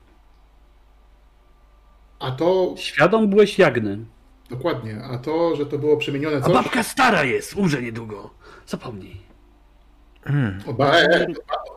[2.20, 4.06] A to, Świadom byłeś Jagny.
[4.50, 6.54] dokładnie, a to, że to było przemienione A coś...
[6.54, 8.30] babka stara jest, umrze niedługo.
[8.68, 9.22] Zapomnij.
[10.68, 11.28] O, ba, e, e,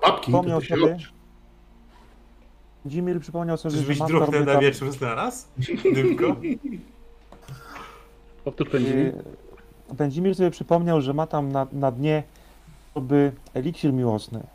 [0.02, 0.32] babki,
[0.62, 0.96] się sobie.
[2.86, 5.46] Dzimir przypomniał sobie, że Czyżbyś matka druchnę na wieczór znalazł?
[5.94, 6.36] Dymko?
[8.44, 9.00] Powtórz pędzimy.
[9.00, 12.22] Y, Będzimir sobie przypomniał, że ma tam na, na dnie
[12.96, 14.46] by eliksir miłosny.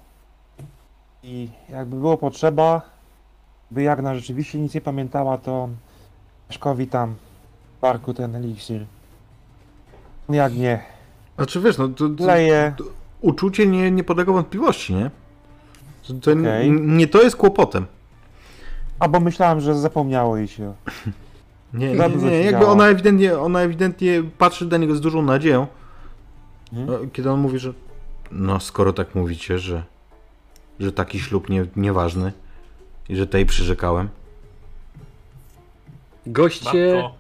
[1.24, 2.82] I jakby było potrzeba,
[3.72, 5.70] by Jagna rzeczywiście nic nie pamiętała, to
[6.50, 7.16] Szkowi tam
[7.78, 8.86] w parku ten eliksir.
[10.30, 10.84] Jak nie,
[11.36, 12.74] Znaczy wiesz, no to, to, leje.
[13.22, 15.12] uczucie nie, nie podlega wątpliwości, nie?
[16.08, 16.72] To, to Okej.
[16.72, 17.86] nie to jest kłopotem.
[19.00, 20.74] Albo myślałem, że zapomniało jej się.
[21.74, 25.68] Nie, nie, nie, jakby ona ewidentnie, ona ewidentnie patrzy na niego z dużą nadzieją,
[26.74, 26.78] e,
[27.14, 27.74] kiedy on mówi, że
[28.32, 29.84] no skoro tak mówicie, że,
[30.80, 32.32] że taki ślub nie, nieważny
[33.10, 34.10] i że tej przyrzekałem.
[36.28, 37.16] Goście Babko,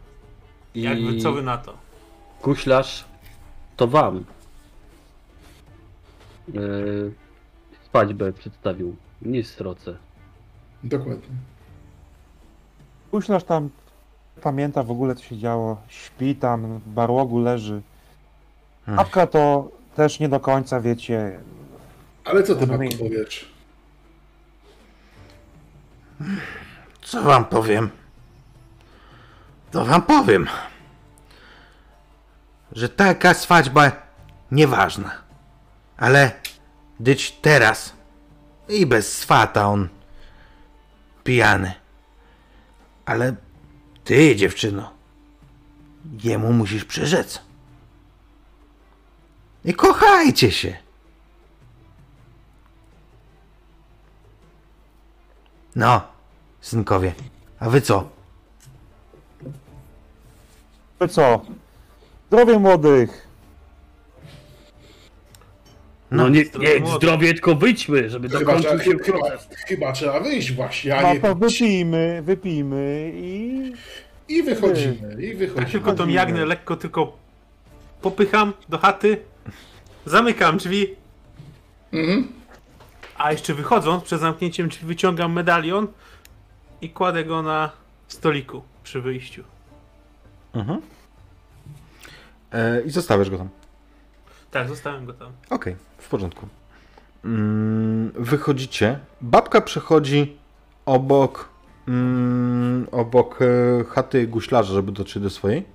[0.75, 1.83] i jakby co wy na to?
[2.43, 3.05] guślarz
[3.77, 4.25] to wam.
[6.53, 7.13] Yy,
[7.85, 9.97] Spaćbę przedstawił, nie sroce.
[10.83, 11.35] Dokładnie.
[13.11, 13.69] Guślarz tam
[14.41, 15.77] pamięta w ogóle co się działo.
[15.87, 17.81] Śpi tam, w barłogu leży.
[18.85, 18.99] Hmm.
[18.99, 21.39] Apka to też nie do końca, wiecie.
[22.25, 22.97] Ale co ty, Rozumiem.
[22.97, 23.53] powiesz?
[27.01, 27.89] Co wam powiem?
[29.71, 30.47] To wam powiem,
[32.71, 33.91] że taka swadźba
[34.51, 35.11] nieważna.
[35.97, 36.31] Ale
[36.99, 37.93] dyć teraz
[38.69, 39.89] i bez swata on
[41.23, 41.73] pijany.
[43.05, 43.35] Ale
[44.03, 44.91] ty, dziewczyno,
[46.23, 47.41] jemu musisz przyrzec.
[49.65, 50.77] I kochajcie się.
[55.75, 56.01] No,
[56.61, 57.13] synkowie,
[57.59, 58.09] a wy co?
[60.99, 61.41] To co?
[62.27, 63.27] Zdrowie młodych!
[66.11, 66.95] No, nie, zdrowie nie młode.
[66.97, 69.47] zdrowie, tylko wyjdźmy, żeby Chyba, dokończył trzeba, się chyba, proces.
[69.67, 71.19] chyba trzeba wyjść właśnie, a No nie...
[71.19, 73.73] to wypijmy, wypijmy i...
[74.27, 75.71] I wychodzimy, i Ja wychodzimy.
[75.71, 77.17] tylko tą jagnę lekko tylko
[78.01, 79.17] popycham do chaty,
[80.05, 80.95] zamykam drzwi,
[81.93, 82.27] Mhm.
[83.23, 85.87] A jeszcze wychodząc przed zamknięciem drzwi wyciągam medalion
[86.81, 87.71] i kładę go na
[88.07, 89.43] stoliku przy wyjściu.
[90.53, 90.81] Mhm.
[92.51, 93.49] E, I zostawiasz go tam.
[94.51, 95.31] Tak, zostałem go tam.
[95.49, 96.47] Okej, w porządku.
[97.25, 98.99] Mm, wychodzicie.
[99.21, 100.37] Babka przechodzi
[100.85, 101.49] obok
[101.87, 105.65] mm, obok e, chaty guślarza, żeby dotrzeć do swojej.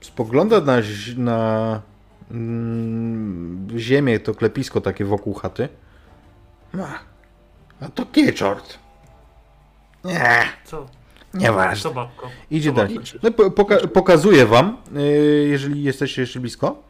[0.00, 0.76] Spogląda na,
[1.16, 1.80] na
[3.76, 5.68] ziemię, to klepisko takie wokół chaty.
[6.80, 6.98] A,
[7.84, 8.78] a to kieczort.
[10.04, 10.86] Nie, Co?
[11.34, 11.82] nieważne.
[11.82, 12.30] Co babko?
[12.50, 12.94] Idzie Co dalej.
[12.94, 13.18] babko?
[13.22, 15.02] No, po, poka- pokazuję wam, yy,
[15.48, 16.82] jeżeli jesteście jeszcze blisko,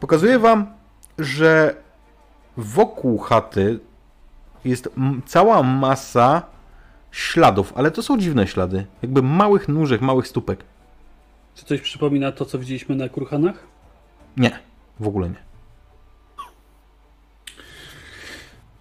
[0.00, 0.66] pokazuję wam,
[1.18, 1.74] że
[2.56, 3.78] wokół chaty
[4.64, 4.88] jest
[5.26, 6.42] cała masa
[7.12, 8.86] śladów, ale to są dziwne ślady.
[9.02, 10.64] Jakby małych nóżek, małych stópek.
[11.54, 13.71] Czy coś przypomina to, co widzieliśmy na Kruchanach?
[14.36, 14.58] Nie,
[15.00, 15.42] w ogóle nie.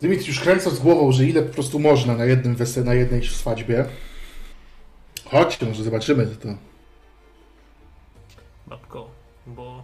[0.02, 3.86] Dymitr już kręcąc głową, że ile po prostu można na jednym weselu, na jednej swadźbie.
[5.26, 6.48] Chodźcie, może zobaczymy to.
[8.68, 9.10] Babko,
[9.48, 9.84] bo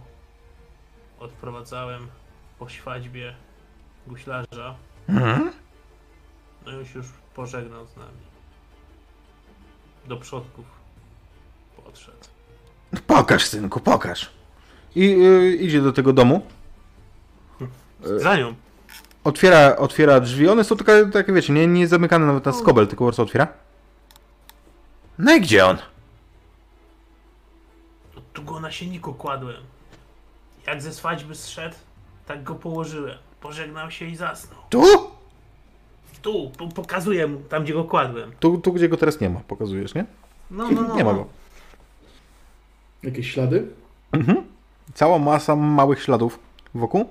[1.18, 2.08] odprowadzałem
[2.58, 3.34] po świadźbie
[4.06, 4.76] guślarza.
[6.66, 8.18] No już już pożegnał z nami.
[10.06, 10.66] Do przodków
[11.76, 12.18] podszedł.
[13.06, 14.30] Pokaż, synku, pokaż.
[14.96, 16.46] I yy, idzie do tego domu.
[18.02, 18.54] Za nią.
[19.24, 20.48] Otwiera, otwiera drzwi.
[20.48, 23.48] One są takie, takie wiecie, nie, nie zamykane nawet na skobel, tylko po prostu otwiera.
[25.18, 25.76] No i gdzie on?
[28.32, 29.62] Tu go na sienniku kładłem.
[30.66, 31.76] Jak ze swadźby zszedł,
[32.26, 33.18] tak go położyłem.
[33.40, 34.58] Pożegnał się i zasnął.
[34.70, 34.84] Tu?
[36.22, 38.32] Tu, po pokazuję mu, tam gdzie go kładłem.
[38.40, 40.04] Tu, tu, gdzie go teraz nie ma, pokazujesz, nie?
[40.50, 40.96] No, no, no.
[40.96, 41.18] nie ma no.
[41.18, 41.26] go.
[43.02, 43.68] Jakieś ślady?
[44.94, 46.38] Cała masa małych śladów
[46.74, 47.04] wokół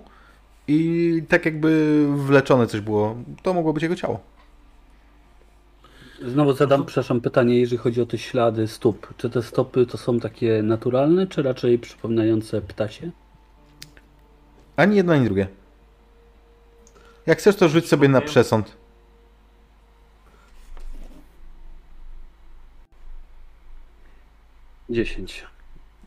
[0.68, 3.16] i tak jakby wleczone coś było.
[3.44, 4.20] To mogło być jego ciało.
[6.26, 9.14] Znowu zadam, przepraszam, pytanie, jeżeli chodzi o te ślady stóp.
[9.18, 13.12] Czy te stopy to są takie naturalne, czy raczej przypominające ptasie?
[14.76, 15.48] Ani jedno, ani drugie.
[17.26, 18.78] Jak chcesz, to rzuć sobie na przesąd.
[24.90, 25.46] Dziesięć.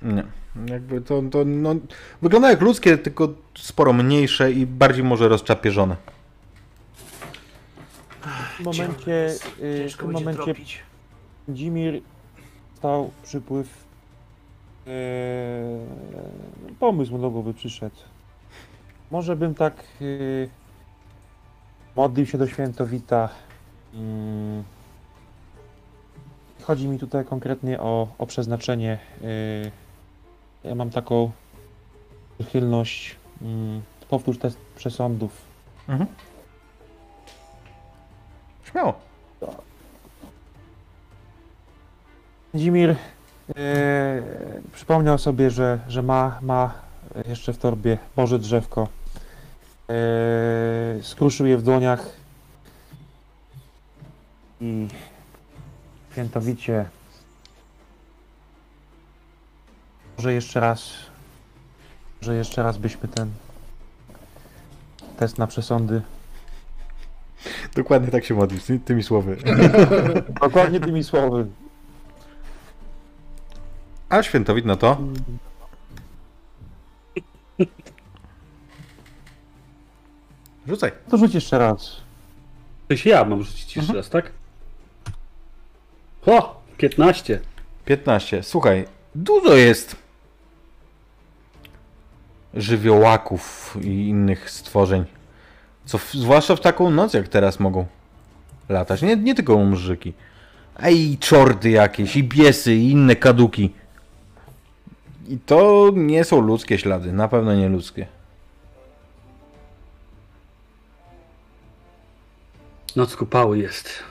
[0.02, 0.24] Nie.
[0.66, 1.74] Jakby to, to no,
[2.22, 5.96] wygląda jak ludzkie, tylko sporo mniejsze i bardziej może rozczapieżone.
[8.56, 10.54] W momencie, y, w tym momencie.
[11.48, 12.02] Dzimir
[12.74, 13.84] stał przypływ.
[14.86, 14.94] Eee,
[16.78, 17.96] pomysł do głowy przyszedł.
[19.10, 20.48] Może bym tak yy,
[21.96, 23.28] modlił się do świętowita.
[23.94, 24.62] Mm.
[26.62, 28.98] chodzi mi tutaj konkretnie o, o przeznaczenie.
[29.20, 29.70] Yy,
[30.64, 31.30] ja mam taką
[32.38, 33.16] przychylność.
[33.42, 35.42] Mm, powtórz test przesądów.
[35.88, 36.10] Mhm.
[38.64, 38.94] Śmiało.
[42.54, 42.96] Dzimir
[43.56, 44.22] e,
[44.72, 46.74] przypomniał sobie, że, że ma, ma
[47.28, 48.88] jeszcze w torbie Boże drzewko.
[49.90, 52.06] E, skruszył je w dłoniach
[54.60, 54.88] i
[56.12, 56.84] świętowicie
[60.20, 60.92] może jeszcze raz
[62.22, 63.30] może jeszcze raz byśmy ten
[65.16, 66.02] test na przesądy
[67.74, 69.36] Dokładnie tak się modlisz, ty, tymi słowy.
[70.42, 71.46] dokładnie tymi słowy
[74.08, 74.98] A świętowit na to.
[80.68, 80.92] Rzucaj.
[81.10, 81.96] to rzuć jeszcze raz
[82.88, 84.32] To się ja mam rzucić jeszcze raz, tak?
[86.26, 86.62] O!
[86.76, 87.40] 15.
[87.84, 88.42] 15.
[88.42, 88.84] Słuchaj,
[89.14, 90.09] dużo jest
[92.54, 95.04] żywiołaków i innych stworzeń.
[95.84, 97.86] Co w, zwłaszcza w taką noc jak teraz mogą
[98.68, 99.02] latać.
[99.02, 100.12] Nie, nie tylko umrzyki.
[100.74, 103.72] A i czorty jakieś, i biesy, i inne kaduki.
[105.28, 108.06] I to nie są ludzkie ślady, na pewno nie ludzkie.
[112.96, 114.09] Noc kupały jest.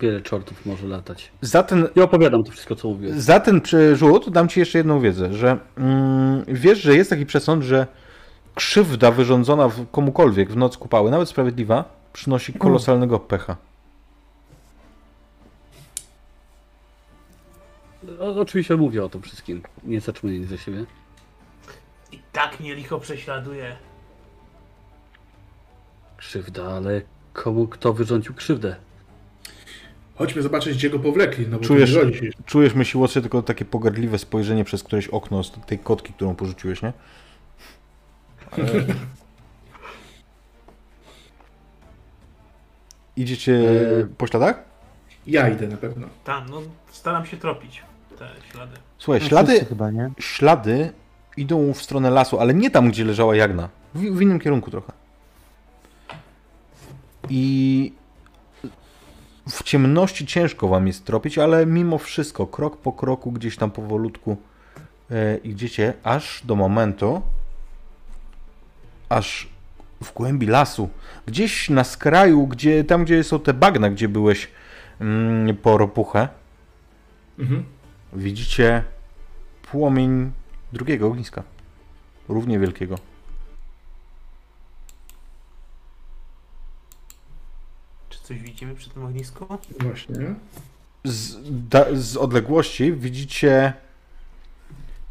[0.00, 1.32] Wiele czortów może latać.
[1.40, 3.20] Za ten, Ja opowiadam to wszystko, co mówię.
[3.20, 7.62] Za ten przerzut dam ci jeszcze jedną wiedzę, że mm, wiesz, że jest taki przesąd,
[7.62, 7.86] że
[8.54, 13.56] krzywda wyrządzona w komukolwiek w noc kupały, nawet sprawiedliwa, przynosi kolosalnego pecha.
[18.20, 19.62] O, oczywiście mówię o tym wszystkim.
[19.84, 20.84] Nie zatrzymuję nic ze siebie.
[22.12, 23.76] I tak mnie licho prześladuje.
[26.16, 27.02] Krzywda, ale
[27.32, 28.76] komu kto wyrządził krzywdę?
[30.18, 31.98] Chodźmy zobaczyć, gdzie go powlekli, no bo Czujesz,
[32.46, 36.82] czujesz myśli łotrze tylko takie pogardliwe spojrzenie przez któreś okno z tej kotki, którą porzuciłeś,
[36.82, 36.92] nie?
[38.50, 38.64] Ale...
[43.16, 43.52] Idziecie
[44.00, 44.62] E, po śladach?
[45.26, 46.06] Ja idę na pewno.
[46.24, 47.82] Tam, no staram się tropić
[48.18, 48.76] te ślady.
[48.98, 50.10] Słuchaj, No, ślady, chyba, nie?
[50.18, 50.92] ślady
[51.36, 53.68] idą w stronę lasu, ale nie tam, gdzie leżała Jagna.
[53.94, 54.92] W, w innym kierunku trochę.
[57.28, 57.92] I
[59.50, 64.36] w ciemności ciężko wam jest tropić, ale mimo wszystko, krok po kroku, gdzieś tam powolutku
[65.10, 67.22] e, idziecie, aż do momentu,
[69.08, 69.48] aż
[70.02, 70.88] w głębi lasu,
[71.26, 74.48] gdzieś na skraju, gdzie, tam gdzie są te bagna, gdzie byłeś
[75.00, 76.28] mm, po ropuchę,
[77.38, 77.64] Mhm.
[78.12, 78.84] widzicie
[79.70, 80.32] płomień
[80.72, 81.42] drugiego ogniska.
[82.28, 82.98] Równie wielkiego.
[88.28, 89.46] Coś widzimy przy tym ognisku?
[89.80, 90.14] Właśnie.
[91.04, 91.36] Z,
[91.68, 93.72] da, z odległości widzicie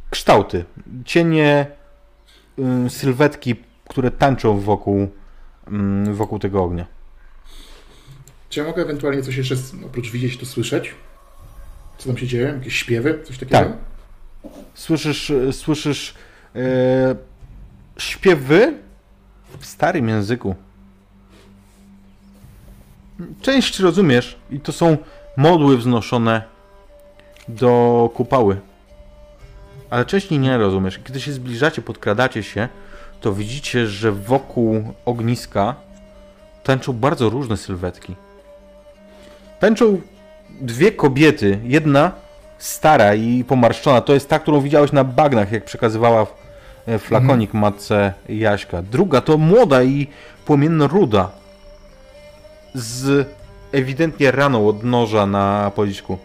[0.10, 0.66] kształty,
[1.06, 1.68] cienie,
[2.86, 3.56] y, sylwetki,
[3.90, 5.08] które tańczą wokół,
[5.68, 6.86] mm, wokół tego ognia.
[8.50, 10.96] Czy ja mogę ewentualnie coś jeszcze z- oprócz widzieć, to słyszeć?
[11.98, 12.48] Co tam się dzieje?
[12.48, 13.20] Jakieś śpiewy?
[13.24, 13.58] Coś takiego?
[13.60, 13.72] Tak.
[14.74, 16.16] Słyszysz, y, słyszysz
[16.56, 17.16] e,
[17.98, 18.74] śpiewy
[19.60, 20.56] w starym języku.
[23.42, 24.98] Część rozumiesz i to są
[25.38, 26.42] modły wznoszone
[27.48, 28.58] do kupały.
[29.90, 31.00] Ale część nie rozumiesz.
[31.04, 32.68] Kiedy się zbliżacie, podkradacie się,
[33.22, 35.76] to widzicie, że wokół ogniska
[36.64, 38.16] tańczą bardzo różne sylwetki.
[39.60, 40.02] Tańczą
[40.62, 41.60] dwie kobiety.
[41.64, 42.12] Jedna
[42.58, 44.02] stara i pomarszczona.
[44.02, 46.28] To jest ta, którą widziałeś na bagnach, jak przekazywała
[46.88, 48.82] e, flakonik matce Jaśka.
[48.82, 50.08] Druga to młoda i
[50.46, 51.32] płomienno-ruda.
[52.74, 53.28] Z
[53.72, 56.18] ewidentnie raną od noża na policzku.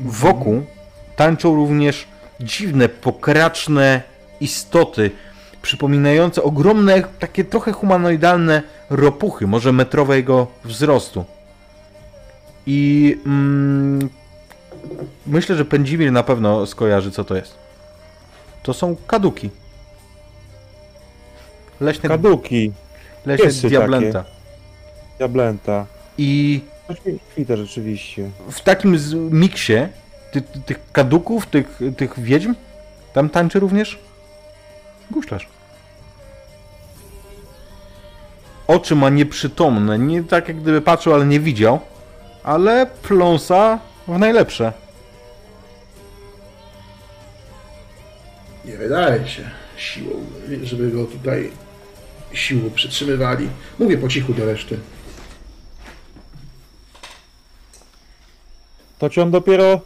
[0.00, 0.62] Wokół
[1.16, 2.06] tańczą również
[2.40, 4.02] dziwne, pokraczne
[4.40, 5.10] istoty,
[5.62, 11.24] przypominające ogromne, takie trochę humanoidalne ropuchy, może metrowego wzrostu.
[12.66, 14.08] I mm,
[15.26, 17.54] myślę, że Pędzimir na pewno skojarzy, co to jest.
[18.62, 19.50] To są kaduki.
[21.80, 22.72] Leśne, Kaduki,
[23.26, 24.24] leśne piesy diablęta.
[25.18, 25.86] diablęta.
[26.18, 26.94] I To
[27.32, 28.30] świte rzeczywiście.
[28.50, 28.98] w takim
[29.30, 29.72] miksie
[30.32, 32.54] ty, ty, tych kaduków, tych, tych wiedźm,
[33.12, 33.98] tam tańczy również
[35.10, 35.48] guślarz.
[38.66, 41.80] Oczy ma nieprzytomne, nie tak jak gdyby patrzył, ale nie widział,
[42.42, 43.78] ale pląsa
[44.08, 44.72] w najlepsze.
[48.64, 50.10] Nie wydaje się siłą,
[50.62, 51.50] żeby go tutaj
[52.34, 53.48] siłą przytrzymywali.
[53.78, 54.78] Mówię po cichu do reszty.
[58.98, 59.80] To ci on dopiero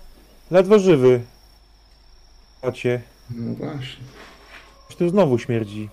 [0.51, 1.21] ledwo żywy.
[2.63, 4.05] Pacie, No właśnie.
[4.99, 5.89] tu znowu śmierdzi.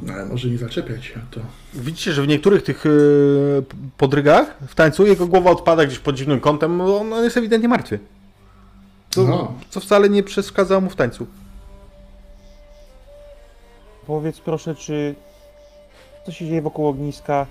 [0.00, 1.40] No ale może nie zaczepiać się o to.
[1.74, 3.64] Widzicie, że w niektórych tych yy,
[3.98, 7.98] podrygach w tańcu jego głowa odpada gdzieś pod dziwnym kątem, on jest ewidentnie martwy.
[9.10, 9.54] Co, No.
[9.70, 11.26] co wcale nie przeszkadzało mu w tańcu.
[14.12, 15.14] Powiedz proszę, czy
[16.26, 17.46] co się dzieje wokół ogniska?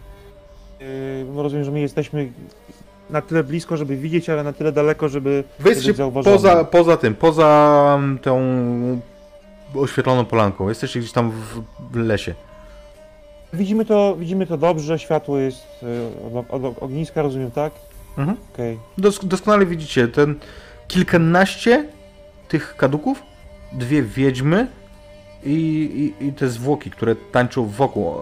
[0.79, 2.31] Yy, rozumiem, że my jesteśmy
[3.09, 6.35] na tyle blisko, żeby widzieć, ale na tyle daleko, żeby Wy jesteście być zauważony.
[6.35, 8.41] poza, poza tym, poza tą
[9.75, 10.69] oświetloną polanką.
[10.69, 12.35] Jesteście gdzieś tam w, w lesie.
[13.53, 15.65] Widzimy to, widzimy to dobrze, światło jest
[16.31, 17.73] yy, od, od ogniska, rozumiem, tak?
[18.17, 18.37] Mhm.
[18.53, 18.79] Okej.
[18.97, 20.39] Dos, doskonale widzicie ten
[20.87, 21.85] kilkanaście
[22.47, 23.23] tych kaduków,
[23.73, 24.67] dwie wiedźmy
[25.43, 28.15] i, i, i te zwłoki, które tańczą wokół.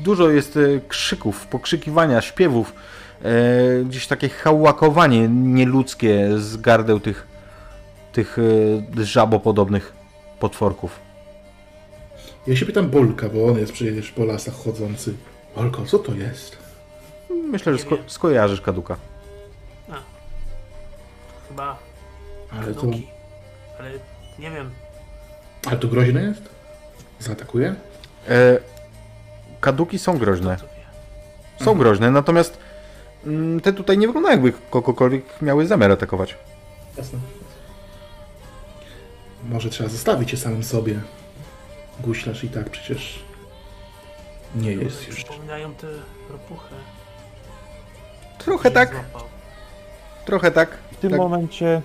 [0.00, 2.72] Dużo jest e, krzyków, pokrzykiwania, śpiewów,
[3.22, 7.26] e, gdzieś takie hałakowanie nieludzkie z gardeł tych,
[8.12, 8.38] tych
[8.98, 9.92] e, żabopodobnych
[10.40, 11.00] potworków.
[12.46, 15.14] Ja się pytam Bolka, bo on jest przecież po lasach chodzący.
[15.56, 16.58] Bolko, co to jest?
[17.50, 18.96] Myślę, że sko- skojarzysz kaduka.
[21.48, 21.78] Chyba
[22.50, 23.06] Ale to, kaduki.
[23.78, 23.90] Ale
[24.38, 24.70] nie wiem.
[25.66, 26.42] Ale to groźne jest?
[27.20, 27.74] Zaatakuje?
[28.28, 28.58] E,
[29.60, 30.56] kaduki są groźne.
[31.60, 32.58] Są groźne, natomiast
[33.26, 36.34] mm, te tutaj nie wyglądają jakby kogokolwiek miały zamiar atakować.
[36.96, 37.18] Jasne.
[39.44, 41.00] Może trzeba zostawić je samym sobie.
[42.00, 43.24] Guślarz i tak przecież
[44.54, 45.16] nie jest już.
[45.16, 45.86] Przypominają te
[46.30, 46.74] ropuchy.
[48.38, 49.28] Trochę tak, złapał.
[50.24, 50.78] trochę tak.
[50.92, 51.20] W tym tak.
[51.20, 51.82] momencie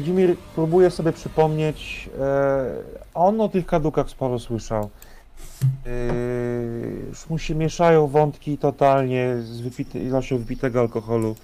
[0.00, 2.66] Dzimir próbuje sobie przypomnieć, e,
[3.14, 4.90] on o tych kadukach sporo słyszał.
[5.86, 5.90] E,
[7.08, 11.36] już mu się mieszają wątki totalnie z wypity, ilością wypitego alkoholu.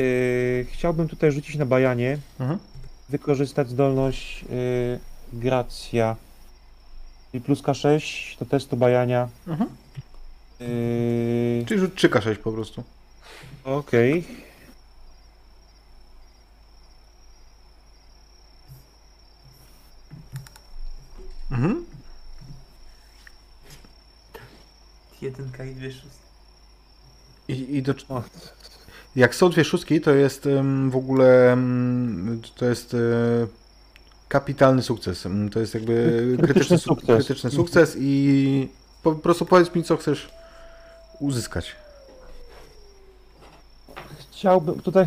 [0.00, 0.04] E,
[0.64, 2.58] chciałbym tutaj rzucić na bajanie, Mhm.
[3.08, 4.98] wykorzystać zdolność e,
[5.32, 6.16] Gracja.
[7.32, 9.28] I plus K6 do testu bajania.
[9.48, 9.70] Mhm.
[10.60, 12.82] Yy, Czyli rzut 3K6 po prostu.
[13.64, 14.24] Okej.
[21.50, 21.84] Mhm.
[25.22, 26.24] Jedynka i dwie szóstki.
[27.48, 28.22] I, i do, O.
[29.16, 30.48] jak są dwie szóstki, to jest
[30.90, 31.56] w ogóle
[32.56, 32.98] to jest e,
[34.28, 35.26] kapitalny sukces.
[35.52, 35.94] To jest jakby
[36.38, 37.16] Krytyczny krytyczny, su- sukces.
[37.26, 38.68] krytyczny sukces i
[39.02, 40.30] po prostu powiedz mi, co chcesz
[41.20, 41.76] uzyskać.
[44.32, 45.06] Chciałbym, tutaj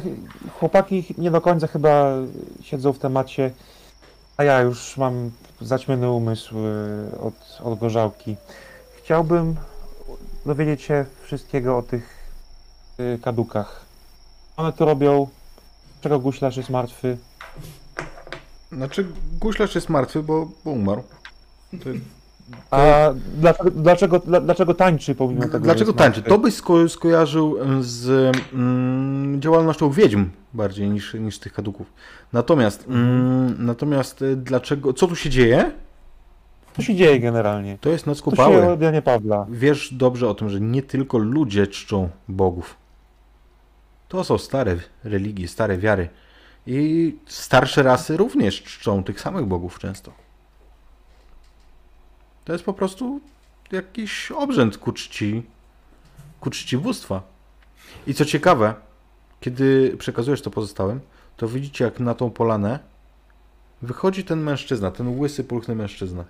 [0.53, 2.14] chłopaki nie do końca chyba
[2.61, 3.51] siedzą w temacie,
[4.38, 8.36] a ja już mam zaćmiony umysł y, od, od gorzałki.
[9.03, 9.56] Chciałbym
[10.45, 12.18] dowiedzieć się wszystkiego o tych
[13.00, 13.86] y, kadukach.
[14.58, 15.27] One to robią,
[16.02, 17.18] czego guślarz jest martwy.
[18.72, 19.06] Znaczy,
[19.40, 21.03] guślarz jest martwy, bo, bo umarł.
[21.72, 21.90] To,
[22.72, 26.22] A dlaczego, dlaczego, dla- dlaczego tańczy pomimo tego, dlaczego tańczy?
[26.24, 31.94] To byś sko- skojarzył z mm, działalnością wiedźm bardziej niż, niż tych kaduków.
[32.34, 35.72] Natomiast, mm, natomiast e, dlaczego, co tu się dzieje?
[36.76, 37.77] Co się dzieje generalnie?
[37.82, 38.69] To jest noc się kupały.
[38.69, 39.45] od Janie Pawla?
[39.50, 42.76] Wiesz dobrze o tym, że nie tylko ludzie czczą bogów.
[44.08, 46.10] To są stare religie, stare wiary.
[46.68, 50.11] I starsze rasy również czczą tych samych bogów często.
[52.45, 53.22] To jest po prostu
[53.72, 55.44] jakiś obrzęd ku czci,
[56.40, 57.22] ku czci bóstwa.
[58.08, 58.74] I co ciekawe,
[59.40, 60.99] kiedy przekazujesz to pozostałym,
[61.38, 62.80] to widzicie jak na tą polanę
[63.82, 66.25] wychodzi ten mężczyzna, ten łysy, pulchny mężczyzna.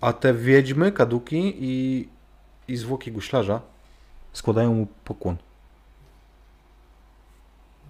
[0.00, 2.08] A te wiedźmy, kaduki i,
[2.68, 3.60] i zwłoki guślarza
[4.32, 5.36] składają mu pokłon.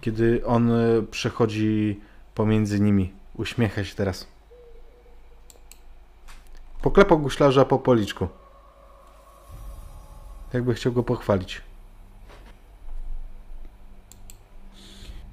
[0.01, 1.99] Kiedy on e, przechodzi
[2.35, 4.27] pomiędzy nimi, uśmiecha się teraz.
[6.81, 8.27] Poklepał guślarza po policzku.
[10.53, 11.66] Jakby chciał go pochwalić.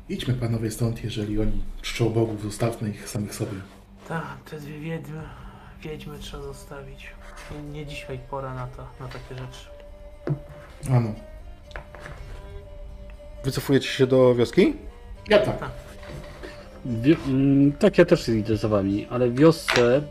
[0.09, 3.53] Idźmy panowie stąd, jeżeli oni czczą bogów, zostawmy ich samych sobie.
[4.09, 5.23] Tak, te dwie wiedźmy,
[5.83, 7.07] wiedźmy trzeba zostawić.
[7.53, 9.67] Nie, nie dzisiaj pora na to, na takie rzeczy.
[10.97, 11.13] Ano.
[13.45, 14.75] Wycofujecie się do wioski?
[15.29, 15.59] Ja tak.
[16.85, 20.03] Wie, mm, tak, ja też idę za wami, ale w wiosce,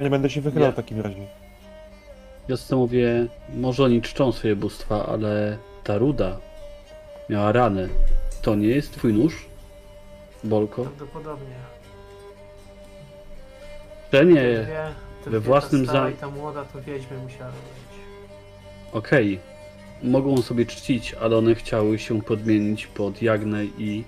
[0.00, 0.72] Nie będę się wychylał Nie.
[0.72, 1.26] w takim razie.
[2.44, 6.38] w wiosce mówię, może oni czczą swoje bóstwa, ale ta ruda
[7.28, 7.88] miała ranę.
[8.44, 9.46] To nie jest twój nóż?
[10.44, 10.82] Bolko?
[10.82, 11.54] Prawdopodobnie.
[14.12, 17.98] Że Te nie, dwie, te we własnym za- i ta młoda to wiedźmy musiały być.
[18.92, 19.38] okej.
[20.02, 24.04] Mogą sobie czcić, ale one chciały się podmienić pod Jagnę i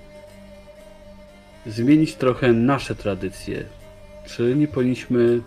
[1.67, 3.65] zmienić trochę nasze tradycje.
[4.27, 5.41] Czy nie powinniśmy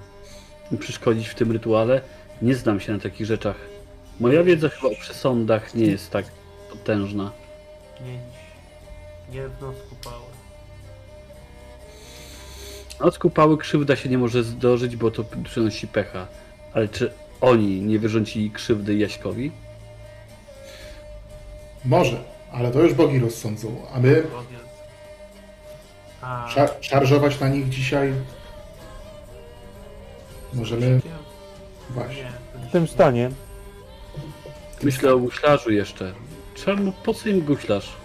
[0.79, 2.01] przeszkodzić w tym rytuale?
[2.41, 3.55] Nie znam się na takich rzeczach.
[4.19, 6.25] Moja wiedza chyba o przesądach nie jest tak
[6.69, 7.31] potężna.
[8.05, 8.13] Nie
[9.32, 10.24] w noc kupały.
[12.99, 16.27] Od kupały krzywda się nie może zdarzyć, bo to przynosi pecha.
[16.74, 19.51] Ale czy oni nie wyrządzili krzywdy Jaśkowi?
[21.85, 23.85] Może, ale to już bogi rozsądzą.
[23.93, 24.24] A my.
[26.22, 28.14] A szar- szarżować na nich dzisiaj
[30.53, 31.01] możemy...
[31.90, 32.32] Właśnie.
[32.69, 32.88] W tym nie.
[32.88, 33.32] stanie
[34.83, 36.14] Myślę o guślarzu jeszcze.
[36.56, 37.98] Czemu, po co im guślarz?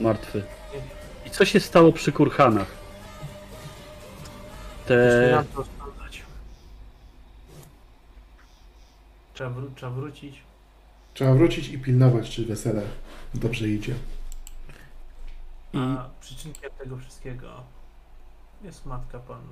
[0.00, 0.42] Martwy.
[1.26, 2.66] I co się stało przy kurhanach?
[4.86, 5.44] Te...
[9.34, 10.42] Trzeba, wró- trzeba wrócić.
[11.14, 12.82] Trzeba wrócić i pilnować, czy wesele
[13.34, 13.94] dobrze idzie.
[15.74, 17.62] A przyczynkiem tego wszystkiego
[18.64, 19.42] jest matka pan,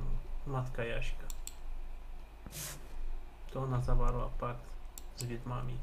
[0.47, 1.25] matka Jaśka.
[3.53, 4.61] To ona zawarła pakt
[5.17, 5.75] z wiedźmami.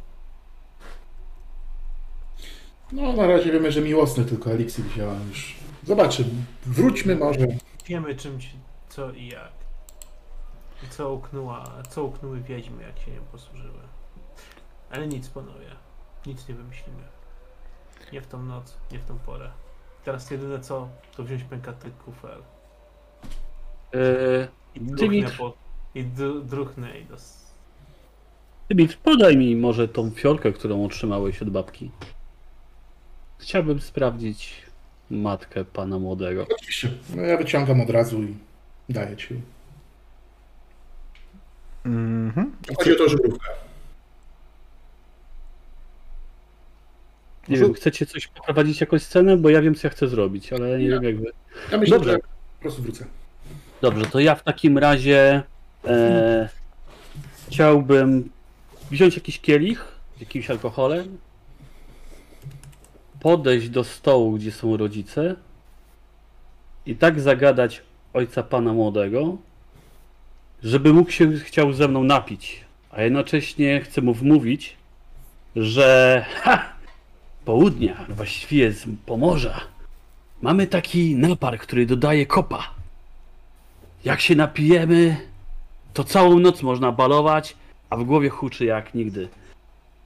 [2.91, 5.55] No, na razie wiemy, że miłosny tylko eliksir wzięła już.
[5.83, 6.29] Zobaczymy.
[6.65, 7.47] Wróćmy może.
[7.85, 8.49] Wiemy czym ci,
[8.89, 9.51] co i jak.
[10.83, 13.79] I co uknęła, co uknęły wiedźmy, jak się nią posłużyły.
[14.91, 15.67] Ale nic, panowie.
[16.25, 17.03] Nic nie wymyślimy.
[18.13, 19.51] Nie w tą noc, nie w tą porę.
[20.05, 22.41] Teraz jedyne co, to wziąć pękaty kufel.
[23.93, 25.53] E, I druchnę, Dymitr, po,
[25.95, 27.45] i dru- druchnę i dos...
[28.69, 31.91] Dymitr, podaj mi może tą fiolkę, którą otrzymałeś od babki.
[33.37, 34.53] Chciałbym sprawdzić
[35.09, 36.47] matkę pana młodego.
[36.51, 36.89] Oczywiście.
[37.15, 38.35] No, ja wyciągam od razu i
[38.89, 39.41] daję ci.
[41.85, 42.55] Mhm.
[42.77, 43.49] Chodzi o to żubrówkę.
[47.49, 49.37] Nie wiem, chcecie coś poprowadzić jakąś scenę?
[49.37, 50.91] Bo ja wiem, co ja chcę zrobić, ale ja nie Ja.
[50.99, 51.31] wiem, jak wy.
[51.71, 52.11] Ja myślę, Dobrze.
[52.11, 53.05] że po prostu wrócę.
[53.81, 55.43] Dobrze, to ja w takim razie
[55.85, 56.49] e,
[57.47, 58.29] chciałbym
[58.91, 59.85] wziąć jakiś kielich
[60.17, 61.17] z jakimś alkoholem,
[63.19, 65.35] podejść do stołu, gdzie są rodzice
[66.85, 67.81] i tak zagadać
[68.13, 69.37] ojca pana młodego,
[70.63, 74.77] żeby mógł się chciał ze mną napić, a jednocześnie chcę mu wmówić,
[75.55, 76.73] że ha,
[77.45, 79.61] południa, właściwie z Pomorza,
[80.41, 82.69] mamy taki napar, który dodaje kopa.
[84.05, 85.17] Jak się napijemy,
[85.93, 87.55] to całą noc można balować,
[87.89, 89.27] a w głowie huczy jak nigdy.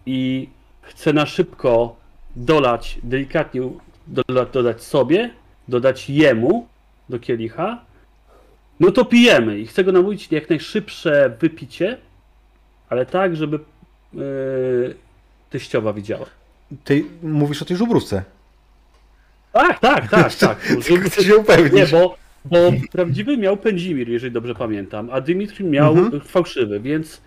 [0.05, 0.49] I
[0.81, 1.95] chcę na szybko
[2.39, 3.61] dolać, delikatnie
[4.07, 5.29] dola, dodać sobie,
[5.67, 6.67] dodać jemu
[7.09, 7.81] do kielicha.
[8.79, 11.97] No to pijemy i chcę go namówić jak najszybsze wypicie,
[12.89, 13.59] ale tak, żeby
[14.13, 14.95] yy,
[15.49, 16.25] teściowa widziała.
[16.83, 18.23] Ty mówisz o tej żubrówce.
[19.53, 20.57] Tak, tak, tak, tak.
[20.89, 21.73] Żeby- Chcę się upewnić.
[21.73, 22.57] Nie, bo, bo
[22.91, 26.21] prawdziwy miał Pędzimir, jeżeli dobrze pamiętam, a Dymitr miał Mhm.
[26.21, 27.21] fałszywy, więc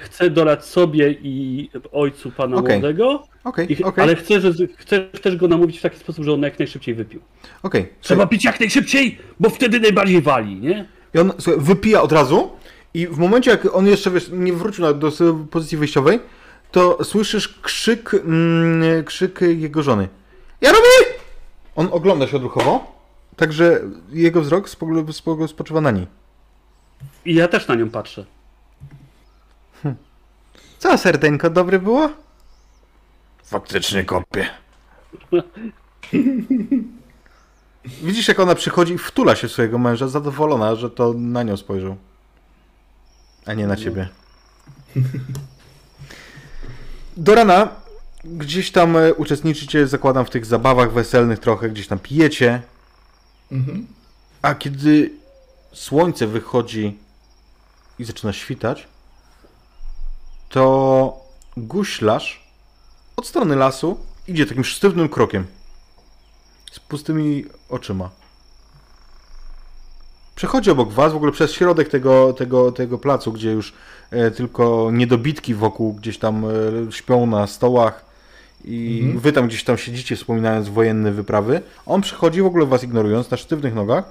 [0.00, 2.78] chcę dolać sobie i ojcu pana Okej.
[2.78, 3.22] młodego,
[3.68, 6.58] i, okej, ale chcę, że, chcę też go namówić w taki sposób, że on jak
[6.58, 7.20] najszybciej wypił.
[7.62, 7.88] okej.
[8.00, 10.88] Trzeba pić jak najszybciej, bo wtedy najbardziej wali, nie?
[11.14, 12.50] I on słuchaj, wypija od razu
[12.94, 15.12] i w momencie jak on jeszcze wiesz, nie wrócił do
[15.50, 16.20] pozycji wyjściowej,
[16.70, 20.08] to słyszysz krzyk, mm, krzyk jego żony.
[20.60, 21.04] Jaromir!
[21.76, 22.92] On ogląda się odruchowo,
[23.36, 23.80] także
[24.12, 24.70] jego wzrok
[25.48, 26.06] spoczywa na niej.
[27.24, 28.24] I ja też na nią patrzę.
[30.78, 32.10] Co, serdeńko, dobre było?
[33.44, 34.48] Faktycznie kopie.
[38.02, 41.96] Widzisz, jak ona przychodzi i wtula się swojego męża, zadowolona, że to na nią spojrzał.
[43.46, 44.08] A nie na ciebie.
[47.16, 47.68] Do rana
[48.24, 52.62] gdzieś tam e, uczestniczycie, zakładam, w tych zabawach weselnych trochę, gdzieś tam pijecie.
[53.52, 53.86] Mhm.
[54.42, 55.10] A kiedy
[55.72, 56.98] słońce wychodzi
[57.98, 58.88] i zaczyna świtać,
[60.48, 61.20] to
[61.56, 62.46] guślarz
[63.16, 63.96] od strony lasu
[64.28, 65.46] idzie takim sztywnym krokiem.
[66.72, 68.10] Z pustymi oczyma.
[70.34, 73.72] Przechodzi obok was, w ogóle przez środek tego, tego, tego placu, gdzie już
[74.10, 78.04] e, tylko niedobitki wokół gdzieś tam e, śpią na stołach
[78.64, 79.20] i Mhm.
[79.20, 81.62] wy tam gdzieś tam siedzicie wspominając wojenne wyprawy.
[81.86, 84.04] On przychodzi w ogóle was ignorując na sztywnych nogach.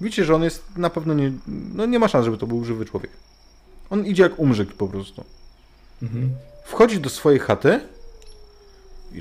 [0.00, 1.32] Widzicie, że on jest na pewno nie,
[1.74, 3.10] no nie ma szans, żeby to był żywy człowiek.
[3.90, 5.24] On idzie jak umrzyk po prostu.
[6.02, 6.36] Mhm.
[6.64, 7.80] Wchodzi do swojej chaty
[9.12, 9.20] i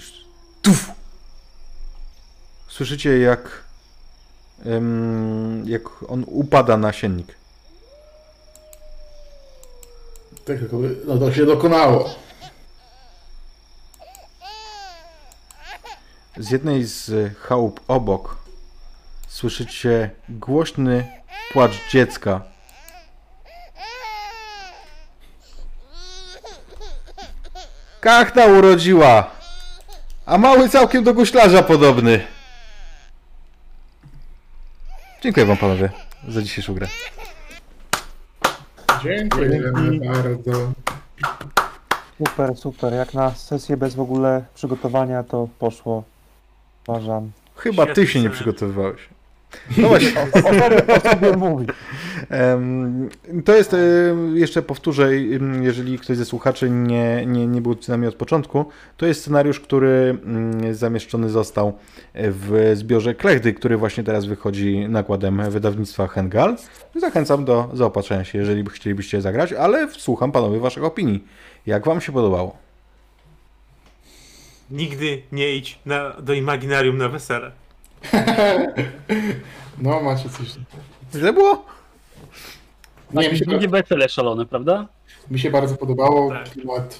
[0.61, 0.91] tuf!
[2.67, 3.63] Słyszycie jak
[4.65, 5.81] em, jak
[6.11, 7.35] on upada na siennik.
[10.45, 12.09] Tak, tylko by- no to się dokonało.
[16.37, 18.37] Z jednej z chałup obok
[19.27, 21.07] słyszycie głośny
[21.53, 22.41] płacz dziecka.
[27.99, 29.31] Kachna urodziła,
[30.25, 32.27] a mały całkiem do guślarza podobny.
[35.21, 35.89] Dziękuję wam panowie
[36.27, 36.87] za dzisiejszą grę.
[39.03, 40.71] Dziękujemy bardzo.
[42.17, 42.93] Super, super.
[42.93, 46.03] Jak na sesję bez w ogóle przygotowania to poszło.
[46.87, 47.31] Uważam.
[47.55, 49.09] Chyba ty się nie przygotowywałeś.
[49.77, 50.11] No właśnie.
[50.33, 51.67] O sobie, o sobie mówi.
[53.45, 55.15] To jest, em, jeszcze powtórzę,
[55.61, 58.65] jeżeli ktoś ze słuchaczy nie, nie, nie był z nami od początku,
[58.97, 61.77] to jest scenariusz, który mm, zamieszczony został
[62.13, 66.57] w zbiorze Klechdy, który właśnie teraz wychodzi nakładem wydawnictwa Hengal.
[66.95, 71.23] Zachęcam do zaopatrzenia się, jeżeli by chcielibyście zagrać, ale słucham panowie waszych opinii.
[71.65, 72.57] Jak wam się podobało?
[74.71, 77.51] Nigdy nie idź na, do imaginarium na wesele.
[79.81, 80.47] No, macie coś.
[81.13, 81.65] Źle było?
[83.13, 84.87] Nie, mi się, Będzie wesele szalone, prawda?
[85.31, 86.49] mi się bardzo podobało Tak.
[86.49, 86.99] klimat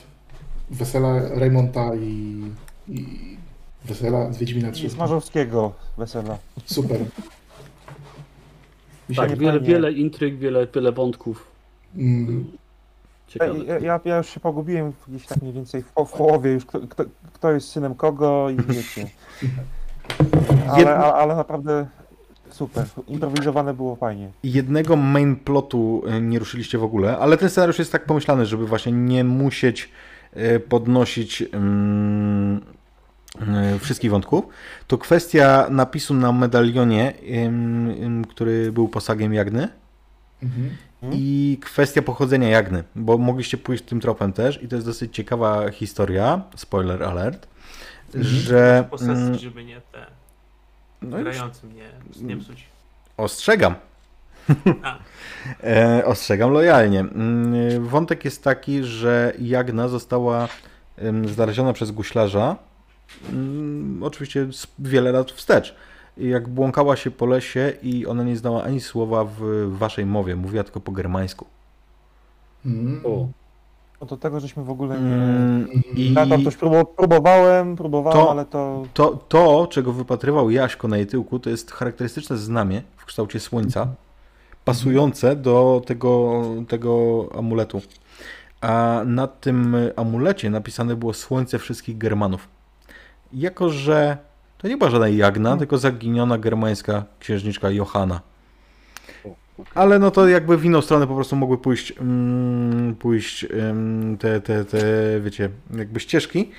[0.70, 2.42] wesela Raymonta i,
[2.90, 3.06] i
[3.86, 4.86] wesela z Wiedźmina 3.
[4.86, 6.38] I Smarzowskiego wesela.
[6.66, 7.00] Super.
[9.10, 11.48] Mi się Tak, nie wiele, wiele intryg, wiele, wiele wątków
[11.96, 12.52] mm,
[13.28, 13.68] ciekawych.
[13.68, 16.66] Ja, ja, ja już się pogubiłem gdzieś tak mniej więcej w, po- w połowie już,
[16.66, 17.04] kto, kto,
[17.34, 19.08] kto jest synem kogo i wiecie.
[20.70, 21.86] Ale, ale, ale naprawdę
[22.50, 22.86] super.
[23.08, 24.32] Improwizowane było fajnie.
[24.44, 28.68] jednego main plotu e, nie ruszyliście w ogóle, ale ten scenariusz jest tak pomyślany, żeby
[28.68, 29.90] właśnie nie musieć
[30.34, 32.62] e, podnosić mm,
[33.42, 34.46] e, wszystkich wątków.
[34.88, 37.14] To kwestia napisu na medalionie,
[38.30, 39.68] który był posagiem Jagny
[40.44, 40.70] mhm.
[41.14, 45.72] i kwestia pochodzenia Jagny, bo mogliście pójść tym tropem też i to jest dosyć ciekawa
[45.72, 47.48] historia, spoiler alert,
[48.16, 48.88] że...
[48.90, 50.06] Po sesji, mm, żeby nie te
[51.02, 51.90] no grającym nie,
[52.22, 52.66] nie psuć.
[53.18, 53.76] Ostrzegam.
[55.64, 57.00] E, ostrzegam lojalnie.
[57.00, 60.48] Mm, Wątek jest taki, że Jagna została
[61.26, 62.56] znaleziona przez guślarza
[63.30, 64.48] mm, oczywiście
[64.80, 65.76] wiele lat wstecz.
[66.18, 70.64] Jak błąkała się po lesie i ona nie znała ani słowa w waszej mowie, mówiła
[70.64, 71.46] tylko po germańsku.
[72.66, 73.02] Mm.
[74.02, 75.08] No do tego, żeśmy w ogóle nie...
[75.16, 76.58] Mm, I Ja tam coś
[76.98, 78.86] próbowałem, próbowałem, To- ale to...
[78.94, 83.88] to, to, czego wypatrywał Jaśko na jej tyłku, to jest charakterystyczne znamie w kształcie słońca,
[84.66, 87.82] pasujące do tego, tego amuletu.
[88.62, 92.48] A na tym amulecie napisane było słońce wszystkich Germanów.
[93.34, 94.18] Jako, że
[94.58, 98.22] to nie była żadna Jagna, tylko zaginiona germańska księżniczka Johanna.
[99.76, 104.42] Ale no to jakby w inną stronę po prostu mogły pójść, mm, pójść mm, te,
[104.42, 104.80] te, te,
[105.22, 106.52] wiecie, jakby ścieżki.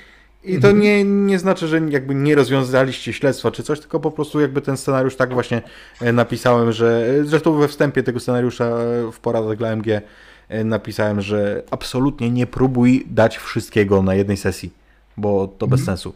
[0.44, 4.40] I to nie, nie znaczy, że jakby nie rozwiązaliście śledztwa czy coś, tylko po prostu
[4.40, 5.62] jakby ten scenariusz tak właśnie
[6.00, 10.02] e, napisałem, że zresztą we wstępie tego scenariusza e, w poradach dla MG
[10.48, 14.72] e, napisałem, że absolutnie nie próbuj dać wszystkiego na jednej sesji,
[15.16, 16.14] bo to bez sensu.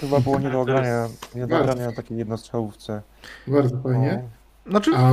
[0.00, 3.02] Chyba było nie do To ogrania, nie do ogrania na takiej jednostrzałówce.
[3.46, 4.22] Bardzo fajnie.
[4.68, 5.12] Znaczy, A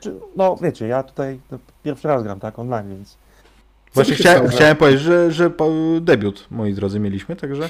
[0.00, 3.16] Czy, no wiecie, ja tutaj no, pierwszy raz gram, tak, online, więc...
[3.94, 4.50] właśnie chciałem, stało?
[4.50, 5.50] chciałem powiedzieć, że, że
[6.00, 7.68] debiut, moi drodzy, mieliśmy, także,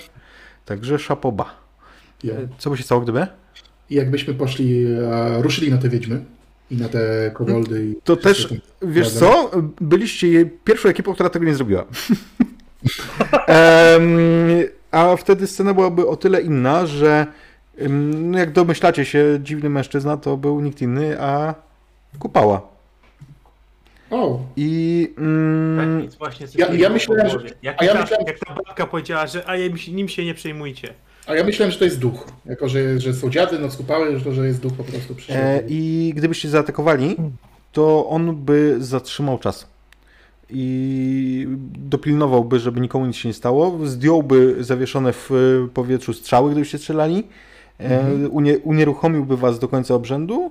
[0.64, 1.54] także szapoba.
[2.24, 2.34] ja.
[2.58, 3.26] Co by się stało, gdyby?
[3.90, 6.24] jakbyśmy poszli, e, ruszyli na te wiedźmy
[6.70, 7.86] i na te koboldy.
[7.86, 8.48] I To też,
[8.82, 11.84] wiesz co, byliście jej pierwszą ekipą, która tego nie zrobiła.
[14.90, 17.26] A wtedy scena byłaby o tyle inna, że
[18.34, 21.54] jak domyślacie się, dziwny mężczyzna to był nikt inny, a
[22.18, 22.62] kupała.
[24.10, 28.00] O, I Tak, mm, nic właśnie Ja- sobie ja myślałem, że- Jak, a ja ta,
[28.00, 29.56] myślałem- jak ta babka powiedziała, że a
[29.92, 30.94] nim się nie przejmujcie.
[31.26, 32.26] a ja myślałem, że to jest duch.
[32.46, 35.38] Jako, że, że są dziady, noc kupały, że to, że jest duch po prostu przyszedł.
[35.40, 37.16] e, i gdybyście zaatakowali,
[37.72, 39.66] to on by zatrzymał czas.
[40.50, 41.46] I
[41.78, 43.78] dopilnowałby, żeby nikomu nic się nie stało.
[43.86, 45.30] Zdjąłby zawieszone w
[45.74, 47.24] powietrzu strzały, gdybyście strzelali.
[47.78, 50.50] E, unie, unieruchomiłby was do końca obrzędu,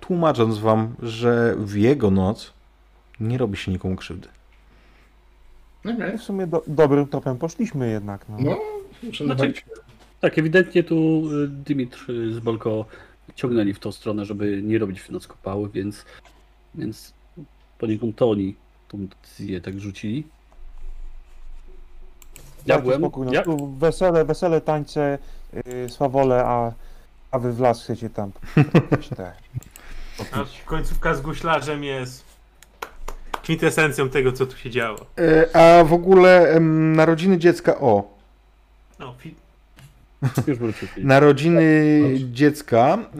[0.00, 2.52] tłumacząc wam, że w jego noc
[3.20, 4.28] nie robi się nikomu krzywdy.
[5.94, 6.18] Okej.
[6.18, 8.36] W sumie do, dobrym tropem poszliśmy jednak, no.
[8.40, 8.60] No,
[9.08, 9.72] uszanowaliśmy.
[10.20, 12.84] Tak, ewidentnie tu y, Dymitr y, z Bolko
[13.34, 16.04] ciągnęli w tą stronę, żeby nie robić w noc kopały, więc,
[16.74, 17.12] więc
[17.78, 18.54] poniekąd to oni
[18.88, 20.24] tą decyzję tak rzucili.
[22.66, 23.42] Ja byłem, spokój, no, ja,
[23.78, 25.18] wesele, wesele, tańce,
[25.52, 26.72] yy, swawole, a,
[27.30, 28.32] a wy w las chcecie tam
[29.16, 29.32] te...
[30.32, 32.24] A końcówka z guślarzem jest
[33.42, 34.98] kwintesencją tego, co tu się działo.
[35.18, 38.04] E, a w ogóle em, narodziny dziecka, o,
[38.98, 39.34] No, fi-
[40.46, 40.88] już wrócił.
[40.98, 41.62] Narodziny
[42.32, 43.18] dziecka y,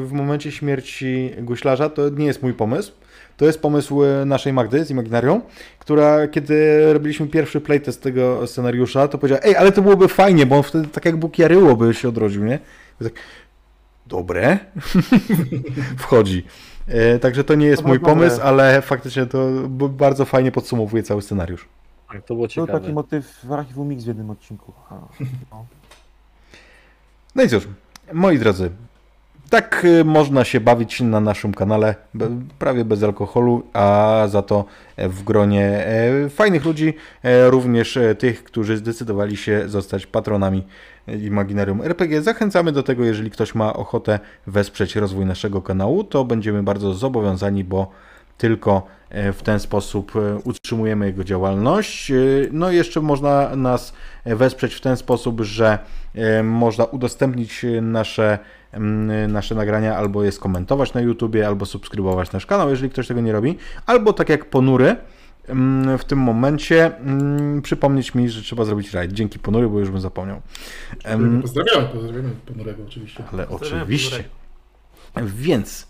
[0.00, 2.92] w momencie śmierci guślarza to nie jest mój pomysł.
[3.36, 5.40] To jest pomysł y, naszej Magdy z Imaginarią,
[5.78, 10.56] która kiedy robiliśmy pierwszy playtest tego scenariusza, to powiedziała, ej, ale to byłoby fajnie, bo
[10.56, 12.58] on wtedy tak jak Bóg Jaryło by się odrodził, nie?
[13.00, 13.12] I tak,
[14.06, 14.58] dobre,
[15.98, 16.44] wchodzi.
[16.88, 18.14] E, Także to nie jest Dobra, mój dobre.
[18.14, 19.48] pomysł, ale faktycznie to
[19.88, 21.68] bardzo fajnie podsumowuje cały scenariusz.
[22.12, 22.80] Tak, to było Był ciekawe.
[22.80, 24.72] taki motyw w Archiwum Mix w jednym odcinku.
[25.50, 25.66] No.
[27.34, 27.68] No i cóż,
[28.12, 28.70] moi drodzy,
[29.50, 31.94] tak y, można się bawić na naszym kanale,
[32.58, 34.64] prawie bez alkoholu, a za to
[34.96, 40.62] e, w gronie e, fajnych ludzi, e, również tych, którzy zdecydowali się zostać patronami
[41.08, 42.22] Imaginarium RPG.
[42.22, 47.64] Zachęcamy do tego, jeżeli ktoś ma ochotę wesprzeć rozwój naszego kanału, to będziemy bardzo zobowiązani,
[47.64, 47.90] bo
[48.38, 52.10] tylko w ten sposób e, utrzymujemy jego działalność.
[52.10, 52.14] E,
[52.52, 53.92] No i jeszcze można nas
[54.24, 55.78] e, wesprzeć w ten sposób, że
[56.14, 58.38] e, można udostępnić e, nasze,
[59.28, 63.32] nasze nagrania albo je skomentować na YouTubie, albo subskrybować nasz kanał, jeżeli ktoś tego nie
[63.32, 64.96] robi, albo tak jak Ponury
[65.98, 66.90] w tym momencie
[67.62, 69.12] przypomnieć mi, że trzeba zrobić raid.
[69.12, 70.40] Dzięki Ponury, bo już bym zapomniał.
[71.04, 73.24] Em, Pozdrawiamy, pozdrawiamy ponurego oczywiście.
[73.32, 74.24] ale Pozdrawiam oczywiście.
[75.14, 75.36] Ponurego.
[75.36, 75.88] Więc,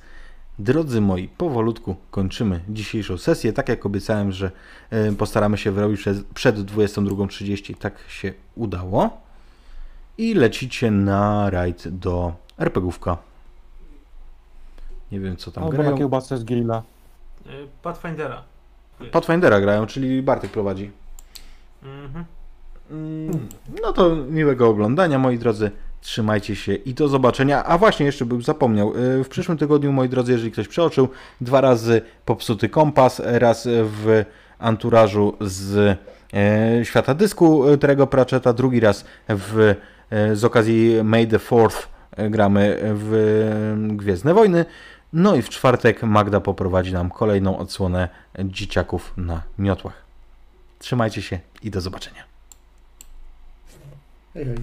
[0.59, 3.53] drodzy moi, powolutku kończymy dzisiejszą sesję.
[3.53, 4.51] Tak jak obiecałem, że
[4.91, 7.77] e, postaramy się wyrobić przed, przed 22.30.
[7.77, 9.11] Tak się udało.
[10.19, 13.17] I lecicie na rajd do RPGówka.
[15.13, 15.99] Nie wiem, co tam Albo na grają.
[15.99, 16.83] kiełbasę z grilla.
[17.47, 17.51] y,
[17.83, 18.43] Pathfindera.
[19.13, 20.91] Pathfindera grają, czyli Bartek prowadzi.
[21.83, 22.25] Mhm.
[22.91, 23.49] Mm,
[23.83, 25.71] No to miłego oglądania, moi drodzy.
[26.01, 27.65] Trzymajcie się i do zobaczenia.
[27.65, 28.97] A właśnie, jeszcze bym zapomniał.
[28.97, 31.09] y, W przyszłym tygodniu, moi drodzy, jeżeli ktoś przeoczył,
[31.41, 34.25] dwa razy popsuty kompas, raz w
[34.59, 35.99] anturażu z
[36.35, 39.75] e, świata dysku e, Terego Pratchetta, drugi raz w,
[40.11, 41.87] e, z okazji May the 4th
[42.31, 44.65] gramy w Gwiezdne Wojny.
[45.13, 48.09] No i w czwartek Magda poprowadzi nam kolejną odsłonę
[48.45, 50.03] dzieciaków na miotłach.
[50.79, 52.25] Trzymajcie się i do zobaczenia.
[54.35, 54.55] Hej, hej.